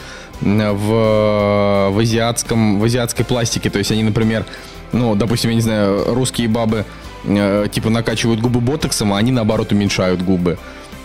в, 0.42 1.90
в 1.94 2.00
азиатском, 2.00 2.80
в 2.80 2.84
азиатской 2.84 3.26
пластике. 3.26 3.70
То 3.70 3.80
есть 3.80 3.92
они, 3.92 4.04
например, 4.04 4.46
ну, 4.92 5.16
допустим, 5.16 5.50
я 5.50 5.56
не 5.56 5.62
знаю, 5.62 6.14
русские 6.14 6.48
бабы 6.48 6.86
э, 7.28 7.68
типа 7.72 7.90
накачивают 7.90 8.42
губы 8.42 8.62
ботоксом, 8.62 9.14
а 9.14 9.18
они 9.18 9.32
наоборот 9.32 9.72
уменьшают 9.72 10.22
губы. 10.22 10.58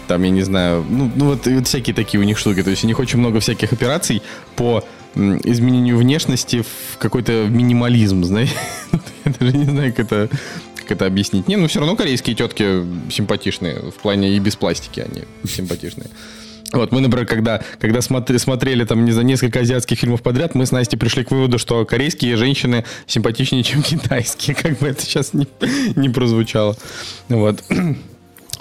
Там, 0.07 0.23
я 0.25 0.31
не 0.31 0.43
знаю, 0.43 0.85
ну, 0.89 1.11
ну 1.15 1.27
вот, 1.27 1.47
вот 1.47 1.67
всякие 1.67 1.95
такие 1.95 2.21
у 2.21 2.25
них 2.25 2.39
штуки. 2.39 2.63
То 2.63 2.71
есть 2.71 2.83
у 2.85 2.87
них 2.87 2.99
очень 2.99 3.19
много 3.19 3.39
всяких 3.39 3.73
операций 3.73 4.23
по 4.57 4.83
изменению 5.15 5.99
внешности 5.99 6.63
в 6.63 6.99
какой-то 6.99 7.47
минимализм, 7.49 8.25
знаешь. 8.25 8.51
Я 9.25 9.33
даже 9.39 9.57
не 9.57 9.65
знаю, 9.65 9.93
как 9.93 10.07
это, 10.07 10.29
как 10.77 10.93
это 10.93 11.07
объяснить. 11.07 11.49
Не, 11.49 11.57
ну 11.57 11.69
все 11.69 11.81
равно 11.81 11.97
корейские 11.97 12.37
тетки 12.37 12.85
симпатичные. 13.11 13.91
В 13.91 13.95
плане 14.03 14.37
и 14.37 14.39
без 14.39 14.57
пластики 14.57 15.01
они 15.01 15.25
симпатичные. 15.49 16.09
Вот, 16.73 16.93
мы, 16.93 17.01
например, 17.01 17.27
когда, 17.27 17.61
когда 17.81 18.01
смотри, 18.01 18.39
смотрели 18.39 18.85
там, 18.85 19.05
не 19.05 19.11
знаю, 19.11 19.27
несколько 19.27 19.61
азиатских 19.61 19.99
фильмов 19.99 20.23
подряд, 20.23 20.55
мы 20.55 20.67
с 20.67 20.73
Настей 20.73 20.99
пришли 20.99 21.25
к 21.25 21.31
выводу, 21.31 21.59
что 21.59 21.85
корейские 21.85 22.37
женщины 22.37 22.85
симпатичнее, 23.07 23.65
чем 23.65 23.83
китайские, 23.83 24.55
как 24.61 24.79
бы 24.79 24.89
это 24.89 25.03
сейчас 25.03 25.35
не, 25.35 25.47
не 25.97 26.09
прозвучало. 26.09 26.77
Вот. 27.29 27.63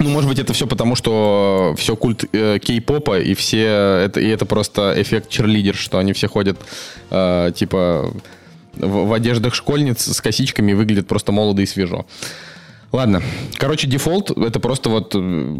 Ну, 0.02 0.07
может 0.11 0.30
быть, 0.30 0.40
это 0.40 0.53
все 0.53 0.65
потому, 0.65 0.95
что 0.95 1.76
все 1.77 1.98
культ 1.98 2.23
э, 2.31 2.57
кей-попа, 2.60 3.19
и 3.19 3.34
все 3.34 3.65
это, 4.06 4.22
и 4.22 4.27
это 4.30 4.45
просто 4.45 4.94
эффект 4.95 5.27
черлидер, 5.27 5.76
что 5.76 5.98
они 5.98 6.14
все 6.14 6.30
ходят, 6.30 6.57
э, 7.11 7.52
типа, 7.53 8.14
в, 8.76 9.07
в 9.07 9.11
одеждах 9.11 9.53
школьниц 9.53 10.07
с 10.07 10.22
косичками 10.22 10.72
и 10.72 10.73
выглядят 10.73 11.06
просто 11.06 11.34
молодо 11.34 11.64
и 11.64 11.65
свежо. 11.65 12.06
Ладно. 12.94 13.22
Короче, 13.57 13.88
дефолт 13.88 14.31
это 14.31 14.61
просто 14.61 14.90
вот 14.90 15.11
э, 15.15 15.57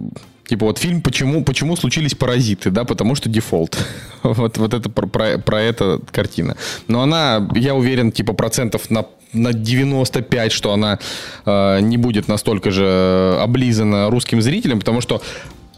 типа 0.50 0.66
вот 0.66 0.80
фильм 0.80 1.02
почему 1.02 1.44
почему 1.44 1.76
случились 1.76 2.16
паразиты, 2.16 2.72
да, 2.72 2.84
потому 2.84 3.16
что 3.16 3.30
дефолт. 3.30 3.78
вот 4.24 4.58
вот 4.58 4.74
это 4.74 4.90
про, 4.90 5.06
про, 5.08 5.38
про 5.38 5.62
это 5.62 6.00
картина. 6.12 6.58
Но 6.88 7.02
она, 7.02 7.48
я 7.56 7.76
уверен, 7.76 8.12
типа 8.12 8.34
процентов 8.34 8.90
на 8.90 9.06
на 9.32 9.54
95, 9.54 10.52
что 10.52 10.74
она 10.74 10.98
э, 11.46 11.80
не 11.82 11.98
будет 11.98 12.28
настолько 12.28 12.72
же 12.72 13.38
облизана 13.40 14.10
русским 14.10 14.42
зрителям, 14.42 14.80
потому 14.80 15.02
что 15.02 15.22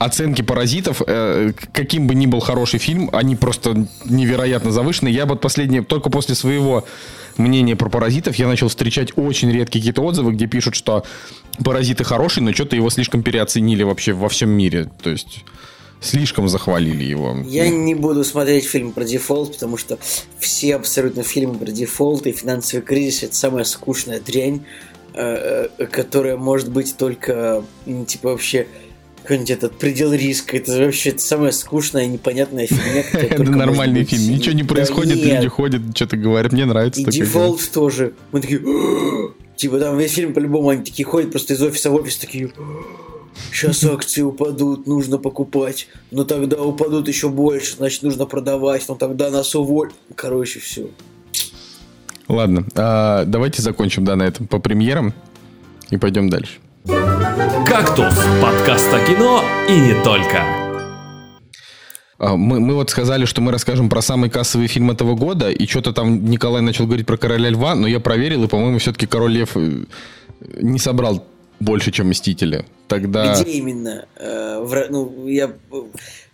оценки 0.04 0.42
паразитов, 0.42 1.02
э, 1.06 1.54
каким 1.74 2.08
бы 2.08 2.16
ни 2.16 2.26
был 2.26 2.40
хороший 2.40 2.80
фильм, 2.80 3.10
они 3.14 3.36
просто 3.36 3.88
невероятно 4.06 4.72
завышены. 4.72 5.10
Я 5.10 5.26
вот 5.26 5.42
последнее, 5.42 5.84
только 5.84 6.10
после 6.10 6.34
своего 6.34 6.86
мнения 7.38 7.76
про 7.76 7.90
паразитов, 7.90 8.36
я 8.36 8.48
начал 8.48 8.68
встречать 8.68 9.16
очень 9.16 9.52
редкие 9.52 9.82
какие-то 9.82 10.02
отзывы, 10.02 10.34
где 10.34 10.48
пишут, 10.48 10.76
что 10.76 11.04
паразиты 11.64 12.04
хорошие, 12.04 12.44
но 12.44 12.52
что-то 12.52 12.76
его 12.76 12.90
слишком 12.90 13.22
переоценили 13.22 13.84
вообще 13.84 14.14
во 14.14 14.28
всем 14.28 14.50
мире. 14.50 14.90
То 15.04 15.12
есть 15.12 15.46
слишком 16.00 16.50
захвалили 16.50 17.04
его. 17.04 17.38
Я 17.46 17.70
не 17.70 17.94
буду 17.94 18.24
смотреть 18.24 18.66
фильм 18.66 18.94
про 18.94 19.04
дефолт, 19.04 19.54
потому 19.54 19.78
что 19.78 20.00
все 20.40 20.76
абсолютно 20.76 21.22
фильмы 21.22 21.56
про 21.56 21.72
дефолт 21.72 22.26
и 22.26 22.32
финансовый 22.32 22.82
кризис 22.82 23.22
это 23.22 23.36
самая 23.36 23.66
скучная 23.66 24.20
дрянь, 24.20 24.66
э, 25.14 25.68
э, 25.78 25.86
которая 25.86 26.38
может 26.38 26.72
быть 26.72 26.98
только 26.98 27.64
типа 28.08 28.30
вообще 28.30 28.66
какой-нибудь 29.32 29.52
этот 29.52 29.78
предел 29.78 30.12
риска. 30.12 30.58
Это 30.58 30.78
вообще 30.78 31.18
самая 31.18 31.52
скучная, 31.52 32.06
непонятная 32.06 32.68
фигня. 32.68 33.04
которая 33.12 33.30
Это 33.30 33.52
нормальный 33.52 34.04
фильм. 34.04 34.36
Ничего 34.36 34.54
не 34.54 34.64
происходит, 34.64 35.24
люди 35.24 35.48
ходят, 35.48 35.82
что-то 35.96 36.18
говорят. 36.18 36.52
Мне 36.52 36.66
нравится 36.66 37.02
И 37.02 37.06
дефолт 37.06 37.62
тоже. 37.72 38.14
Мы 38.34 38.42
такие... 38.42 38.62
Типа 39.56 39.80
там 39.80 39.98
весь 39.98 40.14
фильм 40.14 40.34
по-любому 40.34 40.70
они 40.70 40.84
такие 40.84 41.06
ходят 41.06 41.32
просто 41.32 41.54
из 41.54 41.62
офиса 41.62 41.92
в 41.92 41.96
офис 41.96 42.18
такие... 42.18 42.52
Сейчас 43.54 43.84
акции 43.86 44.22
упадут, 44.22 44.86
нужно 44.86 45.18
покупать. 45.18 45.88
Но 46.10 46.26
тогда 46.26 46.62
упадут 46.62 47.08
еще 47.08 47.30
больше, 47.30 47.78
значит 47.78 48.04
нужно 48.04 48.26
продавать. 48.26 48.84
Но 48.90 48.96
тогда 48.96 49.30
нас 49.30 49.56
уволят. 49.56 49.94
Короче, 50.16 50.60
все. 50.60 50.90
Ладно, 52.28 52.66
а, 52.76 53.24
давайте 53.26 53.62
закончим, 53.62 54.04
да, 54.04 54.18
на 54.18 54.24
этом 54.24 54.48
по 54.48 54.60
премьерам 54.60 55.14
и 55.90 55.96
пойдем 55.96 56.30
дальше. 56.30 56.60
«Кактус»– 56.86 58.14
подкаст 58.42 58.92
о 58.94 59.06
кино 59.06 59.44
и 59.70 59.80
не 59.80 60.04
только. 60.04 60.44
А, 62.18 62.36
Мы, 62.36 62.60
мы 62.60 62.74
вот 62.76 62.90
сказали, 62.90 63.26
что 63.26 63.42
мы 63.42 63.52
расскажем 63.52 63.90
про 63.90 64.02
самый 64.02 64.30
кассовый 64.30 64.68
фильм 64.68 64.90
этого 64.90 65.16
года, 65.16 65.52
и 65.52 65.68
что-то 65.68 65.94
там 65.94 66.26
Николай 66.26 66.62
начал 66.62 66.86
говорить 66.86 67.06
про 67.06 67.18
«Короля 67.18 67.50
льва», 67.50 67.76
но 67.76 67.88
я 67.88 68.00
проверил, 68.00 68.44
и, 68.44 68.48
по-моему, 68.48 68.80
все-таки 68.80 69.06
«Король 69.06 69.34
лев» 69.34 69.52
э, 69.56 69.84
не 70.60 70.80
собрал 70.80 71.24
больше, 71.60 71.92
чем 71.92 72.10
«Мстители». 72.10 72.66
Тогда... 72.88 73.40
Где 73.40 73.52
именно? 73.52 74.06
Э, 74.16 74.60
в, 74.64 74.88
ну, 74.90 75.28
я... 75.28 75.52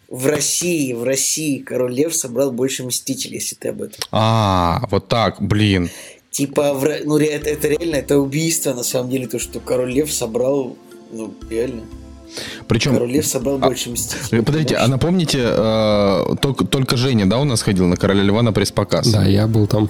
В 0.10 0.28
России, 0.28 0.94
в 0.94 1.04
России 1.04 1.60
Король 1.60 1.94
Лев 1.94 2.16
собрал 2.16 2.52
больше 2.52 2.86
Мстителей, 2.86 3.40
если 3.40 3.56
ты 3.56 3.68
об 3.68 3.82
этом. 3.82 4.00
А, 4.14 4.84
вот 4.90 5.10
так, 5.10 5.42
блин. 5.42 5.90
Типа, 6.38 6.80
ну, 7.04 7.18
это, 7.18 7.50
это 7.50 7.68
реально, 7.68 7.96
это 7.96 8.20
убийство, 8.20 8.72
на 8.72 8.84
самом 8.84 9.10
деле, 9.10 9.26
то, 9.26 9.40
что 9.40 9.60
Король 9.60 9.92
Лев 9.92 10.14
собрал, 10.14 10.78
ну, 11.12 11.34
реально. 11.50 11.82
Причем... 12.68 12.94
Король 12.94 13.10
Лев 13.14 13.26
собрал 13.26 13.56
а, 13.56 13.66
больше 13.66 13.90
Мстителей. 13.90 14.42
э, 14.42 14.44
Подождите, 14.44 14.76
а 14.76 14.88
напомните, 14.88 15.40
э, 15.42 16.36
только, 16.40 16.66
только 16.66 16.96
Женя, 16.96 17.26
да, 17.26 17.40
у 17.40 17.44
нас 17.44 17.64
ходил 17.64 17.88
на 17.88 17.98
«Короля 17.98 18.22
льва» 18.22 18.44
на 18.44 18.54
пресс-показ? 18.54 19.08
Да, 19.08 19.26
я 19.26 19.48
был 19.48 19.66
там. 19.66 19.90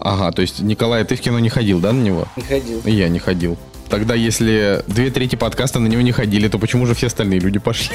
Ага, 0.00 0.32
то 0.32 0.40
есть, 0.40 0.60
Николай, 0.60 1.04
ты 1.04 1.16
в 1.16 1.20
кино 1.20 1.38
не 1.38 1.50
ходил, 1.50 1.80
да, 1.80 1.92
на 1.92 2.00
него? 2.00 2.26
Не 2.36 2.42
ходил. 2.42 2.80
И 2.86 2.92
я 2.92 3.08
не 3.10 3.18
ходил. 3.18 3.58
Тогда, 3.90 4.14
если 4.14 4.82
две 4.86 5.10
трети 5.10 5.36
подкаста 5.36 5.80
на 5.80 5.86
него 5.86 6.00
не 6.00 6.12
ходили, 6.12 6.48
то 6.48 6.58
почему 6.58 6.86
же 6.86 6.94
все 6.94 7.08
остальные 7.08 7.40
люди 7.40 7.58
пошли? 7.58 7.94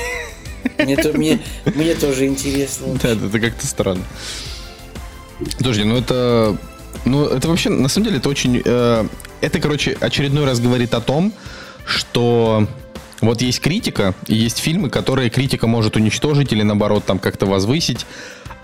Мне, 0.77 0.95
то- 0.95 1.17
мне, 1.17 1.39
мне 1.73 1.95
тоже 1.95 2.27
интересно. 2.27 2.99
Да, 3.01 3.09
это, 3.09 3.39
как-то 3.39 3.65
странно. 3.65 4.03
Подожди, 5.57 5.83
ну 5.85 5.97
это... 5.97 6.55
Ну, 7.05 7.25
это 7.25 7.47
вообще, 7.47 7.69
на 7.69 7.87
самом 7.89 8.05
деле, 8.05 8.17
это 8.17 8.29
очень... 8.29 8.61
э, 8.63 9.05
это, 9.41 9.59
короче, 9.59 9.97
очередной 9.99 10.45
раз 10.45 10.59
говорит 10.59 10.93
о 10.93 11.01
том, 11.01 11.33
что 11.85 12.67
вот 13.21 13.41
есть 13.41 13.59
критика, 13.59 14.13
и 14.27 14.35
есть 14.35 14.59
фильмы, 14.59 14.89
которые 14.89 15.29
критика 15.29 15.67
может 15.67 15.95
уничтожить 15.95 16.53
или, 16.53 16.63
наоборот, 16.63 17.05
там 17.05 17.19
как-то 17.19 17.45
возвысить. 17.45 18.05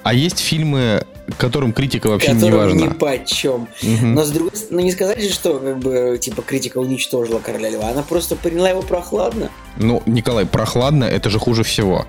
А 0.04 0.14
есть 0.14 0.40
фильмы, 0.40 1.04
которым 1.38 1.74
критика 1.74 2.08
вообще 2.08 2.34
которым 2.34 2.50
не 2.50 2.58
важна. 2.58 2.82
ни 2.86 2.88
по 2.88 3.26
чем. 3.26 3.68
Но 3.82 4.24
с 4.24 4.30
другой 4.30 4.56
стороны, 4.56 4.78
ну 4.78 4.86
не 4.86 4.92
сказать 4.92 5.22
же, 5.22 5.30
что 5.30 5.60
как 5.60 5.80
бы 5.80 6.18
типа 6.22 6.42
критика 6.44 6.78
уничтожила 6.78 7.40
Короля 7.40 7.70
Льва, 7.70 7.90
она 7.90 8.04
просто 8.04 8.36
приняла 8.36 8.70
его 8.70 8.82
прохладно. 8.82 9.50
Ну, 9.76 10.02
Николай, 10.06 10.46
прохладно 10.46 11.04
это 11.04 11.30
же 11.30 11.40
хуже 11.40 11.64
всего. 11.64 12.06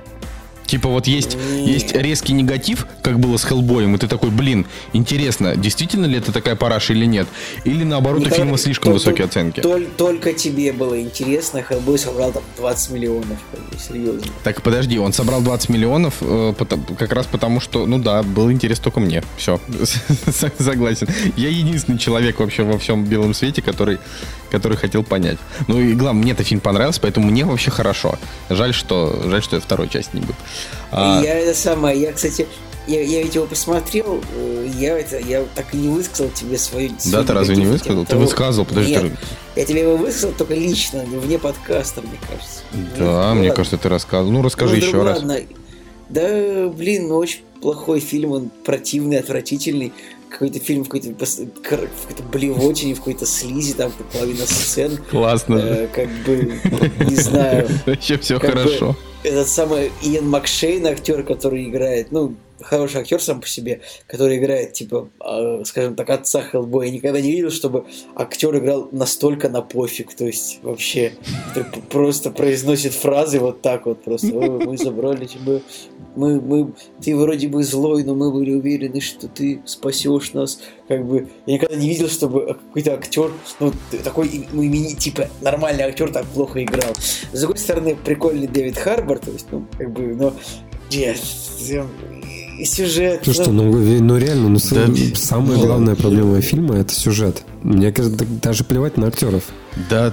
Типа 0.68 0.88
вот 0.90 1.06
есть, 1.06 1.34
Нет. 1.34 1.66
есть 1.66 1.92
резкий 1.94 2.34
негатив, 2.34 2.86
как 3.02 3.18
было 3.18 3.38
с 3.38 3.44
Хеллбоем, 3.44 3.94
и 3.94 3.98
ты 3.98 4.06
такой, 4.06 4.28
блин, 4.30 4.66
интересно, 4.92 5.56
действительно 5.56 6.04
ли 6.04 6.18
это 6.18 6.30
такая 6.30 6.56
параша 6.56 6.92
или 6.92 7.06
нет? 7.06 7.26
Или 7.64 7.84
наоборот, 7.84 8.18
у 8.20 8.24
Николай, 8.26 8.40
фильма 8.42 8.58
слишком 8.58 8.92
только- 8.92 8.98
высокие 9.06 9.24
оценки? 9.24 9.60
толь- 9.60 9.88
только 9.96 10.34
тебе 10.34 10.72
было 10.74 11.00
интересно, 11.00 11.62
Хеллбой 11.62 11.98
собрал 11.98 12.32
там 12.32 12.42
20 12.58 12.90
миллионов, 12.90 13.38
серьезно. 13.78 14.20
Так, 14.44 14.60
подожди, 14.60 14.98
он 14.98 15.14
собрал 15.14 15.40
20 15.40 15.70
миллионов 15.70 16.16
э, 16.20 16.52
потом- 16.58 16.84
как 16.98 17.12
раз 17.14 17.26
потому, 17.26 17.60
что, 17.60 17.86
ну 17.86 17.98
да, 17.98 18.22
был 18.22 18.52
интерес 18.52 18.78
только 18.78 19.00
мне. 19.00 19.22
Все, 19.38 19.58
согласен. 20.58 21.08
Я 21.36 21.48
единственный 21.48 21.98
человек 21.98 22.40
вообще 22.40 22.62
во 22.62 22.78
всем 22.78 23.04
белом 23.06 23.32
свете, 23.32 23.62
который, 23.62 23.98
который 24.50 24.76
хотел 24.76 25.02
понять. 25.02 25.38
Ну 25.66 25.80
и 25.80 25.94
главное, 25.94 26.22
мне-то 26.24 26.44
фильм 26.44 26.60
понравился, 26.60 27.00
поэтому 27.00 27.30
мне 27.30 27.46
вообще 27.46 27.70
хорошо. 27.70 28.18
Жаль, 28.50 28.74
что, 28.74 29.22
жаль, 29.30 29.42
что 29.42 29.56
я 29.56 29.62
второй 29.62 29.88
части 29.88 30.10
не 30.16 30.20
был. 30.20 30.34
А, 30.90 31.20
Я 31.22 31.38
это 31.38 31.54
самое, 31.58 32.00
я, 32.00 32.12
кстати, 32.12 32.46
я, 32.86 33.02
я 33.02 33.22
ведь 33.22 33.34
его 33.34 33.46
посмотрел, 33.46 34.22
э, 34.34 34.68
я 34.78 34.98
это, 34.98 35.18
я 35.18 35.44
так 35.54 35.66
и 35.74 35.76
не 35.76 35.88
высказал 35.88 36.30
тебе 36.30 36.56
свою... 36.56 36.90
Да, 37.06 37.22
ты 37.22 37.32
разве 37.34 37.56
не 37.56 37.66
высказал? 37.66 38.06
Ты 38.06 38.16
высказывал, 38.16 38.64
подожди, 38.66 38.92
Нет, 38.92 39.02
ты- 39.02 39.60
я 39.60 39.64
тебе 39.66 39.82
его 39.82 39.96
высказал 39.96 40.32
только 40.32 40.54
лично, 40.54 41.04
вне 41.04 41.38
подкаста, 41.38 42.00
мне 42.00 42.18
кажется. 42.28 42.60
Да, 42.98 43.28
Ну, 43.34 43.34
мне 43.40 43.48
ладно. 43.48 43.54
кажется, 43.56 43.76
ты 43.76 43.88
рассказывал. 43.90 44.32
Ну, 44.32 44.42
расскажи 44.42 44.76
Ну, 44.76 44.86
еще 44.86 45.02
раз. 45.02 45.18
ладно. 45.18 45.40
Да, 46.08 46.68
блин, 46.68 47.08
ну 47.08 47.16
очень 47.16 47.40
плохой 47.60 48.00
фильм, 48.00 48.32
он 48.32 48.50
противный, 48.64 49.18
отвратительный. 49.18 49.92
Какой-то 50.30 50.58
фильм 50.58 50.84
в 50.84 50.88
какой-то, 50.88 51.08
в 51.10 51.62
какой-то 51.62 52.22
блевотине, 52.32 52.94
в 52.94 52.98
какой-то 52.98 53.26
слизи, 53.26 53.74
там 53.74 53.92
половина 54.12 54.46
сцен. 54.46 54.98
Классно. 55.10 55.56
Э, 55.56 55.88
как 55.88 56.08
бы, 56.24 56.60
не 57.08 57.16
знаю, 57.16 57.68
Вообще 57.86 58.16
все 58.18 58.38
как 58.38 58.54
бы 58.54 58.60
хорошо. 58.62 58.96
Этот 59.22 59.48
самый 59.48 59.90
Иэн 60.02 60.28
Макшейн, 60.28 60.86
актер, 60.86 61.22
который 61.22 61.68
играет, 61.68 62.12
ну, 62.12 62.36
хороший 62.60 63.00
актер 63.00 63.20
сам 63.20 63.40
по 63.40 63.48
себе, 63.48 63.80
который 64.06 64.38
играет, 64.38 64.72
типа, 64.72 65.08
э, 65.24 65.62
скажем 65.64 65.94
так, 65.94 66.10
отца 66.10 66.42
Хеллбоя. 66.42 66.86
Я 66.86 66.92
никогда 66.92 67.20
не 67.20 67.30
видел, 67.30 67.50
чтобы 67.50 67.84
актер 68.14 68.56
играл 68.58 68.88
настолько 68.92 69.48
на 69.48 69.62
пофиг, 69.62 70.14
то 70.14 70.24
есть 70.24 70.60
вообще 70.62 71.12
просто 71.90 72.30
произносит 72.30 72.92
фразы 72.92 73.38
вот 73.38 73.62
так 73.62 73.86
вот 73.86 74.02
просто. 74.02 74.28
«О, 74.28 74.60
мы 74.60 74.76
забрали 74.76 75.26
тебя, 75.26 75.60
мы, 76.18 76.40
мы, 76.40 76.72
ты 77.00 77.14
вроде 77.16 77.48
бы 77.48 77.62
злой, 77.62 78.02
но 78.02 78.14
мы 78.14 78.32
были 78.32 78.52
уверены, 78.52 79.00
что 79.00 79.28
ты 79.28 79.62
спасешь 79.64 80.32
нас. 80.32 80.60
Как 80.88 81.06
бы 81.06 81.28
я 81.46 81.54
никогда 81.54 81.76
не 81.76 81.88
видел, 81.88 82.08
чтобы 82.08 82.54
какой-то 82.54 82.94
актер, 82.94 83.30
ну, 83.60 83.72
такой 84.02 84.48
ну, 84.52 84.62
имени, 84.62 84.94
типа 84.94 85.28
нормальный 85.40 85.84
актер 85.84 86.10
так 86.10 86.26
плохо 86.26 86.62
играл. 86.62 86.94
С 87.32 87.40
другой 87.40 87.58
стороны, 87.58 87.96
прикольный 87.96 88.48
Дэвид 88.48 88.76
Харбор, 88.76 89.18
то 89.18 89.30
есть, 89.30 89.46
ну, 89.50 89.66
как 89.76 89.92
бы, 89.92 90.14
но 90.14 90.34
нет, 90.90 91.18
сюжет. 92.64 93.22
Ну 93.26 93.32
что, 93.32 93.50
ну, 93.50 93.64
ну, 93.64 94.00
ну 94.02 94.16
реально, 94.16 94.48
ну, 94.48 94.58
Да, 94.70 94.86
самая 95.14 95.56
ну, 95.58 95.66
главная 95.66 95.94
проблема 95.94 96.40
фильма 96.40 96.76
это 96.76 96.92
сюжет. 96.94 97.42
Мне 97.62 97.92
кажется, 97.92 98.24
даже 98.42 98.64
плевать 98.64 98.96
на 98.96 99.06
актеров. 99.08 99.44
Да, 99.90 100.12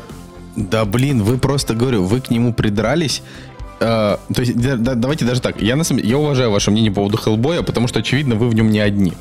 да, 0.55 0.85
блин, 0.85 1.23
вы 1.23 1.37
просто, 1.37 1.73
говорю, 1.73 2.03
вы 2.03 2.21
к 2.21 2.29
нему 2.29 2.53
придрались. 2.53 3.21
Э, 3.79 4.17
то 4.33 4.41
есть, 4.41 4.55
да- 4.55 4.77
да- 4.77 4.95
давайте 4.95 5.25
даже 5.25 5.41
так. 5.41 5.61
Я, 5.61 5.75
на 5.75 5.83
самом, 5.83 6.03
я 6.03 6.17
уважаю 6.17 6.51
ваше 6.51 6.71
мнение 6.71 6.91
по 6.91 6.97
поводу 7.01 7.17
Хеллбоя, 7.17 7.61
потому 7.61 7.87
что, 7.87 7.99
очевидно, 7.99 8.35
вы 8.35 8.47
в 8.47 8.55
нем 8.55 8.69
не 8.71 8.79
одни. 8.79 9.13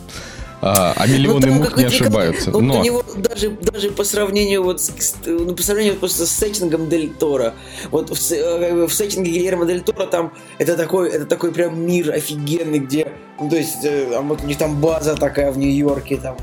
А, 0.67 0.95
а 0.97 1.07
ну, 1.07 1.13
миллионы 1.13 1.41
там 1.43 1.53
мух 1.57 1.77
не 1.77 1.85
ошибаются. 1.85 2.51
Вот 2.51 2.63
Но 2.63 2.81
у 2.81 2.83
него 2.83 3.05
даже, 3.17 3.51
даже 3.51 3.91
по 3.91 4.03
сравнению 4.03 4.63
вот 4.63 4.81
с, 4.81 5.15
ну, 5.27 5.55
по 5.55 5.63
сравнению 5.63 5.97
просто 5.97 6.25
с 6.25 6.31
сеттингом 6.31 6.89
Дель 6.89 7.11
Торо, 7.11 7.53
вот 7.91 8.09
в, 8.09 8.33
э, 8.33 8.87
в 8.87 8.95
сеттинге 8.95 9.31
Гильермо 9.31 9.67
Дель 9.67 9.83
Торо 9.83 10.07
там 10.07 10.33
это 10.57 10.75
такой, 10.79 11.11
это 11.11 11.27
такой 11.27 11.53
прям 11.53 11.79
мир 11.87 12.11
офигенный, 12.13 12.79
где, 12.79 13.13
ну, 13.39 13.51
то 13.51 13.57
есть, 13.57 13.85
э, 13.85 14.07
там 14.11 14.27
вот 14.27 14.43
у 14.43 14.47
них 14.47 14.57
там 14.57 14.81
база 14.81 15.15
такая 15.17 15.53
в 15.53 15.59
Нью-Йорке, 15.59 16.17
там, 16.17 16.39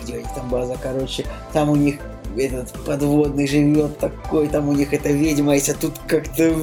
где 0.00 0.14
у 0.14 0.18
них 0.18 0.32
там 0.32 0.48
база, 0.48 0.76
короче, 0.80 1.26
там 1.52 1.70
у 1.70 1.76
них 1.76 1.96
этот 2.36 2.72
подводный 2.84 3.46
живет 3.46 3.98
такой, 3.98 4.48
там 4.48 4.68
у 4.68 4.72
них 4.72 4.92
эта 4.92 5.10
ведьма 5.10 5.54
а 5.54 5.74
тут 5.80 5.94
как-то... 6.06 6.54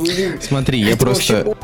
смотри, 0.41 0.79
я 0.79 0.89
это 0.89 0.97
просто... 0.97 1.43
вообще- 1.43 1.55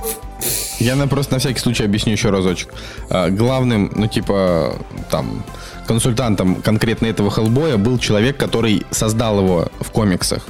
Я 0.80 0.96
на 0.96 1.08
просто 1.08 1.34
на 1.34 1.40
всякий 1.40 1.60
случай 1.60 1.84
объясню 1.86 2.14
еще 2.14 2.30
разочек. 2.30 2.74
А, 3.10 3.30
Главным, 3.30 3.92
ну, 3.96 4.08
типа, 4.08 4.76
там, 5.10 5.44
консультантом 5.88 6.56
конкретно 6.62 7.06
этого 7.08 7.30
Хеллбоя 7.32 7.78
был 7.78 7.98
человек, 8.00 8.38
который 8.38 8.84
создал 8.92 9.40
его 9.40 9.68
в 9.80 9.92
комиксах. 9.92 10.46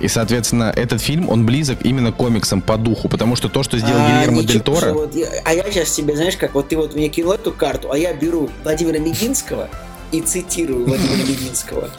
И, 0.00 0.06
соответственно, 0.06 0.72
этот 0.76 1.00
фильм, 1.00 1.28
он 1.28 1.44
близок 1.44 1.78
именно 1.84 2.12
к 2.12 2.16
комиксам 2.16 2.60
по 2.62 2.76
духу, 2.76 3.08
потому 3.08 3.34
что 3.34 3.48
то, 3.48 3.64
что 3.64 3.78
сделал 3.78 3.98
А, 4.00 4.20
Гильермо 4.20 4.44
Дель 4.44 4.60
Торо... 4.60 4.92
вот 4.92 5.14
я- 5.16 5.26
а 5.44 5.52
я 5.52 5.64
сейчас 5.72 5.90
тебе, 5.90 6.14
знаешь, 6.14 6.36
как 6.36 6.54
вот 6.54 6.68
ты 6.68 6.76
вот 6.76 6.94
мне 6.94 7.08
кинул 7.08 7.32
эту 7.32 7.50
карту, 7.50 7.90
а 7.90 7.98
я 7.98 8.12
беру 8.14 8.48
Владимира 8.62 9.00
Мединского 9.00 9.68
и 10.12 10.20
цитирую 10.20 10.86
Владимира 10.86 11.24
Мединского. 11.28 11.90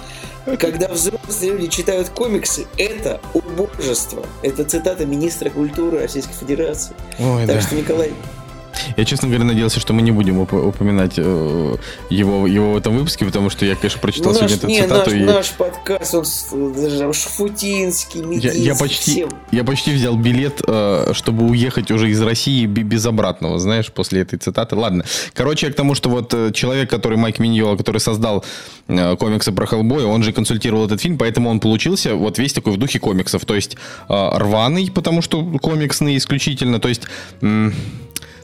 Когда 0.57 0.87
взрослые 0.87 1.51
люди 1.51 1.67
читают 1.67 2.09
комиксы, 2.09 2.65
это 2.77 3.21
убожество. 3.33 4.25
Это 4.41 4.63
цитата 4.63 5.05
министра 5.05 5.49
культуры 5.49 5.99
Российской 5.99 6.33
Федерации. 6.33 6.93
Ой, 7.19 7.45
так 7.45 7.57
да. 7.57 7.61
что, 7.61 7.75
Николай, 7.75 8.11
Я, 8.97 9.05
честно 9.05 9.27
говоря, 9.27 9.45
надеялся, 9.45 9.79
что 9.79 9.93
мы 9.93 10.01
не 10.01 10.11
будем 10.11 10.39
уп- 10.41 10.67
упоминать 10.69 11.13
э, 11.17 11.75
его, 12.09 12.47
его 12.47 12.73
в 12.73 12.77
этом 12.77 12.97
выпуске, 12.97 13.25
потому 13.25 13.49
что 13.49 13.65
я, 13.65 13.75
конечно, 13.75 13.99
прочитал 14.01 14.33
наш, 14.33 14.51
сегодня 14.51 14.67
не, 14.67 14.79
эту 14.79 14.89
наш, 14.89 14.99
цитату. 15.03 15.15
и 15.15 15.23
наш 15.23 15.51
подкаст, 15.51 16.13
он 16.51 16.73
даже 16.73 17.13
Шафутинский, 17.13 18.21
я, 18.21 18.25
Мединский, 18.27 18.61
я 18.61 18.75
почти, 18.75 19.11
всем. 19.11 19.29
я 19.51 19.63
почти 19.63 19.93
взял 19.93 20.15
билет, 20.15 20.61
э, 20.67 21.11
чтобы 21.13 21.45
уехать 21.47 21.91
уже 21.91 22.09
из 22.09 22.21
России 22.21 22.65
бе- 22.65 22.83
без 22.83 23.05
обратного, 23.05 23.59
знаешь, 23.59 23.91
после 23.91 24.21
этой 24.21 24.37
цитаты. 24.39 24.75
Ладно. 24.75 25.03
Короче, 25.33 25.67
я 25.67 25.73
к 25.73 25.75
тому, 25.75 25.95
что 25.95 26.09
вот 26.09 26.33
э, 26.33 26.51
человек, 26.53 26.89
который 26.89 27.17
Майк 27.17 27.39
Миньола, 27.39 27.77
который 27.77 27.99
создал 27.99 28.43
э, 28.87 29.15
комиксы 29.17 29.51
про 29.51 29.65
Хеллбоя, 29.65 30.05
он 30.05 30.23
же 30.23 30.31
консультировал 30.33 30.85
этот 30.85 31.01
фильм, 31.01 31.17
поэтому 31.17 31.49
он 31.49 31.59
получился 31.59 32.15
вот 32.15 32.37
весь 32.37 32.53
такой 32.53 32.73
в 32.73 32.77
духе 32.77 32.99
комиксов. 32.99 33.45
То 33.45 33.55
есть 33.55 33.75
э, 34.07 34.29
рваный, 34.37 34.91
потому 34.93 35.21
что 35.21 35.43
комиксный 35.59 36.17
исключительно. 36.17 36.79
То 36.79 36.89
есть... 36.89 37.03
м, 37.41 37.73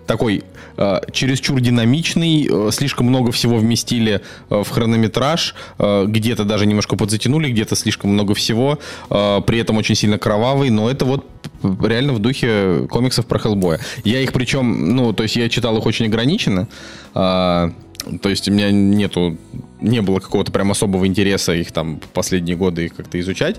такой 0.05 0.43
э, 0.77 0.99
чересчур 1.11 1.59
динамичный, 1.59 2.47
э, 2.49 2.71
слишком 2.71 3.07
много 3.07 3.31
всего 3.31 3.57
вместили 3.57 4.21
э, 4.49 4.63
в 4.63 4.69
хронометраж, 4.69 5.55
э, 5.79 6.05
где-то 6.07 6.43
даже 6.43 6.65
немножко 6.65 6.95
подзатянули, 6.95 7.51
где-то 7.51 7.75
слишком 7.75 8.11
много 8.11 8.33
всего, 8.33 8.79
э, 9.09 9.41
при 9.45 9.59
этом 9.59 9.77
очень 9.77 9.95
сильно 9.95 10.17
кровавый, 10.17 10.69
но 10.69 10.89
это 10.89 11.05
вот 11.05 11.25
реально 11.63 12.13
в 12.13 12.19
духе 12.19 12.87
комиксов 12.89 13.25
про 13.25 13.39
Хеллбоя. 13.39 13.79
Я 14.03 14.21
их 14.21 14.33
причем, 14.33 14.95
ну, 14.95 15.13
то 15.13 15.23
есть 15.23 15.35
я 15.35 15.49
читал 15.49 15.77
их 15.77 15.85
очень 15.85 16.05
ограниченно, 16.05 16.67
а, 17.13 17.71
то 18.21 18.29
есть 18.29 18.47
у 18.47 18.51
меня 18.51 18.71
нету, 18.71 19.37
не 19.81 20.01
было 20.01 20.19
какого-то 20.19 20.51
прям 20.51 20.71
особого 20.71 21.07
интереса 21.07 21.53
их 21.53 21.71
там 21.71 21.99
последние 22.13 22.55
годы 22.55 22.85
их 22.85 22.95
как-то 22.95 23.19
изучать. 23.19 23.57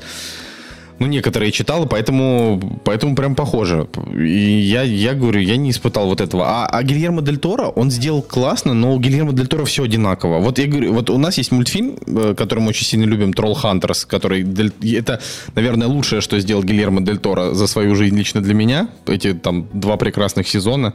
Ну, 0.98 1.06
некоторые 1.06 1.52
читал, 1.52 1.86
поэтому, 1.86 2.80
поэтому 2.84 3.14
прям 3.14 3.34
похоже. 3.34 3.86
И 4.14 4.60
я, 4.60 4.82
я 4.82 5.12
говорю, 5.12 5.40
я 5.40 5.56
не 5.56 5.70
испытал 5.70 6.06
вот 6.06 6.20
этого. 6.20 6.44
А, 6.46 6.66
а 6.66 6.82
Гильермо 6.82 7.20
Дель 7.20 7.36
Торо, 7.36 7.66
он 7.68 7.90
сделал 7.90 8.22
классно, 8.22 8.72
но 8.72 8.94
у 8.94 8.98
Гильермо 8.98 9.32
Дель 9.32 9.46
Торо 9.46 9.64
все 9.66 9.82
одинаково. 9.82 10.38
Вот 10.38 10.58
я 10.58 10.66
говорю, 10.66 10.94
вот 10.94 11.10
у 11.10 11.18
нас 11.18 11.36
есть 11.36 11.52
мультфильм, 11.52 11.98
э, 12.06 12.34
который 12.34 12.60
мы 12.60 12.68
очень 12.70 12.86
сильно 12.86 13.04
любим, 13.04 13.34
Тролл 13.34 13.54
Хантерс, 13.54 14.06
который... 14.06 14.42
Дель- 14.42 14.72
Это, 14.96 15.20
наверное, 15.54 15.86
лучшее, 15.86 16.22
что 16.22 16.40
сделал 16.40 16.62
Гильермо 16.62 17.02
Дель 17.02 17.18
Торо 17.18 17.52
за 17.52 17.66
свою 17.66 17.94
жизнь 17.94 18.16
лично 18.16 18.40
для 18.40 18.54
меня. 18.54 18.88
Эти 19.06 19.34
там 19.34 19.68
два 19.74 19.98
прекрасных 19.98 20.48
сезона. 20.48 20.94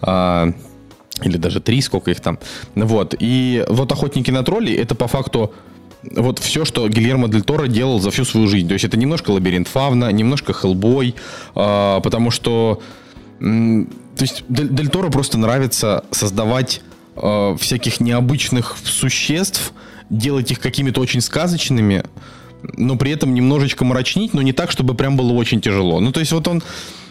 А, 0.00 0.52
или 1.22 1.36
даже 1.36 1.60
три, 1.60 1.80
сколько 1.80 2.10
их 2.10 2.20
там. 2.20 2.38
Вот. 2.74 3.14
И 3.18 3.64
вот 3.68 3.92
«Охотники 3.92 4.30
на 4.30 4.42
троллей» 4.42 4.74
это 4.76 4.94
по 4.94 5.08
факту 5.08 5.52
вот 6.10 6.38
все, 6.38 6.64
что 6.64 6.88
Гильермо 6.88 7.28
Дель 7.28 7.42
Торо 7.42 7.66
делал 7.66 8.00
за 8.00 8.10
всю 8.10 8.24
свою 8.24 8.48
жизнь. 8.48 8.68
То 8.68 8.74
есть 8.74 8.84
это 8.84 8.96
немножко 8.96 9.30
«Лабиринт 9.30 9.68
Фавна», 9.68 10.10
немножко 10.10 10.52
«Хеллбой», 10.52 11.14
а, 11.54 12.00
потому 12.00 12.30
что 12.30 12.80
то 13.38 14.22
есть 14.22 14.44
Дель, 14.48 14.68
Дель 14.68 14.88
Торо 14.88 15.10
просто 15.10 15.38
нравится 15.38 16.04
создавать 16.10 16.80
а, 17.16 17.56
всяких 17.56 18.00
необычных 18.00 18.76
существ, 18.84 19.72
делать 20.10 20.50
их 20.50 20.60
какими-то 20.60 21.00
очень 21.00 21.20
сказочными, 21.20 22.04
но 22.76 22.96
при 22.96 23.10
этом 23.10 23.34
немножечко 23.34 23.84
мрачнить, 23.84 24.34
но 24.34 24.42
не 24.42 24.52
так, 24.52 24.70
чтобы 24.70 24.94
прям 24.94 25.16
было 25.16 25.32
очень 25.32 25.60
тяжело. 25.60 26.00
Ну, 26.00 26.12
то 26.12 26.20
есть 26.20 26.32
вот 26.32 26.46
он 26.48 26.62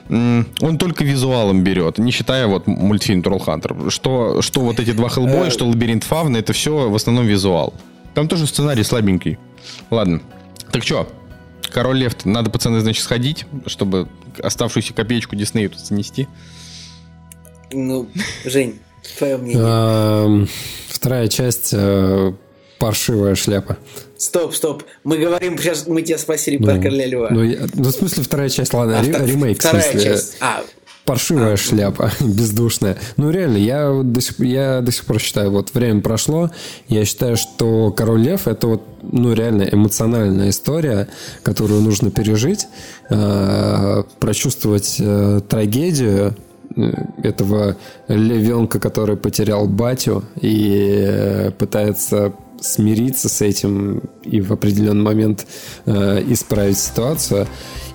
он 0.09 0.77
только 0.77 1.05
визуалом 1.05 1.63
берет, 1.63 1.97
не 1.97 2.11
считая 2.11 2.45
вот 2.45 2.67
мультфильм 2.67 3.23
Тролл 3.23 3.39
Хантер. 3.39 3.89
Что, 3.89 4.41
что 4.41 4.59
вот 4.59 4.77
эти 4.81 4.91
два 4.91 5.07
Хеллбоя, 5.07 5.49
что 5.49 5.65
Лабиринт 5.65 6.03
Фавна, 6.03 6.35
это 6.37 6.51
все 6.51 6.89
в 6.89 6.95
основном 6.95 7.27
визуал. 7.27 7.73
Там 8.13 8.27
тоже 8.27 8.47
сценарий 8.47 8.83
слабенький. 8.83 9.37
Ладно. 9.89 10.21
Так 10.71 10.83
что, 10.83 11.07
Король 11.71 11.97
Лев, 11.99 12.25
надо, 12.25 12.49
пацаны, 12.49 12.81
значит, 12.81 13.03
сходить, 13.03 13.45
чтобы 13.65 14.07
оставшуюся 14.41 14.93
копеечку 14.93 15.35
Диснею 15.35 15.69
тут 15.69 15.79
снести. 15.79 16.27
Ну, 17.71 18.09
Жень, 18.45 18.79
Твое 19.17 19.37
мнение. 19.37 19.63
Эм, 19.63 20.47
Вторая 20.89 21.27
часть 21.27 21.69
э, 21.73 22.33
паршивая 22.79 23.35
шляпа. 23.35 23.77
Стоп, 24.17 24.53
стоп. 24.53 24.83
Мы 25.03 25.17
говорим, 25.17 25.57
сейчас 25.57 25.87
мы 25.87 26.01
тебя 26.03 26.17
спросили 26.17 26.57
про 26.57 26.77
Короля 26.77 27.07
Льва. 27.07 27.29
Ну, 27.31 27.43
я- 27.43 27.67
ну, 27.73 27.83
в 27.85 27.91
смысле, 27.91 28.23
вторая 28.23 28.49
часть, 28.49 28.73
ладно, 28.73 28.99
А 28.99 29.03
ремейк, 29.03 29.57
в 29.57 29.61
Вторая 29.61 29.89
смысле. 29.89 30.11
часть. 30.11 30.37
А, 30.41 30.63
Паршивая 31.05 31.57
шляпа, 31.57 32.11
бездушная. 32.19 32.97
Ну, 33.17 33.31
реально, 33.31 33.57
я 33.57 34.01
до, 34.03 34.21
сих, 34.21 34.39
я 34.39 34.81
до 34.81 34.91
сих 34.91 35.05
пор 35.05 35.19
считаю, 35.19 35.51
вот 35.51 35.73
время 35.73 36.01
прошло, 36.01 36.51
я 36.87 37.05
считаю, 37.05 37.37
что 37.37 37.91
«Король 37.91 38.21
лев»— 38.21 38.41
это 38.47 38.67
вот, 38.67 38.83
ну, 39.01 39.33
реально 39.33 39.63
эмоциональная 39.63 40.49
история, 40.49 41.07
которую 41.43 41.81
нужно 41.81 42.11
пережить, 42.11 42.67
э, 43.09 44.03
прочувствовать 44.19 44.97
э, 44.99 45.41
трагедию 45.49 46.35
э, 46.75 46.91
этого 47.23 47.77
львенка, 48.07 48.79
который 48.79 49.17
потерял 49.17 49.67
батю 49.67 50.23
и 50.39 50.99
э, 51.03 51.51
пытается 51.51 52.33
смириться 52.61 53.27
с 53.27 53.41
этим 53.41 54.03
и 54.23 54.39
в 54.39 54.53
определенный 54.53 55.03
момент 55.03 55.45
э, 55.85 56.23
исправить 56.29 56.77
ситуацию. 56.77 57.47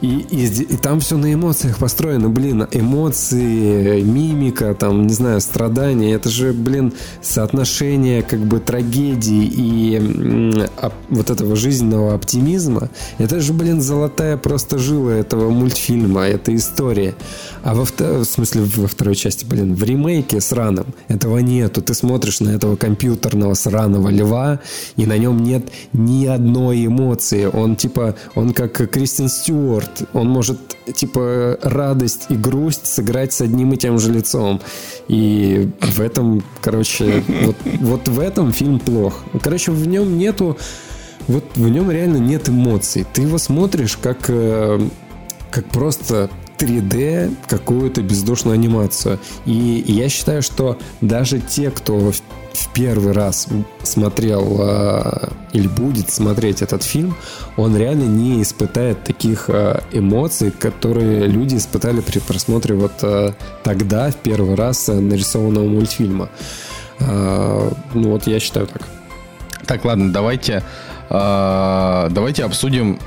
И, 0.03 0.27
и, 0.31 0.47
и 0.47 0.77
там 0.77 1.01
все 1.01 1.17
на 1.17 1.33
эмоциях 1.33 1.79
построено, 1.79 2.29
блин, 2.29 2.67
эмоции, 2.71 4.03
мимика, 4.03 4.75
там, 4.75 5.07
не 5.07 5.15
знаю, 5.15 5.41
страдания, 5.41 6.13
это 6.13 6.29
же, 6.29 6.53
блин, 6.53 6.93
соотношение 7.23 8.23
как 8.23 8.41
бы 8.41 8.61
трагедии 8.61 9.45
и 9.45 10.67
оп- 10.83 10.93
вот 11.09 11.31
этого 11.31 11.57
жизненного 11.57 12.15
оптимизма, 12.15 12.91
это 13.17 13.41
же, 13.41 13.55
блин, 13.55 13.81
золотая 13.81 14.37
просто 14.37 14.79
жила 14.79 15.13
этого 15.13 15.49
мультфильма, 15.49 16.23
этой 16.23 16.57
истории. 16.57 17.15
А 17.63 17.75
во 17.75 17.85
в 17.85 18.25
смысле 18.25 18.63
во 18.77 18.89
второй 18.89 19.15
части, 19.15 19.47
блин, 19.47 19.75
в 19.75 19.83
ремейке 19.83 20.41
сраном 20.41 20.87
этого 21.09 21.39
нету. 21.39 21.81
Ты 21.81 21.95
смотришь 21.95 22.41
на 22.41 22.51
этого 22.51 22.77
компьютерного 22.77 23.55
сраного 23.55 24.11
льва, 24.11 24.56
и 24.97 25.07
на 25.07 25.19
нем 25.19 25.43
нет 25.43 25.71
ни 25.93 26.27
одной 26.27 26.87
эмоции. 26.87 27.47
Он 27.53 27.77
типа, 27.77 28.17
он 28.35 28.53
как 28.53 28.91
Кристин 28.91 29.29
Стюарт. 29.29 30.09
Он 30.13 30.29
может 30.29 30.59
типа 30.95 31.59
радость 31.63 32.27
и 32.29 32.37
грусть 32.37 32.87
сыграть 32.87 33.33
с 33.33 33.41
одним 33.41 33.73
и 33.73 33.77
тем 33.77 33.99
же 33.99 34.13
лицом. 34.13 34.61
И 35.09 35.71
в 35.81 36.01
этом, 36.01 36.43
короче, 36.61 37.23
вот, 37.43 37.57
вот 37.81 38.09
в 38.09 38.21
этом 38.21 38.53
фильм 38.53 38.79
плох. 38.79 39.25
Короче, 39.43 39.73
в 39.73 39.87
нем 39.87 40.19
нету 40.19 40.57
вот 41.29 41.45
в 41.57 41.69
нем 41.69 41.91
реально 41.91 42.19
нет 42.19 42.49
эмоций. 42.49 43.05
Ты 43.13 43.23
его 43.23 43.39
смотришь 43.39 43.97
как, 43.97 44.19
э, 44.29 44.81
как 45.51 45.65
просто 45.67 46.31
3D 46.59 47.35
какую-то 47.49 48.03
бездушную 48.03 48.55
анимацию. 48.55 49.19
И 49.45 49.85
я 49.87 50.09
считаю, 50.09 50.43
что 50.43 50.79
даже 51.01 51.41
те, 51.41 51.71
кто 51.71 52.13
в, 52.13 52.23
первый 52.73 53.13
раз 53.13 53.49
смотрел 53.83 54.57
э, 54.61 55.29
или 55.53 55.69
будет 55.69 56.11
смотреть 56.11 56.63
этот 56.63 56.83
фильм, 56.83 57.15
он 57.57 57.77
реально 57.77 58.05
не 58.05 58.43
испытает 58.43 59.05
таких 59.05 59.49
э, 59.49 59.81
эмоций, 59.93 60.51
которые 60.51 61.27
люди 61.27 61.57
испытали 61.57 62.01
при 62.01 62.19
просмотре 62.19 62.75
вот 62.75 62.93
э, 63.03 63.33
тогда, 63.63 64.11
в 64.11 64.17
первый 64.17 64.55
раз 64.57 64.89
нарисованного 64.89 65.67
мультфильма. 65.67 66.29
Э, 66.99 67.71
ну 67.95 68.11
вот 68.11 68.27
я 68.27 68.41
считаю 68.41 68.67
так. 68.67 68.83
Так, 69.67 69.85
ладно, 69.85 70.13
давайте, 70.13 70.63
э, 71.11 72.09
давайте 72.11 72.45
обсудим 72.45 72.99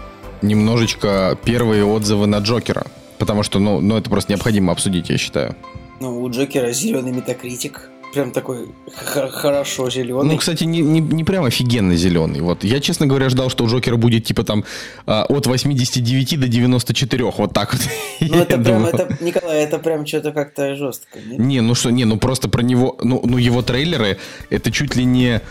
немножечко 0.41 1.37
первые 1.43 1.85
отзывы 1.85 2.27
на 2.27 2.39
Джокера. 2.39 2.85
Потому 3.19 3.43
что, 3.43 3.59
ну, 3.59 3.81
ну, 3.81 3.97
это 3.97 4.09
просто 4.09 4.31
необходимо 4.31 4.71
обсудить, 4.71 5.09
я 5.09 5.17
считаю. 5.17 5.55
ну, 5.99 6.21
у 6.21 6.29
Джокера 6.29 6.71
зеленый 6.71 7.11
метакритик. 7.11 7.89
Прям 8.13 8.31
такой 8.31 8.69
хорошо 8.91 9.87
зеленый. 9.91 10.31
Ну, 10.31 10.37
кстати, 10.37 10.63
не, 10.63 10.81
не, 10.81 10.99
не 10.99 11.23
прям 11.23 11.43
офигенно 11.43 11.95
зеленый. 11.95 12.41
Вот 12.41 12.63
я, 12.63 12.79
честно 12.79 13.05
говоря, 13.05 13.29
ждал, 13.29 13.51
что 13.51 13.63
у 13.63 13.67
Джокера 13.67 13.97
будет 13.97 14.23
типа 14.23 14.43
там 14.43 14.63
а, 15.05 15.25
от 15.29 15.45
89 15.45 16.39
до 16.39 16.47
94. 16.47 17.25
Вот 17.25 17.53
так 17.53 17.73
вот. 17.73 17.81
Ну, 18.21 18.37
это 18.37 18.57
прям, 18.57 18.85
это, 18.85 19.15
Николай, 19.21 19.63
это 19.63 19.77
прям 19.77 20.07
что-то 20.07 20.31
как-то 20.31 20.75
жестко. 20.75 21.19
нет? 21.19 21.37
Не, 21.37 21.61
ну 21.61 21.75
что, 21.75 21.91
не, 21.91 22.05
ну 22.05 22.17
просто 22.17 22.49
про 22.49 22.63
него, 22.63 22.97
ну, 23.03 23.21
ну 23.23 23.37
его 23.37 23.61
трейлеры, 23.61 24.17
это 24.49 24.71
чуть 24.71 24.95
ли 24.95 25.05
не... 25.05 25.41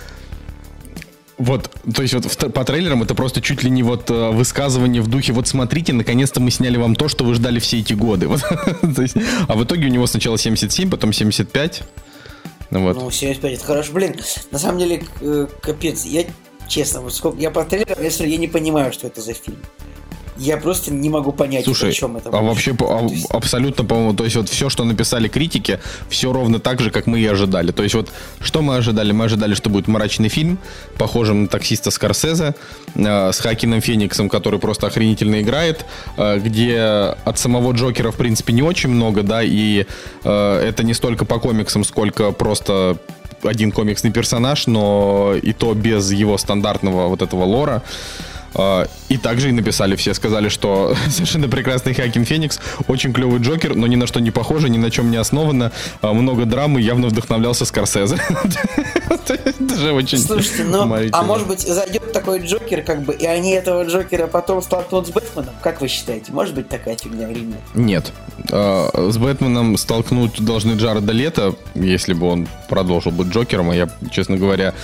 Вот, 1.38 1.70
то 1.94 2.02
есть 2.02 2.14
вот 2.14 2.52
по 2.52 2.64
трейлерам 2.64 3.04
это 3.04 3.14
просто 3.14 3.40
чуть 3.40 3.62
ли 3.62 3.70
не 3.70 3.84
вот 3.84 4.10
э, 4.10 4.30
высказывание 4.30 5.00
в 5.00 5.06
духе, 5.06 5.32
вот 5.32 5.46
смотрите, 5.46 5.92
наконец-то 5.92 6.40
мы 6.40 6.50
сняли 6.50 6.76
вам 6.76 6.96
то, 6.96 7.06
что 7.06 7.24
вы 7.24 7.34
ждали 7.34 7.60
все 7.60 7.78
эти 7.78 7.92
годы. 7.92 8.28
А 9.48 9.54
в 9.54 9.64
итоге 9.64 9.86
у 9.86 9.90
него 9.90 10.06
сначала 10.06 10.36
77, 10.36 10.90
потом 10.90 11.12
75. 11.12 11.82
Ну 12.70 12.82
вот. 12.82 12.96
Ну, 12.96 13.10
75 13.10 13.52
это 13.54 13.64
хорошо. 13.64 13.92
Блин, 13.92 14.16
на 14.50 14.58
самом 14.58 14.80
деле, 14.80 15.04
э, 15.20 15.46
капец, 15.62 16.04
я 16.04 16.24
честно, 16.66 17.00
вот 17.00 17.14
сколько 17.14 17.38
я 17.38 17.50
по 17.50 17.64
трейлерам, 17.64 18.10
смотрю, 18.10 18.32
я 18.32 18.36
не 18.36 18.48
понимаю, 18.48 18.92
что 18.92 19.06
это 19.06 19.20
за 19.20 19.32
фильм. 19.32 19.58
Я 20.38 20.56
просто 20.56 20.92
не 20.92 21.10
могу 21.10 21.32
понять, 21.32 21.64
Слушай, 21.64 21.90
о 21.90 21.92
чем 21.92 22.16
это. 22.16 22.30
а 22.30 22.40
вообще. 22.42 22.74
а- 22.80 23.06
есть- 23.08 23.26
абсолютно, 23.30 23.84
по-моему, 23.84 24.14
то 24.14 24.24
есть 24.24 24.36
вот 24.36 24.48
все, 24.48 24.68
что 24.68 24.84
написали 24.84 25.26
критики, 25.28 25.80
все 26.08 26.32
ровно 26.32 26.60
так 26.60 26.80
же, 26.80 26.90
как 26.90 27.06
мы 27.06 27.18
и 27.18 27.26
ожидали. 27.26 27.72
То 27.72 27.82
есть 27.82 27.94
вот 27.96 28.10
что 28.40 28.62
мы 28.62 28.76
ожидали? 28.76 29.10
Мы 29.12 29.24
ожидали, 29.24 29.54
что 29.54 29.68
будет 29.68 29.88
мрачный 29.88 30.28
фильм, 30.28 30.58
похожий 30.96 31.34
на 31.34 31.48
таксиста 31.48 31.90
Скорсезе, 31.90 32.54
э, 32.94 33.32
с 33.32 33.40
Хакином 33.40 33.80
Фениксом, 33.80 34.28
который 34.28 34.60
просто 34.60 34.86
охренительно 34.86 35.40
играет, 35.40 35.84
э, 36.16 36.38
где 36.38 36.78
от 37.24 37.38
самого 37.38 37.72
Джокера, 37.72 38.10
в 38.12 38.16
принципе, 38.16 38.52
не 38.52 38.62
очень 38.62 38.90
много, 38.90 39.22
да, 39.22 39.42
и 39.42 39.86
э, 40.24 40.56
это 40.68 40.84
не 40.84 40.94
столько 40.94 41.24
по 41.24 41.38
комиксам, 41.40 41.82
сколько 41.84 42.30
просто 42.32 42.98
один 43.42 43.72
комиксный 43.72 44.10
персонаж, 44.10 44.66
но 44.66 45.34
и 45.40 45.52
то 45.52 45.74
без 45.74 46.10
его 46.12 46.38
стандартного 46.38 47.08
вот 47.08 47.22
этого 47.22 47.44
лора. 47.44 47.82
А, 48.54 48.86
И 49.08 49.16
также 49.16 49.48
и 49.48 49.52
написали 49.52 49.96
все, 49.96 50.14
сказали, 50.14 50.48
что 50.48 50.94
совершенно 51.10 51.48
прекрасный 51.48 51.94
Хакин 51.94 52.24
Феникс, 52.24 52.60
очень 52.86 53.12
клевый 53.12 53.40
Джокер, 53.40 53.74
но 53.74 53.86
ни 53.86 53.96
на 53.96 54.06
что 54.06 54.20
не 54.20 54.30
похоже, 54.30 54.68
ни 54.68 54.78
на 54.78 54.90
чем 54.90 55.10
не 55.10 55.16
основано, 55.16 55.72
а, 56.02 56.12
много 56.12 56.44
драмы, 56.44 56.80
явно 56.80 57.08
вдохновлялся 57.08 57.64
Скорсезе. 57.64 58.18
Это 59.28 59.76
же 59.76 59.92
очень 59.92 60.18
Слушайте, 60.18 60.64
ну, 60.64 60.90
а 61.12 61.22
может 61.22 61.46
быть 61.46 61.60
зайдет 61.60 62.12
такой 62.12 62.40
Джокер, 62.40 62.82
как 62.82 63.02
бы, 63.02 63.14
и 63.14 63.26
они 63.26 63.52
этого 63.52 63.84
Джокера 63.84 64.26
потом 64.26 64.62
столкнут 64.62 65.06
с 65.06 65.10
Бэтменом? 65.10 65.54
Как 65.62 65.80
вы 65.80 65.88
считаете, 65.88 66.32
может 66.32 66.54
быть 66.54 66.68
такая 66.68 66.96
фигня 66.96 67.30
или 67.30 67.40
нет? 67.40 67.60
Нет. 67.74 68.12
А, 68.50 69.10
С 69.10 69.18
Бэтменом 69.18 69.76
столкнуть 69.76 70.42
должны 70.44 70.72
Джареда 70.72 71.12
Лето, 71.12 71.54
если 71.74 72.14
бы 72.14 72.26
он 72.26 72.48
продолжил 72.68 73.12
быть 73.12 73.28
Джокером, 73.28 73.70
а 73.70 73.74
я, 73.74 73.88
честно 74.10 74.36
говоря, 74.36 74.74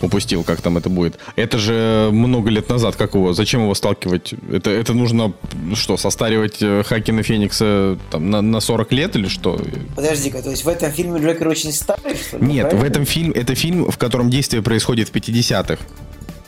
упустил, 0.00 0.44
как 0.44 0.60
там 0.60 0.76
это 0.76 0.88
будет. 0.88 1.18
Это 1.36 1.58
же 1.58 2.10
много 2.12 2.50
лет 2.50 2.68
назад, 2.68 2.96
как 2.96 3.14
его, 3.14 3.32
зачем 3.32 3.62
его 3.62 3.74
сталкивать? 3.74 4.34
Это, 4.50 4.70
это 4.70 4.94
нужно, 4.94 5.32
что, 5.74 5.96
состаривать 5.96 6.58
э, 6.60 6.82
Хакина 6.84 7.22
Феникса 7.22 7.98
там, 8.10 8.30
на, 8.30 8.42
на 8.42 8.60
40 8.60 8.92
лет 8.92 9.16
или 9.16 9.28
что? 9.28 9.60
Подожди-ка, 9.94 10.42
то 10.42 10.50
есть 10.50 10.64
в 10.64 10.68
этом 10.68 10.92
фильме 10.92 11.20
Джокер 11.20 11.48
очень 11.48 11.72
старый, 11.72 12.16
что 12.16 12.38
ли? 12.38 12.46
Нет, 12.46 12.66
в 12.66 12.70
правильно? 12.70 12.90
этом 12.90 13.06
фильме, 13.06 13.32
это 13.32 13.54
фильм, 13.54 13.90
в 13.90 13.98
котором 13.98 14.30
действие 14.30 14.62
происходит 14.62 15.08
в 15.08 15.12
50-х. 15.12 15.78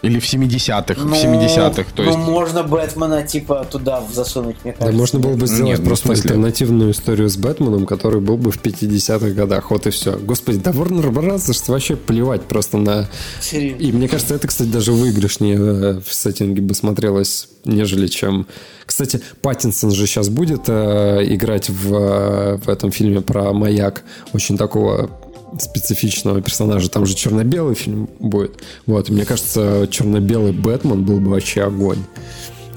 Или 0.02 0.20
в 0.20 0.24
70-х, 0.24 1.02
Ну, 1.02 1.14
в 1.14 1.24
70-х. 1.24 1.86
То 1.94 2.02
ну, 2.02 2.04
есть, 2.04 2.18
можно 2.18 2.62
Бэтмена, 2.62 3.22
типа, 3.24 3.66
туда 3.68 4.02
засунуть, 4.12 4.56
мне 4.62 4.72
Да, 4.72 4.86
кажется. 4.86 4.98
можно 4.98 5.18
было 5.18 5.36
бы 5.36 5.46
сделать 5.46 5.78
Нет, 5.78 5.84
просто 5.84 6.06
смысле? 6.06 6.30
альтернативную 6.30 6.92
историю 6.92 7.28
с 7.28 7.36
Бэтменом, 7.36 7.84
который 7.86 8.20
был 8.20 8.36
бы 8.36 8.52
в 8.52 8.62
50-х 8.62 9.30
годах. 9.30 9.70
Вот 9.70 9.86
и 9.86 9.90
все. 9.90 10.16
Господи, 10.16 10.58
да 10.58 10.70
Warner 10.70 11.10
Bros. 11.10 11.64
вообще 11.66 11.96
плевать 11.96 12.42
просто 12.42 12.78
на... 12.78 13.08
Серьезно. 13.40 13.82
И 13.82 13.92
мне 13.92 14.08
кажется, 14.08 14.34
это, 14.34 14.46
кстати, 14.46 14.68
даже 14.68 14.92
выигрышнее 14.92 15.56
э, 15.56 16.00
в 16.00 16.14
сеттинге 16.14 16.62
бы 16.62 16.74
смотрелось, 16.74 17.48
нежели 17.64 18.06
чем... 18.06 18.46
Кстати, 18.86 19.20
Паттинсон 19.42 19.90
же 19.90 20.06
сейчас 20.06 20.28
будет 20.28 20.62
э, 20.68 21.24
играть 21.26 21.68
в, 21.68 21.94
э, 21.94 22.56
в 22.56 22.68
этом 22.68 22.92
фильме 22.92 23.20
про 23.20 23.52
маяк. 23.52 24.02
Очень 24.32 24.56
такого 24.56 25.10
специфичного 25.58 26.40
персонажа. 26.42 26.88
Там 26.90 27.06
же 27.06 27.14
черно-белый 27.14 27.74
фильм 27.74 28.08
будет. 28.18 28.62
Вот, 28.86 29.08
и 29.08 29.12
мне 29.12 29.24
кажется, 29.24 29.86
черно-белый 29.90 30.52
Бэтмен 30.52 31.04
был 31.04 31.20
бы 31.20 31.30
вообще 31.30 31.62
огонь. 31.64 31.98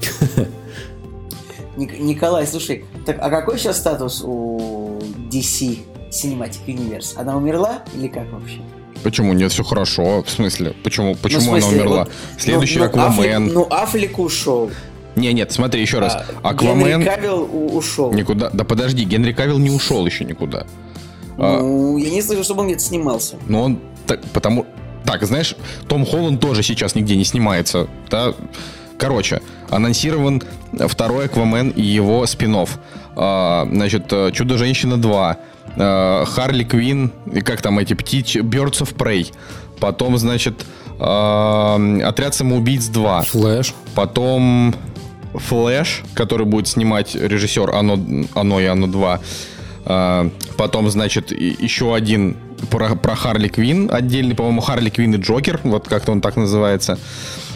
Ник- 1.76 1.98
Николай, 1.98 2.46
слушай, 2.46 2.84
так 3.06 3.18
а 3.20 3.30
какой 3.30 3.58
сейчас 3.58 3.78
статус 3.78 4.22
у 4.24 4.98
DC 5.30 5.78
Cinematic 6.10 6.66
Universe? 6.66 7.14
Она 7.16 7.36
умерла 7.36 7.82
или 7.94 8.08
как 8.08 8.30
вообще? 8.32 8.60
почему? 9.02 9.32
Нет, 9.32 9.50
все 9.50 9.64
хорошо. 9.64 10.22
В 10.22 10.30
смысле? 10.30 10.74
Почему, 10.84 11.16
почему 11.16 11.40
Ну, 11.40 11.46
в 11.46 11.48
смысле, 11.50 11.68
она 11.68 11.76
умерла? 11.82 12.04
вот, 12.04 12.12
Следующий 12.38 12.78
ну, 12.78 12.84
ну, 12.84 12.90
Аквамен. 12.90 13.48
Аффлек- 13.48 13.52
ну, 13.52 13.66
Аффлек 13.68 14.18
ушел. 14.18 14.70
Не, 15.16 15.32
нет, 15.32 15.50
смотри 15.50 15.80
еще 15.82 15.98
раз. 15.98 16.14
а 16.42 16.54
Генри 16.54 16.92
Аквамен 16.92 17.04
Кавилл 17.04 17.42
у- 17.52 17.76
ушел. 17.76 18.12
никуда. 18.12 18.50
Да 18.50 18.62
подожди, 18.64 19.04
Генри 19.04 19.32
Кавилл 19.32 19.58
не 19.58 19.70
ушел 19.70 20.06
еще 20.06 20.24
никуда. 20.24 20.66
А, 21.38 21.60
Ну, 21.60 21.96
я 21.98 22.10
не 22.10 22.22
слышал, 22.22 22.44
чтобы 22.44 22.60
он 22.60 22.66
где-то 22.68 22.82
снимался. 22.82 23.36
но 23.46 23.62
он 23.62 23.78
так, 24.06 24.20
потому. 24.32 24.66
Так, 25.04 25.24
знаешь, 25.24 25.56
Том 25.88 26.06
Холланд 26.06 26.40
тоже 26.40 26.62
сейчас 26.62 26.94
нигде 26.94 27.16
не 27.16 27.24
снимается. 27.24 27.88
Да? 28.08 28.34
Короче, 28.98 29.42
анонсирован 29.68 30.42
второй 30.86 31.24
Аквамен 31.26 31.70
и 31.70 31.82
его 31.82 32.24
спин 32.26 32.56
Значит, 33.14 34.12
э, 34.12 34.30
Чудо-женщина 34.32 34.96
2. 34.96 35.36
э, 35.76 36.24
Харли 36.26 36.64
Квин, 36.64 37.10
и 37.32 37.40
как 37.40 37.62
там 37.62 37.78
эти 37.80 37.94
птичьи, 37.94 38.42
Birds 38.42 38.80
of 38.82 38.94
Prey. 38.96 39.32
Потом, 39.80 40.16
значит, 40.18 40.64
э, 41.00 42.00
Отряд 42.04 42.34
самоубийц 42.34 42.86
2. 42.86 43.22
Флэш. 43.22 43.74
Потом 43.94 44.74
Флэш, 45.34 46.02
который 46.14 46.46
будет 46.46 46.68
снимать 46.68 47.14
режиссер 47.16 47.70
Оно, 47.70 47.98
Оно 48.34 48.60
и 48.60 48.66
Оно 48.66 48.86
2. 48.86 49.20
Э, 49.84 50.30
потом, 50.56 50.90
значит, 50.90 51.32
еще 51.32 51.94
один 51.94 52.36
про, 52.70 52.94
про 52.94 53.14
Харли 53.14 53.48
Квин 53.48 53.88
отдельный, 53.92 54.34
по-моему, 54.34 54.60
Харли 54.60 54.90
Квин 54.90 55.14
и 55.14 55.18
Джокер, 55.18 55.60
вот 55.64 55.88
как-то 55.88 56.12
он 56.12 56.20
так 56.20 56.36
называется. 56.36 56.98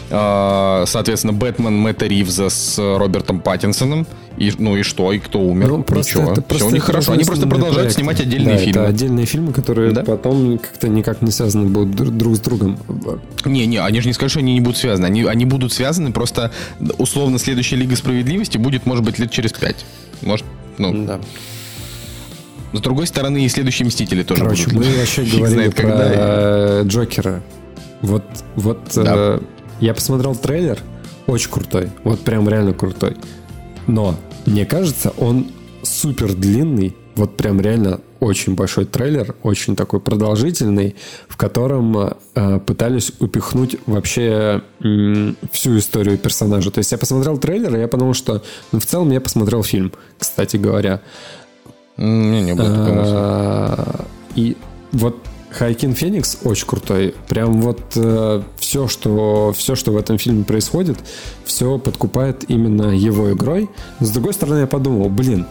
Э, 0.09 0.83
Соответственно, 0.87 1.33
Бэтмен 1.33 1.77
Мэтта 1.77 2.05
Ривза 2.07 2.49
с 2.49 2.77
Робертом 2.97 3.39
Паттинсоном. 3.41 4.05
И, 4.37 4.53
ну 4.59 4.77
и 4.77 4.83
что, 4.83 5.11
и 5.13 5.17
кто 5.19 5.39
умер? 5.39 5.67
Ну, 5.67 5.83
просто 5.83 6.19
Ничего. 6.19 6.31
это 6.31 6.41
Все 6.41 6.47
просто 6.49 6.65
у 6.67 6.69
них 6.69 6.83
хорошо. 6.83 7.11
Они 7.13 7.23
просто 7.23 7.47
продолжают 7.47 7.75
проекты. 7.75 7.95
снимать 7.95 8.21
отдельные 8.21 8.57
Да, 8.57 8.63
фильмы. 8.63 8.81
Это 8.81 8.89
отдельные 8.89 9.25
фильмы, 9.25 9.51
которые 9.53 9.91
Да. 9.93 10.03
потом 10.03 10.59
как-то 10.59 10.87
никак 10.89 11.23
не 11.23 11.31
связаны 11.31 11.65
будут 11.69 11.95
дру- 11.99 12.11
друг 12.11 12.35
с 12.35 12.39
другом. 12.39 12.77
Не-не, 13.45 13.77
они 13.81 13.99
же 13.99 14.07
не 14.07 14.13
скажут, 14.13 14.31
что 14.33 14.39
они 14.41 14.53
не 14.53 14.61
будут 14.61 14.77
связаны. 14.77 15.07
Они, 15.07 15.23
они 15.23 15.45
будут 15.45 15.73
связаны, 15.73 16.11
просто 16.11 16.51
условно 16.99 17.39
следующая 17.39 17.77
Лига 17.77 17.95
Справедливости 17.95 18.59
будет, 18.59 18.85
может 18.85 19.03
быть, 19.03 19.17
лет 19.17 19.31
через 19.31 19.53
пять. 19.53 19.83
Может, 20.21 20.45
ну, 20.77 21.05
Да. 21.07 21.19
С 22.73 22.79
другой 22.81 23.07
стороны, 23.07 23.45
и 23.45 23.49
следующие 23.49 23.85
Мстители 23.87 24.23
тоже 24.23 24.41
Короче, 24.43 24.65
будут. 24.69 24.87
мы 24.87 24.97
вообще 24.97 25.23
говорили 25.23 25.69
про 25.69 25.81
когда. 25.81 26.11
э, 26.13 26.83
Джокера. 26.85 27.43
Вот, 28.01 28.23
вот 28.55 28.79
Да. 28.95 29.03
э, 29.15 29.39
я 29.79 29.93
посмотрел 29.93 30.35
трейлер, 30.35 30.79
очень 31.27 31.49
крутой, 31.49 31.89
вот 32.03 32.19
прям 32.21 32.47
реально 32.49 32.73
крутой. 32.73 33.15
Но 33.87 34.15
мне 34.45 34.65
кажется, 34.65 35.13
он 35.17 35.47
супер 35.81 36.33
длинный, 36.33 36.95
вот 37.15 37.37
прям 37.37 37.59
реально 37.61 38.01
очень 38.19 38.55
большой 38.55 38.85
трейлер, 38.85 39.35
очень 39.43 39.75
такой 39.75 39.99
продолжительный, 39.99 40.95
в 41.27 41.37
котором 41.37 41.95
э, 42.35 42.59
пытались 42.65 43.11
упихнуть 43.19 43.77
вообще 43.85 44.61
м, 44.83 45.35
всю 45.51 45.77
историю 45.77 46.17
персонажа. 46.17 46.69
То 46.71 46.79
есть 46.79 46.91
я 46.91 46.97
посмотрел 46.97 47.37
трейлер, 47.37 47.75
и 47.75 47.79
я 47.79 47.87
подумал, 47.87 48.13
что 48.13 48.43
ну, 48.71 48.79
в 48.79 48.85
целом 48.85 49.11
я 49.11 49.21
посмотрел 49.21 49.63
фильм, 49.63 49.91
кстати 50.19 50.57
говоря. 50.57 51.01
Не, 51.97 52.41
не 52.41 52.55
такой 52.55 52.93
мысли. 52.93 53.13
А, 53.15 54.05
И 54.35 54.57
вот 54.91 55.17
Хайкин 55.51 55.93
Феникс 55.93 56.39
очень 56.43 56.67
крутой. 56.67 57.15
Прям 57.27 57.61
вот 57.61 57.81
все, 58.59 58.87
что, 58.87 59.53
все, 59.55 59.75
что 59.75 59.91
в 59.91 59.97
этом 59.97 60.17
фильме 60.17 60.43
происходит, 60.43 60.97
все 61.45 61.77
подкупает 61.79 62.49
именно 62.49 62.91
его 62.91 63.31
игрой. 63.31 63.69
С 63.99 64.11
другой 64.11 64.33
стороны, 64.33 64.59
я 64.59 64.67
подумал, 64.67 65.09
блин, 65.09 65.47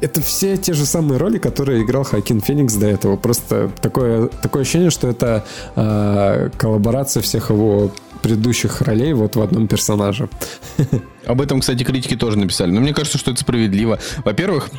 это 0.00 0.20
все 0.20 0.56
те 0.56 0.74
же 0.74 0.86
самые 0.86 1.18
роли, 1.18 1.38
которые 1.38 1.82
играл 1.82 2.04
Хайкин 2.04 2.40
Феникс 2.40 2.74
до 2.74 2.86
этого. 2.86 3.16
Просто 3.16 3.70
такое, 3.80 4.28
такое 4.28 4.62
ощущение, 4.62 4.90
что 4.90 5.08
это 5.08 5.44
а, 5.74 6.50
коллаборация 6.56 7.22
всех 7.22 7.50
его 7.50 7.90
предыдущих 8.22 8.82
ролей 8.82 9.12
вот 9.12 9.36
в 9.36 9.42
одном 9.42 9.68
персонаже. 9.68 10.28
Об 11.26 11.40
этом, 11.40 11.60
кстати, 11.60 11.84
критики 11.84 12.16
тоже 12.16 12.38
написали. 12.38 12.70
Но 12.70 12.80
мне 12.80 12.94
кажется, 12.94 13.18
что 13.18 13.30
это 13.30 13.40
справедливо. 13.40 13.98
Во-первых, 14.24 14.70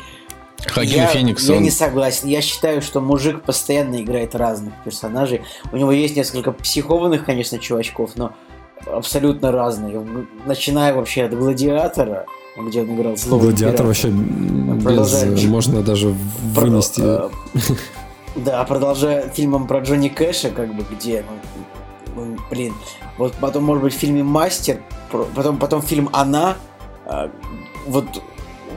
Хакин 0.66 0.96
я, 0.96 1.06
Феникс, 1.06 1.48
я 1.48 1.56
он... 1.56 1.62
не 1.62 1.70
согласен. 1.70 2.28
Я 2.28 2.40
считаю, 2.42 2.82
что 2.82 3.00
мужик 3.00 3.42
постоянно 3.42 4.00
играет 4.02 4.34
разных 4.34 4.74
персонажей. 4.84 5.42
У 5.72 5.76
него 5.76 5.92
есть 5.92 6.16
несколько 6.16 6.52
психованных, 6.52 7.24
конечно, 7.24 7.58
чувачков, 7.58 8.12
но 8.16 8.32
абсолютно 8.86 9.52
разные. 9.52 10.04
Начиная 10.46 10.94
вообще 10.94 11.24
от 11.24 11.36
Гладиатора, 11.36 12.26
где 12.56 12.82
он 12.82 12.94
играл 12.94 13.16
злого 13.16 13.42
Гладиатор 13.42 13.86
императора. 13.86 13.86
вообще 13.86 14.08
без, 14.08 14.84
Продолжаем. 14.84 15.50
можно 15.50 15.82
даже 15.82 16.08
вынести. 16.08 17.00
э, 17.02 17.28
Да, 18.36 18.62
продолжая 18.64 19.28
фильмом 19.28 19.66
про 19.66 19.80
Джонни 19.80 20.08
Кэша, 20.08 20.50
как 20.50 20.72
бы, 20.74 20.84
где, 20.90 21.24
ну, 21.28 22.24
ну, 22.24 22.36
блин, 22.50 22.74
вот 23.18 23.34
потом, 23.40 23.64
может 23.64 23.82
быть, 23.82 23.94
в 23.94 23.98
фильме 23.98 24.22
«Мастер», 24.22 24.80
потом, 25.34 25.58
потом 25.58 25.82
фильм 25.82 26.08
«Она», 26.12 26.56
а, 27.06 27.30
вот 27.86 28.04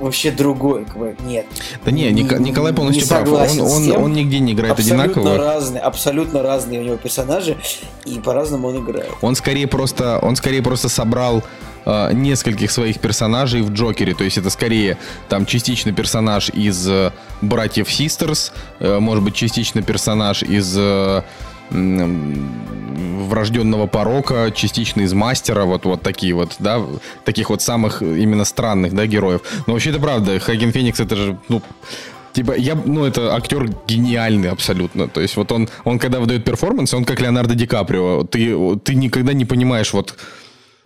вообще 0.04 0.32
другой, 0.32 0.86
бы, 0.96 1.16
нет. 1.26 1.46
Да 1.84 1.92
не, 1.92 2.12
Ника- 2.12 2.40
Николай 2.40 2.74
полностью 2.74 3.04
не 3.04 3.10
прав. 3.10 3.28
Он, 3.30 3.62
он, 3.62 4.04
он 4.04 4.14
нигде 4.14 4.40
не 4.40 4.54
играет 4.54 4.74
абсолютно 4.74 5.04
одинаково. 5.04 5.38
разные, 5.38 5.82
абсолютно 5.82 6.44
разные 6.44 6.82
у 6.82 6.84
него 6.84 6.98
персонажи, 6.98 7.58
и 8.06 8.20
по-разному 8.20 8.68
он 8.68 8.84
играет. 8.84 9.10
Он 9.22 9.36
скорее 9.36 9.68
просто, 9.68 10.20
он 10.20 10.36
скорее 10.36 10.62
просто 10.62 10.90
собрал 10.90 11.44
э, 11.86 12.14
нескольких 12.14 12.72
своих 12.72 13.00
персонажей 13.00 13.62
в 13.62 13.72
Джокере. 13.72 14.14
То 14.14 14.24
есть 14.24 14.38
это 14.38 14.50
скорее 14.50 14.98
там 15.30 15.46
частично 15.46 15.92
персонаж 15.92 16.50
из 16.50 16.88
э, 16.88 17.12
братьев 17.42 17.92
Систерс, 17.92 18.54
э, 18.80 19.00
может 19.00 19.24
быть 19.24 19.36
частично 19.36 19.82
персонаж 19.82 20.44
из 20.44 20.76
э, 20.78 21.24
врожденного 21.74 23.88
порока, 23.88 24.52
частично 24.52 25.02
из 25.02 25.14
мастера, 25.14 25.66
вот, 25.66 25.86
вот 25.86 26.02
такие 26.02 26.34
вот, 26.34 26.56
да, 26.60 26.82
таких 27.26 27.50
вот 27.50 27.62
самых 27.62 28.02
именно 28.02 28.46
странных, 28.46 28.94
да, 28.94 29.08
героев. 29.08 29.42
Но 29.68 29.74
вообще 29.74 29.90
это 29.90 30.00
правда, 30.00 30.40
Хоакин 30.40 30.72
Феникс 30.72 31.00
это 31.00 31.16
же, 31.16 31.38
ну, 31.50 31.62
Типа, 32.34 32.56
я, 32.58 32.74
ну, 32.74 33.06
это 33.06 33.36
актер 33.36 33.70
гениальный 33.88 34.50
абсолютно. 34.50 35.08
То 35.08 35.22
есть, 35.22 35.36
вот 35.36 35.52
он, 35.52 35.70
он 35.84 36.00
когда 36.00 36.20
выдает 36.20 36.44
перформанс, 36.44 36.92
он 36.96 37.06
как 37.06 37.22
Леонардо 37.22 37.54
Ди 37.54 37.68
Каприо. 37.68 38.24
Ты, 38.24 38.76
ты 38.84 38.96
никогда 38.96 39.34
не 39.34 39.46
понимаешь, 39.46 39.94
вот, 39.94 40.16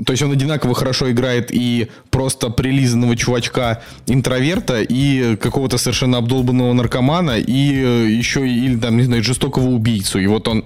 то 0.05 0.13
есть 0.13 0.21
он 0.21 0.31
одинаково 0.31 0.75
хорошо 0.75 1.09
играет 1.11 1.49
и 1.51 1.87
просто 2.11 2.49
прилизанного 2.49 3.15
чувачка 3.15 3.81
интроверта, 4.05 4.81
и 4.81 5.35
какого-то 5.37 5.77
совершенно 5.77 6.19
обдолбанного 6.19 6.73
наркомана, 6.73 7.39
и 7.39 7.73
э, 7.73 8.09
еще 8.09 8.47
или 8.47 8.77
там, 8.77 8.97
не 8.97 9.03
знаю, 9.03 9.23
жестокого 9.23 9.67
убийцу. 9.67 10.19
И 10.19 10.27
вот 10.27 10.47
он 10.47 10.65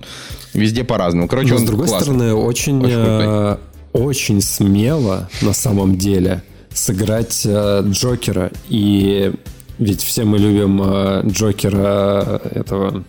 везде 0.54 0.84
по-разному. 0.84 1.28
Короче, 1.28 1.52
Но 1.52 1.56
он 1.56 1.62
с 1.62 1.66
другой 1.66 1.88
классный. 1.88 2.04
стороны, 2.04 2.34
очень, 2.34 2.80
Очень 2.80 2.94
э, 2.94 3.58
очень 3.94 4.42
смело 4.42 5.30
на 5.42 5.54
самом 5.54 5.98
деле 5.98 6.44
сыграть 6.74 7.42
э, 7.46 7.84
Джокера. 7.86 8.52
И 8.70 9.34
ведь 9.78 10.04
все 10.04 10.26
мы 10.26 10.40
любим 10.40 10.82
э, 10.84 11.24
Джокера 11.28 12.42
э, 12.44 12.60
этого 12.60 13.04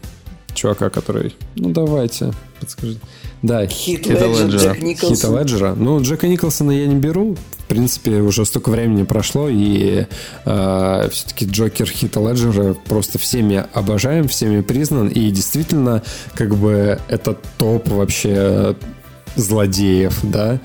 чувака, 0.54 0.90
который... 0.90 1.34
Ну, 1.56 1.70
давайте, 1.70 2.32
подскажите. 2.60 3.00
Да, 3.43 3.66
Хит 3.66 4.06
Хита 4.06 4.27
Леджер, 4.27 4.74
Хита. 4.74 5.28
Леджера. 5.28 5.74
Ну, 5.74 6.01
Джека 6.01 6.28
Николсона 6.28 6.70
я 6.70 6.86
не 6.86 6.94
беру. 6.94 7.36
В 7.59 7.64
принципе, 7.66 8.20
уже 8.20 8.44
столько 8.44 8.70
времени 8.70 9.02
прошло, 9.02 9.48
и 9.48 10.06
э, 10.44 11.09
все-таки 11.10 11.47
Джокер 11.47 11.86
Хита 11.86 12.20
Леджера 12.20 12.74
просто 12.74 13.19
всеми 13.19 13.64
обожаем, 13.73 14.28
всеми 14.28 14.60
признан, 14.60 15.09
и 15.09 15.31
действительно, 15.31 16.02
как 16.35 16.55
бы, 16.55 17.01
это 17.09 17.36
топ 17.59 17.89
вообще 17.89 18.77
злодеев, 19.36 20.19
да, 20.23 20.60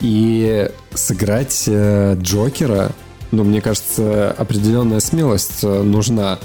и 0.00 0.70
сыграть 0.94 1.64
э, 1.66 2.16
Джокера, 2.20 2.92
ну, 3.32 3.44
мне 3.44 3.60
кажется, 3.60 4.30
определенная 4.30 5.00
смелость 5.00 5.64
э, 5.64 5.82
нужна. 5.82 6.38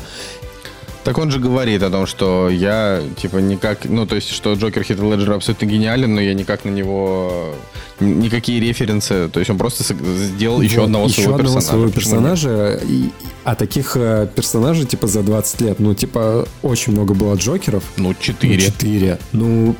Так 1.07 1.17
он 1.19 1.31
же 1.31 1.39
говорит 1.39 1.83
о 1.83 1.89
том, 1.89 2.05
что 2.05 2.49
я, 2.49 3.01
типа, 3.15 3.37
никак... 3.37 3.85
Ну, 3.85 4.05
то 4.05 4.15
есть, 4.15 4.29
что 4.29 4.53
Джокер 4.55 4.83
Хита 4.83 5.01
Леджера 5.03 5.35
абсолютно 5.35 5.65
гениален, 5.65 6.13
но 6.13 6.19
я 6.19 6.33
никак 6.33 6.65
на 6.65 6.69
него... 6.69 7.55
ни- 8.01 8.11
Никакие 8.25 8.59
референсы... 8.59 9.29
То 9.29 9.39
есть, 9.39 9.49
он 9.49 9.57
просто 9.57 9.83
сделал 9.85 10.59
еще 10.61 10.79
Вот, 10.79 10.85
одного 10.87 11.05
еще 11.05 11.21
своего 11.21 11.35
одного 11.35 11.55
персонажа. 11.55 11.67
своего 11.67 11.89
Почему 11.91 12.11
персонажа. 12.11 12.79
И, 12.83 13.09
а 13.45 13.55
таких 13.55 13.93
э, 13.95 14.27
персонажей, 14.35 14.85
типа, 14.85 15.07
за 15.07 15.23
20 15.23 15.61
лет, 15.61 15.79
ну, 15.79 15.93
типа, 15.93 16.45
очень 16.61 16.91
много 16.91 17.13
было 17.13 17.35
Джокеров. 17.35 17.83
Ну, 17.95 18.09
Ну, 18.09 18.15
четыре. 18.19 18.59
Четыре. 18.61 19.17
Ну, 19.31 19.75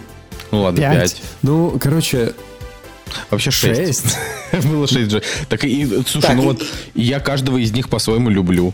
Ну, 0.51 0.61
ладно, 0.61 0.79
пять. 0.79 1.15
пять. 1.15 1.21
Ну, 1.41 1.77
короче, 1.77 2.33
Вообще 3.29 3.51
шесть. 3.51 4.03
шесть. 4.03 4.17
Было 4.65 4.85
шесть 4.87 5.11
же. 5.11 5.21
Так 5.49 5.63
и, 5.63 5.85
слушай, 6.07 6.27
Так, 6.27 6.35
ну 6.35 6.43
и- 6.43 6.45
вот 6.45 6.63
я 6.93 7.19
каждого 7.19 7.57
из 7.57 7.71
них 7.71 7.87
по-своему 7.89 8.29
люблю. 8.29 8.73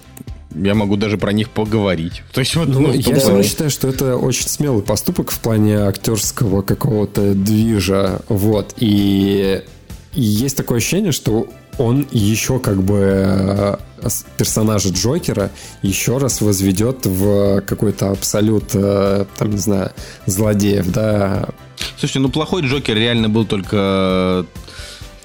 Я 0.56 0.76
могу 0.76 0.98
даже 0.98 1.18
про 1.18 1.32
них 1.32 1.50
поговорить. 1.50 2.22
То 2.34 2.40
есть 2.42 2.56
вот, 2.56 2.68
Ну, 2.68 2.80
ну, 2.80 2.94
я 2.94 3.02
все 3.02 3.28
равно 3.28 3.44
считаю, 3.44 3.70
что 3.70 3.88
это 3.88 4.18
очень 4.18 4.48
смелый 4.48 4.84
поступок 4.84 5.32
в 5.32 5.40
плане 5.40 5.78
актерского 5.80 6.62
какого-то 6.62 7.34
движа. 7.34 8.22
Вот. 8.30 8.74
И, 8.78 9.62
и 10.14 10.22
есть 10.22 10.58
такое 10.58 10.78
ощущение, 10.78 11.12
что 11.12 11.48
он 11.78 12.06
еще 12.12 12.60
как 12.60 12.84
бы 12.84 13.00
э, 13.02 13.78
персонажа 14.38 14.90
Джокера 14.90 15.50
еще 15.82 16.18
раз 16.18 16.42
возведет 16.42 17.06
в 17.06 17.62
какой-то 17.62 18.12
абсолют, 18.12 18.72
э, 18.74 19.26
там, 19.38 19.52
не 19.52 19.58
знаю, 19.58 19.92
злодеев, 20.26 20.92
да. 20.92 21.50
Слушайте, 21.98 22.20
ну 22.20 22.30
плохой 22.30 22.62
Джокер 22.62 22.96
реально 22.96 23.30
был 23.30 23.46
только 23.46 24.46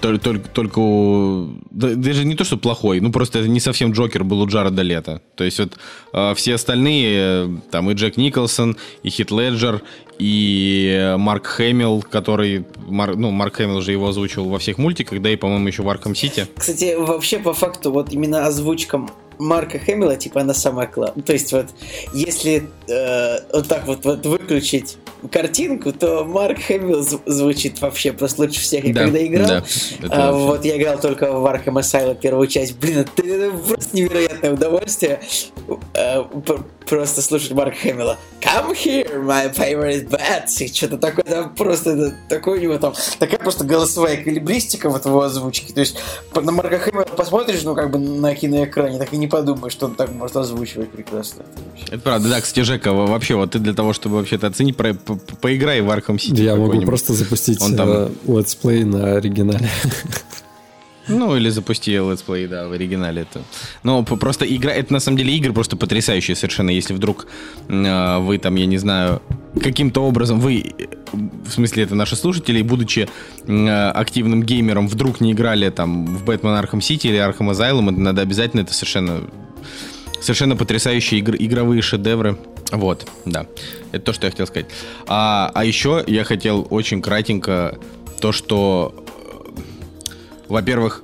только, 0.01 0.23
только, 0.23 0.49
только 0.49 0.79
у... 0.79 1.49
да, 1.71 1.95
даже 1.95 2.25
не 2.25 2.35
то, 2.35 2.45
что 2.45 2.57
плохой, 2.57 3.01
ну 3.01 3.13
просто 3.13 3.39
это 3.41 3.49
не 3.49 3.61
совсем 3.61 3.93
Джокер 3.93 4.25
был 4.25 4.41
у 4.41 4.47
Джареда 4.47 4.83
Лето. 4.83 5.23
То 5.37 5.45
есть 5.45 5.59
вот 5.59 5.79
э, 6.13 6.35
все 6.35 6.55
остальные, 6.55 7.17
э, 7.17 7.49
там 7.71 7.91
и 7.91 7.95
Джек 7.95 8.17
Николсон, 8.17 8.77
и 9.03 9.11
Хит 9.11 9.31
Леджер, 9.31 9.83
и 10.19 10.93
э, 10.97 11.17
Марк 11.17 11.47
Хэмилл, 11.47 12.03
который, 12.03 12.67
Мар- 12.87 13.17
ну, 13.17 13.31
Марк 13.31 13.57
Хэмилл 13.57 13.81
же 13.81 13.93
его 13.93 14.09
озвучивал 14.09 14.49
во 14.49 14.59
всех 14.59 14.79
мультиках, 14.79 15.23
да, 15.23 15.31
и, 15.31 15.37
по-моему, 15.37 15.69
еще 15.69 15.83
в 15.83 15.89
Арком 15.89 16.15
Сити. 16.15 16.47
Кстати, 16.57 16.97
вообще, 16.97 17.39
по 17.39 17.53
факту, 17.53 17.93
вот 17.93 18.13
именно 18.13 18.47
озвучкам 18.47 19.11
Марка 19.39 19.79
Хэмилла, 19.79 20.17
типа, 20.17 20.41
она 20.41 20.55
самая 20.55 20.89
классная. 20.89 21.23
То 21.23 21.33
есть, 21.33 21.53
вот, 21.53 21.67
если 22.13 22.69
э, 22.89 23.37
вот 23.53 23.69
так 23.69 23.87
вот, 23.87 24.05
вот 24.05 24.27
выключить 24.27 24.97
картинку, 25.31 25.93
то 25.93 26.25
Марк 26.25 26.59
Хэмилл 26.61 27.03
звучит 27.27 27.81
вообще 27.81 28.13
просто 28.13 28.43
лучше 28.43 28.61
всех. 28.61 28.85
Я 28.85 28.95
да, 28.95 29.05
когда 29.05 29.27
играл, 29.27 29.49
да, 29.49 29.65
а, 30.11 30.33
вот 30.33 30.65
я 30.65 30.77
играл 30.77 30.99
только 30.99 31.33
в 31.33 31.47
Arkham 31.47 31.79
Asylum 31.81 32.19
первую 32.21 32.47
часть, 32.47 32.77
блин, 32.79 32.99
это, 32.99 33.27
это 33.27 33.57
просто 33.57 33.97
невероятное 33.97 34.53
удовольствие. 34.53 35.21
Э, 35.95 36.25
просто 36.89 37.23
слушать 37.23 37.53
Марка 37.53 37.77
Хэмилла. 37.77 38.19
Come 38.41 38.75
here, 38.75 39.23
my 39.25 39.55
favorite 39.55 40.09
bats. 40.09 40.63
И 40.63 40.73
что-то 40.73 40.99
такое, 40.99 41.25
там 41.25 41.55
просто 41.55 41.91
это, 41.91 42.15
такое 42.29 42.59
у 42.59 42.63
него 42.63 42.79
там, 42.79 42.95
такая 43.19 43.39
просто 43.39 43.65
голосовая 43.65 44.23
калибристика 44.23 44.89
вот 44.89 45.05
его 45.05 45.23
озвучки. 45.23 45.73
То 45.73 45.81
есть 45.81 45.99
на 46.35 46.53
Марка 46.53 46.79
Хэмилла 46.79 47.05
посмотришь, 47.05 47.63
ну 47.63 47.75
как 47.75 47.91
бы 47.91 47.99
на 47.99 48.35
киноэкране, 48.35 48.99
так 48.99 49.13
и 49.13 49.17
не 49.17 49.27
подумаешь, 49.27 49.73
что 49.73 49.87
он 49.87 49.95
так 49.95 50.13
может 50.13 50.37
озвучивать 50.37 50.91
прекрасно. 50.91 51.45
Это, 51.83 51.95
это 51.95 52.03
правда, 52.03 52.29
да, 52.29 52.41
кстати, 52.41 52.65
Жека, 52.65 52.93
вообще 52.93 53.35
вот 53.35 53.53
ты 53.53 53.59
для 53.59 53.75
того, 53.75 53.93
чтобы 53.93 54.17
вообще-то 54.17 54.47
оценить, 54.47 54.77
про, 54.77 54.95
по, 54.95 55.17
поиграй 55.17 55.81
в 55.81 55.91
Arkham 55.91 56.17
City. 56.17 56.43
Я 56.43 56.57
могу 56.57 56.81
просто 56.83 57.13
запустить 57.13 57.61
он 57.61 57.77
там... 57.77 57.89
э, 57.89 58.39
летсплей 58.39 58.85
на 58.85 59.17
оригинале. 59.17 59.69
Ну, 61.09 61.37
или 61.37 61.49
запусти 61.49 61.93
летсплей, 61.93 62.47
да, 62.47 62.69
в 62.69 62.73
оригинале 62.73 63.23
это. 63.23 63.43
Но 63.83 64.03
просто 64.03 64.45
игра, 64.45 64.73
это 64.73 64.93
на 64.93 65.01
самом 65.01 65.19
деле 65.19 65.35
игры 65.37 65.53
просто 65.53 65.77
потрясающие 65.77 66.37
совершенно. 66.37 66.71
Если 66.71 66.95
вдруг 66.95 67.27
э, 67.69 68.19
вы 68.19 68.39
там, 68.39 68.55
я 68.57 68.67
не 68.67 68.79
знаю, 68.79 69.23
каким-то 69.63 70.05
образом 70.05 70.41
вы, 70.41 70.75
в 71.13 71.51
смысле 71.51 71.85
это 71.85 71.95
наши 71.95 72.17
слушатели, 72.17 72.63
будучи 72.63 73.09
э, 73.47 73.91
активным 73.91 74.43
геймером, 74.43 74.89
вдруг 74.89 75.21
не 75.21 75.33
играли 75.33 75.71
там 75.71 76.07
в 76.07 76.25
Batman 76.25 76.63
Arkham 76.63 76.81
City 76.81 77.09
или 77.09 77.19
Arkham 77.19 77.51
Asylum, 77.51 77.91
это 77.91 78.01
надо 78.01 78.23
обязательно, 78.23 78.61
это 78.61 78.75
совершенно 78.75 79.23
совершенно 80.21 80.57
потрясающие 80.57 81.21
игр, 81.21 81.37
игровые 81.39 81.81
шедевры. 81.83 82.39
Вот, 82.73 83.09
да. 83.25 83.47
Это 83.93 84.07
то, 84.07 84.13
что 84.13 84.27
я 84.27 84.31
хотел 84.31 84.47
сказать. 84.47 84.67
А, 85.07 85.51
а 85.55 85.65
еще 85.65 86.03
я 86.07 86.25
хотел 86.25 86.67
очень 86.71 87.01
кратенько 87.01 87.79
то, 88.21 88.33
что 88.33 89.07
во-первых, 90.49 91.03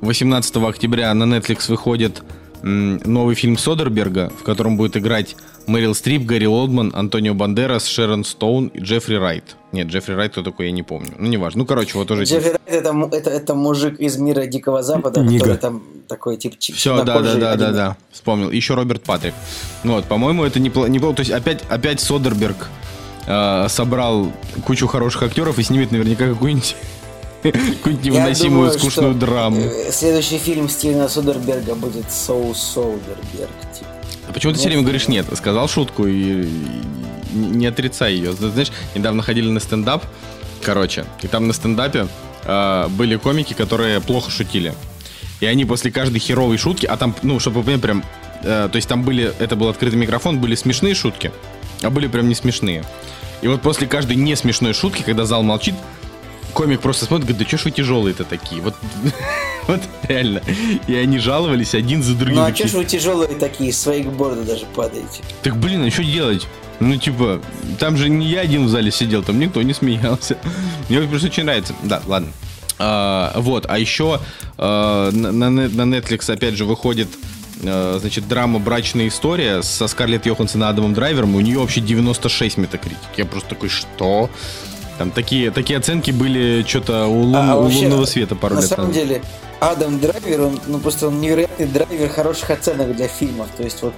18 0.00 0.56
октября 0.56 1.12
на 1.14 1.24
Netflix 1.24 1.68
выходит 1.68 2.22
новый 2.62 3.34
фильм 3.34 3.58
Содерберга, 3.58 4.32
в 4.40 4.42
котором 4.42 4.76
будет 4.76 4.96
играть 4.96 5.36
Мэрил 5.66 5.94
Стрип, 5.94 6.24
Гарри 6.24 6.46
Олдман, 6.46 6.92
Антонио 6.94 7.34
Бандерас, 7.34 7.86
Шерон 7.86 8.24
Стоун 8.24 8.68
и 8.68 8.80
Джеффри 8.80 9.16
Райт. 9.16 9.56
Нет, 9.72 9.88
Джеффри 9.88 10.14
Райт 10.14 10.32
кто 10.32 10.42
такой, 10.42 10.66
я 10.66 10.72
не 10.72 10.82
помню. 10.82 11.12
Ну, 11.18 11.28
неважно. 11.28 11.60
Ну, 11.60 11.66
короче, 11.66 11.98
вот 11.98 12.10
уже... 12.10 12.24
Джеффри 12.24 12.50
Райт 12.50 12.60
это, 12.66 13.08
это, 13.12 13.30
это 13.30 13.54
мужик 13.54 13.98
из 14.00 14.16
мира 14.16 14.46
Дикого 14.46 14.82
Запада, 14.82 15.20
Нига. 15.20 15.40
который 15.40 15.58
там 15.58 15.82
такой 16.08 16.36
тип... 16.36 16.54
Все, 16.58 17.02
да, 17.04 17.20
да, 17.20 17.34
да, 17.34 17.56
да, 17.56 17.72
да. 17.72 17.96
Вспомнил. 18.10 18.50
Еще 18.50 18.74
Роберт 18.74 19.02
Патрик. 19.02 19.34
Ну, 19.84 19.94
вот, 19.94 20.04
по-моему, 20.06 20.44
это 20.44 20.60
неплохо. 20.60 20.88
неплохо. 20.88 21.16
То 21.16 21.20
есть 21.20 21.32
опять, 21.32 21.62
опять 21.68 22.00
Содерберг 22.00 22.68
э, 23.26 23.66
собрал 23.68 24.32
кучу 24.64 24.86
хороших 24.86 25.24
актеров 25.24 25.58
и 25.58 25.62
снимет 25.62 25.90
наверняка 25.90 26.28
какую-нибудь 26.28 26.76
Какую-нибудь 27.52 28.04
невыносимую 28.04 28.70
думаю, 28.70 28.78
скучную 28.78 29.14
драму. 29.14 29.60
Э, 29.60 29.90
следующий 29.92 30.38
фильм 30.38 30.68
Стивена 30.68 31.08
Содерберга 31.08 31.74
будет 31.74 32.10
Соу 32.10 32.54
Содерберг. 32.54 33.50
Типа. 33.72 33.90
А 34.28 34.32
почему 34.32 34.52
ты 34.52 34.58
все 34.58 34.68
время 34.68 34.82
говоришь 34.82 35.08
нет? 35.08 35.26
Сказал 35.34 35.68
шутку 35.68 36.06
и 36.06 36.48
не 37.32 37.66
отрицай 37.66 38.14
ее. 38.14 38.32
Знаешь, 38.32 38.72
недавно 38.94 39.22
ходили 39.22 39.48
на 39.48 39.60
стендап, 39.60 40.04
короче, 40.62 41.04
и 41.22 41.28
там 41.28 41.46
на 41.46 41.52
стендапе 41.52 42.08
э, 42.44 42.88
были 42.90 43.16
комики, 43.16 43.52
которые 43.52 44.00
плохо 44.00 44.30
шутили. 44.30 44.74
И 45.40 45.46
они 45.46 45.64
после 45.64 45.90
каждой 45.90 46.18
херовой 46.18 46.56
шутки, 46.56 46.86
а 46.86 46.96
там, 46.96 47.14
ну, 47.22 47.38
чтобы 47.38 47.62
вы 47.62 47.78
прям, 47.78 48.02
э, 48.42 48.68
то 48.70 48.76
есть 48.76 48.88
там 48.88 49.02
были, 49.02 49.32
это 49.38 49.54
был 49.54 49.68
открытый 49.68 49.98
микрофон, 49.98 50.40
были 50.40 50.54
смешные 50.54 50.94
шутки, 50.94 51.30
а 51.82 51.90
были 51.90 52.06
прям 52.06 52.28
не 52.28 52.34
смешные. 52.34 52.84
И 53.42 53.48
вот 53.48 53.60
после 53.60 53.86
каждой 53.86 54.16
не 54.16 54.34
смешной 54.34 54.72
шутки, 54.72 55.02
когда 55.02 55.26
зал 55.26 55.42
молчит, 55.42 55.74
комик 56.56 56.80
просто 56.80 57.04
смотрит, 57.04 57.28
говорит, 57.28 57.42
да 57.42 57.48
что 57.48 57.58
ж 57.58 57.64
вы 57.66 57.70
тяжелые-то 57.70 58.24
такие? 58.24 58.62
Вот, 58.62 58.74
вот 59.68 59.80
реально. 60.08 60.40
И 60.88 60.94
они 60.94 61.18
жаловались 61.18 61.74
один 61.74 62.02
за 62.02 62.14
другим. 62.14 62.36
Ну 62.36 62.44
а 62.44 62.54
что 62.54 62.66
ж 62.66 62.72
вы 62.72 62.84
тяжелые 62.86 63.28
такие, 63.36 63.72
с 63.72 63.86
вейкборда 63.86 64.42
даже 64.42 64.64
падаете? 64.74 65.22
Так 65.42 65.56
блин, 65.58 65.84
а 65.84 65.90
что 65.90 66.02
делать? 66.02 66.46
Ну, 66.80 66.96
типа, 66.96 67.40
там 67.78 67.96
же 67.96 68.08
не 68.08 68.26
я 68.26 68.40
один 68.40 68.66
в 68.66 68.68
зале 68.68 68.90
сидел, 68.90 69.22
там 69.22 69.38
никто 69.38 69.62
не 69.62 69.74
смеялся. 69.74 70.38
Мне 70.88 71.02
просто 71.02 71.28
очень 71.28 71.44
нравится. 71.44 71.74
Да, 71.82 72.02
ладно. 72.06 72.32
А, 72.78 73.32
вот, 73.36 73.66
а 73.68 73.78
еще 73.78 74.20
а, 74.58 75.10
на, 75.10 75.50
на 75.50 75.94
Netflix 75.94 76.30
опять 76.30 76.54
же 76.54 76.64
выходит 76.64 77.08
а, 77.64 77.98
значит, 78.00 78.28
драма 78.28 78.58
«Брачная 78.58 79.08
история» 79.08 79.62
со 79.62 79.88
Скарлетт 79.88 80.26
Йоханссон 80.26 80.62
и 80.62 80.66
Адамом 80.66 80.94
Драйвером. 80.94 81.34
У 81.34 81.40
нее 81.40 81.58
вообще 81.58 81.80
96 81.80 82.56
метакритик. 82.58 83.08
Я 83.16 83.26
просто 83.26 83.50
такой, 83.50 83.68
что? 83.68 84.30
Там 84.98 85.10
такие, 85.10 85.50
такие 85.50 85.78
оценки 85.78 86.10
были 86.10 86.64
что-то 86.66 87.06
у, 87.06 87.20
лун, 87.20 87.36
а, 87.36 87.56
у 87.56 87.64
вообще, 87.64 87.80
лунного 87.80 88.06
света 88.06 88.34
пару 88.34 88.54
на 88.54 88.60
лет 88.60 88.70
На 88.70 88.76
самом 88.76 88.88
назад. 88.88 89.06
деле, 89.06 89.22
Адам 89.60 89.98
Драйвер, 90.00 90.42
он, 90.42 90.60
ну 90.66 90.78
просто 90.78 91.08
он 91.08 91.20
невероятный 91.20 91.66
драйвер 91.66 92.08
хороших 92.08 92.50
оценок 92.50 92.94
для 92.94 93.08
фильмов. 93.08 93.48
То 93.56 93.62
есть 93.62 93.82
вот, 93.82 93.94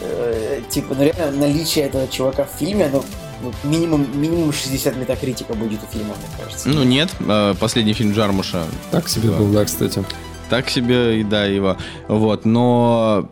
э, 0.00 0.60
типа, 0.68 0.94
ну 0.94 1.04
реально 1.04 1.46
наличие 1.46 1.86
этого 1.86 2.06
чувака 2.08 2.44
в 2.44 2.58
фильме, 2.58 2.88
ну, 2.92 3.04
ну 3.42 3.52
минимум, 3.68 4.06
минимум 4.20 4.52
60 4.52 4.96
метакритика 4.96 5.54
будет 5.54 5.80
у 5.82 5.92
фильма, 5.92 6.14
мне 6.16 6.44
кажется. 6.44 6.68
Ну 6.68 6.82
нет, 6.84 7.10
э, 7.20 7.54
последний 7.58 7.92
фильм 7.92 8.12
Джармуша. 8.12 8.64
Так 8.90 9.08
себе 9.08 9.30
был, 9.30 9.52
да, 9.52 9.64
кстати. 9.64 10.04
Так 10.48 10.68
себе, 10.68 11.20
и 11.20 11.24
да, 11.24 11.44
его. 11.44 11.76
Вот, 12.08 12.44
но 12.44 13.28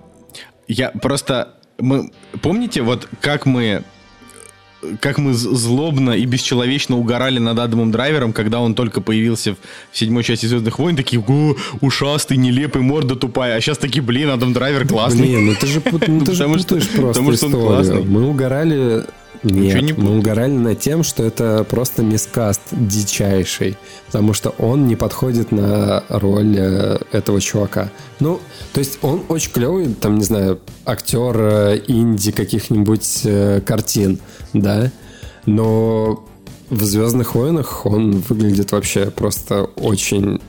я 0.67 0.91
просто... 0.91 1.55
Мы, 1.79 2.13
помните, 2.41 2.83
вот 2.83 3.09
как 3.21 3.47
мы 3.47 3.85
как 5.01 5.19
мы 5.19 5.35
злобно 5.35 6.13
и 6.13 6.25
бесчеловечно 6.25 6.97
угорали 6.97 7.39
над 7.39 7.59
Адамом 7.59 7.91
Драйвером, 7.91 8.33
когда 8.33 8.61
он 8.61 8.75
только 8.75 9.01
появился 9.01 9.57
в 9.93 9.99
седьмой 9.99 10.25
части 10.25 10.47
Звездных 10.47 10.79
войн, 10.79 10.97
такие, 10.97 11.23
о, 11.27 11.55
ушастый, 11.81 12.37
нелепый, 12.37 12.83
морда 12.83 13.17
тупая, 13.17 13.57
а 13.57 13.61
сейчас 13.61 13.79
такие, 13.79 14.03
блин, 14.03 14.31
Адам 14.31 14.53
Драйвер 14.53 14.87
классный. 14.87 15.23
Блин, 15.23 15.47
ну 15.47 15.55
ты 15.55 15.67
же, 15.67 15.83
ну, 15.85 16.25
ты 16.25 16.33
же 16.35 16.45
путаешь 16.49 16.89
просто 16.89 17.21
потому, 17.21 17.37
что 17.37 17.47
он 17.47 17.53
классный. 17.53 18.05
Мы 18.05 18.29
угорали 18.29 19.05
нет, 19.45 19.83
не 19.83 19.93
мы 19.93 20.19
угорали 20.19 20.53
над 20.53 20.81
тем, 20.81 21.03
что 21.03 21.23
это 21.23 21.67
просто 21.69 22.03
мискаст 22.03 22.63
дичайший, 22.73 23.77
потому 24.07 24.33
что 24.33 24.51
он 24.59 24.87
не 24.87 24.97
подходит 24.97 25.53
на 25.53 26.03
роль 26.09 26.57
э, 26.57 26.99
этого 27.13 27.41
чувака. 27.43 27.91
Ну, 28.21 28.41
то 28.73 28.81
есть 28.81 28.99
он 29.03 29.23
очень 29.29 29.53
клевый, 29.53 29.95
там, 29.95 30.17
не 30.17 30.25
знаю, 30.25 30.61
актер 30.87 31.37
э, 31.37 31.81
инди 31.89 32.33
каких-нибудь 32.33 33.21
э, 33.25 33.61
картин, 33.61 34.19
да, 34.55 34.91
но 35.47 36.25
в 36.71 36.83
«Звездных 36.83 37.35
войнах» 37.35 37.85
он 37.85 38.13
выглядит 38.13 38.73
вообще 38.73 39.11
просто 39.11 39.65
очень 39.77 40.41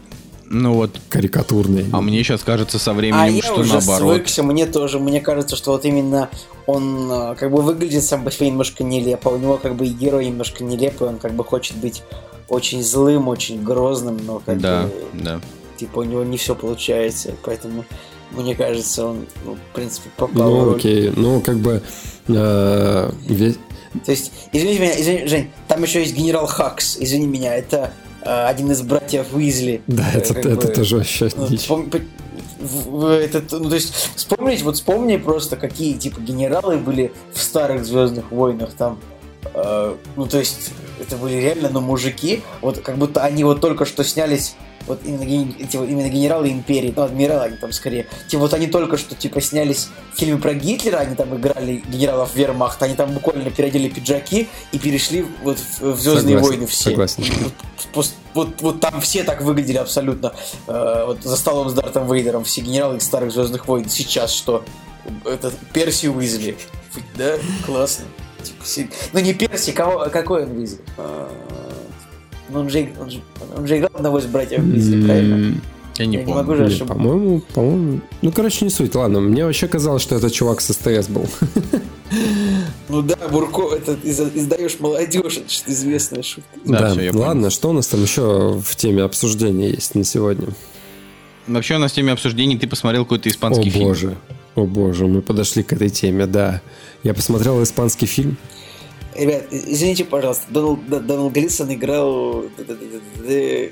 ну 0.48 0.74
вот. 0.74 1.02
Карикатурный. 1.10 1.88
А 1.92 2.02
мне 2.02 2.24
сейчас 2.24 2.44
кажется 2.44 2.78
со 2.78 2.94
временем, 2.94 3.40
а 3.40 3.44
что 3.44 3.56
я 3.56 3.62
уже 3.62 3.74
наоборот. 3.74 4.16
Свыкся, 4.16 4.44
мне 4.44 4.68
тоже, 4.68 5.00
мне 5.00 5.20
кажется, 5.20 5.56
что 5.56 5.72
вот 5.72 5.86
именно 5.86 6.30
он 6.68 7.12
э, 7.12 7.36
как 7.36 7.52
бы 7.52 7.62
выглядит 7.62 8.04
сам 8.04 8.24
по 8.24 8.32
себе 8.32 8.50
немножко 8.50 8.84
нелепо, 8.84 9.30
у 9.30 9.38
него 9.38 9.58
как 9.58 9.76
бы 9.76 9.88
и 9.88 9.90
герой 9.90 10.28
немножко 10.28 10.64
нелепый, 10.64 11.08
он 11.08 11.18
как 11.18 11.34
бы 11.34 11.44
хочет 11.44 11.78
быть 11.78 12.04
очень 12.48 12.84
злым, 12.84 13.28
очень 13.28 13.64
грозным, 13.64 14.20
но 14.24 14.40
как 14.46 14.60
да, 14.60 14.84
бы 14.84 14.92
да. 15.14 15.42
типа 15.78 16.00
у 16.00 16.04
него 16.04 16.24
не 16.24 16.38
все 16.38 16.54
получается, 16.54 17.34
поэтому 17.44 17.84
мне 18.32 18.56
кажется, 18.56 19.08
он, 19.08 19.26
ну, 19.46 19.56
в 19.56 19.76
принципе, 19.76 20.10
попал 20.16 20.50
Ну, 20.50 20.76
окей, 20.76 21.12
ну, 21.16 21.42
как 21.42 21.58
бы 21.58 21.82
э, 22.28 23.12
весь... 23.28 23.58
То 24.04 24.12
есть, 24.12 24.32
извини 24.52 24.80
меня, 24.80 25.00
извини, 25.00 25.28
Жень, 25.28 25.52
там 25.68 25.84
еще 25.84 26.00
есть 26.00 26.16
генерал 26.16 26.48
Хакс, 26.48 26.98
извини 27.00 27.28
меня, 27.28 27.56
это 27.56 27.92
Э, 28.26 28.48
один 28.48 28.72
из 28.72 28.82
братьев 28.82 29.28
Уизли. 29.34 29.84
Да, 29.86 30.10
э, 30.14 30.18
это, 30.18 30.34
это 30.40 30.68
бы, 30.68 30.74
тоже 30.74 30.98
вообще 30.98 31.30
ну, 31.38 31.46
вспом... 31.46 31.88
это, 31.92 33.60
ну, 33.60 33.70
то 33.70 33.76
есть, 33.76 33.94
вспомнить, 34.16 34.64
вот 34.64 34.76
вспомни 34.76 35.18
просто, 35.18 35.58
какие, 35.58 35.94
типа, 35.94 36.20
генералы 36.22 36.78
были 36.78 37.14
в 37.34 37.40
старых 37.40 37.86
Звездных 37.86 38.32
войнах, 38.32 38.74
там, 38.74 39.00
э, 39.54 39.96
ну, 40.16 40.26
то 40.26 40.40
есть, 40.40 40.72
это 41.00 41.18
были 41.18 41.36
реально, 41.36 41.70
ну, 41.70 41.82
мужики, 41.82 42.42
вот, 42.62 42.80
как 42.80 42.98
будто 42.98 43.22
они 43.22 43.44
вот 43.44 43.62
только 43.62 43.86
что 43.86 44.04
снялись 44.04 44.56
вот 44.88 45.02
именно, 45.04 45.54
эти, 45.60 45.78
вот 45.78 45.90
именно 45.90 46.10
генералы 46.10 46.50
империи, 46.50 46.94
ну, 46.96 47.04
адмиралы 47.04 47.44
они 47.44 47.58
там 47.58 47.72
скорее. 47.72 48.08
Типа 48.28 48.42
вот 48.42 48.54
они 48.54 48.68
только 48.68 48.98
что 48.98 49.16
типа 49.16 49.42
снялись 49.42 49.90
в 50.14 50.18
фильме 50.18 50.38
про 50.38 50.54
Гитлера, 50.54 50.98
они 50.98 51.16
там 51.16 51.36
играли 51.36 51.84
генералов 51.88 52.36
Вермахта, 52.36 52.86
они 52.86 52.96
там 52.96 53.12
буквально 53.12 53.50
переодели 53.50 53.90
пиджаки 53.90 54.48
и 54.72 54.80
перешли 54.80 55.26
вот 55.44 55.58
в, 55.58 55.82
в 55.82 56.00
Звездные 56.00 56.36
согласен, 56.36 56.42
войны 56.42 56.68
все. 56.68 56.90
Согласен. 56.90 57.24
Вот, 57.94 58.12
вот, 58.34 58.62
вот 58.62 58.80
там 58.80 59.02
все 59.02 59.24
так 59.24 59.42
выглядели 59.42 59.78
абсолютно. 59.78 60.34
Э, 60.68 61.06
вот 61.08 61.24
за 61.24 61.36
столом 61.36 61.70
с 61.70 61.74
Дартом 61.74 62.12
Вейдером 62.12 62.44
все 62.44 62.62
генералы 62.62 62.98
из 62.98 63.04
старых 63.04 63.32
Звездных 63.32 63.68
войн. 63.68 63.90
Сейчас 63.90 64.32
что? 64.32 64.64
Это 65.24 65.52
Перси 65.74 66.08
Уизли. 66.08 66.58
Да? 67.16 67.38
Классно. 67.66 68.06
Типа, 68.64 68.94
ну 69.14 69.20
не 69.20 69.34
Перси, 69.34 69.72
кого, 69.72 70.10
какой 70.12 70.44
он 70.44 70.52
Уизли? 70.52 70.80
А, 72.50 72.52
ну, 72.54 72.60
он 72.62 72.70
же, 72.70 72.90
он 73.00 73.10
же, 73.10 73.22
он 73.58 73.68
же 73.68 73.78
играл 73.78 73.92
одного 73.94 74.20
из 74.20 74.26
братьев 74.26 74.64
Уизли, 74.64 75.04
правильно? 75.06 75.62
Я 75.98 76.06
не 76.06 76.16
Я 76.18 76.20
не 76.22 76.26
помню. 76.26 76.42
могу 76.42 76.56
же 76.56 76.62
Не, 76.64 76.68
ошибаться. 76.68 76.94
по-моему, 76.94 77.40
по-моему... 77.54 78.02
Ну, 78.22 78.32
короче, 78.32 78.66
не 78.66 78.72
суть. 78.72 78.94
Ладно, 78.96 79.22
мне 79.22 79.46
вообще 79.46 79.68
казалось, 79.70 80.02
что 80.02 80.16
этот 80.16 80.34
чувак 80.34 80.60
с 80.62 80.74
СТС 80.74 81.08
был. 81.08 81.26
Ну 82.88 83.02
да, 83.02 83.16
Бурко, 83.32 83.76
это 83.76 83.94
из- 84.04 84.20
издаешь 84.20 84.80
молодежь, 84.80 85.38
это 85.38 85.50
что 85.52 85.72
известная 85.72 86.22
шутка. 86.22 86.50
Да, 86.64 86.90
я 86.90 87.12
понял. 87.12 87.20
Ладно, 87.28 87.50
что 87.50 87.70
у 87.70 87.74
нас 87.74 87.88
там 87.88 88.02
еще 88.04 88.60
в 88.64 88.76
теме 88.76 89.02
обсуждения 89.04 89.70
есть 89.72 89.96
на 89.96 90.04
сегодня? 90.04 90.48
Вообще 91.48 91.76
у 91.76 91.80
нас 91.80 91.92
в 91.92 91.96
теме 91.96 92.12
обсуждений 92.14 92.58
ты 92.58 92.68
посмотрел 92.68 93.04
какой-то 93.06 93.28
испанский 93.30 93.70
О 93.70 93.72
фильм. 93.72 93.88
боже, 93.88 94.18
о 94.56 94.66
боже, 94.66 95.08
мы 95.08 95.22
подошли 95.22 95.64
к 95.64 95.74
этой 95.74 95.90
теме, 95.90 96.26
да. 96.28 96.62
Я 97.04 97.14
посмотрел 97.16 97.62
испанский 97.64 98.06
фильм. 98.06 98.38
Ребят, 99.16 99.46
извините, 99.52 100.04
пожалуйста, 100.04 100.44
Доналд, 100.50 100.88
Д- 100.90 101.00
Доналд 101.00 101.34
Глисон 101.34 101.74
играл... 101.74 102.44
э, 103.26 103.70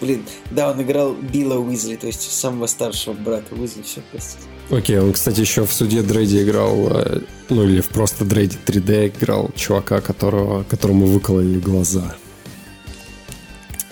Блин, 0.00 0.24
да, 0.50 0.70
он 0.70 0.82
играл 0.82 1.12
Билла 1.12 1.56
Уизли, 1.58 1.96
то 1.96 2.06
есть 2.06 2.22
самого 2.32 2.66
старшего 2.66 3.12
брата 3.12 3.54
Уизли, 3.54 3.82
все, 3.82 4.00
простите. 4.10 4.42
Окей, 4.70 4.98
он, 4.98 5.12
кстати, 5.12 5.40
еще 5.40 5.66
в 5.66 5.72
суде 5.72 6.02
Дрейди 6.02 6.42
играл, 6.42 6.88
э, 6.92 7.20
ну 7.50 7.64
или 7.64 7.80
в 7.82 7.88
просто 7.88 8.24
Дрейди 8.24 8.56
3D 8.64 9.08
играл 9.08 9.50
чувака, 9.54 10.00
которого, 10.00 10.62
которому 10.62 11.04
выкололи 11.06 11.58
глаза. 11.58 12.14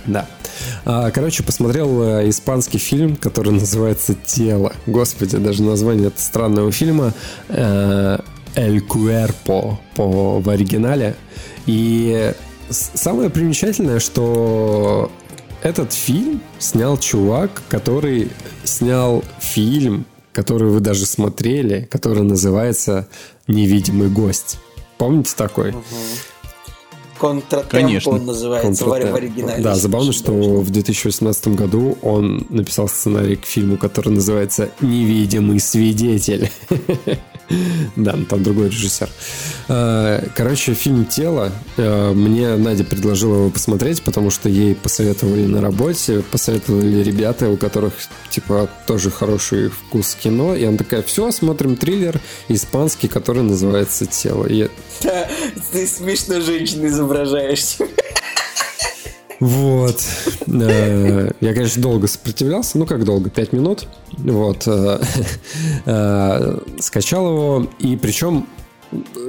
Да. 0.06 0.27
А, 0.86 1.10
короче, 1.10 1.43
посмотрел 1.43 2.02
э, 2.02 2.28
испанский 2.31 2.78
фильм, 2.78 3.16
который 3.16 3.52
называется 3.60 4.15
«Тело». 4.15 4.73
Господи, 4.86 5.36
даже 5.36 5.62
название 5.62 6.06
это 6.09 6.20
странного 6.23 6.73
фильма. 6.73 7.12
«El 8.59 8.85
Cuerpo» 8.85 9.76
по, 9.94 10.40
в 10.40 10.48
оригинале. 10.51 11.14
И 11.66 12.32
самое 12.68 13.30
примечательное, 13.30 14.01
что 14.01 15.12
этот 15.62 15.93
фильм 15.93 16.40
снял 16.59 16.98
чувак, 16.98 17.62
который 17.68 18.30
снял 18.64 19.22
фильм, 19.39 20.06
который 20.32 20.70
вы 20.70 20.80
даже 20.80 21.06
смотрели, 21.06 21.89
который 21.89 22.24
называется 22.24 23.06
«Невидимый 23.47 24.09
гость». 24.09 24.59
Помните 24.98 25.35
такой? 25.36 25.72
Контратемпо 27.20 27.70
Конечно. 27.70 28.12
он 28.12 28.26
называется 28.26 28.85
в, 28.85 28.89
Контратемп. 28.89 29.12
в 29.12 29.16
оригинале. 29.16 29.62
Да, 29.62 29.76
забавно, 29.76 30.12
что 30.12 30.32
в 30.32 30.70
2018 30.70 31.48
году 31.48 31.97
он 32.02 32.47
написал 32.51 32.89
сценарий 32.89 33.36
к 33.36 33.44
фильму, 33.44 33.76
который 33.76 34.10
называется 34.10 34.70
«Невидимый 34.80 35.60
свидетель». 35.60 36.51
Да, 37.97 38.15
ну 38.15 38.25
там 38.25 38.43
другой 38.43 38.69
режиссер. 38.69 39.09
Э, 39.69 40.27
Короче, 40.37 40.75
фильм 40.75 41.05
«Тело». 41.05 41.53
э, 41.77 42.12
Мне 42.12 42.57
Надя 42.57 42.85
предложила 42.85 43.35
его 43.37 43.51
посмотреть, 43.51 44.03
потому 44.03 44.31
что 44.31 44.49
ей 44.49 44.75
посоветовали 44.75 45.47
на 45.47 45.61
работе, 45.61 46.23
посоветовали 46.31 47.03
ребята, 47.03 47.49
у 47.49 47.57
которых, 47.57 47.95
типа, 48.31 48.69
тоже 48.87 49.11
хороший 49.11 49.69
вкус 49.70 50.15
кино. 50.15 50.55
И 50.55 50.65
она 50.65 50.77
такая, 50.77 51.03
все, 51.03 51.31
смотрим 51.31 51.77
триллер 51.77 52.20
испанский, 52.49 53.09
который 53.09 53.43
называется 53.43 54.07
«Тело». 54.07 54.47
И 54.47 54.69
ты 55.73 55.87
смешно 55.87 56.41
женщину 56.41 56.87
изображаешь. 56.87 57.77
Вот. 59.40 60.02
Э, 60.47 61.31
Я, 61.40 61.55
конечно, 61.55 61.82
долго 61.82 62.06
сопротивлялся. 62.09 62.78
Ну, 62.78 62.86
как 62.86 63.05
долго? 63.05 63.31
Пять 63.31 63.52
минут. 63.52 63.86
Вот. 64.19 64.65
э, 64.66 65.01
э, 65.86 66.59
Скачал 66.81 67.28
его. 67.31 67.66
И 67.78 67.97
причем 67.97 68.47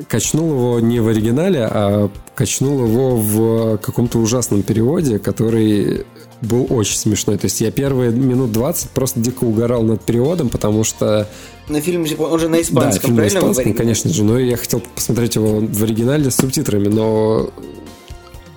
качнул 0.07 0.51
его 0.51 0.79
не 0.79 0.99
в 0.99 1.07
оригинале, 1.09 1.67
а 1.69 2.09
качнул 2.33 2.85
его 2.85 3.17
в 3.17 3.77
каком-то 3.77 4.17
ужасном 4.19 4.63
переводе, 4.63 5.19
который 5.19 6.05
был 6.41 6.65
очень 6.69 6.95
смешной. 6.97 7.37
То 7.37 7.45
есть 7.45 7.59
я 7.59 7.69
первые 7.69 8.11
минут 8.11 8.51
20 8.53 8.91
просто 8.91 9.19
дико 9.19 9.43
угорал 9.43 9.83
над 9.83 10.01
переводом, 10.01 10.49
потому 10.49 10.85
что 10.85 11.27
На 11.67 11.81
фильм 11.81 12.05
же, 12.05 12.15
он 12.15 12.39
же 12.39 12.47
на 12.47 12.55
да, 12.55 12.61
испанском, 12.61 13.01
фильм 13.01 13.17
на 13.17 13.27
испанском, 13.27 13.73
конечно 13.73 14.09
же. 14.11 14.23
Но 14.23 14.39
я 14.39 14.55
хотел 14.55 14.81
посмотреть 14.95 15.35
его 15.35 15.59
в 15.59 15.83
оригинале 15.83 16.31
с 16.31 16.35
субтитрами, 16.37 16.87
но 16.87 17.49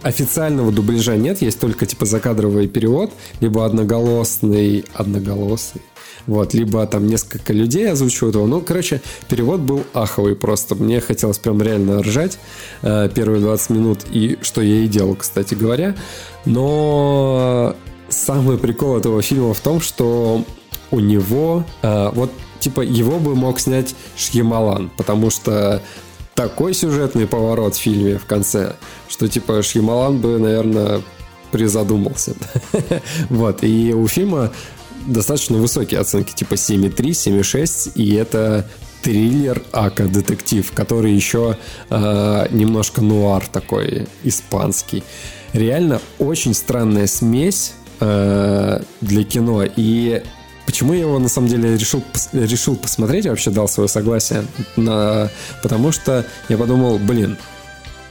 официального 0.03 0.73
дубляжа 0.73 1.17
нет, 1.17 1.43
есть 1.43 1.61
только 1.61 1.87
типа 1.87 2.07
закадровый 2.07 2.69
перевод, 2.69 3.13
либо 3.41 3.65
одноголосный, 3.65 4.85
одноголосый, 4.95 5.83
вот, 6.27 6.55
либо 6.55 6.87
там 6.87 7.07
несколько 7.07 7.53
людей 7.53 7.91
озвучивают 7.91 8.37
его. 8.37 8.47
Ну, 8.47 8.61
короче, 8.61 9.01
перевод 9.29 9.61
был 9.61 9.85
аховый 9.93 10.37
просто. 10.37 10.75
Мне 10.75 11.01
хотелось 11.01 11.39
прям 11.39 11.61
реально 11.61 12.03
ржать 12.03 12.39
э, 12.83 13.09
первые 13.15 13.41
20 13.41 13.71
минут, 13.71 14.01
и 14.11 14.39
что 14.43 14.63
я 14.63 14.85
и 14.85 14.89
делал, 14.89 15.17
кстати 15.17 15.55
говоря. 15.55 15.97
Но 16.45 17.75
самый 18.09 18.59
прикол 18.59 18.97
этого 18.99 19.21
фильма 19.23 19.55
в 19.55 19.61
том, 19.61 19.81
что 19.81 20.45
у 20.91 21.01
него, 21.01 21.65
э, 21.83 22.11
вот, 22.15 22.31
типа, 22.61 22.83
его 22.83 23.19
бы 23.19 23.35
мог 23.35 23.59
снять 23.59 23.95
Шьямалан, 24.17 24.91
потому 24.97 25.31
что 25.31 25.83
такой 26.35 26.75
сюжетный 26.75 27.27
поворот 27.27 27.75
в 27.75 27.79
фильме 27.79 28.19
в 28.19 28.27
конце, 28.27 28.75
что, 29.09 29.29
типа, 29.29 29.63
Шьямалан 29.63 30.19
бы, 30.19 30.39
наверное, 30.39 31.03
призадумался. 31.51 32.35
Вот, 33.29 33.63
и 33.63 33.93
у 33.95 34.07
фильма 34.09 34.53
достаточно 35.07 35.59
высокие 35.59 36.01
оценки, 36.01 36.33
типа 36.33 36.55
7,3, 36.55 36.95
7,6, 37.11 37.93
и 37.95 38.15
это 38.15 38.69
триллер, 39.03 39.63
ака 39.73 40.05
детектив, 40.05 40.71
который 40.73 41.13
еще 41.13 41.57
э, 41.91 42.47
немножко 42.51 43.03
нуар 43.03 43.47
такой, 43.47 44.07
испанский. 44.23 45.03
Реально 45.53 46.01
очень 46.19 46.55
странная 46.55 47.07
смесь 47.07 47.73
э, 48.01 48.81
для 49.01 49.25
кино, 49.25 49.65
и 49.65 50.23
Почему 50.73 50.95
я 50.95 51.01
его 51.01 51.19
на 51.19 51.29
самом 51.29 51.49
деле 51.49 51.77
решил, 51.77 52.03
решил 52.33 52.77
посмотреть, 52.77 53.27
вообще 53.27 53.51
дал 53.51 53.69
свое 53.69 53.91
согласие, 53.91 54.47
на, 54.77 55.29
потому 55.61 55.93
что 55.93 56.25
я 56.49 56.57
подумал, 56.57 56.99
блин, 56.99 57.37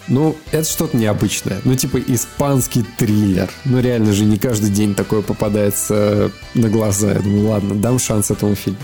ну, 0.08 0.36
это 0.52 0.70
что-то 0.70 0.96
необычное. 0.96 1.60
Ну, 1.64 1.76
типа, 1.76 1.98
испанский 1.98 2.86
триллер. 3.00 3.50
Ну, 3.66 3.80
реально 3.80 4.14
же 4.14 4.26
не 4.26 4.38
каждый 4.38 4.70
день 4.70 4.94
такое 4.94 5.24
попадается 5.24 6.30
на 6.54 6.70
глаза. 6.70 7.14
Я 7.14 7.20
думаю, 7.20 7.50
ладно, 7.50 7.74
дам 7.74 7.98
шанс 7.98 8.30
этому 8.30 8.54
фильму. 8.54 8.78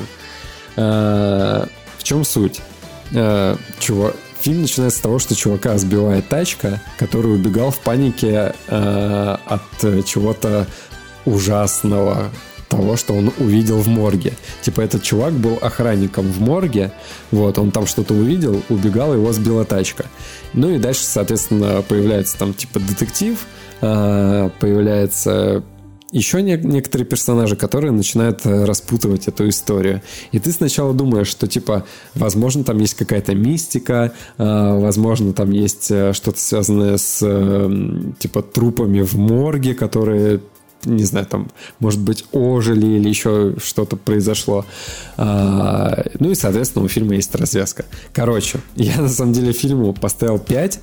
А, 0.75 1.67
В 1.99 2.03
чем 2.03 2.25
суть? 2.25 2.61
А, 3.13 3.57
чува- 3.79 4.15
Фильм 4.41 4.63
начинается 4.63 4.97
с 4.97 5.01
того, 5.01 5.19
что 5.19 5.35
чувака 5.35 5.77
сбивает 5.77 6.29
тачка, 6.29 6.81
который 6.97 7.31
убегал 7.35 7.69
в 7.69 7.79
панике 7.81 8.55
а, 8.69 9.39
от 9.45 10.05
чего-то 10.05 10.65
ужасного, 11.25 12.31
того, 12.67 12.95
что 12.95 13.13
он 13.13 13.31
увидел 13.39 13.79
в 13.79 13.87
морге. 13.87 14.33
Типа 14.61 14.81
этот 14.81 15.03
чувак 15.03 15.33
был 15.33 15.57
охранником 15.61 16.25
в 16.31 16.39
морге, 16.39 16.91
вот, 17.31 17.57
он 17.57 17.71
там 17.71 17.87
что-то 17.87 18.13
увидел, 18.13 18.61
убегал, 18.69 19.13
его 19.13 19.31
сбила 19.31 19.65
тачка. 19.65 20.05
Ну 20.53 20.69
и 20.69 20.79
дальше, 20.79 21.01
соответственно, 21.03 21.81
появляется 21.87 22.37
там 22.37 22.53
типа 22.53 22.79
детектив, 22.79 23.37
а, 23.81 24.49
появляется 24.59 25.63
еще 26.11 26.41
не- 26.41 26.57
некоторые 26.57 27.05
персонажи, 27.05 27.55
которые 27.55 27.91
начинают 27.91 28.45
э, 28.45 28.63
распутывать 28.63 29.27
эту 29.27 29.49
историю. 29.49 30.01
И 30.31 30.39
ты 30.39 30.51
сначала 30.51 30.93
думаешь, 30.93 31.27
что 31.27 31.47
типа, 31.47 31.85
возможно, 32.15 32.63
там 32.63 32.79
есть 32.79 32.93
какая-то 32.93 33.35
мистика, 33.35 34.13
а, 34.37 34.79
возможно, 34.79 35.33
там 35.33 35.51
есть 35.51 35.91
э, 35.91 36.13
что-то 36.13 36.39
связанное 36.39 36.97
с 36.97 37.19
э, 37.21 37.69
типа 38.19 38.41
трупами 38.41 39.01
в 39.01 39.15
морге, 39.17 39.73
которые 39.73 40.39
не 40.85 41.03
знаю, 41.03 41.25
там, 41.25 41.49
может 41.79 41.99
быть, 41.99 42.25
ожили 42.31 42.85
или 42.85 43.09
еще 43.09 43.55
что-то 43.63 43.95
произошло. 43.97 44.65
А, 45.17 46.03
ну 46.19 46.31
и, 46.31 46.35
соответственно, 46.35 46.85
у 46.85 46.87
фильма 46.87 47.15
есть 47.15 47.33
развязка. 47.35 47.85
Короче, 48.13 48.59
я 48.75 49.01
на 49.01 49.09
самом 49.09 49.33
деле 49.33 49.51
фильму 49.53 49.93
поставил 49.93 50.39
5. 50.39 50.79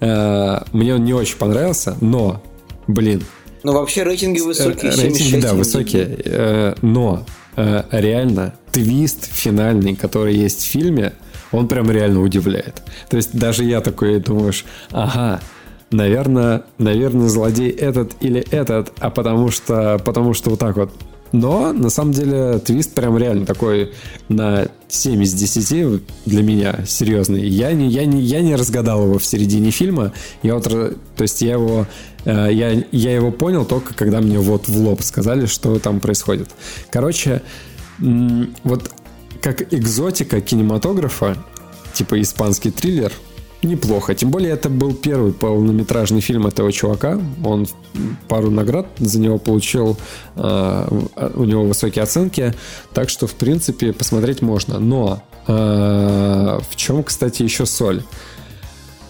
А, 0.00 0.64
мне 0.72 0.94
он 0.94 1.04
не 1.04 1.14
очень 1.14 1.36
понравился, 1.36 1.96
но, 2.00 2.42
блин, 2.86 3.22
Ну, 3.62 3.72
вообще 3.72 4.02
рейтинги 4.02 4.40
высокие, 4.40 4.92
Э, 4.92 4.96
рейтинги, 4.96 5.18
76. 5.18 5.42
да, 5.42 5.54
высокие. 5.54 6.16
Э, 6.24 6.74
Но 6.82 7.24
э, 7.56 7.82
реально 7.92 8.54
твист 8.72 9.28
финальный, 9.32 9.94
который 9.94 10.34
есть 10.34 10.62
в 10.62 10.66
фильме, 10.66 11.12
он 11.52 11.68
прям 11.68 11.90
реально 11.90 12.20
удивляет. 12.20 12.82
То 13.08 13.16
есть 13.16 13.32
даже 13.32 13.62
я 13.64 13.80
такой 13.80 14.18
думаешь, 14.18 14.64
ага, 14.90 15.40
наверное, 15.90 16.64
наверное, 16.78 17.28
злодей 17.28 17.70
этот 17.70 18.12
или 18.20 18.40
этот, 18.50 18.92
а 18.98 19.10
потому 19.10 19.50
что, 19.50 20.00
потому 20.04 20.34
что 20.34 20.50
вот 20.50 20.58
так 20.58 20.76
вот. 20.76 20.90
Но, 21.32 21.72
на 21.72 21.90
самом 21.90 22.12
деле, 22.12 22.60
твист 22.60 22.94
прям 22.94 23.18
реально 23.18 23.44
такой 23.44 23.92
на 24.28 24.68
7 24.86 25.20
из 25.24 25.34
10 25.34 26.02
для 26.26 26.42
меня 26.44 26.84
серьезный. 26.86 27.44
Я 27.48 27.72
не, 27.72 27.88
я 27.88 28.06
не, 28.06 28.20
я 28.20 28.40
не 28.40 28.54
разгадал 28.54 29.02
его 29.02 29.18
в 29.18 29.24
середине 29.24 29.72
фильма. 29.72 30.12
Я 30.44 30.54
вот, 30.54 30.68
то 30.68 31.22
есть 31.22 31.42
я 31.42 31.54
его, 31.54 31.88
э, 32.24 32.50
я, 32.52 32.84
я 32.92 33.14
его 33.16 33.32
понял 33.32 33.64
только 33.64 33.94
когда 33.94 34.20
мне 34.20 34.38
вот 34.38 34.68
в 34.68 34.78
лоб 34.78 35.02
сказали, 35.02 35.46
что 35.46 35.76
там 35.80 35.98
происходит. 35.98 36.50
Короче, 36.90 37.42
вот 37.98 38.92
как 39.40 39.74
экзотика 39.74 40.40
кинематографа, 40.40 41.36
типа 41.94 42.20
испанский 42.22 42.70
триллер, 42.70 43.12
неплохо. 43.66 44.14
Тем 44.14 44.30
более 44.30 44.52
это 44.52 44.68
был 44.68 44.94
первый 44.94 45.32
полнометражный 45.32 46.20
фильм 46.20 46.46
этого 46.46 46.72
чувака. 46.72 47.20
Он 47.44 47.66
пару 48.28 48.50
наград 48.50 48.86
за 48.98 49.20
него 49.20 49.38
получил. 49.38 49.96
Э, 50.36 50.88
у 51.34 51.44
него 51.44 51.64
высокие 51.64 52.02
оценки. 52.02 52.54
Так 52.92 53.08
что, 53.08 53.26
в 53.26 53.34
принципе, 53.34 53.92
посмотреть 53.92 54.42
можно. 54.42 54.78
Но 54.78 55.22
э, 55.46 55.52
в 56.68 56.76
чем, 56.76 57.02
кстати, 57.04 57.42
еще 57.42 57.66
соль? 57.66 58.02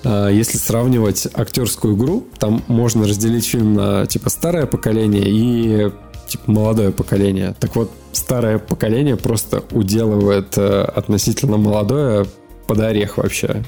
Э, 0.04 0.30
если 0.32 0.58
сравнивать 0.58 1.28
актерскую 1.32 1.96
игру, 1.96 2.24
там 2.38 2.62
можно 2.66 3.06
разделить 3.06 3.46
фильм 3.46 3.74
на 3.74 4.06
типа 4.06 4.30
старое 4.30 4.66
поколение 4.66 5.24
и 5.26 5.90
типа 6.28 6.50
молодое 6.50 6.92
поколение. 6.92 7.54
Так 7.60 7.76
вот, 7.76 7.90
старое 8.12 8.58
поколение 8.58 9.16
просто 9.16 9.62
уделывает 9.72 10.56
относительно 10.58 11.56
молодое 11.56 12.26
под 12.66 12.80
орех 12.80 13.18
вообще. 13.18 13.62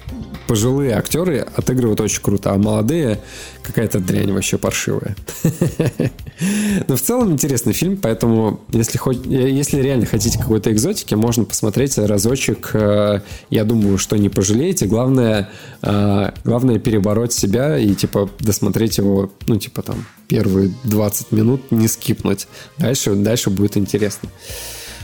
Пожилые 0.46 0.94
актеры 0.94 1.46
отыгрывают 1.56 2.00
очень 2.00 2.22
круто, 2.22 2.52
а 2.52 2.58
молодые 2.58 3.20
какая-то 3.62 3.98
дрянь 3.98 4.32
вообще 4.32 4.58
паршивая. 4.58 5.16
Но 6.88 6.96
в 6.96 7.00
целом 7.00 7.32
интересный 7.32 7.72
фильм, 7.72 7.96
поэтому 7.96 8.60
если, 8.70 8.98
хоть, 8.98 9.24
если 9.26 9.80
реально 9.80 10.06
хотите 10.06 10.38
какой-то 10.38 10.70
экзотики, 10.72 11.14
можно 11.14 11.44
посмотреть 11.44 11.98
разочек. 11.98 12.70
Э, 12.74 13.20
я 13.50 13.64
думаю, 13.64 13.98
что 13.98 14.16
не 14.16 14.28
пожалеете. 14.28 14.86
Главное, 14.86 15.50
э, 15.82 16.30
главное 16.44 16.78
перебороть 16.78 17.32
себя 17.32 17.78
и 17.78 17.94
типа 17.94 18.30
досмотреть 18.38 18.98
его, 18.98 19.32
ну 19.48 19.56
типа 19.56 19.82
там 19.82 20.06
первые 20.28 20.72
20 20.84 21.32
минут 21.32 21.70
не 21.70 21.88
скипнуть. 21.88 22.46
Дальше, 22.78 23.14
дальше 23.14 23.50
будет 23.50 23.76
интересно. 23.76 24.28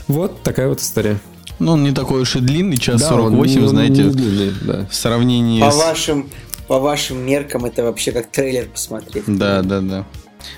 Вот 0.07 0.41
такая 0.43 0.69
вот 0.69 0.79
история. 0.79 1.19
Ну, 1.59 1.73
он 1.73 1.83
не 1.83 1.91
такой 1.91 2.21
уж 2.21 2.35
и 2.35 2.39
длинный, 2.39 2.77
час 2.77 3.01
да, 3.01 3.09
48, 3.09 3.61
он, 3.61 3.69
знаете, 3.69 4.05
он 4.05 4.11
длинный, 4.11 4.53
да. 4.61 4.85
в 4.89 4.95
сравнении 4.95 5.61
по 5.61 5.71
с... 5.71 5.77
Вашим, 5.77 6.29
по 6.67 6.79
вашим 6.79 7.25
меркам 7.25 7.65
это 7.65 7.83
вообще 7.83 8.11
как 8.11 8.31
трейлер 8.31 8.67
посмотреть. 8.67 9.23
Да, 9.27 9.61
да, 9.61 9.81
да. 9.81 10.05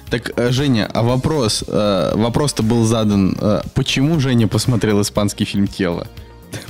Так, 0.10 0.32
э, 0.36 0.52
Женя, 0.52 0.90
а 0.92 1.04
вопрос, 1.04 1.64
э, 1.68 2.14
вопрос-то 2.16 2.64
был 2.64 2.86
задан, 2.86 3.38
э, 3.40 3.62
почему 3.76 4.20
Женя 4.20 4.48
посмотрел 4.48 5.02
испанский 5.02 5.46
фильм 5.46 5.68
«Тело»? 5.68 6.08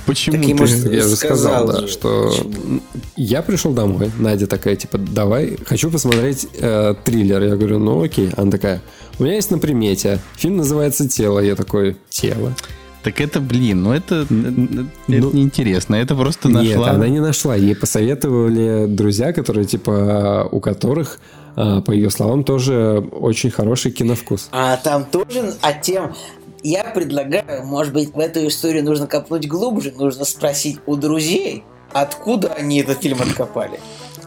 Почему 0.06 0.38
так 0.38 0.68
ты? 0.68 0.96
Я 0.96 1.04
же 1.04 1.16
сказал, 1.16 1.68
да, 1.68 1.88
что 1.88 2.30
почему? 2.30 2.82
я 3.16 3.42
пришел 3.42 3.72
домой, 3.74 4.12
Надя 4.18 4.48
такая, 4.48 4.76
типа, 4.76 4.98
давай, 4.98 5.58
хочу 5.66 5.92
посмотреть 5.92 6.48
э, 6.54 6.96
триллер. 7.04 7.44
Я 7.44 7.56
говорю, 7.56 7.80
ну 7.80 8.04
окей. 8.04 8.32
Она 8.36 8.52
такая, 8.52 8.82
у 9.20 9.24
меня 9.24 9.36
есть 9.36 9.52
на 9.52 9.60
примете, 9.60 10.20
фильм 10.36 10.58
называется 10.58 11.08
«Тело». 11.08 11.40
Я 11.40 11.56
такой, 11.56 11.98
«Тело». 12.10 12.56
Так 13.06 13.22
это, 13.22 13.40
блин, 13.40 13.84
ну 13.84 13.94
это, 13.94 14.26
ну, 14.32 14.88
это 15.07 15.27
неинтересно. 15.27 15.94
Это 15.94 16.15
просто 16.15 16.49
нашла... 16.49 16.64
Нет, 16.64 16.88
она 16.88 17.07
не 17.07 17.19
нашла. 17.19 17.56
Ей 17.56 17.76
посоветовали 17.76 18.88
друзья, 18.88 19.32
которые, 19.32 19.65
типа, 19.65 20.49
у 20.52 20.60
которых, 20.60 21.19
а, 21.56 21.82
по 21.82 21.91
ее 21.91 22.10
словам, 22.10 22.44
тоже 22.44 23.07
очень 23.11 23.52
хороший 23.52 23.91
киновкус. 23.91 24.49
А 24.52 24.77
там 24.77 25.06
тоже, 25.06 25.53
а 25.61 25.73
тем, 25.73 26.15
я 26.64 26.84
предлагаю, 26.84 27.64
может 27.64 27.94
быть, 27.94 28.11
в 28.11 28.18
эту 28.18 28.48
историю 28.48 28.84
нужно 28.84 29.06
копнуть 29.06 29.48
глубже, 29.48 29.94
нужно 29.95 30.26
спросить 30.26 30.80
у 30.88 30.95
друзей, 30.95 31.64
откуда 31.94 32.53
они 32.53 32.80
этот 32.80 33.03
фильм 33.03 33.22
откопали. 33.22 33.80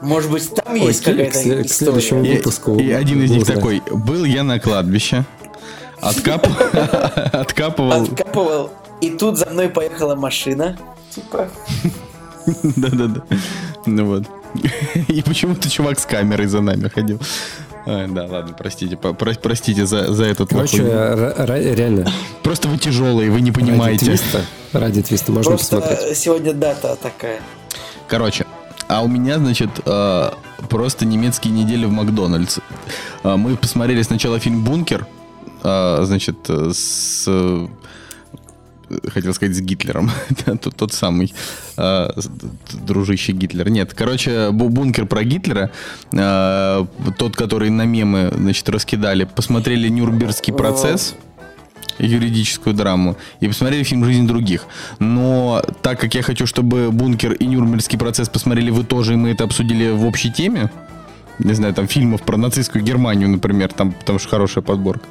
Может 0.03 0.31
быть, 0.31 0.49
там 0.55 0.75
Ой, 0.75 0.83
есть 0.83 1.03
какая-то 1.03 1.33
к, 1.33 1.37
история. 1.37 1.65
К 1.65 1.69
следующему 1.69 2.25
выпуску. 2.25 2.77
И, 2.77 2.85
и 2.85 2.93
один 2.93 3.25
из 3.25 3.33
них 3.33 3.45
такой, 3.45 3.83
был 3.91 4.25
я 4.25 4.45
на 4.45 4.61
кладбище, 4.61 5.25
Откап... 6.01 6.47
Откапывал. 7.33 8.03
Откапывал. 8.03 8.71
И 9.01 9.11
тут 9.11 9.39
за 9.39 9.47
мной 9.51 9.69
поехала 9.69 10.15
машина. 10.15 10.79
Типа. 11.11 11.49
Да-да-да. 12.63 13.23
Ну 13.87 14.05
вот. 14.07 14.25
И 15.09 15.23
почему-то 15.23 15.71
чувак 15.71 15.99
с 15.99 16.07
камерой 16.07 16.47
за 16.47 16.61
нами 16.61 16.89
ходил. 16.89 17.21
А, 17.87 18.07
да, 18.07 18.27
ладно, 18.27 18.55
простите, 18.59 18.97
про, 18.97 19.15
простите 19.15 19.87
за, 19.87 20.13
за 20.13 20.25
этот 20.25 20.51
Короче, 20.51 20.83
реально. 20.83 22.11
Просто 22.43 22.69
вы 22.69 22.77
тяжелые, 22.77 23.31
вы 23.31 23.41
не 23.41 23.53
понимаете. 23.53 24.07
Ради 24.07 24.19
твиста, 24.19 24.41
ради 24.73 25.03
твиста 25.03 25.33
можно 25.33 25.51
Просто 25.53 25.81
посмотреть. 25.81 26.19
сегодня 26.19 26.53
дата 26.53 26.97
такая. 27.01 27.41
Короче, 28.07 28.47
а 28.89 29.03
у 29.03 29.09
меня, 29.09 29.39
значит, 29.39 29.71
э, 29.85 30.31
просто 30.69 31.07
немецкие 31.07 31.53
недели 31.53 31.87
в 31.87 31.91
Макдональдс. 31.91 32.59
Э, 33.23 33.37
мы 33.37 33.57
посмотрели 33.57 34.03
сначала 34.03 34.39
фильм 34.39 34.65
«Бункер», 34.65 35.07
а, 35.63 36.03
значит, 36.05 36.37
с 36.49 37.29
хотел 39.13 39.35
сказать, 39.35 39.55
с 39.55 39.61
Гитлером. 39.61 40.11
тот, 40.45 40.75
тот 40.77 40.93
самый 40.93 41.35
э, 41.77 42.11
дружище 42.87 43.33
Гитлер. 43.33 43.69
Нет, 43.69 43.95
короче, 43.95 44.51
бункер 44.51 45.07
про 45.07 45.25
Гитлера, 45.25 45.71
э, 46.13 46.87
тот, 47.19 47.37
который 47.37 47.71
на 47.71 47.85
мемы, 47.85 48.33
значит, 48.35 48.69
раскидали, 48.69 49.25
посмотрели 49.25 49.89
Нюрнбергский 49.89 50.53
процесс, 50.53 51.15
юридическую 51.99 52.75
драму, 52.75 53.17
и 53.41 53.49
посмотрели 53.49 53.83
фильм 53.83 54.05
«Жизнь 54.05 54.27
других». 54.27 54.67
Но 54.99 55.63
так 55.83 56.01
как 56.01 56.15
я 56.15 56.23
хочу, 56.23 56.47
чтобы 56.47 56.91
«Бункер» 56.91 57.33
и 57.33 57.47
«Нюрнбергский 57.47 57.99
процесс» 57.99 58.29
посмотрели 58.29 58.71
вы 58.71 58.85
тоже, 58.85 59.15
и 59.15 59.17
мы 59.17 59.31
это 59.31 59.45
обсудили 59.45 59.91
в 59.91 60.07
общей 60.07 60.33
теме, 60.33 60.71
не 61.39 61.53
знаю, 61.55 61.75
там 61.75 61.87
фильмов 61.89 62.23
про 62.23 62.37
нацистскую 62.37 62.85
Германию, 62.85 63.29
например, 63.29 63.73
там, 63.73 63.93
потому 63.93 64.19
что 64.19 64.29
хорошая 64.29 64.63
подборка. 64.63 65.07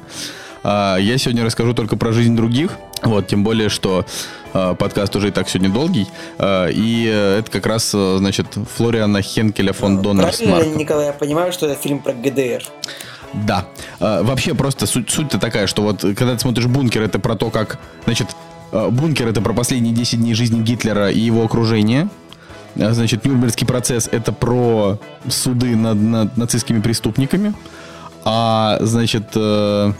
А, 0.62 0.96
я 0.96 1.18
сегодня 1.18 1.44
расскажу 1.44 1.74
только 1.74 1.96
про 1.96 2.12
жизнь 2.12 2.36
других. 2.36 2.72
Вот, 3.02 3.28
тем 3.28 3.44
более, 3.44 3.68
что 3.68 4.04
а, 4.52 4.74
подкаст 4.74 5.14
уже 5.16 5.28
и 5.28 5.30
так 5.30 5.48
сегодня 5.48 5.70
долгий. 5.70 6.06
А, 6.38 6.66
и 6.66 7.04
это 7.04 7.50
как 7.50 7.66
раз, 7.66 7.90
значит, 7.90 8.46
Флориана 8.76 9.22
Хенкеля 9.22 9.72
фон 9.72 10.02
Доннер 10.02 10.24
Правильно, 10.24 10.76
Николай, 10.76 11.06
я 11.06 11.12
понимаю, 11.12 11.52
что 11.52 11.66
это 11.66 11.80
фильм 11.80 12.00
про 12.00 12.12
ГДР. 12.12 12.64
Да. 13.34 13.66
Вообще 14.00 14.54
просто 14.54 14.86
суть, 14.86 15.10
суть-то 15.10 15.38
такая, 15.38 15.66
что 15.66 15.82
вот 15.82 16.00
когда 16.00 16.32
ты 16.32 16.38
смотришь 16.38 16.66
«Бункер», 16.66 17.02
это 17.02 17.18
про 17.18 17.34
то, 17.34 17.50
как, 17.50 17.78
значит, 18.04 18.28
«Бункер»— 18.72 19.28
это 19.28 19.42
про 19.42 19.52
последние 19.52 19.94
10 19.94 20.18
дней 20.18 20.32
жизни 20.34 20.62
Гитлера 20.62 21.10
и 21.10 21.18
его 21.18 21.44
окружения. 21.44 22.08
Значит, 22.78 23.24
Нюрнбергский 23.24 23.66
процесс— 23.66 24.08
это 24.12 24.32
про 24.32 24.98
суды 25.28 25.74
над, 25.74 25.96
над 25.96 26.36
нацистскими 26.36 26.80
преступниками. 26.80 27.52
А, 28.24 28.78
значит... 28.80 29.24
Э... 29.34 29.92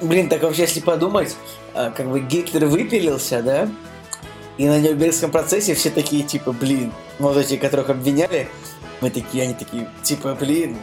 Блин, 0.00 0.28
так 0.28 0.42
вообще, 0.42 0.62
если 0.62 0.80
подумать, 0.80 1.34
а, 1.74 1.90
как 1.90 2.08
бы 2.08 2.20
Гитлер 2.20 2.66
выпилился, 2.66 3.42
да? 3.42 3.68
И 4.58 4.68
на 4.68 4.78
Нюрнбергском 4.78 5.32
процессе 5.32 5.74
все 5.74 5.90
такие, 5.90 6.22
типа, 6.22 6.52
блин, 6.52 6.92
вот 7.18 7.36
эти, 7.36 7.56
которых 7.56 7.90
обвиняли, 7.90 8.48
мы 9.00 9.10
такие, 9.10 9.42
они 9.44 9.54
такие, 9.54 9.88
типа, 10.02 10.36
блин, 10.38 10.76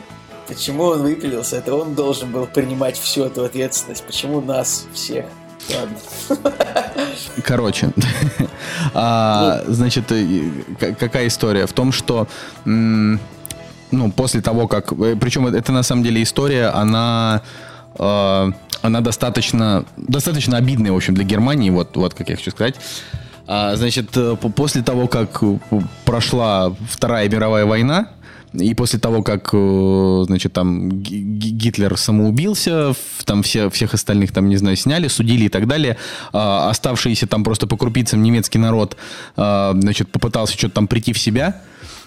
почему 0.48 0.84
он 0.84 1.02
выпилился? 1.02 1.58
Это 1.58 1.74
он 1.76 1.96
должен 1.96 2.32
был 2.32 2.46
принимать 2.46 2.98
всю 2.98 3.24
эту 3.24 3.46
ответственность. 3.46 4.04
Почему 4.04 4.42
нас 4.42 4.86
всех? 4.94 5.26
Ладно. 5.70 5.98
Короче, 7.44 7.92
а, 8.94 9.64
значит, 9.68 10.12
э, 10.12 10.50
какая 10.80 11.28
история? 11.28 11.66
В 11.66 11.74
том, 11.74 11.92
что 11.92 12.28
ну, 12.66 14.12
после 14.16 14.42
того, 14.42 14.68
как... 14.68 14.92
Э, 14.94 15.16
Причем 15.20 15.48
это 15.48 15.72
на 15.72 15.84
самом 15.84 16.04
деле 16.04 16.24
история, 16.24 16.68
она... 16.68 17.42
Э, 17.96 18.52
она 18.82 19.02
достаточно, 19.02 19.86
достаточно 19.96 20.58
обидная, 20.58 20.92
в 20.92 20.96
общем, 20.96 21.14
для 21.14 21.24
Германии, 21.24 21.70
вот, 21.70 21.96
вот 21.98 22.16
как 22.16 22.30
я 22.30 22.36
хочу 22.36 22.50
сказать. 22.50 22.76
А, 23.46 23.76
значит, 23.76 24.10
после 24.56 24.82
того, 24.82 25.08
как 25.08 25.44
прошла 26.04 26.74
Вторая 26.90 27.30
мировая 27.30 27.66
война, 27.66 28.08
и 28.54 28.74
после 28.74 29.00
того, 29.00 29.24
как, 29.24 29.50
э, 29.54 30.24
значит, 30.28 30.54
там 30.54 30.90
Гитлер 31.02 31.98
самоубился, 31.98 32.94
там 33.26 33.44
все, 33.44 33.70
всех 33.70 33.94
остальных, 33.94 34.32
там, 34.34 34.50
не 34.50 34.58
знаю, 34.58 34.76
сняли, 34.76 35.08
судили 35.08 35.46
и 35.46 35.50
так 35.50 35.68
далее, 35.68 35.98
а, 36.34 36.70
оставшийся 36.70 37.28
там 37.28 37.44
просто 37.44 37.68
по 37.68 37.78
крупицам 37.78 38.22
немецкий 38.24 38.60
народ, 38.60 38.98
а, 39.38 39.74
значит, 39.80 40.12
попытался 40.12 40.58
что-то 40.58 40.76
там 40.76 40.88
прийти 40.88 41.14
в 41.14 41.20
себя, 41.20 41.62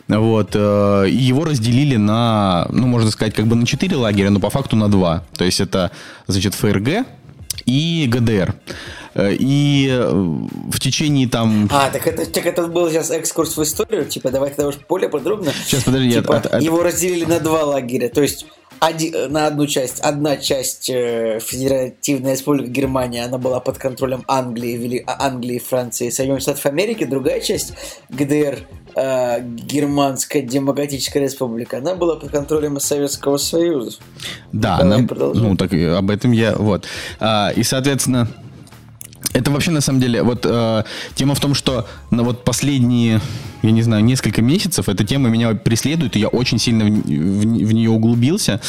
вот, 0.06 0.50
э, 0.54 1.06
и 1.08 1.16
его 1.16 1.44
разделили 1.44 1.96
на, 1.96 2.66
ну, 2.70 2.86
можно 2.86 3.10
сказать, 3.10 3.34
как 3.34 3.46
бы 3.46 3.56
на 3.56 3.66
четыре 3.66 3.96
лагеря, 3.96 4.30
но 4.30 4.38
по 4.38 4.50
факту 4.50 4.76
на 4.76 4.88
два. 4.88 5.24
То 5.36 5.44
есть 5.44 5.60
это, 5.60 5.92
значит, 6.26 6.54
ФРГ 6.54 7.06
и 7.66 8.06
ГДР. 8.08 8.54
Э, 9.14 9.32
и 9.32 9.88
э, 9.90 10.10
в 10.10 10.78
течение 10.80 11.28
там... 11.28 11.68
А, 11.70 11.90
так 11.90 12.06
это, 12.06 12.26
так 12.30 12.46
это 12.46 12.66
был 12.66 12.90
сейчас 12.90 13.10
экскурс 13.10 13.56
в 13.56 13.62
историю? 13.62 14.04
Типа, 14.06 14.30
давай 14.30 14.50
тогда 14.50 14.68
уж 14.68 14.76
более 14.88 15.08
подробно. 15.08 15.52
Сейчас, 15.64 15.84
подожди. 15.84 16.12
Типа, 16.12 16.38
от, 16.38 16.46
от... 16.46 16.62
Его 16.62 16.82
разделили 16.82 17.24
на 17.24 17.40
два 17.40 17.64
лагеря. 17.64 18.08
То 18.08 18.22
есть 18.22 18.46
один, 18.80 19.32
на 19.32 19.46
одну 19.46 19.66
часть, 19.66 20.00
одна 20.00 20.36
часть 20.36 20.90
э, 20.90 21.38
Федеративная 21.40 22.32
Республика 22.32 22.68
Германия, 22.68 23.24
она 23.24 23.38
была 23.38 23.60
под 23.60 23.78
контролем 23.78 24.24
Англии, 24.26 24.76
Вели, 24.76 25.04
Англии, 25.06 25.58
Франции, 25.58 26.10
Соединенных 26.10 26.42
Штатов 26.42 26.66
Америки, 26.66 27.04
другая 27.04 27.40
часть 27.40 27.72
ГДР, 28.10 28.58
э, 28.96 29.40
Германская 29.42 30.42
Демократическая 30.42 31.20
Республика, 31.20 31.78
она 31.78 31.94
была 31.94 32.16
под 32.16 32.30
контролем 32.30 32.78
Советского 32.80 33.36
Союза. 33.36 33.98
Да, 34.52 34.78
она, 34.78 34.98
ну 34.98 35.56
так 35.56 35.72
об 35.72 36.10
этом 36.10 36.32
я, 36.32 36.54
вот. 36.54 36.86
А, 37.20 37.50
и, 37.54 37.62
соответственно, 37.62 38.28
Это 39.34 39.50
вообще 39.50 39.72
на 39.72 39.80
самом 39.80 40.00
деле 40.00 40.22
вот 40.22 40.46
э, 40.46 40.84
тема 41.16 41.34
в 41.34 41.40
том, 41.40 41.54
что 41.54 41.86
на 42.10 42.22
вот 42.22 42.44
последние, 42.44 43.20
я 43.62 43.70
не 43.72 43.82
знаю, 43.82 44.04
несколько 44.04 44.42
месяцев 44.42 44.88
эта 44.88 45.04
тема 45.04 45.28
меня 45.28 45.54
преследует, 45.54 46.14
и 46.16 46.20
я 46.20 46.28
очень 46.28 46.58
сильно 46.60 46.84
в, 46.84 46.88
в, 46.88 47.40
в 47.40 47.72
нее 47.72 47.90
углубился. 47.90 48.60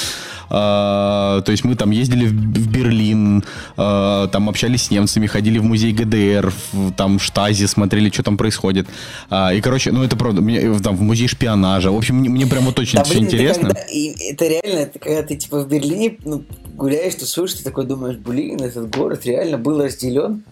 Э, 0.50 1.42
то 1.46 1.52
есть 1.52 1.64
мы 1.66 1.76
там 1.76 1.92
ездили 1.92 2.26
в, 2.26 2.32
в 2.32 2.72
Берлин, 2.72 3.44
э, 3.78 4.28
там 4.32 4.50
общались 4.50 4.84
с 4.84 4.92
немцами, 4.92 5.28
ходили 5.28 5.60
в 5.60 5.64
музей 5.64 5.94
ГДР, 5.94 6.52
в, 6.72 6.92
там 6.94 7.20
Штази, 7.20 7.68
смотрели, 7.68 8.10
что 8.10 8.24
там 8.24 8.36
происходит. 8.36 8.88
Э, 9.30 9.56
и 9.56 9.62
короче, 9.62 9.92
ну 9.92 10.04
это 10.04 10.18
правда, 10.18 10.42
мне, 10.42 10.80
там 10.80 10.96
в 10.96 11.02
музей 11.02 11.28
шпионажа. 11.28 11.92
В 11.92 11.96
общем, 11.98 12.16
мне, 12.16 12.30
мне 12.30 12.48
прям 12.48 12.66
вот 12.66 12.80
очень 12.80 12.98
Да, 12.98 13.06
блин, 13.06 13.26
это 13.26 13.36
интересно. 13.36 13.70
когда- 13.70 13.82
и 13.82 14.32
это 14.32 14.48
реально, 14.48 14.80
это 14.80 14.98
когда 14.98 15.22
ты 15.22 15.36
типа 15.36 15.64
в 15.64 15.68
Берлине 15.68 16.18
ну, 16.26 16.44
гуляешь, 16.74 17.14
слышишь, 17.18 17.58
ты 17.60 17.64
такой 17.64 17.86
думаешь, 17.86 18.18
блин, 18.18 18.62
этот 18.62 18.90
город 18.90 19.26
реально 19.26 19.60
был 19.60 19.82
разделен. 19.82 20.44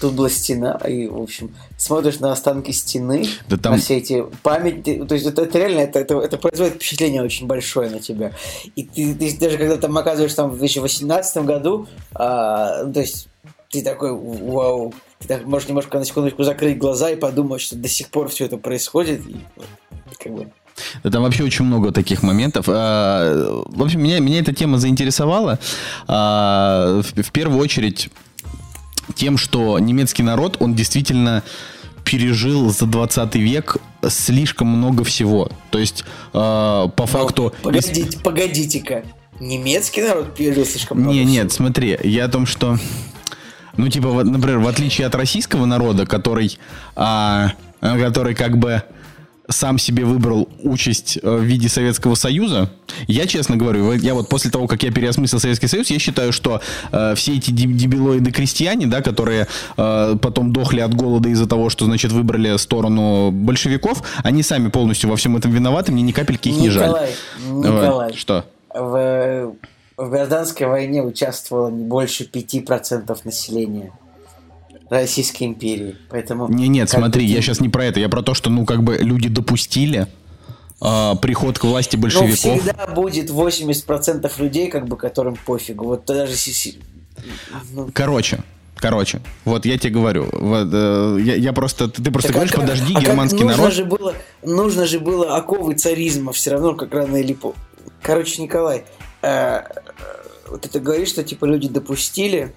Тут 0.00 0.14
была 0.14 0.28
стена, 0.28 0.72
и, 0.86 1.06
в 1.06 1.20
общем, 1.20 1.54
смотришь 1.78 2.20
на 2.20 2.32
останки 2.32 2.70
стены, 2.72 3.26
Да 3.48 3.56
там- 3.56 3.72
на 3.72 3.78
все 3.78 3.96
эти 3.96 4.24
памяти. 4.42 5.04
То 5.08 5.14
есть 5.14 5.26
это, 5.26 5.42
это 5.42 5.58
реально, 5.58 5.80
это, 5.80 5.98
это, 6.00 6.18
это 6.20 6.36
производит 6.38 6.74
впечатление 6.74 7.22
очень 7.22 7.46
большое 7.46 7.90
на 7.90 8.00
тебя. 8.00 8.32
И 8.76 8.82
ты, 8.84 9.14
ты 9.14 9.36
даже 9.38 9.58
когда 9.58 9.76
там 9.76 9.96
оказываешься 9.96 10.36
там 10.36 10.50
в 10.50 10.58
2018 10.58 11.36
году, 11.44 11.86
а, 12.14 12.84
ну, 12.84 12.92
то 12.92 13.00
есть 13.00 13.28
ты 13.70 13.82
такой, 13.82 14.12
вау, 14.12 14.94
ты 15.18 15.28
так 15.28 15.44
можешь 15.46 15.68
немножко 15.68 15.98
на 15.98 16.04
секундочку 16.04 16.42
закрыть 16.44 16.78
глаза 16.78 17.10
и 17.10 17.16
подумать, 17.16 17.60
что 17.60 17.76
до 17.76 17.88
сих 17.88 18.08
пор 18.10 18.28
все 18.28 18.44
это 18.46 18.58
происходит. 18.58 19.20
И, 19.26 19.36
как 20.22 20.32
бы, 20.32 20.48
Да 21.02 21.10
Там 21.10 21.22
вообще 21.22 21.42
очень 21.42 21.64
много 21.64 21.90
таких 21.90 22.22
моментов. 22.22 22.66
А, 22.68 23.62
В 23.66 23.82
общем, 23.82 24.02
меня, 24.02 24.20
меня 24.20 24.40
эта 24.40 24.54
тема 24.54 24.78
заинтересовала. 24.78 25.58
а, 26.06 27.00
В, 27.02 27.22
в 27.22 27.32
первую 27.32 27.58
очередь 27.60 28.10
тем, 29.14 29.38
что 29.38 29.78
немецкий 29.78 30.22
народ, 30.22 30.56
он 30.60 30.74
действительно 30.74 31.42
пережил 32.04 32.70
за 32.70 32.86
20 32.86 33.34
век 33.36 33.78
слишком 34.08 34.68
много 34.68 35.04
всего. 35.04 35.50
То 35.70 35.78
есть, 35.78 36.04
а, 36.32 36.88
по 36.88 37.06
факту... 37.06 37.52
Ну, 37.62 37.70
Погодите, 37.70 38.18
погодите-ка. 38.20 39.04
Немецкий 39.40 40.02
народ 40.02 40.34
пережил 40.34 40.64
слишком 40.64 40.98
много. 40.98 41.12
Не, 41.12 41.20
всего. 41.20 41.32
нет, 41.32 41.52
смотри, 41.52 41.98
я 42.04 42.24
о 42.24 42.28
том, 42.28 42.46
что, 42.46 42.78
ну, 43.76 43.88
типа, 43.88 44.08
вот, 44.08 44.24
например, 44.24 44.58
в 44.60 44.68
отличие 44.68 45.06
от 45.06 45.14
российского 45.14 45.66
народа, 45.66 46.06
который, 46.06 46.58
а, 46.94 47.52
который 47.80 48.34
как 48.34 48.56
бы 48.56 48.82
сам 49.48 49.78
себе 49.78 50.04
выбрал 50.04 50.48
участь 50.62 51.18
э, 51.22 51.36
в 51.36 51.42
виде 51.42 51.68
Советского 51.68 52.14
Союза, 52.14 52.70
я 53.06 53.26
честно 53.26 53.56
говорю, 53.56 53.92
я 53.92 54.14
вот 54.14 54.28
после 54.28 54.50
того, 54.50 54.66
как 54.66 54.82
я 54.82 54.90
переосмыслил 54.90 55.38
Советский 55.40 55.68
Союз, 55.68 55.88
я 55.90 55.98
считаю, 55.98 56.32
что 56.32 56.60
э, 56.92 57.14
все 57.14 57.36
эти 57.36 57.50
деб- 57.50 57.76
дебилоиды 57.76 58.30
крестьяне, 58.32 58.86
да, 58.86 59.02
которые 59.02 59.46
э, 59.76 60.16
потом 60.20 60.52
дохли 60.52 60.80
от 60.80 60.94
голода 60.94 61.28
из-за 61.28 61.46
того, 61.46 61.70
что, 61.70 61.84
значит, 61.84 62.12
выбрали 62.12 62.56
сторону 62.56 63.30
большевиков, 63.30 64.02
они 64.24 64.42
сами 64.42 64.68
полностью 64.68 65.10
во 65.10 65.16
всем 65.16 65.36
этом 65.36 65.50
виноваты, 65.52 65.92
мне 65.92 66.02
ни 66.02 66.12
капельки 66.12 66.48
их 66.48 66.56
не 66.56 66.70
жаль. 66.70 66.88
Николай, 66.88 67.10
Вот, 67.48 67.64
Николай, 67.64 68.12
Что? 68.14 68.44
в, 68.74 69.54
в 69.96 70.10
гражданской 70.10 70.66
войне 70.66 71.02
участвовало 71.02 71.70
не 71.70 71.84
больше 71.84 72.24
5% 72.24 73.18
населения 73.24 73.92
Российской 74.88 75.44
империи. 75.44 75.96
Поэтому... 76.10 76.48
Не, 76.48 76.68
нет, 76.68 76.90
как 76.90 77.00
смотри, 77.00 77.24
я 77.26 77.40
сейчас 77.42 77.60
не 77.60 77.68
про 77.68 77.84
это, 77.84 78.00
я 78.00 78.08
про 78.08 78.22
то, 78.22 78.34
что, 78.34 78.50
ну, 78.50 78.64
как 78.64 78.82
бы 78.82 78.96
люди 78.96 79.28
допустили 79.28 80.06
а, 80.80 81.14
приход 81.16 81.58
к 81.58 81.64
власти 81.64 81.96
Ну, 81.96 82.02
большевиков. 82.02 82.38
всегда 82.38 82.86
будет 82.86 83.30
80% 83.30 84.30
людей, 84.42 84.68
как 84.68 84.86
бы, 84.86 84.96
которым 84.96 85.36
пофигу. 85.36 85.86
Вот 85.86 86.04
даже 86.04 86.34
ну, 87.72 87.90
Короче, 87.92 88.40
короче, 88.76 89.20
вот 89.44 89.64
я 89.64 89.78
тебе 89.78 89.94
говорю, 89.94 90.28
вот, 90.32 90.68
э, 90.70 91.18
я, 91.22 91.34
я 91.34 91.52
просто, 91.52 91.88
ты 91.88 92.10
просто 92.10 92.28
Так, 92.28 92.30
а 92.30 92.34
говоришь, 92.34 92.52
как- 92.52 92.60
подожди, 92.60 92.92
а 92.92 92.96
как 92.96 93.04
германский 93.04 93.42
нужно 93.42 93.56
народ. 93.56 93.72
Же 93.72 93.84
было, 93.84 94.14
нужно 94.44 94.86
же 94.86 95.00
было 95.00 95.36
оковы 95.36 95.74
царизма 95.74 96.32
все 96.32 96.50
равно, 96.50 96.74
как 96.74 96.92
рано 96.92 97.16
или 97.16 97.32
поздно. 97.32 97.60
Короче, 98.02 98.42
Николай, 98.42 98.84
э, 99.22 99.28
э, 99.28 99.62
вот 100.50 100.60
ты 100.60 100.78
говоришь, 100.78 101.08
что 101.08 101.24
типа 101.24 101.46
люди 101.46 101.68
допустили. 101.68 102.54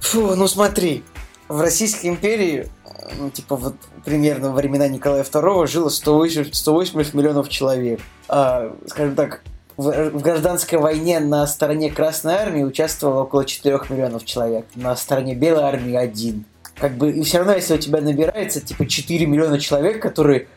Фу, 0.00 0.34
ну 0.34 0.46
смотри, 0.48 1.04
в 1.48 1.60
Российской 1.60 2.06
империи, 2.06 2.68
э, 2.84 3.12
ну, 3.18 3.30
типа 3.30 3.56
вот 3.56 3.74
примерно 4.04 4.50
во 4.50 4.56
времена 4.56 4.88
Николая 4.88 5.24
II 5.24 5.66
жило 5.66 5.88
180, 5.88 6.54
180 6.54 7.14
миллионов 7.14 7.48
человек. 7.48 8.00
А, 8.28 8.74
скажем 8.86 9.14
так, 9.14 9.42
в, 9.76 10.10
в 10.10 10.22
гражданской 10.22 10.78
войне 10.78 11.20
на 11.20 11.46
стороне 11.46 11.90
Красной 11.90 12.34
Армии 12.34 12.62
участвовало 12.62 13.22
около 13.22 13.44
4 13.44 13.80
миллионов 13.88 14.24
человек, 14.24 14.66
на 14.74 14.96
стороне 14.96 15.34
Белой 15.34 15.64
Армии 15.64 15.94
один. 15.94 16.44
Как 16.76 16.96
бы, 16.96 17.10
и 17.10 17.22
все 17.22 17.38
равно, 17.38 17.54
если 17.54 17.74
у 17.74 17.78
тебя 17.78 18.00
набирается 18.00 18.60
типа 18.60 18.86
4 18.86 19.26
миллиона 19.26 19.58
человек, 19.58 20.02
которые 20.02 20.48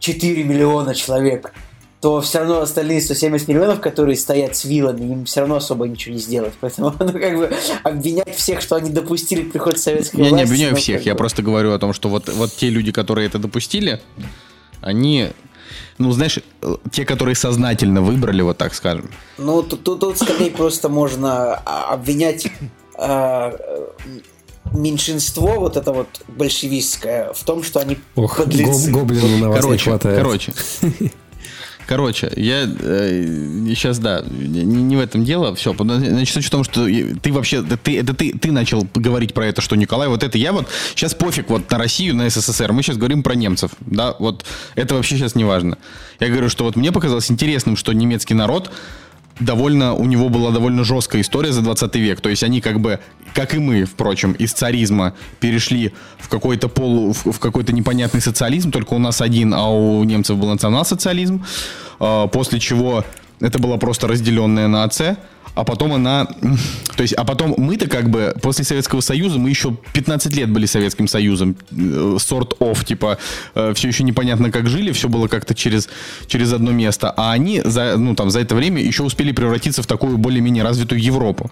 4 0.00 0.42
миллиона 0.44 0.94
человек, 0.94 1.52
то 2.00 2.20
все 2.22 2.38
равно 2.38 2.60
остальные 2.60 3.02
170 3.02 3.46
миллионов, 3.48 3.80
которые 3.80 4.16
стоят 4.16 4.56
с 4.56 4.64
вилами, 4.64 5.12
им 5.12 5.24
все 5.26 5.40
равно 5.40 5.56
особо 5.56 5.86
ничего 5.86 6.14
не 6.14 6.20
сделать. 6.20 6.54
Поэтому, 6.60 6.94
ну, 6.98 7.12
как 7.12 7.36
бы, 7.36 7.50
обвинять 7.82 8.34
всех, 8.34 8.62
что 8.62 8.76
они 8.76 8.90
допустили 8.90 9.42
приход 9.42 9.78
советской 9.78 10.16
Я 10.16 10.24
не 10.24 10.30
власти... 10.30 10.44
обвиняю 10.46 10.72
ну, 10.72 10.78
всех, 10.78 10.96
как 10.98 11.06
я 11.06 11.12
бы- 11.12 11.18
просто 11.18 11.42
говорю 11.42 11.72
о 11.72 11.78
том, 11.78 11.92
что 11.92 12.08
вот, 12.08 12.28
вот 12.30 12.54
те 12.56 12.70
люди, 12.70 12.90
которые 12.90 13.26
это 13.26 13.38
допустили, 13.38 14.00
они, 14.80 15.28
ну, 15.98 16.10
знаешь, 16.12 16.38
э, 16.62 16.76
те, 16.90 17.04
которые 17.04 17.34
сознательно 17.34 18.00
выбрали, 18.00 18.40
вот 18.40 18.56
так 18.56 18.72
скажем. 18.72 19.10
Ну, 19.36 19.62
тут, 19.62 19.84
тут, 19.84 20.00
тут 20.00 20.16
скорее 20.16 20.50
просто 20.50 20.88
можно 20.88 21.56
а, 21.66 21.92
обвинять 21.92 22.46
э, 22.98 23.52
меньшинство, 24.72 25.60
вот 25.60 25.76
это 25.76 25.92
вот 25.92 26.08
большевистское, 26.28 27.32
в 27.34 27.44
том, 27.44 27.62
что 27.62 27.80
они 27.80 27.98
Ох, 28.14 28.38
подлецы. 28.38 28.90
гоб- 28.90 29.00
гоблину 29.00 29.36
на 29.36 29.50
вас 29.50 29.64
не 29.66 29.76
хватает. 29.76 30.16
короче. 30.16 30.54
Короче, 31.90 32.30
я 32.36 32.66
сейчас, 32.68 33.98
да, 33.98 34.22
не, 34.30 34.62
не 34.62 34.94
в 34.94 35.00
этом 35.00 35.24
дело. 35.24 35.56
Все, 35.56 35.74
значит, 35.74 36.32
суть 36.32 36.44
в 36.44 36.50
том, 36.50 36.62
что 36.62 36.86
ты 36.86 37.32
вообще, 37.32 37.62
да 37.62 37.76
ты, 37.76 37.98
это 37.98 38.14
ты, 38.14 38.32
ты 38.32 38.52
начал 38.52 38.86
говорить 38.94 39.34
про 39.34 39.46
это, 39.46 39.60
что 39.60 39.74
Николай, 39.74 40.06
вот 40.06 40.22
это 40.22 40.38
я 40.38 40.52
вот, 40.52 40.68
сейчас 40.94 41.14
пофиг 41.14 41.50
вот 41.50 41.68
на 41.68 41.78
Россию, 41.78 42.14
на 42.14 42.30
СССР, 42.30 42.72
мы 42.72 42.84
сейчас 42.84 42.96
говорим 42.96 43.24
про 43.24 43.34
немцев, 43.34 43.72
да, 43.80 44.14
вот 44.20 44.44
это 44.76 44.94
вообще 44.94 45.16
сейчас 45.16 45.34
не 45.34 45.42
важно. 45.42 45.78
Я 46.20 46.28
говорю, 46.28 46.48
что 46.48 46.62
вот 46.62 46.76
мне 46.76 46.92
показалось 46.92 47.28
интересным, 47.28 47.74
что 47.74 47.92
немецкий 47.92 48.34
народ 48.34 48.70
довольно, 49.40 49.94
у 49.94 50.04
него 50.04 50.28
была 50.28 50.52
довольно 50.52 50.84
жесткая 50.84 51.22
история 51.22 51.52
за 51.52 51.62
20 51.62 51.96
век. 51.96 52.20
То 52.20 52.28
есть 52.28 52.42
они 52.42 52.60
как 52.60 52.78
бы, 52.80 53.00
как 53.34 53.54
и 53.54 53.58
мы, 53.58 53.84
впрочем, 53.84 54.32
из 54.32 54.52
царизма 54.52 55.14
перешли 55.40 55.92
в 56.18 56.28
какой-то 56.28 56.68
полу, 56.68 57.12
в, 57.12 57.32
в 57.32 57.38
какой-то 57.38 57.72
непонятный 57.72 58.20
социализм, 58.20 58.70
только 58.70 58.94
у 58.94 58.98
нас 58.98 59.20
один, 59.20 59.54
а 59.54 59.68
у 59.70 60.02
немцев 60.04 60.36
был 60.36 60.48
национал-социализм. 60.48 61.44
А, 61.98 62.26
После 62.26 62.60
чего 62.60 63.04
это 63.40 63.58
была 63.58 63.76
просто 63.78 64.06
разделенная 64.06 64.68
нация. 64.68 65.16
А 65.54 65.64
потом 65.64 65.92
она... 65.92 66.26
То 66.96 67.02
есть, 67.02 67.14
а 67.14 67.24
потом 67.24 67.54
мы-то 67.56 67.88
как 67.88 68.08
бы 68.08 68.34
после 68.40 68.64
Советского 68.64 69.00
Союза, 69.00 69.38
мы 69.38 69.48
еще 69.48 69.76
15 69.92 70.34
лет 70.36 70.50
были 70.50 70.66
Советским 70.66 71.08
Союзом. 71.08 71.56
Сорт 72.18 72.54
офф, 72.60 72.84
типа, 72.84 73.18
все 73.74 73.88
еще 73.88 74.04
непонятно 74.04 74.50
как 74.50 74.68
жили, 74.68 74.92
все 74.92 75.08
было 75.08 75.26
как-то 75.26 75.54
через, 75.54 75.88
через 76.26 76.52
одно 76.52 76.70
место. 76.70 77.12
А 77.16 77.32
они 77.32 77.62
за, 77.64 77.96
ну, 77.96 78.14
там, 78.14 78.30
за 78.30 78.40
это 78.40 78.54
время 78.54 78.82
еще 78.82 79.02
успели 79.02 79.32
превратиться 79.32 79.82
в 79.82 79.86
такую 79.86 80.18
более-менее 80.18 80.62
развитую 80.62 81.02
Европу. 81.02 81.50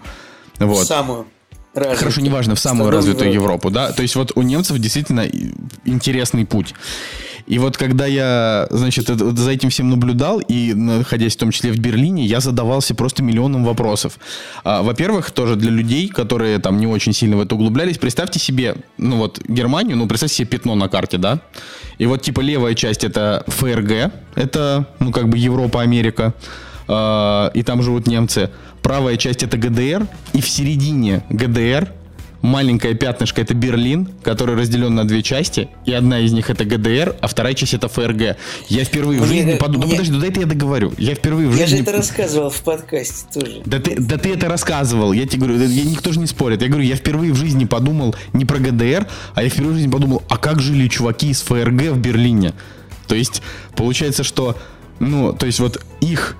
Вот. 0.59 0.87
Самую. 0.87 1.27
Развитую. 1.73 1.97
Хорошо, 1.97 2.21
неважно, 2.21 2.55
в 2.55 2.59
самую 2.59 2.85
Страну 2.85 2.97
развитую 2.97 3.31
Европы. 3.31 3.67
Европу, 3.67 3.69
да. 3.71 3.91
То 3.91 4.01
есть 4.01 4.15
вот 4.15 4.31
у 4.35 4.41
немцев 4.41 4.77
действительно 4.79 5.25
интересный 5.85 6.45
путь. 6.45 6.73
И 7.49 7.57
вот 7.57 7.77
когда 7.77 8.05
я, 8.05 8.67
значит, 8.69 9.07
за 9.07 9.51
этим 9.51 9.71
всем 9.71 9.89
наблюдал, 9.89 10.39
и 10.39 10.73
находясь 10.75 11.35
в 11.35 11.39
том 11.39 11.49
числе 11.49 11.71
в 11.71 11.79
Берлине, 11.79 12.23
я 12.25 12.41
задавался 12.41 12.93
просто 12.93 13.23
миллионом 13.23 13.65
вопросов. 13.65 14.19
А, 14.63 14.83
во-первых, 14.83 15.31
тоже 15.31 15.55
для 15.55 15.71
людей, 15.71 16.09
которые 16.09 16.59
там 16.59 16.77
не 16.77 16.85
очень 16.85 17.11
сильно 17.11 17.37
в 17.37 17.41
это 17.41 17.55
углублялись, 17.55 17.97
представьте 17.97 18.39
себе, 18.39 18.75
ну 18.99 19.17
вот, 19.17 19.39
Германию, 19.47 19.97
ну, 19.97 20.07
представьте 20.07 20.37
себе 20.37 20.47
пятно 20.47 20.75
на 20.75 20.89
карте, 20.89 21.17
да? 21.17 21.41
И 21.97 22.05
вот, 22.05 22.21
типа, 22.21 22.41
левая 22.41 22.75
часть 22.75 23.03
это 23.03 23.43
ФРГ, 23.47 24.13
это, 24.35 24.85
ну, 24.99 25.11
как 25.11 25.27
бы 25.27 25.39
Европа, 25.39 25.81
Америка, 25.81 26.35
а, 26.87 27.49
и 27.55 27.63
там 27.63 27.81
живут 27.81 28.05
немцы. 28.05 28.51
Правая 28.81 29.17
часть 29.17 29.43
это 29.43 29.57
ГДР, 29.57 30.07
и 30.33 30.41
в 30.41 30.47
середине 30.49 31.23
ГДР 31.29 31.91
маленькое 32.41 32.95
пятнышко 32.95 33.41
это 33.41 33.53
Берлин, 33.53 34.07
который 34.23 34.55
разделен 34.55 34.95
на 34.95 35.05
две 35.05 35.21
части, 35.21 35.67
и 35.85 35.91
одна 35.91 36.19
из 36.21 36.31
них 36.31 36.49
это 36.49 36.63
ГДР, 36.63 37.17
а 37.19 37.27
вторая 37.27 37.53
часть 37.53 37.73
это 37.73 37.89
ФРГ. 37.89 38.37
Я 38.69 38.85
впервые 38.85 39.19
в 39.19 39.27
Мне 39.27 39.39
жизни 39.39 39.51
как- 39.51 39.59
подумал, 39.59 39.81
ну 39.81 39.87
мне- 39.87 39.95
подожди, 39.97 40.13
ну 40.13 40.19
дай 40.21 40.29
это 40.29 40.39
я 40.39 40.45
договорю. 40.45 40.93
Я 40.97 41.15
впервые 41.15 41.49
в 41.49 41.51
Я 41.57 41.65
же 41.65 41.71
жизни... 41.71 41.81
это 41.81 41.91
рассказывал 41.97 42.49
в 42.49 42.61
подкасте 42.61 43.25
тоже. 43.33 43.61
Да 43.65 43.79
ты, 43.79 43.95
да 43.99 44.17
ты 44.17 44.33
это 44.33 44.47
рассказывал, 44.47 45.11
я 45.11 45.27
тебе 45.27 45.39
говорю, 45.47 45.57
да 45.59 45.65
я- 45.65 45.83
никто 45.83 46.13
же 46.13 46.19
не 46.21 46.27
спорит. 46.27 46.61
Я 46.61 46.69
говорю, 46.69 46.85
я 46.85 46.95
впервые 46.95 47.33
в 47.33 47.35
жизни 47.35 47.65
подумал 47.65 48.15
не 48.31 48.45
про 48.45 48.59
ГДР, 48.59 49.05
а 49.35 49.43
я 49.43 49.49
впервые 49.49 49.73
в 49.73 49.75
жизни 49.75 49.91
подумал, 49.91 50.23
а 50.29 50.37
как 50.37 50.61
жили 50.61 50.87
чуваки 50.87 51.31
из 51.31 51.41
ФРГ 51.41 51.91
в 51.91 51.97
Берлине? 51.99 52.53
То 53.07 53.15
есть, 53.15 53.41
получается, 53.75 54.23
что, 54.23 54.55
ну, 54.99 55.33
то 55.33 55.45
есть 55.45 55.59
вот 55.59 55.83
их 55.99 56.37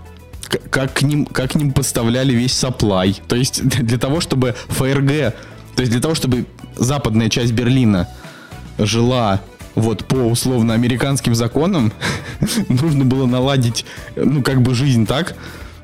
как 0.70 0.94
к 0.94 1.02
ним, 1.02 1.26
как 1.26 1.52
к 1.52 1.56
ним 1.56 1.72
подставляли 1.72 2.34
весь 2.34 2.54
соплай. 2.54 3.22
То 3.28 3.36
есть 3.36 3.64
для 3.86 3.98
того, 3.98 4.20
чтобы 4.22 4.56
ФРГ, 4.70 5.34
то 5.76 5.82
есть 5.82 5.92
для 5.92 6.02
того, 6.02 6.16
чтобы 6.16 6.46
западная 6.76 7.30
часть 7.30 7.54
Берлина 7.54 8.08
жила 8.78 9.42
вот 9.76 10.06
по 10.06 10.16
условно 10.16 10.74
американским 10.74 11.36
законам, 11.36 11.94
нужно 12.70 13.06
было 13.06 13.26
наладить, 13.26 13.86
ну, 14.16 14.42
как 14.42 14.62
бы 14.62 14.74
жизнь 14.74 15.06
так, 15.06 15.36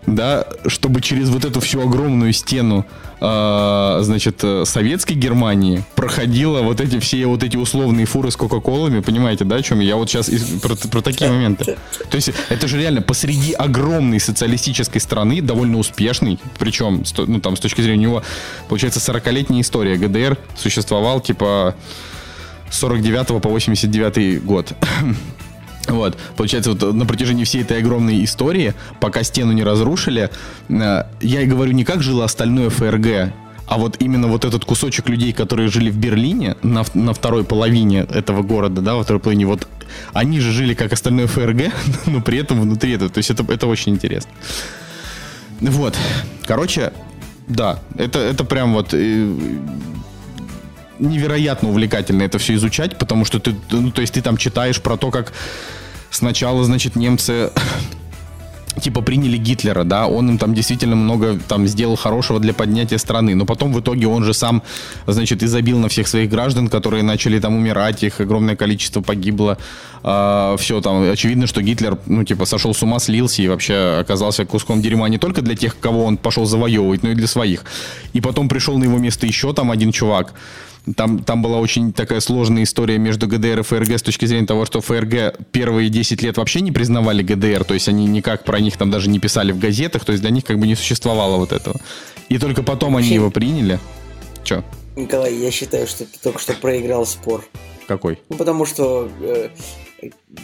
да, 0.07 0.45
чтобы 0.67 1.01
через 1.01 1.29
вот 1.29 1.45
эту 1.45 1.59
всю 1.59 1.81
огромную 1.81 2.33
стену, 2.33 2.85
э, 3.19 3.99
значит, 4.01 4.43
советской 4.65 5.13
Германии 5.13 5.83
проходило 5.95 6.61
вот 6.61 6.81
эти 6.81 6.99
все 6.99 7.25
вот 7.25 7.43
эти 7.43 7.57
условные 7.57 8.05
фуры 8.05 8.31
с 8.31 8.35
Кока-Колами, 8.35 8.99
понимаете, 8.99 9.45
да, 9.45 9.55
о 9.55 9.61
чем 9.61 9.79
я 9.79 9.95
вот 9.95 10.09
сейчас 10.09 10.29
из, 10.29 10.43
про, 10.61 10.75
про 10.75 11.01
такие 11.01 11.29
моменты. 11.29 11.77
То 12.09 12.15
есть 12.15 12.31
это 12.49 12.67
же 12.67 12.77
реально 12.77 13.01
посреди 13.01 13.53
огромной 13.53 14.19
социалистической 14.19 15.01
страны, 15.01 15.41
довольно 15.41 15.77
успешной, 15.77 16.39
причем, 16.59 17.03
ну, 17.17 17.39
там, 17.39 17.55
с 17.55 17.59
точки 17.59 17.81
зрения 17.81 18.07
у 18.07 18.11
него, 18.11 18.23
получается, 18.67 18.99
40-летняя 18.99 19.61
история. 19.61 19.95
ГДР 19.95 20.37
существовал, 20.55 21.19
типа, 21.19 21.75
с 22.69 22.79
49 22.79 23.41
по 23.41 23.49
89 23.49 24.43
год. 24.43 24.73
Вот, 25.87 26.17
получается, 26.35 26.71
вот 26.71 26.93
на 26.93 27.05
протяжении 27.05 27.43
всей 27.43 27.61
этой 27.61 27.79
огромной 27.79 28.23
истории, 28.23 28.73
пока 28.99 29.23
стену 29.23 29.51
не 29.51 29.63
разрушили, 29.63 30.29
э, 30.69 31.03
я 31.21 31.41
и 31.41 31.45
говорю 31.45 31.73
не 31.73 31.83
как 31.83 32.01
жило 32.01 32.25
остальное 32.25 32.69
ФРГ, 32.69 33.33
а 33.67 33.77
вот 33.77 33.97
именно 33.99 34.27
вот 34.27 34.45
этот 34.45 34.63
кусочек 34.63 35.09
людей, 35.09 35.33
которые 35.33 35.69
жили 35.69 35.89
в 35.89 35.97
Берлине 35.97 36.55
на, 36.61 36.83
на 36.93 37.13
второй 37.13 37.43
половине 37.43 38.01
этого 38.01 38.43
города, 38.43 38.81
да, 38.81 38.95
во 38.95 39.03
второй 39.03 39.19
половине, 39.19 39.45
вот 39.45 39.67
они 40.13 40.39
же 40.39 40.51
жили 40.51 40.73
как 40.73 40.93
остальное 40.93 41.27
ФРГ, 41.27 41.73
но 42.05 42.21
при 42.21 42.39
этом 42.39 42.61
внутри 42.61 42.93
этого. 42.93 43.09
То 43.09 43.17
есть 43.19 43.31
это, 43.31 43.43
это 43.51 43.67
очень 43.67 43.93
интересно. 43.93 44.31
Вот. 45.59 45.95
Короче, 46.45 46.93
да, 47.47 47.79
это, 47.97 48.19
это 48.19 48.43
прям 48.43 48.73
вот 48.73 48.93
э, 48.93 49.33
невероятно 50.99 51.69
увлекательно 51.69 52.23
это 52.23 52.37
все 52.37 52.55
изучать, 52.55 52.97
потому 52.97 53.25
что 53.25 53.39
ты, 53.39 53.55
ну, 53.71 53.91
то 53.91 54.01
есть 54.01 54.13
ты 54.13 54.21
там 54.21 54.37
читаешь 54.37 54.81
про 54.81 54.97
то, 54.97 55.11
как 55.11 55.33
сначала, 56.09 56.63
значит, 56.63 56.95
немцы 56.95 57.51
типа 58.81 59.01
приняли 59.01 59.37
Гитлера, 59.37 59.83
да, 59.83 60.07
он 60.07 60.29
им 60.29 60.37
там 60.37 60.53
действительно 60.53 60.95
много 60.95 61.39
там 61.47 61.67
сделал 61.67 61.95
хорошего 61.95 62.39
для 62.39 62.53
поднятия 62.53 62.97
страны, 62.97 63.35
но 63.35 63.45
потом 63.45 63.73
в 63.73 63.79
итоге 63.79 64.07
он 64.07 64.23
же 64.23 64.33
сам, 64.33 64.63
значит, 65.07 65.43
и 65.43 65.47
забил 65.47 65.79
на 65.79 65.87
всех 65.87 66.07
своих 66.07 66.29
граждан, 66.29 66.67
которые 66.67 67.03
начали 67.03 67.39
там 67.39 67.55
умирать, 67.55 68.03
их 68.03 68.19
огромное 68.19 68.55
количество 68.55 69.01
погибло, 69.01 69.57
а, 70.03 70.55
все 70.57 70.81
там, 70.81 71.09
очевидно, 71.09 71.47
что 71.47 71.61
Гитлер, 71.61 71.97
ну, 72.05 72.23
типа, 72.23 72.45
сошел 72.45 72.73
с 72.73 72.83
ума, 72.83 72.99
слился 72.99 73.41
и 73.41 73.47
вообще 73.47 73.97
оказался 73.99 74.45
куском 74.45 74.81
дерьма 74.81 75.09
не 75.09 75.17
только 75.17 75.41
для 75.41 75.55
тех, 75.55 75.79
кого 75.79 76.05
он 76.05 76.17
пошел 76.17 76.45
завоевывать, 76.45 77.03
но 77.03 77.11
и 77.11 77.15
для 77.15 77.27
своих. 77.27 77.63
И 78.13 78.21
потом 78.21 78.49
пришел 78.49 78.77
на 78.77 78.83
его 78.83 78.97
место 78.97 79.25
еще 79.25 79.53
там 79.53 79.71
один 79.71 79.91
чувак, 79.91 80.33
там, 80.95 81.19
там 81.19 81.41
была 81.41 81.59
очень 81.59 81.93
такая 81.93 82.19
сложная 82.19 82.63
история 82.63 82.97
между 82.97 83.27
ГДР 83.27 83.59
и 83.59 83.63
ФРГ 83.63 83.97
с 83.99 84.03
точки 84.03 84.25
зрения 84.25 84.45
того, 84.45 84.65
что 84.65 84.81
ФРГ 84.81 85.37
первые 85.51 85.89
10 85.89 86.21
лет 86.21 86.37
вообще 86.37 86.61
не 86.61 86.71
признавали 86.71 87.23
ГДР, 87.23 87.63
то 87.63 87.73
есть 87.73 87.87
они 87.87 88.05
никак 88.05 88.43
про 88.43 88.59
них 88.59 88.77
там 88.77 88.91
даже 88.91 89.09
не 89.09 89.19
писали 89.19 89.51
в 89.51 89.59
газетах, 89.59 90.05
то 90.05 90.11
есть 90.11 90.21
для 90.21 90.31
них 90.31 90.45
как 90.45 90.59
бы 90.59 90.67
не 90.67 90.75
существовало 90.75 91.37
вот 91.37 91.51
этого. 91.51 91.79
И 92.29 92.37
только 92.37 92.63
потом 92.63 92.97
они 92.97 93.09
его 93.09 93.31
приняли. 93.31 93.79
Че? 94.43 94.63
Николай, 94.95 95.35
я 95.35 95.51
считаю, 95.51 95.87
что 95.87 96.05
ты 96.05 96.19
только 96.21 96.39
что 96.39 96.53
проиграл 96.53 97.05
спор. 97.05 97.43
Какой? 97.87 98.19
Ну, 98.29 98.37
потому 98.37 98.65
что 98.65 99.09
э, 99.21 99.49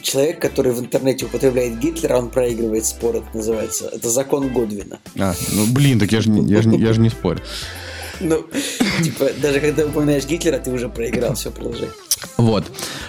человек, 0.01 0.39
который 0.39 0.73
в 0.73 0.80
интернете 0.80 1.26
употребляет 1.26 1.80
Гитлера, 1.80 2.18
он 2.18 2.30
проигрывает 2.30 2.85
спор, 2.85 3.18
это 3.18 3.27
называется. 3.34 3.89
Это 3.91 4.09
закон 4.09 4.49
Годвина. 4.49 4.99
А, 5.18 5.34
ну 5.53 5.65
блин, 5.68 5.99
так 5.99 6.11
я 6.11 6.22
же 6.22 6.31
я 6.31 6.61
же, 6.61 6.69
я 6.69 6.93
же 6.93 6.99
не 7.01 7.09
спорю. 7.09 7.41
Ну, 8.22 8.45
типа, 9.03 9.30
даже 9.41 9.60
когда 9.60 9.85
упоминаешь 9.85 10.26
Гитлера, 10.26 10.57
ты 10.60 10.72
уже 10.72 10.89
проиграл, 10.89 11.34
все, 11.34 11.52
продолжай. 11.52 11.89
Вот. 12.38 12.65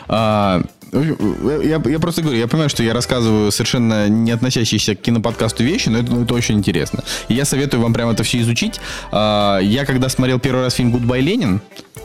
А, 0.08 0.62
я, 0.92 1.82
я 1.84 1.98
просто 1.98 2.22
говорю, 2.22 2.38
я 2.38 2.48
понимаю, 2.48 2.68
что 2.68 2.82
я 2.82 2.92
рассказываю 2.92 3.50
совершенно 3.50 4.08
не 4.08 4.30
относящиеся 4.30 4.94
к 4.94 5.00
киноподкасту 5.00 5.64
вещи, 5.64 5.88
но 5.88 5.98
это, 5.98 6.12
ну, 6.12 6.24
это 6.24 6.34
очень 6.34 6.56
интересно. 6.56 7.02
И 7.28 7.34
я 7.34 7.44
советую 7.44 7.82
вам 7.82 7.94
прямо 7.94 8.12
это 8.12 8.22
все 8.22 8.40
изучить. 8.40 8.80
А, 9.10 9.58
я 9.58 9.84
когда 9.84 10.08
смотрел 10.08 10.38
первый 10.38 10.64
раз 10.64 10.74
фильм 10.74 10.92
«Гудбай, 10.92 11.20
Ленин», 11.20 11.60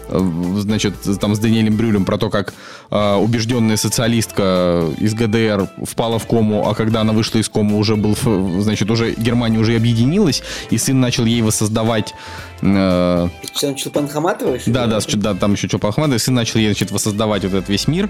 значит, 0.10 0.94
там 1.20 1.36
с 1.36 1.40
Даниэлем 1.40 1.76
Брюлем 1.76 2.06
про 2.06 2.18
то, 2.18 2.30
как 2.30 2.54
э, 2.86 2.86
убежденная 2.89 3.77
социалистка 3.77 4.89
из 4.99 5.14
ГДР 5.14 5.69
впала 5.85 6.19
в 6.19 6.27
кому, 6.27 6.68
а 6.68 6.76
когда 6.76 7.01
она 7.01 7.14
вышла 7.14 7.39
из 7.39 7.49
кому, 7.49 7.77
уже 7.77 7.95
был, 7.95 8.15
значит, 8.61 8.89
уже 8.89 9.14
Германия 9.14 9.59
уже 9.59 9.76
объединилась, 9.76 10.43
и 10.69 10.77
сын 10.77 10.99
начал 10.99 11.26
ей 11.26 11.41
воссоздавать... 11.41 12.14
Э, 12.61 13.27
там 13.59 13.76
Чулпан 13.76 14.07
Хаматова 14.07 14.55
еще? 14.55 14.72
Да, 14.72 14.88
да, 14.88 14.99
да, 15.15 15.34
там 15.35 15.53
еще 15.53 15.68
Чулпан 15.68 15.91
Хаматова, 15.91 16.18
сын 16.18 16.34
начал 16.34 16.59
ей, 16.59 16.68
значит, 16.68 16.91
воссоздавать 16.91 17.43
вот 17.43 17.53
этот 17.53 17.69
весь 17.69 17.88
мир 17.88 18.09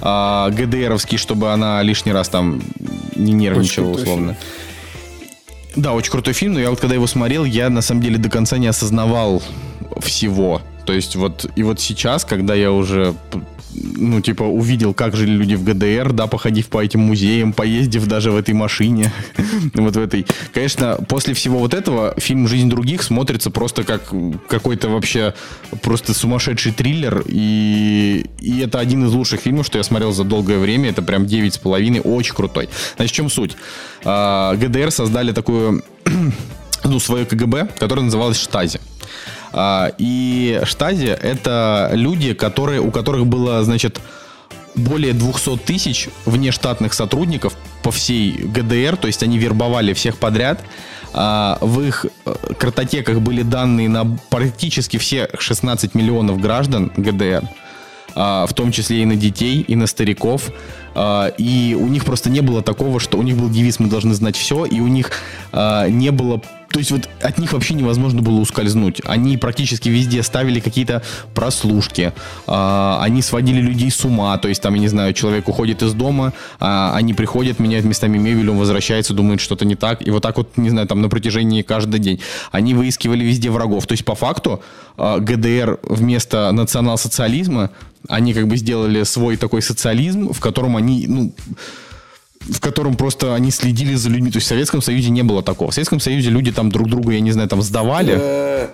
э, 0.00 0.50
ГДРовский, 0.50 1.18
чтобы 1.18 1.52
она 1.52 1.82
лишний 1.82 2.12
раз 2.12 2.28
там 2.28 2.62
не 3.16 3.32
нервничала, 3.32 3.90
условно. 3.90 4.36
Да, 5.74 5.94
очень 5.94 6.10
крутой 6.10 6.34
фильм, 6.34 6.54
но 6.54 6.60
я 6.60 6.70
вот 6.70 6.80
когда 6.80 6.94
его 6.94 7.06
смотрел, 7.06 7.44
я 7.44 7.70
на 7.70 7.80
самом 7.80 8.02
деле 8.02 8.18
до 8.18 8.28
конца 8.28 8.58
не 8.58 8.66
осознавал 8.66 9.42
всего. 10.00 10.60
То 10.84 10.92
есть 10.92 11.16
вот 11.16 11.46
и 11.56 11.62
вот 11.62 11.80
сейчас, 11.80 12.24
когда 12.24 12.54
я 12.54 12.72
уже 12.72 13.14
ну, 13.74 14.20
типа, 14.20 14.42
увидел, 14.42 14.94
как 14.94 15.16
жили 15.16 15.32
люди 15.32 15.54
в 15.54 15.64
ГДР, 15.64 16.12
да, 16.12 16.26
походив 16.26 16.68
по 16.68 16.82
этим 16.82 17.00
музеям, 17.00 17.52
поездив 17.52 18.06
даже 18.06 18.30
в 18.30 18.36
этой 18.36 18.54
машине, 18.54 19.12
вот 19.74 19.96
в 19.96 19.98
этой. 19.98 20.26
Конечно, 20.52 20.98
после 21.08 21.34
всего 21.34 21.58
вот 21.58 21.74
этого 21.74 22.14
фильм 22.18 22.48
«Жизнь 22.48 22.68
других» 22.68 23.02
смотрится 23.02 23.50
просто 23.50 23.84
как 23.84 24.12
какой-то 24.48 24.88
вообще 24.88 25.34
просто 25.82 26.14
сумасшедший 26.14 26.72
триллер, 26.72 27.22
и, 27.26 28.26
и 28.38 28.60
это 28.60 28.78
один 28.78 29.06
из 29.06 29.12
лучших 29.12 29.40
фильмов, 29.40 29.66
что 29.66 29.78
я 29.78 29.84
смотрел 29.84 30.12
за 30.12 30.24
долгое 30.24 30.58
время, 30.58 30.90
это 30.90 31.02
прям 31.02 31.24
9,5, 31.24 32.00
очень 32.00 32.34
крутой. 32.34 32.68
Значит, 32.96 33.12
в 33.12 33.16
чем 33.16 33.30
суть? 33.30 33.56
А, 34.04 34.54
ГДР 34.56 34.90
создали 34.90 35.32
такую, 35.32 35.84
ну, 36.84 37.00
свое 37.00 37.24
КГБ, 37.24 37.68
которое 37.78 38.02
называлось 38.02 38.40
«Штази». 38.40 38.80
А, 39.52 39.92
и 39.98 40.60
штази— 40.64 41.06
это 41.22 41.90
люди, 41.92 42.34
которые, 42.34 42.80
у 42.80 42.90
которых 42.90 43.26
было, 43.26 43.62
значит, 43.62 44.00
более 44.74 45.12
200 45.12 45.58
тысяч 45.58 46.08
внештатных 46.24 46.94
сотрудников 46.94 47.54
по 47.82 47.90
всей 47.90 48.32
ГДР, 48.32 48.96
то 48.96 49.06
есть 49.06 49.22
они 49.22 49.38
вербовали 49.38 49.92
всех 49.92 50.16
подряд. 50.16 50.60
А, 51.14 51.58
в 51.60 51.82
их 51.82 52.06
э, 52.24 52.34
картотеках 52.58 53.20
были 53.20 53.42
данные 53.42 53.90
на 53.90 54.06
практически 54.30 54.96
все 54.96 55.28
16 55.38 55.94
миллионов 55.94 56.40
граждан 56.40 56.90
ГДР, 56.96 57.46
а, 58.14 58.46
в 58.46 58.54
том 58.54 58.72
числе 58.72 59.02
и 59.02 59.04
на 59.04 59.16
детей, 59.16 59.60
и 59.60 59.76
на 59.76 59.86
стариков. 59.86 60.50
И 61.38 61.76
у 61.80 61.86
них 61.86 62.04
просто 62.04 62.28
не 62.28 62.42
было 62.42 62.62
такого, 62.62 63.00
что 63.00 63.16
у 63.16 63.22
них 63.22 63.38
был 63.38 63.48
девиз 63.48 63.78
«Мы 63.78 63.88
должны 63.88 64.12
знать 64.12 64.36
все», 64.36 64.66
и 64.66 64.78
у 64.78 64.88
них 64.88 65.10
не 65.54 66.10
было 66.10 66.42
то 66.72 66.78
есть 66.78 66.90
вот 66.90 67.08
от 67.20 67.38
них 67.38 67.52
вообще 67.52 67.74
невозможно 67.74 68.22
было 68.22 68.40
ускользнуть. 68.40 69.02
Они 69.04 69.36
практически 69.36 69.90
везде 69.90 70.22
ставили 70.22 70.58
какие-то 70.58 71.02
прослушки. 71.34 72.12
Э, 72.46 72.96
они 73.00 73.20
сводили 73.20 73.60
людей 73.60 73.90
с 73.90 74.04
ума. 74.04 74.36
То 74.38 74.48
есть 74.48 74.62
там, 74.62 74.74
я 74.74 74.80
не 74.80 74.88
знаю, 74.88 75.12
человек 75.12 75.48
уходит 75.48 75.82
из 75.82 75.92
дома, 75.92 76.32
э, 76.60 76.90
они 76.94 77.12
приходят, 77.12 77.58
меняют 77.58 77.84
местами 77.84 78.16
мебель, 78.16 78.48
он 78.50 78.56
возвращается, 78.56 79.12
думает, 79.12 79.40
что-то 79.40 79.66
не 79.66 79.74
так. 79.74 80.06
И 80.06 80.10
вот 80.10 80.22
так 80.22 80.38
вот, 80.38 80.56
не 80.56 80.70
знаю, 80.70 80.88
там 80.88 81.02
на 81.02 81.10
протяжении 81.10 81.60
каждый 81.62 82.00
день. 82.00 82.20
Они 82.50 82.72
выискивали 82.72 83.22
везде 83.22 83.50
врагов. 83.50 83.86
То 83.86 83.92
есть 83.92 84.04
по 84.04 84.14
факту 84.14 84.62
э, 84.96 85.18
ГДР 85.20 85.78
вместо 85.82 86.50
национал-социализма 86.52 87.70
они 88.08 88.34
как 88.34 88.48
бы 88.48 88.56
сделали 88.56 89.04
свой 89.04 89.36
такой 89.36 89.62
социализм, 89.62 90.32
в 90.32 90.40
котором 90.40 90.76
они, 90.76 91.06
ну, 91.06 91.32
в 92.48 92.60
котором 92.60 92.96
просто 92.96 93.34
они 93.34 93.50
следили 93.50 93.94
за 93.94 94.08
людьми. 94.08 94.30
То 94.30 94.36
есть 94.36 94.46
в 94.46 94.48
Советском 94.48 94.82
Союзе 94.82 95.10
не 95.10 95.22
было 95.22 95.42
такого. 95.42 95.70
В 95.70 95.74
Советском 95.74 96.00
Союзе 96.00 96.30
люди 96.30 96.52
там 96.52 96.70
друг 96.70 96.88
друга, 96.88 97.12
я 97.12 97.20
не 97.20 97.32
знаю, 97.32 97.48
там 97.48 97.62
сдавали. 97.62 98.16
Э, 98.18 98.68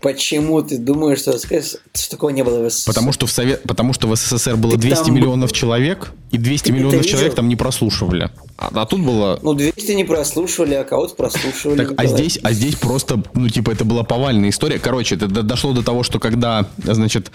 почему 0.00 0.62
ты 0.62 0.78
думаешь, 0.78 1.20
что, 1.20 1.38
что 1.38 2.10
такого 2.10 2.30
не 2.30 2.42
было 2.42 2.62
в 2.62 2.70
СССР? 2.70 2.86
Потому 2.86 3.12
что 3.12 3.26
в, 3.26 3.30
Совет... 3.30 3.62
Потому 3.62 3.92
что 3.92 4.08
в 4.08 4.16
СССР 4.16 4.56
было 4.56 4.72
ты 4.72 4.78
200 4.78 5.04
там... 5.04 5.14
миллионов 5.14 5.52
человек, 5.52 6.12
и 6.30 6.38
200 6.38 6.66
ты 6.66 6.72
миллионов 6.72 7.06
человек 7.06 7.34
там 7.34 7.48
не 7.48 7.56
прослушивали. 7.56 8.30
А, 8.58 8.70
а 8.74 8.86
тут 8.86 9.00
было... 9.00 9.38
Ну, 9.42 9.54
200 9.54 9.92
не 9.92 10.04
прослушивали, 10.04 10.74
а 10.74 10.84
кого-то 10.84 11.14
прослушивали. 11.14 11.84
Так, 11.84 11.94
а 11.96 12.06
здесь, 12.06 12.38
а 12.42 12.52
здесь 12.52 12.76
просто, 12.76 13.22
ну, 13.34 13.48
типа, 13.48 13.70
это 13.70 13.84
была 13.84 14.04
повальная 14.04 14.50
история. 14.50 14.78
Короче, 14.78 15.14
это 15.14 15.28
дошло 15.28 15.72
до 15.72 15.82
того, 15.82 16.02
что 16.02 16.18
когда, 16.18 16.66
значит, 16.78 17.30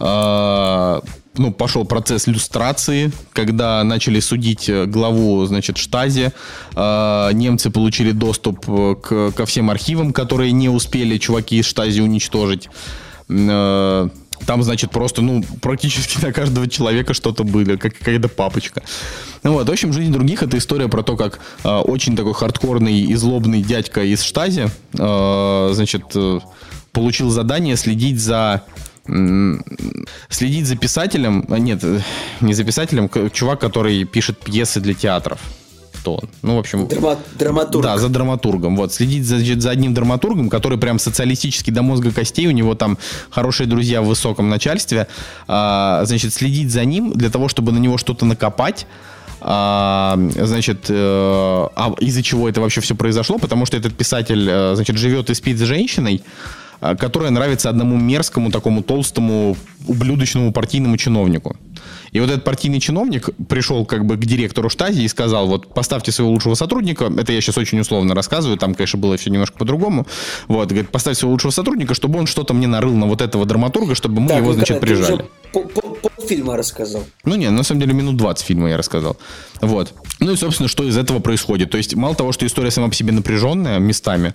э 0.00 1.00
ну, 1.36 1.52
пошел 1.52 1.84
процесс 1.84 2.26
люстрации, 2.26 3.12
когда 3.32 3.82
начали 3.84 4.20
судить 4.20 4.68
э, 4.68 4.86
главу, 4.86 5.44
значит, 5.46 5.78
Штази. 5.78 6.32
Э, 6.76 7.30
немцы 7.32 7.70
получили 7.70 8.12
доступ 8.12 8.64
э, 8.68 8.94
к, 9.02 9.32
ко 9.32 9.46
всем 9.46 9.70
архивам, 9.70 10.12
которые 10.12 10.52
не 10.52 10.68
успели 10.68 11.18
чуваки 11.18 11.58
из 11.58 11.66
Штази 11.66 12.00
уничтожить. 12.00 12.68
Там, 14.46 14.62
значит, 14.62 14.90
просто, 14.90 15.22
ну, 15.22 15.42
практически 15.60 16.18
на 16.24 16.32
каждого 16.32 16.68
человека 16.68 17.14
что-то 17.14 17.44
было, 17.44 17.76
как 17.76 17.96
какая-то 17.96 18.28
папочка. 18.28 18.82
Ну 19.42 19.54
вот, 19.54 19.68
в 19.68 19.72
общем, 19.72 19.92
«Жизнь 19.92 20.12
других»— 20.12 20.42
это 20.42 20.58
история 20.58 20.88
про 20.88 21.02
то, 21.02 21.16
как 21.16 21.38
э, 21.64 21.68
очень 21.68 22.16
такой 22.16 22.34
хардкорный 22.34 23.00
и 23.00 23.14
злобный 23.14 23.62
дядька 23.62 24.02
из 24.02 24.22
Штази, 24.22 24.68
э, 24.98 25.70
значит, 25.72 26.04
э, 26.14 26.40
получил 26.92 27.30
задание 27.30 27.76
следить 27.76 28.20
за 28.20 28.62
следить 30.28 30.66
за 30.66 30.76
писателем, 30.76 31.44
а, 31.48 31.58
нет, 31.58 31.82
не 32.40 32.54
за 32.54 32.64
писателем, 32.64 33.10
чувак, 33.32 33.60
который 33.60 34.04
пишет 34.04 34.38
пьесы 34.38 34.80
для 34.80 34.94
театров. 34.94 35.40
Кто 36.00 36.16
он? 36.16 36.28
Ну, 36.42 36.56
в 36.56 36.58
общем... 36.58 36.86
Драма, 36.86 37.18
драматург. 37.38 37.82
Да, 37.82 37.98
за 37.98 38.08
драматургом. 38.08 38.76
Вот, 38.76 38.92
следить 38.92 39.24
за, 39.24 39.38
за 39.60 39.70
одним 39.70 39.94
драматургом, 39.94 40.50
который 40.50 40.78
прям 40.78 40.98
социалистический 40.98 41.72
до 41.72 41.82
мозга 41.82 42.12
костей, 42.12 42.46
у 42.46 42.50
него 42.50 42.74
там 42.74 42.98
хорошие 43.30 43.66
друзья 43.66 44.02
в 44.02 44.06
высоком 44.06 44.48
начальстве. 44.48 45.06
А, 45.48 46.02
значит, 46.04 46.34
следить 46.34 46.70
за 46.70 46.84
ним 46.84 47.12
для 47.12 47.30
того, 47.30 47.48
чтобы 47.48 47.72
на 47.72 47.78
него 47.78 47.96
что-то 47.98 48.26
накопать, 48.26 48.86
а, 49.46 50.18
значит, 50.36 50.86
э, 50.88 50.94
а 50.94 51.94
из-за 52.00 52.22
чего 52.22 52.48
это 52.48 52.62
вообще 52.62 52.80
все 52.80 52.94
произошло? 52.94 53.38
Потому 53.38 53.66
что 53.66 53.76
этот 53.76 53.94
писатель, 53.94 54.48
э, 54.48 54.74
значит, 54.74 54.96
живет 54.96 55.28
и 55.28 55.34
спит 55.34 55.58
с 55.58 55.62
женщиной, 55.62 56.22
э, 56.22 56.63
которая 56.98 57.30
нравится 57.30 57.70
одному 57.70 57.96
мерзкому, 57.96 58.50
такому 58.50 58.82
толстому, 58.82 59.56
ублюдочному 59.86 60.52
партийному 60.52 60.96
чиновнику. 60.96 61.56
И 62.12 62.20
вот 62.20 62.30
этот 62.30 62.44
партийный 62.44 62.80
чиновник 62.80 63.30
пришел 63.48 63.84
как 63.84 64.06
бы 64.06 64.16
к 64.16 64.24
директору 64.24 64.68
штази 64.68 65.02
и 65.02 65.08
сказал, 65.08 65.46
вот 65.46 65.74
поставьте 65.74 66.12
своего 66.12 66.32
лучшего 66.32 66.54
сотрудника, 66.54 67.06
это 67.06 67.32
я 67.32 67.40
сейчас 67.40 67.58
очень 67.58 67.80
условно 67.80 68.14
рассказываю, 68.14 68.56
там, 68.56 68.74
конечно, 68.74 68.98
было 68.98 69.16
все 69.16 69.30
немножко 69.30 69.58
по-другому, 69.58 70.06
вот, 70.46 70.68
говорит, 70.68 70.90
поставьте 70.90 71.20
своего 71.20 71.32
лучшего 71.32 71.50
сотрудника, 71.50 71.94
чтобы 71.94 72.18
он 72.18 72.26
что-то 72.26 72.54
мне 72.54 72.66
нарыл 72.66 72.94
на 72.94 73.06
вот 73.06 73.20
этого 73.20 73.46
драматурга, 73.46 73.94
чтобы 73.94 74.20
мы 74.20 74.28
так, 74.28 74.38
его, 74.38 74.52
значит, 74.52 74.80
прижали. 74.80 75.24
Полфильма 76.24 76.56
рассказал. 76.56 77.04
Ну, 77.24 77.34
не, 77.36 77.50
на 77.50 77.62
самом 77.62 77.82
деле 77.82 77.92
минут 77.92 78.16
20 78.16 78.46
фильма 78.46 78.70
я 78.70 78.76
рассказал. 78.78 79.16
Вот. 79.60 79.92
Ну 80.20 80.32
и, 80.32 80.36
собственно, 80.36 80.68
что 80.68 80.84
из 80.84 80.96
этого 80.96 81.18
происходит. 81.18 81.70
То 81.70 81.76
есть, 81.76 81.94
мало 81.94 82.14
того, 82.14 82.32
что 82.32 82.46
история 82.46 82.70
сама 82.70 82.88
по 82.88 82.94
себе 82.94 83.12
напряженная 83.12 83.78
местами, 83.78 84.34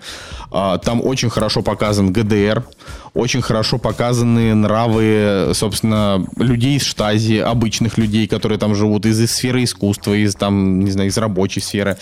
а, 0.52 0.78
там 0.78 1.02
очень 1.04 1.32
хорошо 1.32 1.64
показан 1.64 2.14
ГДР, 2.14 2.64
очень 3.16 3.42
хорошо 3.42 3.80
показаны 3.80 4.54
нравы, 4.54 5.52
собственно, 5.54 6.26
людей 6.38 6.78
из 6.78 6.84
штази, 6.84 7.38
обычных 7.38 7.98
людей, 7.98 8.28
которые 8.28 8.60
там 8.60 8.76
живут, 8.76 9.08
из, 9.08 9.20
из 9.20 9.32
сферы 9.32 9.64
искусства, 9.64 10.14
из 10.14 10.36
там, 10.36 10.82
не 10.82 10.92
знаю, 10.92 11.10
из 11.10 11.18
рабочей 11.18 11.60
сферы. 11.60 11.98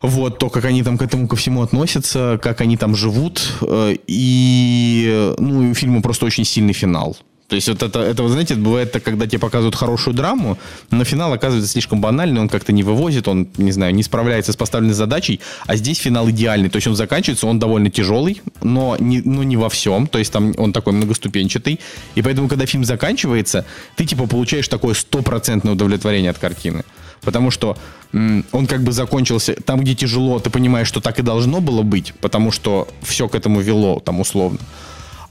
Вот, 0.00 0.40
то, 0.40 0.50
как 0.50 0.64
они 0.64 0.82
там 0.82 0.98
к 0.98 1.02
этому 1.02 1.28
ко 1.28 1.36
всему 1.36 1.62
относятся, 1.62 2.38
как 2.42 2.60
они 2.60 2.76
там 2.76 2.96
живут. 2.96 3.40
Э, 3.60 3.94
и, 4.08 5.34
ну, 5.38 5.70
у 5.70 5.74
фильма 5.74 6.02
просто 6.02 6.26
очень 6.26 6.44
сильный 6.44 6.72
финал. 6.72 7.16
То 7.52 7.56
есть 7.56 7.68
вот 7.68 7.82
это, 7.82 8.00
это, 8.00 8.22
вы 8.22 8.30
знаете, 8.30 8.54
бывает 8.54 8.92
так, 8.92 9.02
когда 9.02 9.26
тебе 9.26 9.38
показывают 9.38 9.74
хорошую 9.74 10.14
драму, 10.14 10.56
но 10.90 11.04
финал 11.04 11.34
оказывается 11.34 11.70
слишком 11.70 12.00
банальный, 12.00 12.40
он 12.40 12.48
как-то 12.48 12.72
не 12.72 12.82
вывозит, 12.82 13.28
он, 13.28 13.46
не 13.58 13.72
знаю, 13.72 13.94
не 13.94 14.02
справляется 14.02 14.52
с 14.52 14.56
поставленной 14.56 14.94
задачей, 14.94 15.38
а 15.66 15.76
здесь 15.76 15.98
финал 15.98 16.30
идеальный. 16.30 16.70
То 16.70 16.76
есть 16.76 16.86
он 16.86 16.96
заканчивается, 16.96 17.46
он 17.46 17.58
довольно 17.58 17.90
тяжелый, 17.90 18.40
но 18.62 18.96
не, 18.98 19.20
но 19.20 19.42
не 19.42 19.58
во 19.58 19.68
всем, 19.68 20.06
то 20.06 20.18
есть 20.18 20.32
там 20.32 20.54
он 20.56 20.72
такой 20.72 20.94
многоступенчатый. 20.94 21.78
И 22.14 22.22
поэтому, 22.22 22.48
когда 22.48 22.64
фильм 22.64 22.86
заканчивается, 22.86 23.66
ты 23.96 24.06
типа 24.06 24.26
получаешь 24.26 24.68
такое 24.68 24.94
стопроцентное 24.94 25.74
удовлетворение 25.74 26.30
от 26.30 26.38
картины. 26.38 26.84
Потому 27.20 27.50
что 27.50 27.76
он 28.14 28.66
как 28.66 28.82
бы 28.82 28.92
закончился 28.92 29.56
там, 29.56 29.80
где 29.80 29.94
тяжело, 29.94 30.38
ты 30.38 30.48
понимаешь, 30.48 30.88
что 30.88 31.02
так 31.02 31.18
и 31.18 31.22
должно 31.22 31.60
было 31.60 31.82
быть, 31.82 32.14
потому 32.22 32.50
что 32.50 32.88
все 33.02 33.28
к 33.28 33.34
этому 33.34 33.60
вело, 33.60 34.00
там 34.00 34.20
условно. 34.20 34.58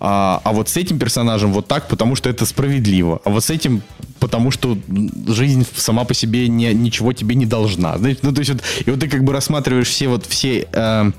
А, 0.03 0.41
а 0.43 0.51
вот 0.51 0.67
с 0.67 0.77
этим 0.77 0.97
персонажем 0.97 1.53
вот 1.53 1.67
так, 1.67 1.87
потому 1.87 2.15
что 2.15 2.27
это 2.27 2.47
справедливо. 2.47 3.21
А 3.23 3.29
вот 3.29 3.43
с 3.43 3.51
этим, 3.51 3.83
потому 4.19 4.49
что 4.49 4.75
жизнь 5.27 5.63
сама 5.75 6.05
по 6.05 6.15
себе 6.15 6.47
не, 6.47 6.73
ничего 6.73 7.13
тебе 7.13 7.35
не 7.35 7.45
должна. 7.45 7.99
Знаете, 7.99 8.21
ну, 8.23 8.31
то 8.33 8.39
есть 8.39 8.51
вот, 8.51 8.63
и 8.83 8.89
вот 8.89 8.99
ты 8.99 9.07
как 9.07 9.23
бы 9.23 9.31
рассматриваешь 9.31 9.87
все 9.87 10.07
вот 10.07 10.25
все... 10.25 10.67
Э, 10.73 11.11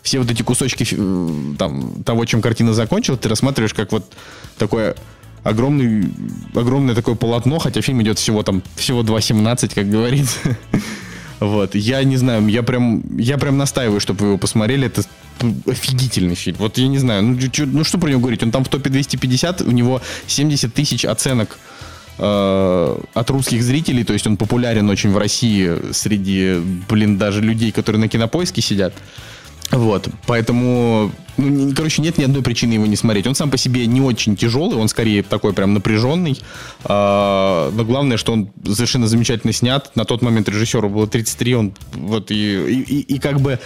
все 0.00 0.18
вот 0.18 0.30
эти 0.30 0.42
кусочки 0.42 0.84
э, 0.90 1.54
там, 1.58 2.02
того, 2.04 2.24
чем 2.24 2.40
картина 2.40 2.72
закончила, 2.72 3.16
ты 3.16 3.28
рассматриваешь 3.28 3.74
как 3.74 3.92
вот 3.92 4.04
такое 4.58 4.96
огромный, 5.44 6.10
огромное 6.54 6.94
такое 6.94 7.14
полотно, 7.14 7.58
хотя 7.58 7.82
фильм 7.82 8.02
идет 8.02 8.18
всего 8.18 8.42
там, 8.42 8.62
всего 8.76 9.02
2.17, 9.02 9.74
как 9.74 9.90
говорится. 9.90 10.38
Вот, 11.42 11.74
я 11.74 12.04
не 12.04 12.16
знаю, 12.16 12.46
я 12.46 12.62
прям, 12.62 13.02
я 13.18 13.36
прям 13.36 13.58
настаиваю, 13.58 14.00
чтобы 14.00 14.20
вы 14.20 14.26
его 14.28 14.38
посмотрели. 14.38 14.86
Это 14.86 15.02
офигительный 15.66 16.36
фильм. 16.36 16.56
Вот 16.58 16.78
я 16.78 16.86
не 16.86 16.98
знаю, 16.98 17.22
ну, 17.22 17.38
чё, 17.50 17.66
ну 17.66 17.84
что 17.84 17.98
про 17.98 18.08
него 18.08 18.20
говорить? 18.20 18.42
Он 18.42 18.52
там 18.52 18.64
в 18.64 18.68
топе 18.68 18.90
250, 18.90 19.62
у 19.62 19.70
него 19.72 20.00
70 20.28 20.72
тысяч 20.72 21.04
оценок 21.04 21.58
э, 22.18 22.98
от 23.14 23.30
русских 23.30 23.62
зрителей, 23.62 24.04
то 24.04 24.12
есть 24.12 24.26
он 24.26 24.36
популярен 24.36 24.88
очень 24.88 25.10
в 25.10 25.18
России 25.18 25.92
среди, 25.92 26.58
блин, 26.88 27.18
даже 27.18 27.40
людей, 27.40 27.72
которые 27.72 28.00
на 28.00 28.08
кинопоиске 28.08 28.62
сидят. 28.62 28.94
Вот, 29.70 30.08
поэтому, 30.26 31.12
ну, 31.38 31.74
короче, 31.74 32.02
нет 32.02 32.18
ни 32.18 32.24
одной 32.24 32.42
причины 32.42 32.74
его 32.74 32.86
не 32.86 32.96
смотреть. 32.96 33.26
Он 33.26 33.34
сам 33.34 33.50
по 33.50 33.56
себе 33.56 33.86
не 33.86 34.00
очень 34.00 34.36
тяжелый, 34.36 34.76
он 34.76 34.88
скорее 34.88 35.22
такой 35.22 35.54
прям 35.54 35.72
напряженный. 35.72 36.40
А, 36.84 37.70
но 37.70 37.84
главное, 37.84 38.18
что 38.18 38.32
он 38.32 38.50
совершенно 38.66 39.06
замечательно 39.06 39.52
снят. 39.52 39.90
На 39.94 40.04
тот 40.04 40.20
момент 40.20 40.48
режиссеру 40.48 40.90
было 40.90 41.06
33, 41.06 41.54
он 41.54 41.72
вот 41.94 42.30
и, 42.30 42.34
и, 42.34 43.00
и 43.00 43.18
как 43.18 43.40
бы... 43.40 43.58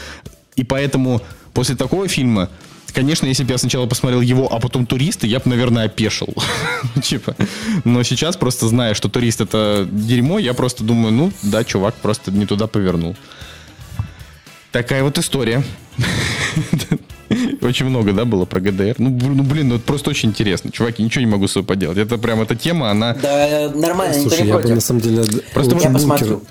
И 0.54 0.64
поэтому 0.64 1.20
после 1.52 1.74
такого 1.74 2.08
фильма 2.08 2.48
конечно, 2.96 3.26
если 3.26 3.44
бы 3.44 3.52
я 3.52 3.58
сначала 3.58 3.86
посмотрел 3.86 4.22
его, 4.22 4.50
а 4.50 4.58
потом 4.58 4.86
туристы, 4.86 5.26
я 5.26 5.38
бы, 5.38 5.50
наверное, 5.50 5.84
опешил. 5.84 6.34
Типа. 7.02 7.36
Но 7.84 8.02
сейчас, 8.02 8.38
просто 8.38 8.68
зная, 8.68 8.94
что 8.94 9.10
турист 9.10 9.42
это 9.42 9.86
дерьмо, 9.90 10.38
я 10.38 10.54
просто 10.54 10.82
думаю, 10.82 11.12
ну, 11.12 11.32
да, 11.42 11.62
чувак 11.62 11.94
просто 11.96 12.32
не 12.32 12.46
туда 12.46 12.66
повернул. 12.66 13.14
Такая 14.72 15.02
вот 15.02 15.18
история. 15.18 15.62
Очень 17.60 17.86
много, 17.86 18.12
да, 18.12 18.24
было 18.24 18.44
про 18.44 18.60
ГДР. 18.60 18.96
Ну, 18.98 19.10
ну 19.10 19.42
блин, 19.42 19.68
ну 19.68 19.76
это 19.76 19.84
просто 19.84 20.10
очень 20.10 20.28
интересно. 20.28 20.70
Чуваки, 20.70 21.02
ничего 21.02 21.24
не 21.24 21.30
могу 21.30 21.48
с 21.48 21.52
собой 21.52 21.66
поделать. 21.66 21.98
Это 21.98 22.18
прям 22.18 22.40
эта 22.40 22.54
тема, 22.54 22.90
она... 22.90 23.14
Да, 23.14 23.72
нормально, 23.74 24.14
Слушай, 24.14 24.46
я 24.46 24.58
бы 24.58 24.68
на 24.68 24.80
самом 24.80 25.00
деле... 25.00 25.24
Просто 25.52 25.76
я 25.76 25.90
посмотрю. 25.90 26.42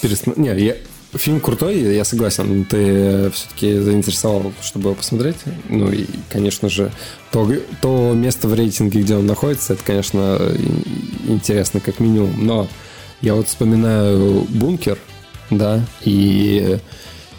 Пересм... 0.00 0.32
Не, 0.36 0.58
я... 0.58 0.76
Фильм 1.12 1.40
крутой, 1.40 1.78
я 1.78 2.04
согласен. 2.04 2.64
Ты 2.64 3.30
все-таки 3.30 3.78
заинтересовал, 3.78 4.52
чтобы 4.62 4.86
его 4.86 4.94
посмотреть. 4.94 5.36
Ну 5.68 5.92
и, 5.92 6.06
конечно 6.28 6.68
же, 6.68 6.90
то, 7.30 7.48
то 7.80 8.12
место 8.14 8.48
в 8.48 8.54
рейтинге, 8.54 9.02
где 9.02 9.14
он 9.14 9.26
находится, 9.26 9.74
это, 9.74 9.84
конечно, 9.84 10.40
интересно 11.28 11.78
как 11.78 12.00
минимум. 12.00 12.44
Но 12.44 12.66
я 13.20 13.34
вот 13.34 13.46
вспоминаю 13.46 14.44
«Бункер», 14.48 14.98
да, 15.50 15.80
и 16.04 16.78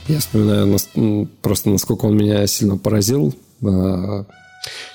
я 0.07 0.19
вспоминаю 0.19 0.77
просто, 1.41 1.69
насколько 1.69 2.06
он 2.06 2.18
меня 2.18 2.45
сильно 2.48 2.77
поразил. 2.77 3.36
А, 3.64 4.26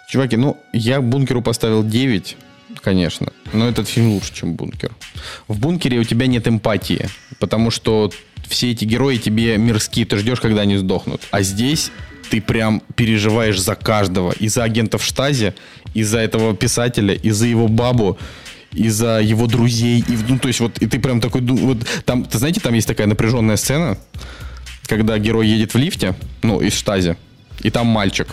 Чуваки, 0.08 0.36
ну, 0.36 0.56
я 0.72 1.00
бункеру 1.00 1.42
поставил 1.42 1.84
9, 1.84 2.36
конечно. 2.82 3.32
Но 3.52 3.68
этот 3.68 3.88
фильм 3.88 4.12
лучше, 4.12 4.34
чем 4.34 4.54
бункер. 4.54 4.92
В 5.48 5.58
бункере 5.58 5.98
у 5.98 6.04
тебя 6.04 6.26
нет 6.26 6.48
эмпатии, 6.48 7.08
потому 7.38 7.70
что 7.70 8.10
все 8.48 8.72
эти 8.72 8.84
герои 8.84 9.16
тебе 9.16 9.56
мирские, 9.56 10.06
ты 10.06 10.16
ждешь, 10.16 10.40
когда 10.40 10.62
они 10.62 10.76
сдохнут. 10.76 11.22
А 11.30 11.42
здесь 11.42 11.92
ты 12.30 12.40
прям 12.40 12.82
переживаешь 12.96 13.60
за 13.60 13.74
каждого. 13.74 14.32
И 14.32 14.48
за 14.48 14.64
агентов 14.64 15.04
штази, 15.04 15.54
и 15.94 16.02
за 16.02 16.18
этого 16.18 16.54
писателя, 16.56 17.14
и 17.14 17.30
за 17.30 17.46
его 17.46 17.68
бабу, 17.68 18.18
и 18.72 18.88
за 18.88 19.20
его 19.20 19.46
друзей. 19.46 20.04
И, 20.06 20.16
ну, 20.28 20.38
то 20.38 20.48
есть 20.48 20.60
вот, 20.60 20.78
и 20.78 20.86
ты 20.86 20.98
прям 21.00 21.20
такой... 21.20 21.42
Вот, 21.42 21.78
там, 22.04 22.24
ты 22.24 22.38
знаете, 22.38 22.60
там 22.60 22.74
есть 22.74 22.86
такая 22.86 23.06
напряженная 23.06 23.56
сцена, 23.56 23.98
когда 24.90 25.18
герой 25.18 25.46
едет 25.46 25.72
в 25.72 25.78
лифте, 25.78 26.14
ну, 26.42 26.60
из 26.60 26.74
штази, 26.74 27.16
и 27.60 27.70
там 27.70 27.86
мальчик 27.86 28.26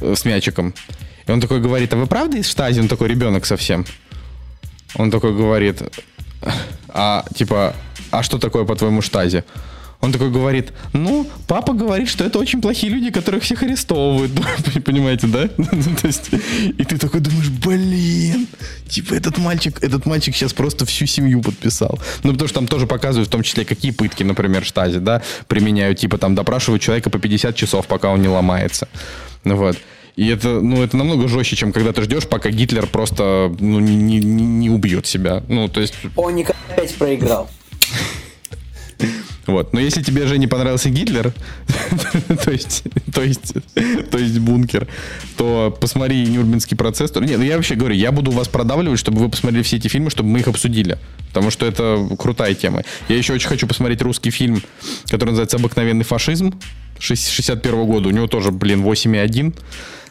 э, 0.00 0.14
с 0.14 0.24
мячиком. 0.24 0.74
И 1.26 1.32
он 1.32 1.40
такой 1.40 1.60
говорит, 1.60 1.92
а 1.92 1.96
вы 1.96 2.06
правда 2.06 2.36
из 2.36 2.48
штази? 2.48 2.78
Он 2.78 2.86
такой 2.86 3.08
ребенок 3.08 3.44
совсем. 3.46 3.84
Он 4.94 5.10
такой 5.10 5.34
говорит, 5.34 5.82
а 6.88 7.24
типа, 7.34 7.74
а 8.12 8.22
что 8.22 8.38
такое 8.38 8.64
по-твоему 8.64 9.02
штази? 9.02 9.42
Он 10.02 10.10
такой 10.10 10.32
говорит, 10.32 10.72
ну, 10.92 11.28
папа 11.46 11.74
говорит, 11.74 12.08
что 12.08 12.24
это 12.24 12.40
очень 12.40 12.60
плохие 12.60 12.92
люди, 12.92 13.12
которых 13.12 13.44
всех 13.44 13.62
арестовывают. 13.62 14.32
Понимаете, 14.84 15.28
да? 15.28 15.46
То 16.00 16.06
есть, 16.08 16.30
и 16.76 16.84
ты 16.84 16.98
такой 16.98 17.20
думаешь, 17.20 17.50
блин, 17.50 18.48
типа 18.88 19.14
этот 19.14 19.38
мальчик, 19.38 19.80
этот 19.80 20.04
мальчик 20.04 20.34
сейчас 20.34 20.52
просто 20.52 20.86
всю 20.86 21.06
семью 21.06 21.40
подписал. 21.40 22.00
Ну, 22.24 22.32
потому 22.32 22.48
что 22.48 22.58
там 22.58 22.66
тоже 22.66 22.88
показывают, 22.88 23.28
в 23.28 23.30
том 23.30 23.44
числе, 23.44 23.64
какие 23.64 23.92
пытки, 23.92 24.24
например, 24.24 24.64
штази, 24.64 24.98
да, 24.98 25.22
применяют, 25.46 26.00
типа 26.00 26.18
там 26.18 26.34
допрашивают 26.34 26.82
человека 26.82 27.08
по 27.08 27.20
50 27.20 27.54
часов, 27.54 27.86
пока 27.86 28.10
он 28.10 28.22
не 28.22 28.28
ломается. 28.28 28.88
Ну 29.44 29.54
вот. 29.54 29.78
И 30.16 30.26
это, 30.26 30.60
ну, 30.60 30.82
это 30.82 30.96
намного 30.96 31.28
жестче, 31.28 31.54
чем 31.54 31.72
когда 31.72 31.92
ты 31.92 32.02
ждешь, 32.02 32.26
пока 32.26 32.50
Гитлер 32.50 32.88
просто 32.88 33.54
ну, 33.60 33.78
не, 33.78 33.94
не, 33.94 34.18
не 34.18 34.68
убьет 34.68 35.06
себя. 35.06 35.44
Ну, 35.46 35.68
то 35.68 35.80
есть... 35.80 35.94
Он 36.16 36.34
никогда 36.34 36.60
опять 36.70 36.92
проиграл. 36.96 37.48
Вот. 39.46 39.72
Но 39.72 39.80
если 39.80 40.02
тебе 40.02 40.26
же 40.26 40.38
не 40.38 40.46
понравился 40.46 40.88
Гитлер, 40.90 41.32
то 42.44 42.50
есть, 42.50 42.84
то 43.12 43.22
есть, 43.22 43.54
то 44.10 44.18
есть 44.18 44.38
бункер, 44.38 44.86
то 45.36 45.76
посмотри 45.80 46.26
Нюрнбергский 46.26 46.76
процесс. 46.76 47.12
Нет, 47.16 47.38
ну 47.38 47.44
я 47.44 47.56
вообще 47.56 47.74
говорю, 47.74 47.94
я 47.94 48.12
буду 48.12 48.30
вас 48.30 48.48
продавливать, 48.48 48.98
чтобы 49.00 49.20
вы 49.20 49.28
посмотрели 49.28 49.62
все 49.62 49.76
эти 49.76 49.88
фильмы, 49.88 50.10
чтобы 50.10 50.28
мы 50.28 50.40
их 50.40 50.48
обсудили. 50.48 50.98
Потому 51.28 51.50
что 51.50 51.66
это 51.66 52.06
крутая 52.18 52.54
тема. 52.54 52.82
Я 53.08 53.16
еще 53.16 53.32
очень 53.32 53.48
хочу 53.48 53.66
посмотреть 53.66 54.02
русский 54.02 54.30
фильм, 54.30 54.62
который 55.06 55.30
называется 55.30 55.56
«Обыкновенный 55.56 56.04
фашизм» 56.04 56.54
61 56.98 57.86
года. 57.86 58.08
У 58.08 58.12
него 58.12 58.26
тоже, 58.28 58.52
блин, 58.52 58.82
8,1. 58.82 59.54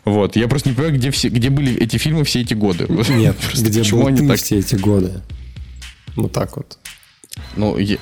Вот. 0.04 0.36
Я 0.36 0.48
просто 0.48 0.70
не 0.70 0.76
понимаю, 0.76 0.98
где, 0.98 1.12
все, 1.12 1.30
где 1.30 1.50
были 1.50 1.76
эти 1.78 1.98
фильмы 1.98 2.24
все 2.24 2.42
эти 2.42 2.54
годы. 2.54 2.88
Нет, 3.10 3.38
Просто 3.52 3.66
где 3.70 3.84
был 3.84 4.08
они 4.08 4.18
ты 4.18 4.28
так... 4.28 4.38
все 4.38 4.58
эти 4.58 4.76
годы. 4.76 5.22
Вот 6.16 6.32
так 6.34 6.58
вот. 6.58 6.78
Ну, 7.56 7.78
я- 7.78 7.98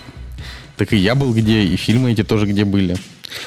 так 0.79 0.93
и 0.93 0.97
я 0.97 1.13
был 1.13 1.33
где, 1.33 1.63
и 1.63 1.75
фильмы 1.75 2.11
эти 2.13 2.23
тоже 2.23 2.47
где 2.47 2.65
были. 2.65 2.95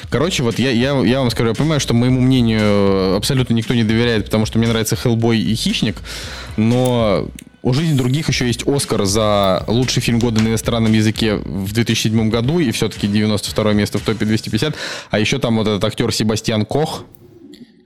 Короче, 0.09 0.43
вот 0.43 0.59
я, 0.59 0.69
я, 0.71 0.97
я 1.01 1.19
вам 1.19 1.29
скажу, 1.29 1.49
я 1.49 1.55
понимаю, 1.55 1.81
что 1.81 1.93
моему 1.93 2.21
мнению 2.21 3.15
абсолютно 3.17 3.53
никто 3.53 3.73
не 3.73 3.83
доверяет, 3.83 4.25
потому 4.25 4.45
что 4.45 4.57
мне 4.59 4.67
нравится 4.69 4.95
Хеллбой 4.95 5.39
и 5.39 5.53
Хищник, 5.55 5.97
но 6.55 7.27
у 7.63 7.73
жизни 7.73 7.97
других 7.97 8.29
еще 8.29 8.45
есть 8.47 8.65
Оскар 8.67 9.03
за 9.05 9.63
лучший 9.67 10.01
фильм 10.01 10.19
года 10.19 10.41
на 10.41 10.47
иностранном 10.49 10.93
языке 10.93 11.35
в 11.35 11.73
2007 11.73 12.29
году, 12.29 12.59
и 12.59 12.71
все-таки 12.71 13.07
92 13.07 13.73
место 13.73 13.97
в 13.97 14.03
топе 14.03 14.25
250. 14.25 14.75
А 15.09 15.19
еще 15.19 15.39
там 15.39 15.57
вот 15.57 15.67
этот 15.67 15.83
актер 15.83 16.13
Себастьян 16.13 16.65
Кох, 16.65 17.03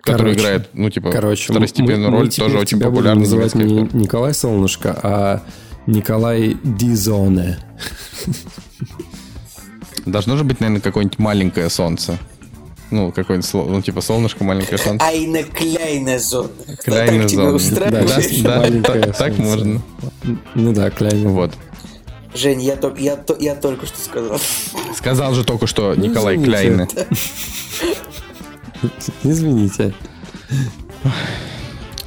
который 0.01 0.17
Короче, 0.33 0.39
играет, 0.39 0.69
ну, 0.73 0.89
типа, 0.89 1.11
Короче, 1.11 1.51
второстепенную 1.51 1.99
мы- 2.09 2.09
мы 2.11 2.17
роль, 2.19 2.29
теперь 2.29 2.45
тоже 2.47 2.59
очень 2.59 2.79
популярный 2.79 3.21
называть 3.21 3.55
не. 3.55 3.89
Николай 3.93 4.33
Солнышко, 4.33 4.99
а 5.01 5.43
Николай 5.87 6.57
Дизоне. 6.63 7.57
Должно 10.07 10.37
же 10.37 10.43
быть, 10.43 10.59
наверное, 10.59 10.81
какое-нибудь 10.81 11.19
маленькое 11.19 11.69
солнце. 11.69 12.17
Ну, 12.89 13.11
какое-нибудь, 13.11 13.53
ну, 13.53 13.81
типа 13.81 13.99
солнышко, 14.01 14.43
маленькое 14.45 14.77
солнце. 14.77 15.05
Айна 15.05 15.43
Кляйна 15.43 16.19
зона. 16.19 16.49
Кляйна 16.83 17.23
так 17.23 17.31
тебя 17.31 17.41
зона. 17.43 17.55
устраивает? 17.55 18.43
Да, 18.43 18.49
да, 18.53 18.59
Маленькое 18.59 19.13
так- 19.13 19.37
можно. 19.37 19.81
Ну 20.55 20.73
да, 20.73 20.89
Кляйн. 20.89 21.27
Вот. 21.29 21.51
Жень, 22.33 22.61
я, 22.61 22.75
только, 22.77 23.01
я, 23.01 23.15
то- 23.17 23.35
я 23.39 23.55
только 23.55 23.85
что 23.85 23.99
сказал. 23.99 24.39
Сказал 24.95 25.33
же 25.33 25.43
только 25.43 25.67
что 25.67 25.93
Ну, 25.97 26.05
Николай 26.05 26.37
извините. 26.37 26.87
Кляйне. 26.87 26.89
Извините. 29.23 29.93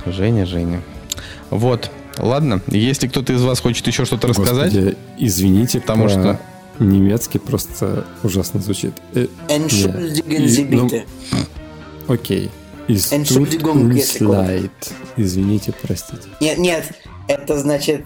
Женя, 0.06 0.47
Женя. 0.47 0.82
Вот. 1.51 1.90
Ладно, 2.16 2.60
если 2.68 3.09
кто-то 3.09 3.32
из 3.32 3.43
вас 3.43 3.60
хочет 3.60 3.86
еще 3.86 4.05
что-то 4.05 4.28
рассказать, 4.28 4.72
Господи, 4.72 4.97
извините, 5.18 5.81
Потому 5.81 6.05
про 6.05 6.10
что- 6.10 6.40
немецкий 6.81 7.39
просто 7.39 8.07
ужасно 8.23 8.61
звучит. 8.61 8.94
Э, 9.15 9.27
Entschuldigen 9.48 10.47
Sie 10.47 10.66
ну, 10.69 10.86
bitte. 10.86 11.05
Окей. 12.09 12.51
Entschuldigung, 12.89 13.97
слайд. 14.01 14.73
Извините, 15.16 15.73
простите. 15.81 16.28
Нет, 16.40 16.59
нет, 16.59 16.85
это 17.28 17.59
значит, 17.59 18.05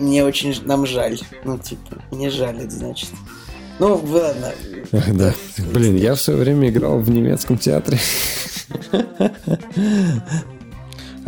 мне 0.00 0.24
очень 0.24 0.54
нам 0.64 0.86
жаль. 0.86 1.20
Ну, 1.44 1.58
типа, 1.58 2.02
мне 2.10 2.30
жаль, 2.30 2.58
это 2.60 2.70
значит. 2.70 3.10
Ну, 3.78 4.00
ладно. 4.06 4.52
Да. 4.92 5.34
Блин, 5.72 5.96
я 5.96 6.14
в 6.14 6.20
свое 6.20 6.38
время 6.38 6.68
играл 6.70 7.00
в 7.00 7.10
немецком 7.10 7.58
театре. 7.58 7.98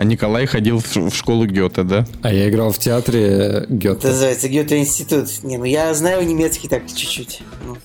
а 0.03 0.05
Николай 0.05 0.47
ходил 0.47 0.83
в 0.85 1.15
школу 1.15 1.47
Гёте, 1.47 1.85
да? 1.85 2.05
А 2.23 2.33
я 2.33 2.49
играл 2.49 2.73
в 2.73 2.79
театре 2.79 3.23
Это 3.23 3.67
Гёте. 3.69 4.09
называется 4.09 4.49
Гёте-институт. 4.49 5.29
Не, 5.45 5.59
ну 5.59 5.65
я 5.65 5.95
знаю 5.95 6.27
немецкий 6.27 6.67
так 6.67 6.83
чуть-чуть. 6.89 7.41
Ну, 7.65 7.77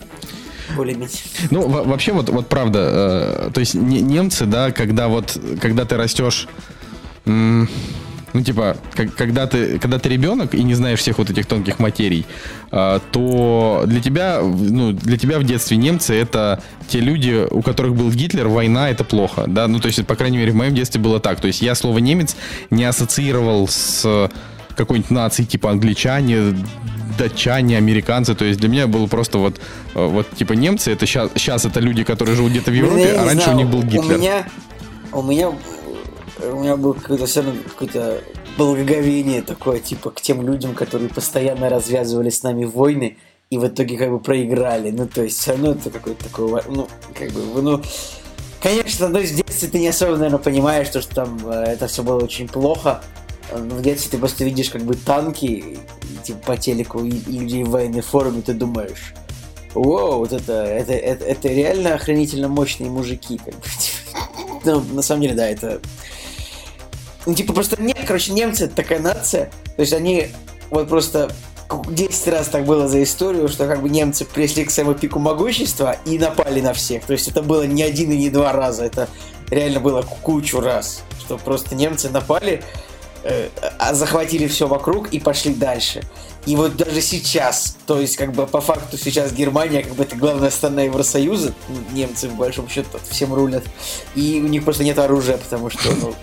более-менее. 0.76 1.10
Ну, 1.52 1.68
во- 1.68 1.84
вообще, 1.84 2.14
вот, 2.14 2.30
вот 2.30 2.48
правда, 2.50 3.48
э, 3.48 3.52
то 3.54 3.60
есть 3.60 3.76
не- 3.76 4.02
немцы, 4.02 4.46
да, 4.48 4.72
когда 4.72 5.08
вот, 5.10 5.40
когда 5.62 5.86
ты 5.86 5.96
растешь, 5.96 6.48
м, 7.28 7.70
ну, 8.34 8.42
типа, 8.44 8.78
как- 8.94 9.16
когда 9.16 9.48
ты, 9.48 9.80
когда 9.80 10.00
ты 10.00 10.10
ребенок 10.10 10.54
и 10.54 10.64
не 10.64 10.76
знаешь 10.76 11.00
всех 11.00 11.18
вот 11.18 11.30
этих 11.30 11.46
тонких 11.46 11.80
материй, 11.80 12.26
э, 12.72 13.00
то 13.12 13.84
для 13.88 14.02
тебя, 14.02 14.42
ну, 14.42 14.92
для 14.92 15.18
тебя 15.18 15.40
в 15.40 15.44
детстве 15.44 15.78
немцы 15.78 16.14
это 16.14 16.62
те 16.88 17.00
люди, 17.00 17.46
у 17.50 17.62
которых 17.62 17.96
был 17.96 18.10
Гитлер, 18.12 18.48
война 18.48 18.90
это 18.90 19.04
плохо, 19.04 19.46
да, 19.48 19.68
ну, 19.68 19.80
то 19.80 19.88
есть, 19.88 20.06
по 20.06 20.16
крайней 20.16 20.38
мере, 20.38 20.52
в 20.52 20.56
моем 20.56 20.76
детстве 20.76 21.02
было 21.02 21.20
так, 21.20 21.40
то 21.40 21.48
есть 21.48 21.62
я 21.62 21.76
слово 21.76 22.00
немец 22.00 22.36
не 22.70 22.84
ассоциировал 22.84 23.68
с 23.68 24.30
какой-нибудь 24.76 25.10
нацией, 25.12 25.48
типа 25.48 25.72
англичане, 25.72 26.54
датчане, 27.18 27.78
американцы. 27.78 28.36
То 28.36 28.46
есть 28.46 28.60
для 28.60 28.70
меня 28.70 28.86
было 28.86 29.08
просто 29.08 29.40
вот, 29.40 29.60
вот 29.96 30.30
типа 30.36 30.54
немцы, 30.54 30.92
это 30.92 31.08
сейчас, 31.08 31.32
сейчас 31.36 31.66
это 31.66 31.80
люди, 31.80 32.04
которые 32.04 32.36
живут 32.36 32.52
где-то 32.52 32.70
в 32.70 32.74
Ну, 32.76 32.80
Европе, 32.82 33.04
не 33.06 33.10
а 33.10 33.26
раньше 33.26 33.44
знаю, 33.46 33.58
у 33.58 33.60
них 33.62 33.70
был 33.70 33.82
Гитлер. 33.82 34.18
У 34.18 34.20
меня, 34.20 34.48
у 35.14 35.24
меня, 35.24 35.52
у 36.44 36.60
меня 36.60 36.78
был 36.78 36.94
какой-то 36.94 37.26
все 37.26 37.42
равно 37.42 37.62
какое-то 37.64 38.22
благоговение 38.58 39.42
такое, 39.42 39.80
типа, 39.80 40.12
к 40.12 40.22
тем 40.22 40.42
людям, 40.42 40.74
которые 40.74 41.10
постоянно 41.10 41.70
развязывали 41.70 42.30
с 42.30 42.44
нами 42.44 42.66
войны 42.66 43.18
и 43.50 43.58
в 43.58 43.68
итоге 43.68 43.98
как 43.98 44.12
бы 44.12 44.20
проиграли. 44.20 44.92
Ну, 44.92 45.08
то 45.08 45.24
есть, 45.24 45.40
все 45.40 45.52
равно 45.52 45.72
это 45.72 45.90
какой-то 45.90 46.24
такой, 46.24 46.62
ну, 46.68 46.88
как 47.18 47.32
бы, 47.32 47.62
ну, 47.62 47.82
конечно, 48.62 49.10
то 49.10 49.20
есть 49.20 49.34
в 49.34 49.36
детстве 49.38 49.70
ты 49.70 49.80
не 49.80 49.88
особо, 49.88 50.18
наверное, 50.18 50.40
понимаешь, 50.40 50.90
то, 50.90 51.02
что 51.02 51.16
там 51.16 51.40
э, 51.46 51.64
это 51.64 51.88
все 51.88 52.04
было 52.04 52.24
очень 52.24 52.48
плохо. 52.48 53.02
Э, 53.52 53.58
В 53.58 53.82
детстве 53.82 54.12
ты 54.12 54.18
просто 54.18 54.44
видишь 54.44 54.70
как 54.70 54.84
бы 54.84 54.96
танки 54.96 55.78
типа, 56.24 56.40
по 56.46 56.58
телеку 56.58 57.04
и, 57.04 57.10
и 57.10 57.40
людей 57.40 57.64
в 57.64 57.70
военной 57.70 58.02
форме, 58.02 58.42
ты 58.42 58.54
думаешь, 58.54 59.14
Воу, 59.74 60.20
вот 60.20 60.34
это, 60.34 60.64
это, 60.64 60.94
это, 60.94 61.26
это 61.26 61.48
реально 61.50 61.94
охранительно 61.96 62.48
мощные 62.48 62.90
мужики, 62.90 63.38
как 63.38 63.54
бы. 63.54 63.62
типа. 63.80 64.62
Ну, 64.66 64.84
на 64.94 65.02
самом 65.02 65.22
деле, 65.22 65.36
да, 65.36 65.48
это... 65.48 65.80
Ну, 67.28 67.34
типа, 67.34 67.52
просто 67.52 67.82
нет, 67.82 68.00
короче, 68.08 68.32
немцы 68.32 68.66
это 68.66 68.76
такая 68.78 69.00
нация, 69.00 69.52
то 69.76 69.82
есть 69.82 69.92
они 69.92 70.30
вот 70.70 70.88
просто 70.88 71.30
10 71.90 72.28
раз 72.30 72.48
так 72.48 72.64
было 72.64 72.88
за 72.88 73.04
историю, 73.04 73.50
что 73.50 73.68
как 73.68 73.82
бы 73.82 73.90
немцы 73.90 74.24
пришли 74.24 74.64
к 74.64 74.72
своему 74.72 74.94
пику 74.94 75.20
могущества 75.20 75.98
и 76.06 76.18
напали 76.18 76.62
на 76.62 76.72
всех. 76.72 77.04
То 77.04 77.12
есть 77.12 77.28
это 77.28 77.42
было 77.42 77.64
не 77.64 77.84
один 77.84 78.12
и 78.12 78.18
не 78.18 78.30
два 78.30 78.54
раза, 78.54 78.86
это 78.86 79.10
реально 79.50 79.82
было 79.82 80.04
кучу 80.04 80.62
раз, 80.62 81.04
что 81.20 81.38
просто 81.38 81.76
немцы 81.76 82.10
напали, 82.10 82.64
э, 83.24 83.50
а 83.78 83.94
захватили 83.94 84.48
все 84.48 84.70
вокруг 84.70 85.10
и 85.10 85.20
пошли 85.20 85.54
дальше. 85.54 86.04
И 86.46 86.56
вот 86.56 86.78
даже 86.78 87.02
сейчас, 87.02 87.76
то 87.86 88.00
есть 88.00 88.16
как 88.16 88.32
бы 88.32 88.48
по 88.48 88.62
факту 88.62 88.98
сейчас 88.98 89.34
Германия 89.34 89.84
как 89.84 89.96
бы 89.96 90.04
это 90.04 90.16
главная 90.16 90.50
страна 90.50 90.84
Евросоюза, 90.84 91.54
немцы 91.92 92.30
в 92.30 92.36
большом 92.36 92.70
счете 92.70 92.88
всем 93.10 93.34
рулят, 93.34 93.66
и 94.16 94.42
у 94.42 94.48
них 94.48 94.64
просто 94.64 94.86
нет 94.86 94.98
оружия, 94.98 95.36
потому 95.36 95.70
что 95.70 95.94
ну, 95.94 96.16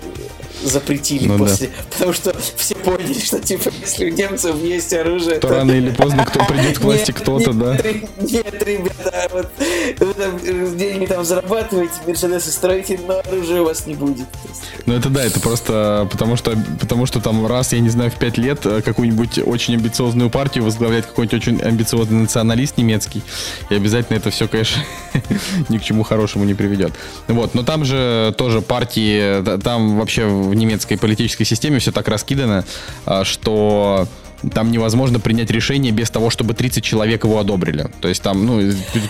запретили 0.64 1.28
Ну 1.28 1.38
да. 1.38 1.44
после, 1.44 1.70
потому 1.92 2.12
что 2.12 2.34
все 2.56 2.74
поняли, 2.74 3.18
что 3.18 3.40
типа 3.40 3.70
если 3.80 4.10
у 4.10 4.14
немцев 4.14 4.56
есть 4.62 4.92
оружие, 4.92 5.38
То 5.38 5.48
рано 5.48 5.72
или 5.72 5.90
поздно 5.90 6.24
кто 6.24 6.44
придет 6.44 6.78
к 6.78 6.82
власти, 6.82 7.12
кто-то, 7.12 7.52
да. 7.52 7.76
Нет, 8.20 8.62
ребята, 8.62 9.28
вот 9.32 9.50
вы 9.98 10.14
там 10.14 10.38
э, 10.42 10.74
деньги 10.76 11.06
там 11.06 11.24
зарабатываете, 11.24 11.94
мерседесы 12.06 12.50
строите, 12.50 12.98
но 13.06 13.20
оружия 13.20 13.62
у 13.62 13.64
вас 13.64 13.86
не 13.86 13.94
будет. 13.94 14.30
То 14.30 14.48
Ну 14.86 14.94
это 14.94 15.08
да, 15.10 15.24
это 15.24 15.40
просто 15.40 16.08
потому 16.10 16.36
что, 16.36 16.56
потому 16.80 17.06
что 17.06 17.20
там 17.20 17.46
раз, 17.46 17.72
я 17.72 17.80
не 17.80 17.88
знаю, 17.88 18.10
в 18.10 18.14
пять 18.14 18.38
лет 18.38 18.64
э, 18.64 18.82
какую-нибудь 18.82 19.38
очень 19.44 19.74
амбициозную 19.74 20.30
партию 20.30 20.64
возглавляет 20.64 21.06
какой-нибудь 21.06 21.34
очень 21.34 21.60
амбициозный 21.60 22.20
националист 22.20 22.76
немецкий. 22.76 23.22
И 23.70 23.74
обязательно 23.74 24.16
это 24.16 24.30
все, 24.30 24.48
конечно, 24.48 24.82
ни 25.68 25.78
к 25.78 25.82
чему 25.82 26.02
хорошему 26.02 26.44
не 26.44 26.54
приведет. 26.54 26.92
Вот, 27.28 27.54
но 27.54 27.62
там 27.62 27.84
же 27.84 28.34
тоже 28.36 28.60
партии, 28.60 29.42
да, 29.42 29.58
там 29.58 29.98
вообще 29.98 30.26
в 30.54 30.56
немецкой 30.56 30.96
политической 30.96 31.44
системе 31.44 31.78
все 31.80 31.92
так 31.92 32.08
раскидано, 32.08 32.64
а, 33.06 33.24
что 33.24 34.06
там 34.54 34.70
невозможно 34.70 35.20
принять 35.20 35.50
решение 35.50 35.90
без 35.92 36.10
того, 36.10 36.30
чтобы 36.30 36.54
30 36.54 36.84
человек 36.84 37.24
его 37.24 37.38
одобрили. 37.38 37.90
То 38.00 38.08
есть 38.08 38.22
там, 38.22 38.44
ну, 38.46 38.60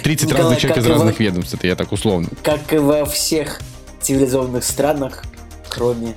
30 0.03 0.29
Николай, 0.29 0.43
разных 0.43 0.59
человек 0.61 0.79
из 0.79 0.87
и 0.87 0.89
во- 0.89 0.95
разных 0.95 1.21
ведомств, 1.21 1.55
это 1.55 1.67
я 1.67 1.77
так 1.77 1.93
условно. 1.93 2.29
Как 2.43 2.73
и 2.73 2.79
во 2.79 3.05
всех 3.05 3.61
цивилизованных 4.01 4.63
странах, 4.65 5.25
кроме 5.69 6.15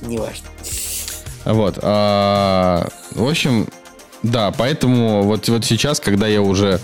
неважно. 0.00 0.46
Вот. 1.44 1.78
а, 1.82 2.88
в 3.10 3.28
общем, 3.28 3.66
да, 4.22 4.50
поэтому 4.50 5.24
вот, 5.24 5.46
вот 5.48 5.64
сейчас, 5.66 6.00
когда 6.00 6.26
я 6.26 6.40
уже, 6.40 6.80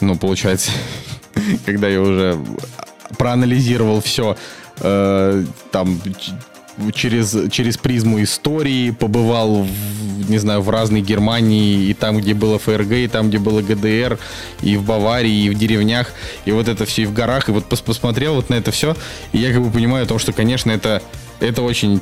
ну, 0.00 0.16
получается, 0.16 0.70
когда 1.66 1.88
я 1.88 2.00
уже 2.02 2.38
проанализировал 3.16 4.02
все, 4.02 4.36
там, 4.76 6.00
ч- 6.20 6.32
через, 6.94 7.36
через 7.50 7.76
призму 7.76 8.22
истории, 8.22 8.90
побывал, 8.90 9.62
в, 9.62 10.30
не 10.30 10.38
знаю, 10.38 10.60
в 10.62 10.70
разной 10.70 11.00
Германии, 11.00 11.88
и 11.88 11.94
там, 11.94 12.18
где 12.18 12.34
было 12.34 12.58
ФРГ, 12.58 12.92
и 12.92 13.08
там, 13.08 13.28
где 13.28 13.38
было 13.38 13.62
ГДР, 13.62 14.18
и 14.62 14.76
в 14.76 14.84
Баварии, 14.84 15.44
и 15.44 15.50
в 15.50 15.54
деревнях, 15.58 16.12
и 16.44 16.52
вот 16.52 16.68
это 16.68 16.84
все 16.84 17.02
и 17.02 17.06
в 17.06 17.12
горах, 17.12 17.48
и 17.48 17.52
вот 17.52 17.64
пос- 17.68 17.82
посмотрел 17.84 18.34
вот 18.34 18.50
на 18.50 18.54
это 18.54 18.70
все, 18.70 18.96
и 19.32 19.38
я 19.38 19.52
как 19.52 19.62
бы 19.62 19.70
понимаю 19.70 20.04
о 20.04 20.06
том, 20.06 20.18
что, 20.18 20.32
конечно, 20.32 20.70
это 20.70 21.02
это 21.40 21.62
очень, 21.62 22.00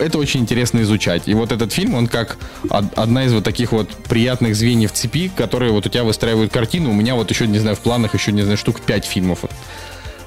это 0.00 0.18
очень 0.18 0.40
интересно 0.40 0.80
изучать. 0.80 1.24
И 1.26 1.34
вот 1.34 1.52
этот 1.52 1.72
фильм, 1.72 1.94
он 1.94 2.08
как 2.08 2.38
од- 2.70 2.98
одна 2.98 3.24
из 3.24 3.32
вот 3.32 3.44
таких 3.44 3.72
вот 3.72 3.88
приятных 4.08 4.56
звеньев 4.56 4.90
цепи, 4.92 5.30
которые 5.36 5.70
вот 5.70 5.86
у 5.86 5.88
тебя 5.90 6.02
выстраивают 6.02 6.50
картину. 6.50 6.90
У 6.90 6.94
меня 6.94 7.14
вот 7.14 7.30
еще, 7.30 7.46
не 7.46 7.58
знаю, 7.58 7.76
в 7.76 7.80
планах 7.80 8.14
еще, 8.14 8.32
не 8.32 8.42
знаю, 8.42 8.56
штук 8.56 8.80
5 8.80 9.04
фильмов 9.04 9.40
вот 9.42 9.52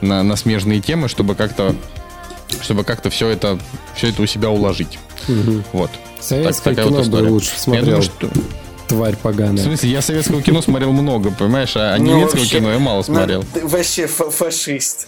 на, 0.02 0.22
на 0.24 0.36
смежные 0.36 0.82
темы, 0.82 1.10
чтобы 1.10 1.36
как-то 1.36 1.76
чтобы 2.61 2.84
как-то 2.84 3.09
все 3.09 3.30
это, 3.30 3.59
все 3.95 4.09
это 4.09 4.21
у 4.21 4.25
себя 4.25 4.49
уложить. 4.49 4.99
Вот. 5.71 5.89
Советское 6.19 6.73
вот 6.75 6.84
кино 6.85 6.97
бы 6.97 7.03
история. 7.03 7.30
лучше 7.30 7.51
Я 7.53 7.59
смотрел. 7.59 7.85
думаю, 7.85 8.01
что... 8.03 8.30
Тварь 8.88 9.15
В 9.15 9.19
поганая. 9.19 9.63
смысле, 9.63 9.89
я 9.89 10.01
советского 10.01 10.41
кино 10.41 10.61
смотрел 10.61 10.91
много, 10.91 11.31
понимаешь, 11.31 11.71
а 11.75 11.95
Ну, 11.97 12.17
немецкого 12.17 12.41
вообще, 12.41 12.57
кино 12.57 12.71
я 12.71 12.80
мало 12.80 12.97
ну, 12.97 13.03
смотрел. 13.03 13.43
ты 13.53 13.65
вообще 13.65 14.07
фа- 14.07 14.30
фашист. 14.30 15.07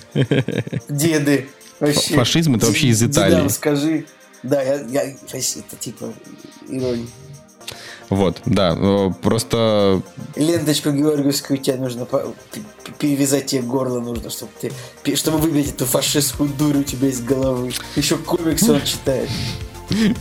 Деды. 0.90 1.48
Вообще. 1.80 2.14
Фашизм 2.16 2.56
это 2.56 2.68
вообще 2.68 2.88
из 2.88 3.04
Италии. 3.04 3.36
Дедам 3.36 3.50
скажи. 3.50 4.06
Да, 4.44 4.62
я, 4.62 4.76
я, 4.90 5.04
это 5.04 5.76
типа 5.80 6.14
ирония. 6.70 7.06
Вот, 8.10 8.38
да, 8.46 8.76
просто... 9.22 10.02
Ленточку 10.36 10.92
георгиевскую 10.92 11.58
тебе 11.58 11.78
нужно 11.78 12.08
перевязать 13.00 13.48
тебе 13.48 13.62
горло 13.62 14.00
нужно, 14.00 14.30
чтобы 14.30 14.52
ты, 14.60 15.16
чтобы 15.16 15.38
выбить 15.40 15.72
эту 15.72 15.86
фашистскую 15.86 16.50
дурь 16.50 16.78
у 16.78 16.84
тебя 16.84 17.10
из 17.10 17.22
головы. 17.22 17.72
Еще 17.96 18.18
комиксы 18.18 18.72
он 18.72 18.82
читает. 18.84 19.30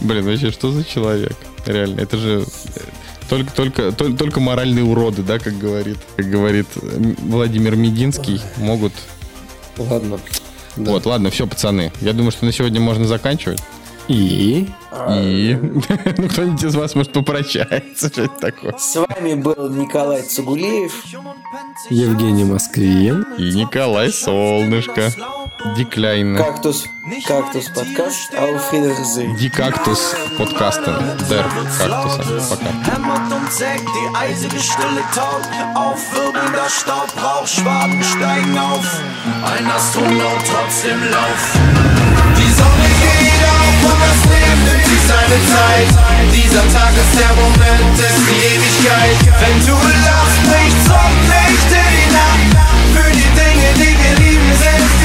Блин, 0.01 0.24
вообще, 0.24 0.51
что 0.51 0.70
за 0.70 0.85
человек? 0.85 1.36
Реально, 1.66 2.01
это 2.01 2.16
же 2.19 2.44
э, 2.74 2.81
только, 3.28 3.52
только, 3.52 3.93
только, 3.93 4.16
только 4.16 4.40
моральные 4.40 4.85
уроды, 4.85 5.23
да, 5.23 5.39
как 5.39 5.56
говорит, 5.59 5.97
как 6.16 6.28
говорит 6.28 6.66
Владимир 6.74 7.74
Мединский, 7.77 8.40
могут. 8.59 8.93
Ладно. 9.78 10.19
Да. 10.77 10.90
Вот, 10.90 11.06
ладно, 11.06 11.31
все, 11.31 11.47
пацаны. 11.47 11.93
Я 12.01 12.12
думаю, 12.12 12.32
что 12.32 12.44
на 12.44 12.52
сегодня 12.52 12.81
можно 12.81 13.06
заканчивать. 13.06 13.61
И? 14.09 14.68
И? 15.10 15.59
ну, 16.18 16.28
кто-нибудь 16.28 16.62
из 16.62 16.74
вас, 16.74 16.94
может, 16.94 17.12
попрощается. 17.12 18.09
Что 18.09 18.22
это 18.22 18.40
такое? 18.40 18.74
С 18.78 18.97
вами 18.97 19.35
был 19.35 19.70
Николай 19.70 20.22
Цугулеев. 20.22 20.93
Евгений 21.90 22.44
Москвин. 22.44 23.26
И 23.39 23.52
Николай 23.55 24.10
Солнышко. 24.10 25.10
Дикляйн. 25.76 26.36
Кактус. 26.36 26.86
Кактус 27.26 27.68
подкаст. 27.68 28.32
Die 29.39 29.51
Kaktus 29.51 30.14
Podcasten. 30.36 30.94
Der 31.31 31.44
Kaktus. 31.78 32.48
Пока. 32.48 32.93
Hämmert 32.93 33.32
und 33.32 33.52
sägt 33.52 33.85
die 33.85 34.16
eisige 34.16 34.60
Stille 34.60 35.02
taub. 35.14 35.43
Aufwirbelnder 35.74 36.68
Staub, 36.68 37.09
Rauchschwaden 37.22 38.02
steigen 38.02 38.59
auf. 38.59 39.01
Ein 39.44 39.66
Astronaut 39.66 40.40
trotzdem 40.47 41.01
Lauf. 41.10 42.14
Seine 45.07 45.39
Zeit. 45.53 45.89
Dieser 46.33 46.65
Tag 46.73 46.93
ist 46.97 47.15
der 47.19 47.33
Moment, 47.37 47.99
ist 47.99 48.25
die 48.29 48.41
Ewigkeit. 48.55 49.16
Wenn 49.41 49.59
du 49.66 49.77
lachst, 50.07 50.41
bricht 50.49 50.81
Sonnenlicht 50.87 51.71
in 51.71 51.91
die 51.95 52.11
Nacht. 52.12 52.49
Für 52.95 53.11
die 53.11 53.31
Dinge, 53.37 53.69
die 53.77 53.95
wir 54.01 54.15
lieben, 54.25 54.53
sind 54.57 55.03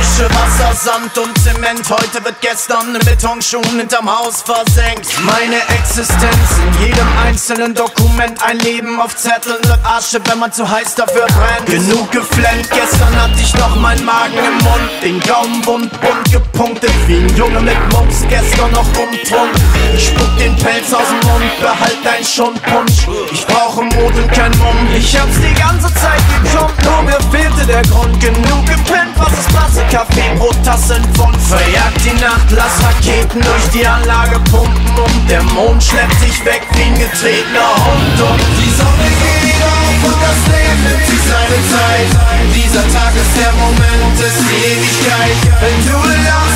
Mische 0.00 0.30
Wasser, 0.30 0.74
Sand 0.74 1.18
und 1.18 1.38
Zement. 1.42 1.82
Heute 1.90 2.24
wird 2.24 2.40
gestern 2.40 2.96
ein 2.96 3.04
Betonschuh 3.04 3.60
hinterm 3.76 4.08
Haus 4.08 4.40
versenkt. 4.40 5.06
Meine 5.26 5.56
Existenz 5.78 6.48
in 6.64 6.86
jedem 6.86 7.06
einzelnen 7.26 7.74
Dokument. 7.74 8.42
Ein 8.42 8.58
Leben 8.60 8.98
auf 8.98 9.14
Zetteln 9.14 9.62
wird 9.62 9.80
Asche, 9.84 10.18
wenn 10.24 10.38
man 10.38 10.50
zu 10.54 10.66
heiß 10.66 10.94
dafür 10.94 11.26
brennt. 11.26 11.66
Genug 11.66 12.10
geflennt, 12.12 12.70
gestern 12.70 13.14
hatte 13.20 13.38
ich 13.42 13.52
noch 13.56 13.76
meinen 13.76 14.02
Magen 14.06 14.38
im 14.38 14.64
Mund. 14.64 14.90
Den 15.02 15.20
Gaumen 15.20 15.66
wund, 15.66 16.00
bunt 16.00 16.32
gepunktet. 16.32 16.92
Wie 17.06 17.18
ein 17.18 17.36
Junge 17.36 17.60
mit 17.60 17.76
Mumps, 17.92 18.24
gestern 18.26 18.70
noch 18.72 18.88
umtrunk. 18.96 19.52
Spuck 19.98 20.38
den 20.38 20.56
Pelz 20.56 20.94
aus 20.94 21.08
dem 21.08 21.28
Mund, 21.28 21.60
behalt 21.60 21.98
dein 22.02 22.24
Schundpunsch. 22.24 23.06
Ich 23.32 23.46
brauche 23.46 23.82
Mut 23.82 24.14
und 24.16 24.32
kein 24.32 24.56
Mumm. 24.56 24.88
Ich 24.96 25.14
hab's 25.20 25.36
die 25.36 25.60
ganze 25.60 25.92
Zeit 25.92 26.22
gejumpt, 26.42 26.84
nur 26.84 27.02
mir 27.02 27.20
fehlte 27.30 27.66
der 27.66 27.82
Grund. 27.82 28.18
Genug 28.18 28.64
gepennt, 28.64 29.12
was 29.16 29.32
ist 29.32 29.48
Platz? 29.50 29.89
Kaffee, 29.90 30.36
Brottassen 30.38 31.02
von 31.14 31.34
Verjagt 31.34 31.98
die 32.04 32.14
Nacht, 32.22 32.46
lass 32.50 32.78
Raketen 32.80 33.40
durch 33.40 33.66
die 33.74 33.84
Anlage 33.84 34.38
pumpen 34.50 34.86
Und 34.96 35.28
der 35.28 35.42
Mond 35.42 35.82
schleppt 35.82 36.22
dich 36.22 36.44
weg 36.44 36.62
wie 36.74 36.82
ein 36.82 36.94
getretener 36.94 37.74
Hund. 37.74 38.20
Und 38.22 38.40
die 38.54 38.70
Sonne 38.70 39.10
geht 39.18 39.60
auf 39.60 39.98
und 40.06 40.18
das 40.22 40.40
Leben 40.46 40.82
nimmt 40.86 41.06
sich 41.06 41.22
seine 41.26 41.58
Zeit. 41.74 42.10
Dieser 42.54 42.86
Tag 42.94 43.12
ist 43.18 43.34
der 43.34 43.52
Moment, 43.58 44.14
ist 44.14 44.42
die 44.46 44.62
Ewigkeit. 44.70 45.36
Wenn 45.58 45.78
du 45.90 45.98
lachst, 46.22 46.49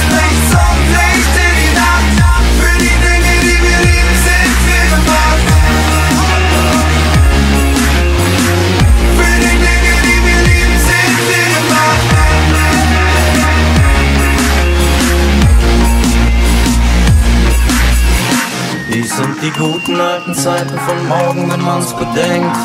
die 19.44 19.50
guten 19.50 20.00
alten 20.00 20.34
Zeiten 20.34 20.78
von 20.78 21.06
morgen, 21.06 21.50
wenn 21.50 21.60
man's 21.60 21.92
bedenkt. 21.94 22.56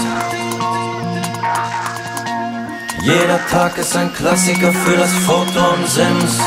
Jeder 3.01 3.39
Tag 3.47 3.77
ist 3.77 3.95
ein 3.97 4.13
Klassiker 4.13 4.71
für 4.71 4.95
das 4.95 5.11
Foto 5.25 5.73
und 5.73 5.87
Sims. 5.89 6.39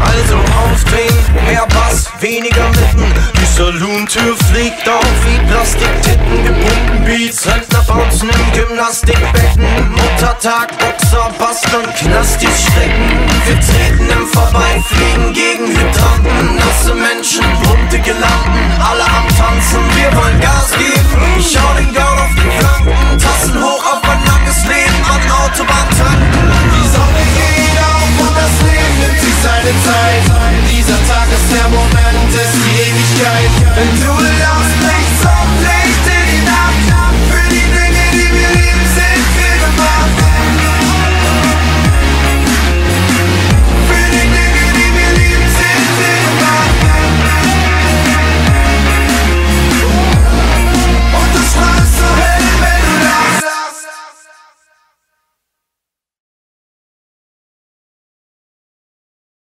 Also 0.00 0.36
aufdrehen, 0.36 1.46
mehr 1.46 1.66
Bass, 1.68 2.10
weniger 2.20 2.68
mitten. 2.70 3.43
Die 3.54 3.58
Saloon-Tür 3.58 4.36
fliegt 4.50 4.88
auf 4.88 5.14
wie 5.24 5.38
Plastiktitten, 5.46 6.44
gepumpten 6.44 7.04
Beats, 7.04 7.46
Rentner 7.46 7.82
bouncen 7.86 8.28
im 8.28 8.52
Gymnastikbecken. 8.52 9.92
Muttertag, 9.92 10.76
Boxer, 10.76 11.30
basteln, 11.38 11.86
Knastis 11.94 12.66
stecken. 12.66 13.14
Wir 13.46 13.54
treten 13.60 14.10
im 14.10 14.26
Vorbeifliegen 14.26 15.32
gegen 15.32 15.68
Hydranten. 15.68 16.56
Nasse 16.56 16.94
Menschen, 16.98 17.46
bunte 17.62 18.00
Girlanden, 18.00 18.66
alle 18.82 19.06
am 19.06 19.28
Tanzen. 19.38 19.78
Wir 19.94 20.10
wollen 20.18 20.40
Gas 20.40 20.74
geben, 20.74 21.38
ich 21.38 21.46
schau 21.54 21.74
den 21.78 21.94
Gaul 21.94 22.18
auf 22.18 22.34
die 22.34 22.50
Flanken. 22.58 23.18
Tassen 23.22 23.54
hoch 23.62 23.84
auf 23.86 24.02
ein 24.02 24.18
langes 24.34 24.66
Leben 24.66 24.98
an 25.06 25.22
Autobahntanken. 25.30 26.42
Die 26.74 26.88
Sonne 26.90 27.22
geht 27.38 27.78
auf 27.86 28.18
und 28.18 28.34
das 28.34 28.54
Leben 28.66 28.94
nimmt 28.98 29.20
sich 29.22 29.38
seine 29.46 29.70
Zeit. 29.86 30.26
Dieser 30.74 30.98
Tag 31.06 31.30
ist 31.30 31.54
der 31.54 31.68
Moment, 31.70 32.34
ist 32.34 32.58
die 32.66 32.73
Ewigkeit, 33.04 33.50
wenn 33.74 34.00
du 34.00 34.12
lachst. 34.40 34.83